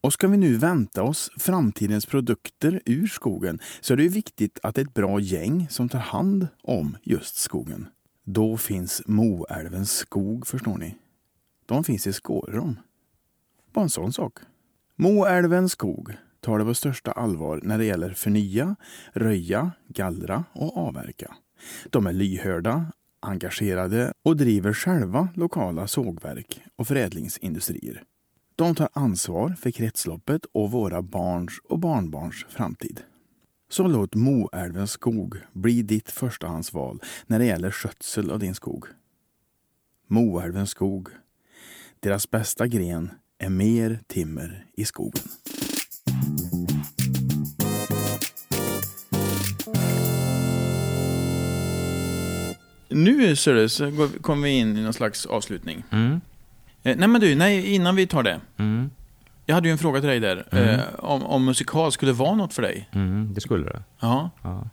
Och 0.00 0.12
ska 0.12 0.28
vi 0.28 0.36
nu 0.36 0.56
vänta 0.56 1.02
oss 1.02 1.30
framtidens 1.38 2.06
produkter 2.06 2.82
ur 2.84 3.06
skogen 3.06 3.58
så 3.80 3.92
är 3.92 3.96
det 3.96 4.02
ju 4.02 4.08
viktigt 4.08 4.58
att 4.62 4.74
det 4.74 4.80
är 4.80 4.84
ett 4.84 4.94
bra 4.94 5.20
gäng 5.20 5.66
som 5.70 5.88
tar 5.88 5.98
hand 5.98 6.48
om 6.62 6.96
just 7.02 7.36
skogen. 7.36 7.88
Då 8.24 8.56
finns 8.56 9.02
Moälvens 9.06 9.92
skog, 9.92 10.46
förstår 10.46 10.78
ni. 10.78 10.96
De 11.66 11.84
finns 11.84 12.06
i 12.06 12.12
Skårum. 12.12 12.78
Bara 13.72 13.82
en 13.82 13.90
sån 13.90 14.12
sak. 14.12 14.38
Moälvens 14.96 15.72
skog 15.72 16.16
tar 16.40 16.58
det 16.58 16.64
på 16.64 16.74
största 16.74 17.12
allvar 17.12 17.60
när 17.62 17.78
det 17.78 17.84
gäller 17.84 18.10
förnya, 18.12 18.76
röja, 19.12 19.70
gallra 19.88 20.44
och 20.52 20.76
avverka. 20.76 21.34
De 21.90 22.06
är 22.06 22.12
lyhörda, 22.12 22.92
engagerade 23.20 24.12
och 24.24 24.36
driver 24.36 24.72
själva 24.72 25.28
lokala 25.34 25.86
sågverk 25.86 26.62
och 26.76 26.86
förädlingsindustrier. 26.86 28.02
De 28.56 28.74
tar 28.74 28.88
ansvar 28.92 29.50
för 29.50 29.70
kretsloppet 29.70 30.44
och 30.52 30.70
våra 30.70 31.02
barns 31.02 31.52
och 31.64 31.78
barnbarns 31.78 32.46
framtid. 32.48 33.00
Så 33.68 33.86
låt 33.86 34.14
Moälvens 34.14 34.90
skog 34.90 35.36
bli 35.52 35.82
ditt 35.82 36.10
förstahandsval 36.10 37.02
när 37.26 37.38
det 37.38 37.44
gäller 37.44 37.70
skötsel 37.70 38.30
av 38.30 38.38
din 38.38 38.54
skog. 38.54 38.86
Moälvens 40.08 40.70
skog. 40.70 41.08
Deras 42.00 42.30
bästa 42.30 42.66
gren 42.66 43.10
är 43.38 43.50
mer 43.50 44.00
timmer 44.06 44.66
i 44.76 44.84
skogen. 44.84 45.24
Nu 52.96 53.34
du, 53.34 53.68
så 53.68 54.08
kommer 54.20 54.42
vi 54.42 54.50
in 54.50 54.76
i 54.76 54.82
någon 54.82 54.92
slags 54.92 55.26
avslutning. 55.26 55.84
Mm. 55.90 56.20
Eh, 56.82 56.96
nej 56.96 57.08
men 57.08 57.20
du, 57.20 57.34
nej, 57.34 57.74
innan 57.74 57.96
vi 57.96 58.06
tar 58.06 58.22
det. 58.22 58.40
Mm. 58.56 58.90
Jag 59.46 59.54
hade 59.54 59.68
ju 59.68 59.72
en 59.72 59.78
fråga 59.78 60.00
till 60.00 60.08
dig 60.08 60.20
där. 60.20 60.46
Mm. 60.50 60.68
Eh, 60.68 60.80
om, 60.98 61.22
om 61.22 61.44
musikal 61.44 61.92
skulle 61.92 62.12
vara 62.12 62.34
något 62.34 62.54
för 62.54 62.62
dig. 62.62 62.88
Mm. 62.92 63.30
Det 63.34 63.40
skulle 63.40 63.64
det. 63.64 63.82
Ja. 64.00 64.30
Ja. 64.42 64.68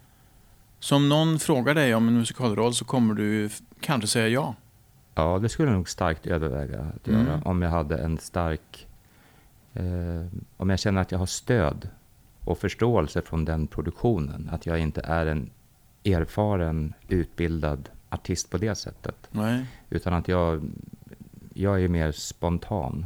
Så 0.79 0.95
om 0.95 1.09
någon 1.09 1.39
frågar 1.39 1.75
dig 1.75 1.95
om 1.95 2.07
en 2.07 2.13
musikalroll 2.17 2.73
så 2.73 2.85
kommer 2.85 3.13
du 3.13 3.49
kanske 3.79 4.07
säga 4.07 4.27
ja. 4.27 4.55
ja, 5.15 5.39
det 5.41 5.49
skulle 5.49 5.69
jag 5.69 5.75
nog 5.75 5.89
starkt 5.89 6.25
överväga 6.27 6.81
att 6.95 7.07
Mm. 7.07 7.25
göra. 7.25 7.41
Om 7.45 7.61
jag 7.61 7.69
hade 7.69 7.97
en 7.97 8.17
stark... 8.17 8.87
Eh, 9.73 9.83
om 10.57 10.69
jag 10.69 10.79
känner 10.79 11.01
att 11.01 11.11
jag 11.11 11.19
har 11.19 11.25
stöd 11.25 11.89
och 12.39 12.57
förståelse 12.57 13.21
från 13.21 13.45
den 13.45 13.67
produktionen. 13.67 14.49
Att 14.51 14.65
jag 14.65 14.79
inte 14.79 15.01
är 15.01 15.25
en 15.25 15.49
erfaren, 16.05 16.93
utbildad 17.07 17.89
artist 18.13 18.49
på 18.49 18.57
det 18.57 18.75
sättet. 18.75 19.15
Nej. 19.31 19.65
Utan 19.89 20.13
att 20.13 20.27
jag, 20.27 20.71
jag 21.53 21.83
är 21.83 21.87
mer 21.87 22.11
spontan 22.11 23.05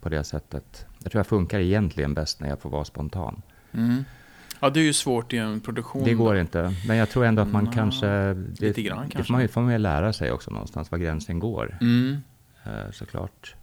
på 0.00 0.08
det 0.08 0.24
sättet. 0.24 0.86
Jag 1.02 1.12
tror 1.12 1.18
jag 1.18 1.26
funkar 1.26 1.60
egentligen 1.60 2.14
bäst 2.14 2.40
när 2.40 2.48
jag 2.48 2.60
får 2.60 2.70
vara 2.70 2.84
spontan. 2.84 3.42
Mm. 3.72 4.04
Ja, 4.60 4.70
det 4.70 4.80
är 4.80 4.84
ju 4.84 4.92
svårt 4.92 5.32
i 5.32 5.38
en 5.38 5.60
produktion. 5.60 6.04
Det 6.04 6.14
går 6.14 6.34
då. 6.34 6.40
inte. 6.40 6.74
Men 6.86 6.96
jag 6.96 7.10
tror 7.10 7.24
ändå 7.24 7.42
att 7.42 7.52
man 7.52 7.64
Nja, 7.64 7.72
kanske... 7.72 8.06
Det, 8.06 8.60
lite 8.60 8.82
grann 8.82 8.98
Det 9.06 9.10
kanske. 9.12 9.24
får 9.26 9.32
man, 9.32 9.42
ju- 9.42 9.48
får 9.48 9.60
man 9.60 9.72
ju 9.72 9.78
lära 9.78 10.12
sig 10.12 10.32
också 10.32 10.50
någonstans, 10.50 10.90
var 10.90 10.98
gränsen 10.98 11.38
går. 11.38 11.78
Mm. 11.80 12.16
Eh, 12.64 12.90
såklart. 12.92 13.54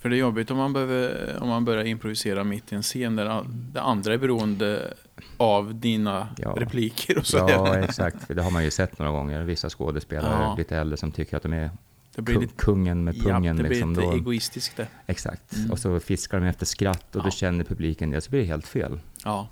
För 0.00 0.08
det 0.08 0.16
är 0.16 0.18
jobbigt 0.18 0.50
om 0.50 0.56
man, 0.56 0.72
behöver, 0.72 1.36
om 1.42 1.48
man 1.48 1.64
börjar 1.64 1.84
improvisera 1.84 2.44
mitt 2.44 2.72
i 2.72 2.74
en 2.76 2.82
scen 2.82 3.16
där 3.16 3.44
det 3.72 3.80
andra 3.80 4.14
är 4.14 4.18
beroende 4.18 4.94
av 5.36 5.74
dina 5.74 6.28
Ja. 6.38 6.54
repliker 6.58 7.18
och 7.18 7.26
så. 7.26 7.36
Ja, 7.36 7.76
exakt. 7.78 8.24
För 8.26 8.34
det 8.34 8.42
har 8.42 8.50
man 8.50 8.64
ju 8.64 8.70
sett 8.70 8.98
några 8.98 9.12
gånger. 9.12 9.42
Vissa 9.42 9.70
skådespelare, 9.70 10.42
Ja. 10.42 10.54
lite 10.58 10.76
äldre, 10.76 10.96
som 10.96 11.12
tycker 11.12 11.36
att 11.36 11.42
de 11.42 11.52
är 11.52 11.70
det 12.14 12.22
ku- 12.22 12.48
kungen 12.56 13.04
med 13.04 13.14
pungen. 13.22 13.44
ja, 13.44 13.52
det 13.52 13.58
blir 13.62 13.70
liksom, 13.70 13.90
lite 13.94 14.02
då, 14.06 14.12
egoistiskt 14.12 14.76
det. 14.76 14.86
Exakt. 15.06 15.56
Mm. 15.56 15.70
Och 15.70 15.78
så 15.78 16.00
fiskar 16.00 16.40
de 16.40 16.46
efter 16.46 16.66
skratt 16.66 17.16
och 17.16 17.20
Ja. 17.20 17.24
då 17.24 17.30
känner 17.30 17.64
publiken 17.64 18.10
det, 18.10 18.20
så 18.20 18.30
blir 18.30 18.40
det 18.40 18.46
helt 18.46 18.66
fel. 18.66 19.00
Ja. 19.24 19.48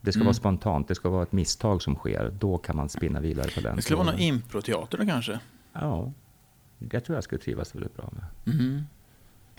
Det 0.00 0.12
ska 0.12 0.18
Mm. 0.18 0.26
vara 0.26 0.34
spontant, 0.34 0.88
det 0.88 0.94
ska 0.94 1.08
vara 1.08 1.22
ett 1.22 1.32
misstag 1.32 1.82
som 1.82 1.94
sker. 1.94 2.32
Då 2.38 2.58
kan 2.58 2.76
man 2.76 2.88
spinna 2.88 3.20
vidare 3.20 3.50
på 3.54 3.60
den. 3.60 3.76
Det 3.76 3.82
skulle 3.82 3.96
vara 3.96 4.10
någon 4.10 4.20
improteater 4.20 4.98
då 4.98 5.06
kanske. 5.06 5.38
Ja, 5.72 6.12
jag 6.90 7.04
tror 7.04 7.16
jag 7.16 7.24
skulle 7.24 7.40
trivas 7.40 7.74
väldigt 7.74 7.96
bra 7.96 8.10
med. 8.12 8.54
Mm. 8.54 8.82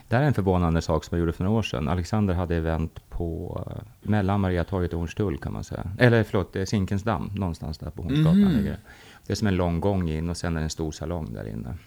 Det 0.10 0.16
här 0.16 0.24
är 0.24 0.28
en 0.28 0.34
förvånande 0.34 0.82
sak 0.82 1.04
som 1.04 1.16
jag 1.16 1.20
gjorde 1.20 1.34
för 1.34 1.44
några 1.44 1.58
år 1.58 1.64
sedan. 1.64 1.88
Alexander 1.88 2.34
hade 2.34 2.56
event 2.56 3.10
på 3.10 3.64
eh, 3.68 3.84
mellan 4.02 4.42
Mariatorget 4.42 4.94
och 4.94 5.00
Hornstull 5.00 5.38
kan 5.38 5.54
man 5.54 5.64
säga. 5.64 5.92
Eller 5.98 6.24
förlåt, 6.24 6.54
det 6.54 6.62
är 6.62 6.66
Zinkensdamm, 6.66 7.32
någonstans 7.36 7.78
där 7.78 7.90
på 7.90 8.04
Hornsgatan 8.04 8.54
ligger 8.54 8.78
det. 9.26 9.32
Är 9.32 9.36
som 9.36 9.48
en 9.48 9.56
lång 9.56 9.80
gång 9.80 10.10
in 10.10 10.30
och 10.30 10.38
sen 10.38 10.56
är 10.56 10.60
det 10.60 10.64
en 10.66 10.70
stor 10.70 10.92
salong 10.92 11.34
där 11.34 11.48
inne. 11.48 11.78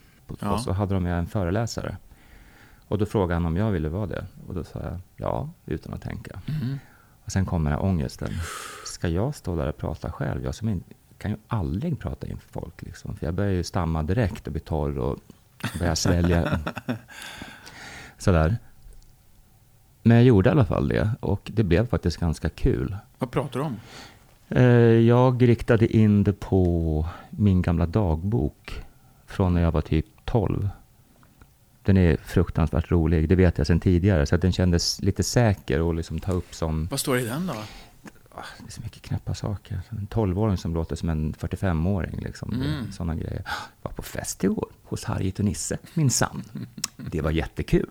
Ja. 0.41 0.53
Och 0.53 0.61
så 0.61 0.73
hade 0.73 0.95
de 0.95 1.03
med 1.03 1.19
en 1.19 1.27
föreläsare. 1.27 1.97
Och 2.89 2.99
då 2.99 3.07
frågade 3.07 3.35
han 3.35 3.47
om 3.47 3.57
jag 3.57 3.71
ville 3.71 3.89
vara 3.89 4.07
det. 4.07 4.27
Och 4.49 4.55
då 4.55 4.65
sa 4.65 4.81
jag 4.83 5.01
ja, 5.17 5.51
utan 5.67 5.93
att 5.95 6.03
tänka. 6.03 6.41
Mm. 6.49 6.79
Och 7.25 7.33
sen 7.33 7.47
kommer 7.47 7.71
den 7.71 7.79
här 7.79 7.87
ångesten. 7.87 8.29
Ska 8.87 9.09
jag 9.09 9.35
stå 9.35 9.57
där 9.57 9.69
och 9.69 9.77
prata 9.77 10.13
själv? 10.13 10.45
Jag 10.45 10.55
som 10.55 10.69
in, 10.69 10.85
kan 11.19 11.31
ju 11.31 11.37
aldrig 11.49 11.99
prata 11.99 12.27
inför 12.27 12.49
folk. 12.49 12.83
Liksom. 12.83 13.17
För 13.17 13.27
jag 13.27 13.35
börjar 13.35 13.53
ju 13.53 13.65
stamma 13.65 14.03
direkt 14.03 14.47
och 14.47 14.53
bli 14.53 14.61
torr 14.61 14.99
och 14.99 15.19
börjar 15.79 15.95
svälja. 15.95 16.61
Sådär. 18.23 18.57
Men 20.03 20.17
jag 20.17 20.27
gjorde 20.27 20.49
i 20.49 20.53
alla 20.53 20.65
fall 20.65 20.89
det. 20.89 21.11
Och 21.21 21.51
det 21.55 21.63
blev 21.65 21.87
faktiskt 21.87 22.17
ganska 22.17 22.49
kul. 22.49 22.97
Vad 23.19 23.31
pratar 23.31 23.61
du 23.61 23.67
om? 23.67 23.77
Eh, 24.49 24.63
Jag 25.07 25.49
riktade 25.49 25.97
in 25.97 26.25
det 26.25 26.33
på 26.33 27.07
min 27.31 27.63
gamla 27.63 27.87
dagbok 27.87 28.83
från 29.27 29.55
när 29.55 29.63
jag 29.63 29.73
var 29.73 29.81
typ 29.81 30.07
12. 30.25 30.69
Den 31.83 31.97
är 31.97 32.17
fruktansvärt 32.17 32.91
rolig, 32.91 33.29
det 33.29 33.35
vet 33.35 33.59
jag 33.59 33.67
sedan 33.67 33.81
tidigare. 33.81 34.27
Så 34.27 34.37
den 34.37 34.53
kändes 34.53 35.03
lite 35.03 35.23
säker 35.23 35.91
att 35.91 35.97
liksom 35.97 36.19
ta 36.19 36.33
upp 36.33 36.55
som 36.55 36.87
Vad 36.91 37.01
står 37.01 37.15
det 37.15 37.21
i 37.21 37.25
den 37.25 37.47
då? 37.47 37.55
det 38.59 38.67
är 38.67 38.71
så 38.73 38.81
mycket 38.83 39.03
knäppa 39.03 39.35
saker. 39.35 39.81
En 39.89 40.07
12-åring 40.11 40.57
som 40.57 40.75
låter 40.75 40.97
som 40.97 41.09
en 41.09 41.35
45-åring. 41.35 42.21
Liksom. 42.21 42.53
Mm. 42.53 42.93
Sådana 42.93 43.15
grejer. 43.15 43.43
Jag 43.83 43.91
var 43.91 43.93
på 43.93 44.03
fest 44.03 44.45
igår 44.45 44.69
hos 44.83 45.05
Harriet 45.05 45.39
och 45.39 45.45
Nisse, 45.45 45.79
minsann. 45.95 46.43
Det 46.97 47.21
var 47.21 47.31
jättekul. 47.31 47.89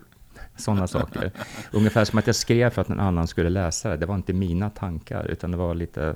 Sådana 0.62 0.88
saker. 0.88 1.32
Ungefär 1.72 2.06
som 2.06 2.20
att 2.20 2.28
jag 2.28 2.36
skrev 2.36 2.70
för 2.70 2.82
att 2.82 2.88
någon 2.88 3.00
annan 3.00 3.28
skulle 3.28 3.50
läsa 3.50 3.90
det. 3.90 3.98
Det 3.98 4.06
var 4.06 4.16
inte 4.16 4.34
mina 4.34 4.70
tankar, 4.70 5.26
utan 5.26 5.52
det 5.52 5.58
var 5.58 5.76
lite, 5.76 6.16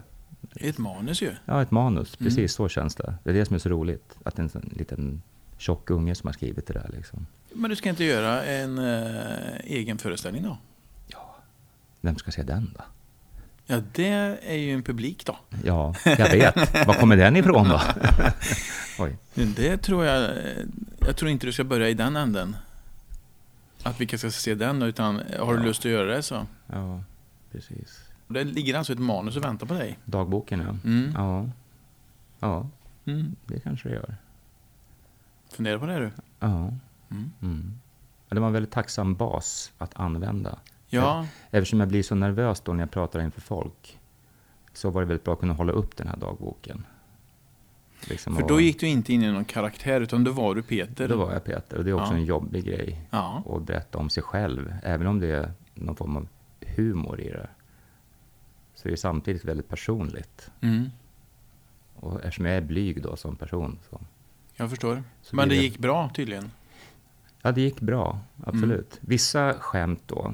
ett 0.55 0.77
manus 0.77 1.22
ju. 1.22 1.31
ja 1.45 1.61
ett 1.61 1.72
manus. 1.72 2.17
Mm. 2.19 2.30
Precis 2.30 2.53
så 2.53 2.69
känns 2.69 2.95
det. 2.95 3.13
Det 3.23 3.30
är 3.30 3.34
det 3.34 3.45
som 3.45 3.55
är 3.55 3.59
så 3.59 3.69
roligt. 3.69 4.17
Att 4.23 4.39
en 4.39 4.49
sån 4.49 4.69
liten 4.73 5.22
tjock 5.57 5.89
unge 5.89 6.15
som 6.15 6.27
har 6.27 6.34
skrivit 6.34 6.67
det 6.67 6.73
där. 6.73 6.89
Liksom. 6.93 7.27
Men 7.53 7.69
du 7.69 7.76
ska 7.76 7.89
inte 7.89 8.03
göra 8.03 8.43
en 8.43 8.77
eh, 8.77 9.59
egen 9.63 9.97
föreställning 9.97 10.43
då? 10.43 10.57
Vem 12.05 12.15
ska 12.15 12.31
se 12.31 12.43
den 12.43 12.73
då? 12.77 12.84
Ja, 13.65 13.81
det 13.93 14.38
är 14.43 14.55
ju 14.55 14.73
en 14.73 14.84
publik 14.84 15.26
då. 15.26 15.38
Ja, 15.63 15.95
jag 16.03 16.30
vet. 16.30 16.88
Var 16.88 16.93
kommer 16.93 17.17
den 17.17 17.35
ifrån 17.35 17.69
då? 17.69 17.81
Oj. 18.99 19.17
Det 19.34 19.77
tror 19.77 20.05
jag... 20.05 20.31
Jag 20.99 21.15
tror 21.15 21.31
inte 21.31 21.45
du 21.45 21.51
ska 21.51 21.63
börja 21.63 21.89
i 21.89 21.93
den 21.93 22.15
änden. 22.15 22.55
Att 23.86 24.02
vilka 24.02 24.18
ska 24.18 24.32
se 24.32 24.56
den, 24.56 24.82
utan 24.82 25.16
har 25.40 25.53
du 25.53 25.60
Ja. 25.60 25.66
lust 25.66 25.80
att 25.86 25.91
göra 25.91 26.16
det 26.16 26.24
så. 26.24 26.45
Ja, 26.68 27.03
precis. 27.52 28.10
Det 28.28 28.44
ligger 28.44 28.78
alltså 28.78 28.94
ett 28.94 28.99
manus 28.99 29.36
och 29.38 29.44
väntar 29.44 29.68
på 29.68 29.74
dig. 29.74 29.99
Dagboken, 30.06 30.60
ja. 30.60 30.90
Mm. 30.90 31.12
Ja. 31.16 31.49
Ja, 32.40 32.70
Mm. 33.06 33.36
det 33.45 33.60
kanske 33.60 33.90
det 33.90 33.95
gör. 33.95 34.16
Fundera 35.52 35.80
på 35.80 35.86
det 35.86 35.99
du. 35.99 36.12
Ja. 36.40 36.48
Mm. 37.12 37.32
Mm. 37.41 37.80
Det 38.30 38.40
var 38.40 38.48
en 38.48 38.53
väldigt 38.53 38.72
tacksam 38.72 39.16
bas 39.16 39.72
att 39.78 39.99
använda. 39.99 40.60
Ja, 40.88 41.28
Eftersom 41.52 41.80
jag 41.80 41.90
blir 41.90 42.03
så 42.03 42.16
nervös 42.16 42.62
då 42.62 42.74
när 42.74 42.80
jag 42.80 42.91
pratar 42.91 43.20
inför 43.20 43.41
folk 43.41 43.99
så 44.74 44.90
var 44.90 45.02
det 45.02 45.07
väldigt 45.07 45.24
bra 45.24 45.34
att 45.34 45.40
kunna 45.40 45.53
hålla 45.53 45.72
upp 45.74 45.95
den 45.98 46.07
här 46.07 46.18
dagboken. 46.18 46.86
Liksom 48.10 48.36
för 48.36 48.44
och- 48.44 48.49
då 48.49 48.61
gick 48.61 48.80
du 48.80 48.88
inte 48.88 49.14
in 49.14 49.23
i 49.23 49.32
någon 49.32 49.45
karaktär, 49.45 50.02
utan 50.02 50.23
då 50.23 50.32
var 50.32 50.56
du 50.56 50.64
Peter. 50.64 51.07
Då 51.07 51.18
var 51.18 51.34
jag 51.34 51.44
Peter 51.44 51.77
och 51.77 51.84
det 51.86 51.90
är 51.90 51.94
också 51.94 52.14
Ja. 52.14 52.18
en 52.18 52.26
jobbig 52.26 52.65
grej 52.65 53.07
Ja. 53.11 53.44
att 53.49 53.64
berätta 53.65 53.98
om 53.98 54.10
sig 54.10 54.23
själv. 54.23 54.73
Även 54.84 55.07
om 55.07 55.19
det 55.19 55.27
är 55.27 55.52
någon 55.73 55.95
form 55.95 56.18
av 56.18 56.27
humor 56.61 57.19
i 57.22 57.30
det. 57.30 57.49
Så 58.76 58.88
det 58.88 58.94
är 58.94 58.98
samtidigt 58.98 59.45
väldigt 59.45 59.69
personligt. 59.69 60.52
Mm. 60.61 60.90
Och 61.95 62.15
eftersom 62.23 62.45
jag 62.45 62.56
är 62.56 62.61
blyg 62.61 63.02
då 63.03 63.15
som 63.15 63.36
person 63.36 63.80
så 63.90 64.02
Jag 64.56 64.69
förstår. 64.69 65.03
Så 65.22 65.36
Men 65.36 65.49
det 65.49 65.56
det- 65.56 65.61
gick 65.61 65.77
bra 65.77 66.10
tydligen. 66.15 66.52
Ja, 67.41 67.52
det 67.52 67.61
gick 67.61 67.80
bra. 67.80 68.19
Absolut. 68.45 68.94
Mm. 68.94 68.99
Vissa 69.02 69.53
skämt 69.53 70.03
då 70.07 70.34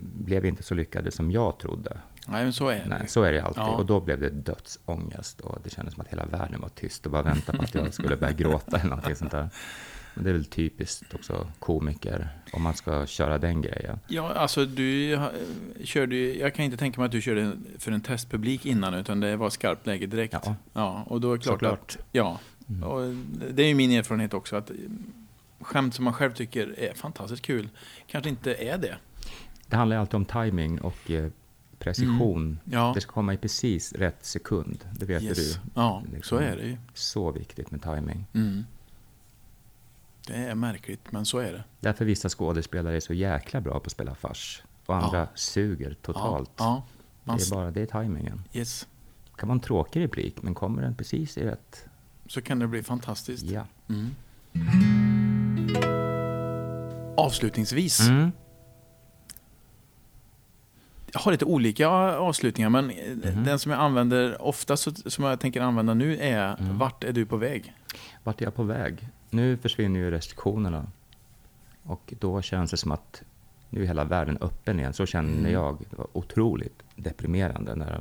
blev 0.00 0.44
inte 0.44 0.62
så 0.62 0.74
lyckade 0.74 1.10
som 1.10 1.30
jag 1.30 1.58
trodde. 1.58 1.98
Nej, 2.26 2.42
men 2.44 2.52
så 2.52 2.68
är 2.68 2.74
det. 2.78 2.86
Nej, 2.88 3.08
så 3.08 3.22
är 3.22 3.32
det 3.32 3.40
alltid. 3.44 3.62
Ja. 3.62 3.76
Och 3.76 3.86
då 3.86 4.00
blev 4.00 4.20
det 4.20 4.30
dödsångest 4.30 5.40
och 5.40 5.58
det 5.64 5.70
kändes 5.70 5.94
som 5.94 6.00
att 6.00 6.08
hela 6.08 6.26
världen 6.26 6.60
var 6.60 6.68
tyst 6.68 7.06
och 7.06 7.12
bara 7.12 7.22
väntade 7.22 7.58
på 7.58 7.64
att 7.64 7.74
jag 7.74 7.94
skulle 7.94 8.16
börja 8.16 8.32
gråta 8.32 8.76
eller 8.76 8.90
någonting 8.90 9.16
sånt 9.16 9.30
där. 9.30 9.48
Men 10.14 10.24
det 10.24 10.30
är 10.30 10.34
väl 10.34 10.44
typiskt 10.44 11.14
också 11.14 11.46
komiker, 11.58 12.28
om 12.52 12.62
man 12.62 12.74
ska 12.74 13.06
köra 13.06 13.38
den 13.38 13.62
grejen. 13.62 13.98
Ja, 14.08 14.32
alltså 14.32 14.64
du 14.64 15.18
körde 15.84 16.16
jag 16.16 16.54
kan 16.54 16.64
inte 16.64 16.76
tänka 16.76 17.00
mig 17.00 17.06
att 17.06 17.12
du 17.12 17.20
körde 17.22 17.52
för 17.78 17.92
en 17.92 18.00
testpublik 18.00 18.66
innan, 18.66 18.94
utan 18.94 19.20
det 19.20 19.36
var 19.36 19.50
skarpt 19.50 19.86
läge 19.86 20.06
direkt. 20.06 20.34
Ja. 20.44 20.54
Ja, 20.72 21.04
och 21.08 21.20
då 21.20 21.32
är 21.32 21.38
klart 21.38 21.54
Såklart. 21.54 21.96
att, 21.98 22.06
ja, 22.12 22.38
Mm. 22.68 22.82
och 22.82 23.14
det 23.50 23.62
är 23.62 23.66
ju 23.66 23.74
min 23.74 23.90
erfarenhet 23.90 24.34
också, 24.34 24.56
att 24.56 24.70
skämt 25.60 25.94
som 25.94 26.04
man 26.04 26.14
själv 26.14 26.32
tycker 26.32 26.78
är 26.78 26.94
fantastiskt 26.94 27.42
kul, 27.42 27.68
kanske 28.06 28.30
inte 28.30 28.54
är 28.54 28.78
det. 28.78 28.94
Det 29.66 29.76
handlar 29.76 29.96
ju 29.96 30.00
alltid 30.00 30.14
om 30.14 30.24
timing 30.24 30.80
och 30.80 31.10
precision. 31.78 32.58
Ja, 32.64 32.92
Det 32.94 33.00
ska 33.00 33.12
komma 33.12 33.34
i 33.34 33.36
precis 33.36 33.92
rätt 33.92 34.24
sekund, 34.24 34.84
det 34.92 35.06
vet 35.06 35.22
yes. 35.22 35.38
du. 35.54 35.60
ja 35.74 36.02
så 36.06 36.12
Liksom. 36.14 36.38
är 36.38 36.56
det 36.56 36.62
ju. 36.66 36.76
Så 36.94 37.30
viktigt 37.30 37.70
med 37.70 37.82
timing. 37.82 38.26
Mm. 38.32 38.64
Det 40.26 40.34
är 40.34 40.54
märkligt, 40.54 41.12
men 41.12 41.26
så 41.26 41.38
är 41.38 41.52
det. 41.52 41.64
Därför 41.80 42.04
vissa 42.04 42.28
skådespelare 42.28 42.96
är 42.96 43.00
så 43.00 43.14
jäkla 43.14 43.60
bra 43.60 43.72
på 43.80 43.86
att 43.86 43.92
spela 43.92 44.14
fars. 44.14 44.62
Och 44.86 44.96
andra 44.96 45.18
Ja. 45.18 45.26
suger 45.34 45.94
totalt. 46.02 46.50
Ja. 46.56 46.82
Man, 47.24 47.36
Det 47.36 47.42
är 47.44 47.50
bara 47.54 47.70
det 47.70 47.80
är 47.82 48.02
timingen. 48.02 48.42
yes. 48.52 48.88
Det 49.30 49.36
kan 49.40 49.48
vara 49.48 49.54
en 49.56 49.60
tråkig 49.60 50.00
replik, 50.00 50.42
men 50.42 50.54
kommer 50.54 50.82
den 50.82 50.94
precis 50.94 51.38
i 51.38 51.44
rätt? 51.44 51.84
Så 52.26 52.42
kan 52.42 52.58
det 52.58 52.66
bli 52.66 52.82
fantastiskt. 52.82 53.44
Ja. 53.44 53.66
Mm. 53.88 54.10
Avslutningsvis. 57.16 58.00
Mm. 58.08 58.32
Jag 61.14 61.20
har 61.20 61.32
lite 61.32 61.44
olika 61.44 61.88
avslutningar, 61.88 62.70
men 62.70 62.86
Mhm. 62.86 63.44
den 63.44 63.58
som 63.58 63.72
jag 63.72 63.80
använder 63.80 64.42
ofta, 64.42 64.76
som 64.76 65.24
jag 65.24 65.40
tänker 65.40 65.60
använda 65.60 65.94
nu, 65.94 66.18
är 66.20 66.56
Mm. 66.60 66.78
Vart 66.78 67.04
är 67.04 67.12
du 67.12 67.26
på 67.26 67.36
väg? 67.36 67.72
Vart 68.24 68.40
är 68.40 68.44
jag 68.44 68.54
på 68.54 68.62
väg? 68.62 69.08
Nu 69.30 69.56
försvinner 69.56 70.00
ju 70.00 70.10
restriktionerna. 70.10 70.86
Och 71.82 72.14
då 72.20 72.42
känns 72.42 72.70
det 72.70 72.76
som 72.76 72.92
att 72.92 73.22
nu 73.70 73.82
är 73.82 73.86
hela 73.86 74.04
världen 74.04 74.38
öppen 74.40 74.78
igen. 74.80 74.92
Så 74.92 75.06
känner 75.06 75.38
Mm. 75.38 75.52
jag. 75.52 75.78
Det 75.90 75.96
var 75.96 76.06
otroligt 76.12 76.82
deprimerande 76.96 77.74
när, 77.74 78.00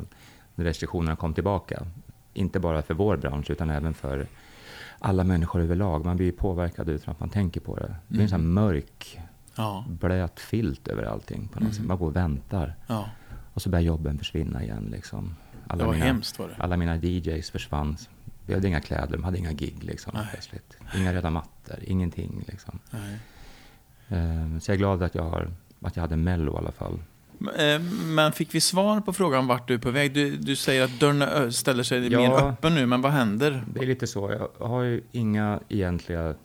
när 0.55 0.65
restriktionerna 0.65 1.15
kom 1.15 1.33
tillbaka. 1.33 1.85
Inte 2.33 2.59
bara 2.59 2.81
för 2.81 2.93
vår 2.93 3.17
bransch, 3.17 3.49
utan 3.51 3.69
även 3.69 3.93
för 3.93 4.27
alla 4.99 5.23
människor 5.23 5.61
överlag. 5.61 6.05
Man 6.05 6.17
blir 6.17 6.31
påverkad 6.31 6.89
utan 6.89 7.11
att 7.11 7.19
man 7.19 7.29
tänker 7.29 7.61
på 7.61 7.75
det. 7.75 7.87
Det 7.87 8.13
blir 8.13 8.21
en 8.21 8.29
sån 8.29 8.39
Mm. 8.39 8.57
här 8.57 8.63
mörk, 8.63 9.19
Ja, 9.55 9.85
blöt 9.87 10.39
filt 10.39 10.87
över 10.87 11.03
allting. 11.03 11.47
På 11.47 11.53
något 11.59 11.61
Mm. 11.61 11.73
sätt. 11.73 11.85
Man 11.85 11.97
går 11.97 12.07
och 12.07 12.15
väntar. 12.15 12.75
ja. 12.87 13.09
Och 13.53 13.61
så 13.61 13.69
börjar 13.69 13.83
jobben 13.83 14.17
försvinna 14.17 14.63
igen. 14.63 14.87
Liksom. 14.91 15.35
Alla, 15.67 15.79
det 15.79 15.85
var 15.85 15.93
mina, 15.93 16.05
hemskt 16.05 16.39
var 16.39 16.47
det. 16.47 16.55
alla 16.57 16.77
mina 16.77 16.95
DJs 16.95 17.49
försvann. 17.51 17.97
Vi 18.45 18.53
hade 18.53 18.67
inga 18.67 18.81
kläder, 18.81 19.11
de 19.17 19.23
hade 19.23 19.37
inga 19.37 19.51
gig. 19.53 19.83
Liksom, 19.83 20.11
plötsligt. 20.31 20.77
Inga 20.95 21.13
röda 21.13 21.29
mattor, 21.29 21.77
ingenting. 21.81 22.43
Liksom. 22.47 22.79
Eh, 24.09 24.59
Så 24.59 24.71
jag 24.71 24.75
är 24.75 24.77
glad 24.77 25.03
att 25.03 25.15
jag, 25.15 25.23
har, 25.23 25.51
att 25.81 25.95
jag 25.95 26.01
hade 26.01 26.15
Mello 26.17 26.53
i 26.53 26.57
alla 26.57 26.71
fall. 26.71 26.99
Eh, 27.57 27.79
Men 28.05 28.31
fick 28.31 28.55
vi 28.55 28.61
svar 28.61 29.01
på 29.01 29.13
frågan 29.13 29.47
vart 29.47 29.67
du 29.67 29.73
är 29.73 29.77
på 29.77 29.91
väg? 29.91 30.13
Du, 30.13 30.37
du 30.37 30.55
säger 30.55 30.83
att 30.83 30.99
dörren 30.99 31.53
ställer 31.53 31.83
sig 31.83 32.11
Ja. 32.11 32.19
mer 32.19 32.31
öppen 32.47 32.75
nu, 32.75 32.85
men 32.85 33.01
vad 33.01 33.11
händer? 33.11 33.63
Det 33.73 33.79
är 33.79 33.85
lite 33.87 34.07
så. 34.07 34.49
Jag 34.59 34.67
har 34.67 34.81
ju 34.81 35.01
inga 35.11 35.59
egentliga... 35.69 36.35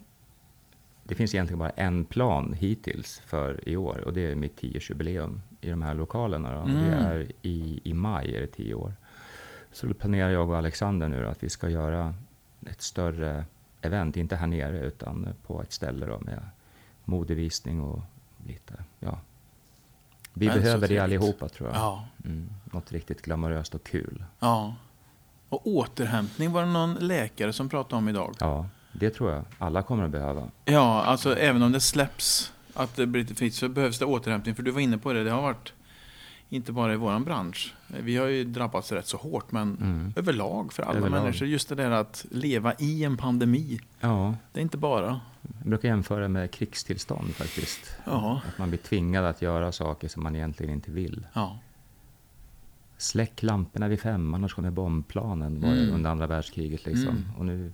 Det 1.08 1.14
finns 1.14 1.34
egentligen 1.34 1.58
bara 1.58 1.70
en 1.70 2.04
plan 2.04 2.52
hittills 2.52 3.22
för 3.26 3.68
i 3.68 3.76
år 3.76 3.98
och 4.06 4.12
det 4.12 4.20
är 4.30 4.34
mitt 4.34 4.60
10-årsjubileum 4.60 5.40
i 5.60 5.70
de 5.70 5.82
här 5.82 5.94
lokalerna. 5.94 6.52
Då. 6.54 6.60
Och 6.60 6.68
Det 6.68 6.74
Mm. 6.74 6.92
är 7.06 7.32
i, 7.42 7.80
i 7.84 7.94
maj, 7.94 8.36
är 8.36 8.40
det 8.40 8.46
10 8.46 8.74
år. 8.74 8.92
Så 9.72 9.86
då 9.86 9.94
planerar 9.94 10.30
jag 10.30 10.50
och 10.50 10.56
Alexander 10.56 11.08
nu 11.08 11.26
att 11.28 11.42
vi 11.42 11.48
ska 11.48 11.68
göra 11.68 12.14
ett 12.70 12.82
större 12.82 13.44
event, 13.80 14.16
inte 14.16 14.36
här 14.36 14.46
nere 14.46 14.78
utan 14.80 15.28
på 15.46 15.62
ett 15.62 15.72
ställe 15.72 16.06
då 16.06 16.18
med 16.20 16.40
modevisning 17.04 17.80
och 17.80 18.00
lite, 18.46 18.74
ja. 19.00 19.18
Vi 20.34 20.46
Men 20.46 20.56
behöver 20.60 20.88
det 20.88 20.98
allihopa 20.98 21.48
tror 21.48 21.68
jag. 21.68 21.76
Ja, 21.78 22.04
Mm, 22.24 22.48
något 22.72 22.92
riktigt 22.92 23.22
glamoröst 23.22 23.74
och 23.74 23.84
kul. 23.84 24.24
ja. 24.38 24.74
Och 25.48 25.66
återhämtning 25.66 26.52
var 26.52 26.62
det 26.62 26.68
någon 26.72 26.94
läkare 26.94 27.52
som 27.52 27.68
pratade 27.68 27.96
om 27.96 28.08
idag. 28.08 28.34
Ja, 28.40 28.66
det 28.92 29.10
tror 29.10 29.32
jag 29.32 29.44
alla 29.58 29.82
kommer 29.82 30.04
att 30.04 30.10
behöva. 30.10 30.48
Ja, 30.64 31.02
alltså 31.04 31.36
även 31.36 31.62
om 31.62 31.72
det 31.72 31.80
släpps 31.80 32.52
att 32.74 32.96
det 32.96 33.06
blir 33.06 33.22
lite 33.22 33.34
fritt 33.34 33.54
så 33.54 33.68
behövs 33.68 33.98
det 33.98 34.04
återhämtning. 34.04 34.54
För 34.54 34.62
du 34.62 34.70
var 34.70 34.80
inne 34.80 34.98
på 34.98 35.12
det, 35.12 35.24
det 35.24 35.30
har 35.30 35.42
varit 35.42 35.72
inte 36.50 36.72
bara 36.72 36.92
i 36.92 36.96
våran 36.96 37.24
bransch. 37.24 37.74
Vi 37.86 38.16
har 38.16 38.26
ju 38.26 38.44
drabbats 38.44 38.92
rätt 38.92 39.06
så 39.06 39.16
hårt, 39.16 39.52
men 39.52 39.76
Mm. 39.80 40.12
överlag 40.16 40.72
för 40.72 40.82
alla 40.82 40.98
Överlag. 40.98 41.22
människor. 41.22 41.48
Just 41.48 41.68
det 41.68 41.74
där 41.74 41.90
att 41.90 42.26
leva 42.30 42.74
i 42.78 43.04
en 43.04 43.16
pandemi. 43.16 43.80
Ja, 44.00 44.34
Det 44.52 44.60
är 44.60 44.62
inte 44.62 44.76
bara. 44.76 45.20
jag 45.58 45.68
brukar 45.68 45.88
jämföra 45.88 46.28
med 46.28 46.50
krigstillstånd 46.50 47.34
faktiskt. 47.34 47.96
Ja, 48.04 48.40
Att 48.48 48.58
man 48.58 48.68
blir 48.68 48.78
tvingad 48.78 49.24
att 49.24 49.42
göra 49.42 49.72
saker 49.72 50.08
som 50.08 50.22
man 50.22 50.36
egentligen 50.36 50.72
inte 50.74 50.90
vill. 50.90 51.26
ja, 51.32 51.58
Släck 53.00 53.42
lamporna 53.42 53.88
vid 53.88 54.00
fem, 54.00 54.34
annars 54.34 54.54
kommer 54.54 54.70
bombplanen 54.70 55.60
var 55.60 55.68
Mm. 55.72 55.94
under 55.94 56.10
andra 56.10 56.26
världskriget. 56.26 56.86
Liksom. 56.86 57.08
Mm. 57.08 57.24
Och 57.38 57.44
nu, 57.46 57.72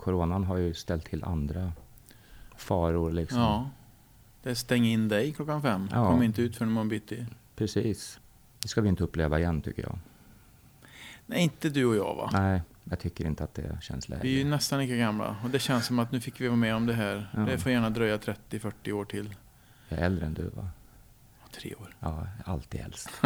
coronan 0.00 0.44
har 0.44 0.56
ju 0.56 0.74
ställt 0.74 1.04
till 1.04 1.24
andra 1.24 1.72
faror. 2.56 3.12
Liksom. 3.12 3.38
ja. 3.38 3.70
Det 4.42 4.50
är 4.50 4.54
stäng 4.54 4.84
in 4.84 5.08
dig 5.08 5.32
klockan 5.32 5.62
fem. 5.62 5.88
Ja. 5.92 6.10
Kom 6.10 6.22
inte 6.22 6.42
ut 6.42 6.56
förrän 6.56 6.70
imorgon 6.70 6.88
bitti. 6.88 7.26
Precis. 7.56 8.20
Det 8.62 8.68
ska 8.68 8.80
vi 8.80 8.88
inte 8.88 9.04
uppleva 9.04 9.38
igen 9.38 9.62
tycker 9.62 9.82
jag. 9.82 9.98
Nej, 11.26 11.42
inte 11.42 11.68
du 11.68 11.84
och 11.84 11.96
jag 11.96 12.14
va? 12.14 12.30
Nej, 12.32 12.62
jag 12.84 12.98
tycker 12.98 13.26
inte 13.26 13.44
att 13.44 13.54
det 13.54 13.78
känns 13.82 14.08
läge. 14.08 14.22
Vi 14.22 14.34
är 14.34 14.38
ju 14.38 14.44
nästan 14.44 14.78
lika 14.78 14.96
gamla. 14.96 15.36
Och 15.44 15.50
det 15.50 15.58
känns 15.58 15.86
som 15.86 15.98
att 15.98 16.12
nu 16.12 16.20
fick 16.20 16.40
vi 16.40 16.46
vara 16.48 16.56
med 16.56 16.74
om 16.74 16.86
det 16.86 16.94
här. 16.94 17.30
Ja. 17.34 17.40
Det 17.40 17.58
får 17.58 17.72
gärna 17.72 17.90
dröja 17.90 18.16
30-40 18.16 18.92
år 18.92 19.04
till. 19.04 19.34
Jag 19.88 19.98
är 19.98 20.04
äldre 20.04 20.26
än 20.26 20.34
du 20.34 20.48
va? 20.48 20.68
Tre 21.54 21.74
år. 21.74 21.96
Ja, 22.00 22.26
alltid 22.44 22.80
äldst. 22.80 23.10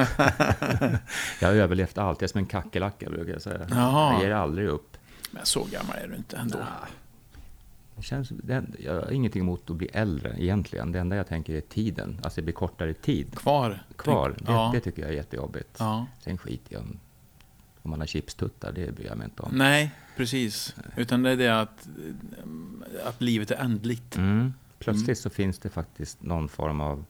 jag 1.41 1.49
har 1.49 1.55
överlevt 1.55 1.99
allt. 1.99 2.21
Jag 2.21 2.29
är 2.29 2.33
som 2.33 2.39
en 2.39 2.47
kackerlacka 2.47 3.11
brukar 3.11 3.33
jag 3.33 3.43
säga. 3.43 3.67
Jaha. 3.71 4.13
Jag 4.13 4.23
ger 4.23 4.31
aldrig 4.31 4.69
upp. 4.69 4.97
Men 5.35 5.47
så 5.47 5.65
gammal 5.65 5.97
är 5.97 6.09
du 6.09 6.17
inte 6.17 6.37
ändå. 6.37 6.59
Det 7.97 8.03
känns, 8.03 8.29
det, 8.29 8.65
jag 8.85 8.95
har 8.95 9.11
ingenting 9.11 9.43
emot 9.43 9.71
att 9.71 9.77
bli 9.77 9.87
äldre 9.93 10.35
egentligen. 10.39 10.93
Det 10.93 10.99
enda 10.99 11.17
jag 11.17 11.27
tänker 11.27 11.55
är 11.55 11.61
tiden. 11.61 12.21
Alltså 12.23 12.41
det 12.41 12.45
blir 12.45 12.55
kortare 12.55 12.95
tid 12.95 13.35
Kvar. 13.39 13.83
kvar. 13.97 14.31
Tänk- 14.37 14.47
Det, 14.47 14.53
ja. 14.53 14.71
det 14.75 14.81
tycker 14.81 15.03
jag 15.03 15.11
är 15.11 15.15
jättejobbigt. 15.15 15.77
ja. 15.79 16.07
Sen 16.21 16.39
skiter 16.39 16.73
jag 16.75 16.83
om, 16.83 16.99
om 17.83 17.91
man 17.91 18.01
har 18.01 18.07
chipstuttar. 18.07 18.73
Det 18.73 18.95
bryr 18.95 19.07
jag 19.07 19.19
mig 19.19 19.25
inte 19.25 19.43
om. 19.43 19.51
Nej, 19.59 19.95
precis. 20.17 20.75
Utan 20.97 21.23
det 21.23 21.31
är 21.31 21.37
det 21.37 21.61
att, 21.61 21.89
att 23.07 23.21
livet 23.21 23.51
är 23.51 23.57
ändligt. 23.57 24.17
Mm. 24.17 24.55
Plötsligt 24.79 25.19
så 25.19 25.31
finns 25.31 25.59
det 25.59 25.69
faktiskt 25.71 26.23
någon 26.23 26.49
form 26.49 26.81
av 26.81 27.05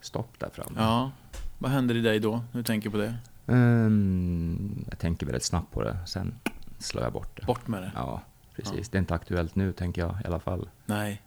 stopp 0.00 0.38
där 0.38 0.50
framme. 0.52 0.76
Ja. 0.76 1.10
Vad 1.58 1.70
händer 1.70 1.94
i 1.94 2.00
dig 2.00 2.18
då, 2.20 2.32
när 2.52 2.60
du 2.60 2.62
tänker 2.62 2.90
på 2.90 2.96
det? 2.96 3.14
Ehm, 3.46 4.84
jag 4.90 4.98
tänker 4.98 5.26
väldigt 5.26 5.44
snabbt 5.44 5.72
på 5.72 5.82
det. 5.82 5.96
Sen 6.06 6.34
slår 6.78 7.04
jag 7.04 7.12
bort 7.12 7.36
det. 7.40 7.46
Bort 7.46 7.66
med 7.68 7.82
det. 7.82 7.92
Ja, 7.94 8.22
precis. 8.56 8.74
Ja. 8.76 8.84
Det 8.90 8.96
är 8.96 9.00
inte 9.00 9.14
aktuellt 9.14 9.54
nu, 9.54 9.72
tänker 9.72 10.02
jag 10.02 10.16
i 10.24 10.26
alla 10.26 10.40
fall. 10.40 10.68
Nej. 10.86 11.22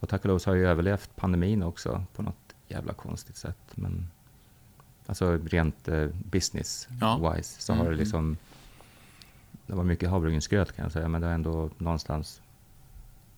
Och 0.00 0.08
tack 0.08 0.20
och 0.22 0.28
lov 0.28 0.38
så 0.38 0.50
har 0.50 0.54
jag 0.56 0.62
ju 0.62 0.68
överlevt 0.68 1.16
pandemin 1.16 1.62
också 1.62 2.04
på 2.14 2.22
något 2.22 2.54
jävla 2.68 2.92
konstigt 2.92 3.36
sätt. 3.36 3.58
Men 3.74 4.10
alltså 5.06 5.36
rent 5.36 5.88
eh, 5.88 6.08
business-wise 6.30 7.36
Ja. 7.36 7.42
så 7.42 7.72
har 7.72 7.80
det 7.84 7.88
Mm. 7.88 7.98
liksom... 7.98 8.36
Det 9.66 9.74
var 9.74 9.84
mycket 9.84 10.10
havregrynsgröt 10.10 10.72
kan 10.72 10.82
jag 10.82 10.92
säga, 10.92 11.08
men 11.08 11.20
det 11.20 11.26
har 11.26 11.34
ändå 11.34 11.70
någonstans... 11.78 12.40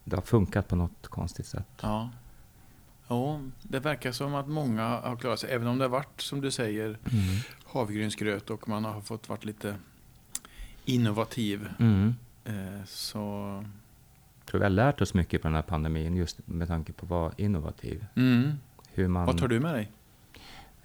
Det 0.04 0.16
har 0.16 0.22
funkat 0.22 0.68
på 0.68 0.76
något 0.76 1.06
konstigt 1.08 1.46
sätt. 1.46 1.66
Ja. 1.82 2.10
Ja, 3.08 3.40
det 3.62 3.78
verkar 3.80 4.12
som 4.12 4.34
att 4.34 4.48
många 4.48 4.88
har 4.88 5.16
klarat 5.16 5.40
sig. 5.40 5.50
Även 5.50 5.68
om 5.68 5.78
det 5.78 5.84
har 5.84 5.88
varit, 5.88 6.20
som 6.20 6.40
du 6.40 6.50
säger, 6.50 6.98
havregrynsgröt 7.66 8.50
och 8.50 8.68
man 8.68 8.84
har 8.84 9.00
fått 9.00 9.28
varit 9.28 9.44
lite 9.44 9.76
innovativ. 10.86 11.68
Mm. 11.78 12.14
Eh, 12.44 12.84
så... 12.86 13.18
Jag 14.38 14.50
tror 14.50 14.58
vi 14.58 14.64
har 14.64 14.70
lärt 14.70 15.00
oss 15.00 15.14
mycket 15.14 15.42
på 15.42 15.48
den 15.48 15.54
här 15.54 15.62
pandemin 15.62 16.16
just 16.16 16.48
med 16.48 16.68
tanke 16.68 16.92
på 16.92 17.06
att 17.06 17.10
vara 17.10 17.32
innovativ. 17.36 18.06
Mm. 18.14 18.52
Hur 18.92 19.08
man, 19.08 19.26
Vad 19.26 19.38
tar 19.38 19.48
du 19.48 19.60
med 19.60 19.74
dig? 19.74 19.90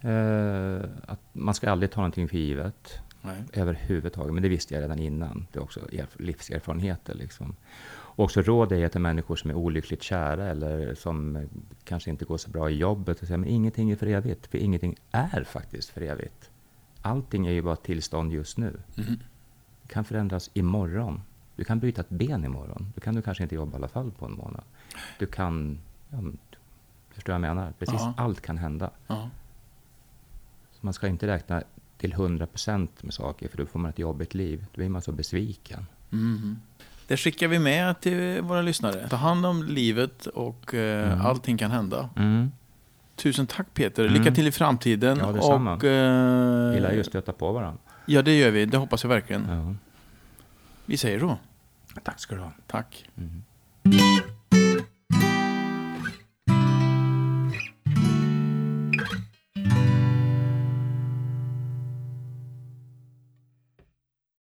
Eh, 0.01 0.81
att 1.05 1.19
man 1.33 1.53
ska 1.53 1.71
aldrig 1.71 1.91
ta 1.91 2.01
någonting 2.01 2.27
för 2.29 2.37
givet. 2.37 2.99
Nej. 3.23 3.43
överhuvudtaget. 3.53 4.33
Men 4.33 4.43
det 4.43 4.49
visste 4.49 4.73
jag 4.73 4.81
redan 4.83 4.99
innan. 4.99 5.47
Det 5.51 5.59
är 5.59 5.63
också 5.63 5.79
erf- 5.79 6.21
livserfarenheter. 6.21 7.13
Liksom. 7.13 7.55
Och 7.91 8.23
också 8.23 8.41
råd 8.41 8.71
är 8.71 8.87
till 8.87 9.01
människor 9.01 9.35
som 9.35 9.49
är 9.49 9.55
olyckligt 9.55 10.03
kära 10.03 10.47
eller 10.47 10.95
som 10.95 11.47
kanske 11.83 12.09
inte 12.09 12.25
går 12.25 12.37
så 12.37 12.49
bra 12.49 12.69
i 12.69 12.77
jobbet. 12.77 13.21
Och 13.21 13.27
säga, 13.27 13.37
men 13.37 13.49
ingenting 13.49 13.91
är 13.91 13.95
för 13.95 14.07
evigt. 14.07 14.47
För 14.47 14.57
ingenting 14.57 14.95
är 15.11 15.43
faktiskt 15.43 15.89
för 15.89 16.01
evigt. 16.01 16.49
Allting 17.01 17.47
är 17.47 17.51
ju 17.51 17.61
bara 17.61 17.75
tillstånd 17.75 18.33
just 18.33 18.57
nu. 18.57 18.79
Mhm. 18.95 19.19
Kan 19.91 20.03
förändras 20.03 20.49
imorgon. 20.53 21.21
Du 21.55 21.63
kan 21.63 21.79
bryta 21.79 22.01
ett 22.01 22.09
ben 22.09 22.45
imorgon. 22.45 22.91
Då 22.95 23.01
kan 23.01 23.15
du 23.15 23.21
kanske 23.21 23.43
inte 23.43 23.55
jobba 23.55 23.71
i 23.71 23.75
alla 23.75 23.87
fall 23.87 24.11
på 24.11 24.25
en 24.25 24.31
månad. 24.31 24.63
Du 25.19 25.25
kan... 25.25 25.79
Ja, 26.09 26.17
förstår 27.09 27.33
vad 27.33 27.47
jag 27.49 27.55
menar? 27.55 27.73
Precis 27.79 27.95
Ja. 27.99 28.13
allt 28.17 28.41
kan 28.41 28.57
hända. 28.57 28.89
Ja. 29.07 29.29
Så 30.71 30.77
man 30.81 30.93
ska 30.93 31.07
inte 31.07 31.27
räkna 31.27 31.63
till 31.97 32.13
100% 32.13 32.87
med 33.01 33.13
saker, 33.13 33.47
för 33.49 33.57
då 33.57 33.65
får 33.65 33.79
man 33.79 33.89
ett 33.89 33.99
jobbigt 33.99 34.33
liv. 34.33 34.65
Då 34.73 34.77
blir 34.77 34.89
man 34.89 35.01
så 35.01 35.11
besviken. 35.11 35.85
Det 37.07 37.17
skickar 37.17 37.47
vi 37.47 37.59
med 37.59 37.99
till 37.99 38.41
våra 38.41 38.61
lyssnare. 38.61 39.07
Ta 39.09 39.15
hand 39.15 39.45
om 39.45 39.63
livet 39.63 40.25
och 40.25 40.73
eh, 40.73 41.25
allting 41.25 41.57
kan 41.57 41.71
hända. 41.71 42.09
Mm. 42.15 42.51
Tusen 43.15 43.47
tack 43.47 43.73
Peter. 43.73 44.09
Lycka 44.09 44.31
till 44.31 44.47
i 44.47 44.51
framtiden. 44.51 45.17
Ja, 45.17 45.31
detsamma. 45.31 45.73
och, 45.75 45.83
eh, 45.83 46.73
Gillar 46.73 46.91
ju 46.91 46.99
att 46.99 47.05
stöta 47.05 47.31
på 47.33 47.51
varandra. 47.51 47.79
Ja, 48.05 48.21
det 48.21 48.37
gör 48.37 48.51
vi. 48.51 48.65
Det 48.65 48.77
hoppas 48.77 49.03
jag 49.03 49.09
verkligen. 49.09 49.49
Ja. 49.49 49.75
Vi 50.85 50.97
säger 50.97 51.19
då. 51.19 51.37
Tack 52.03 52.19
ska 52.19 52.35
du 52.35 52.41
ha. 52.41 52.51
Tack. 52.67 53.09
Mm. 53.17 53.43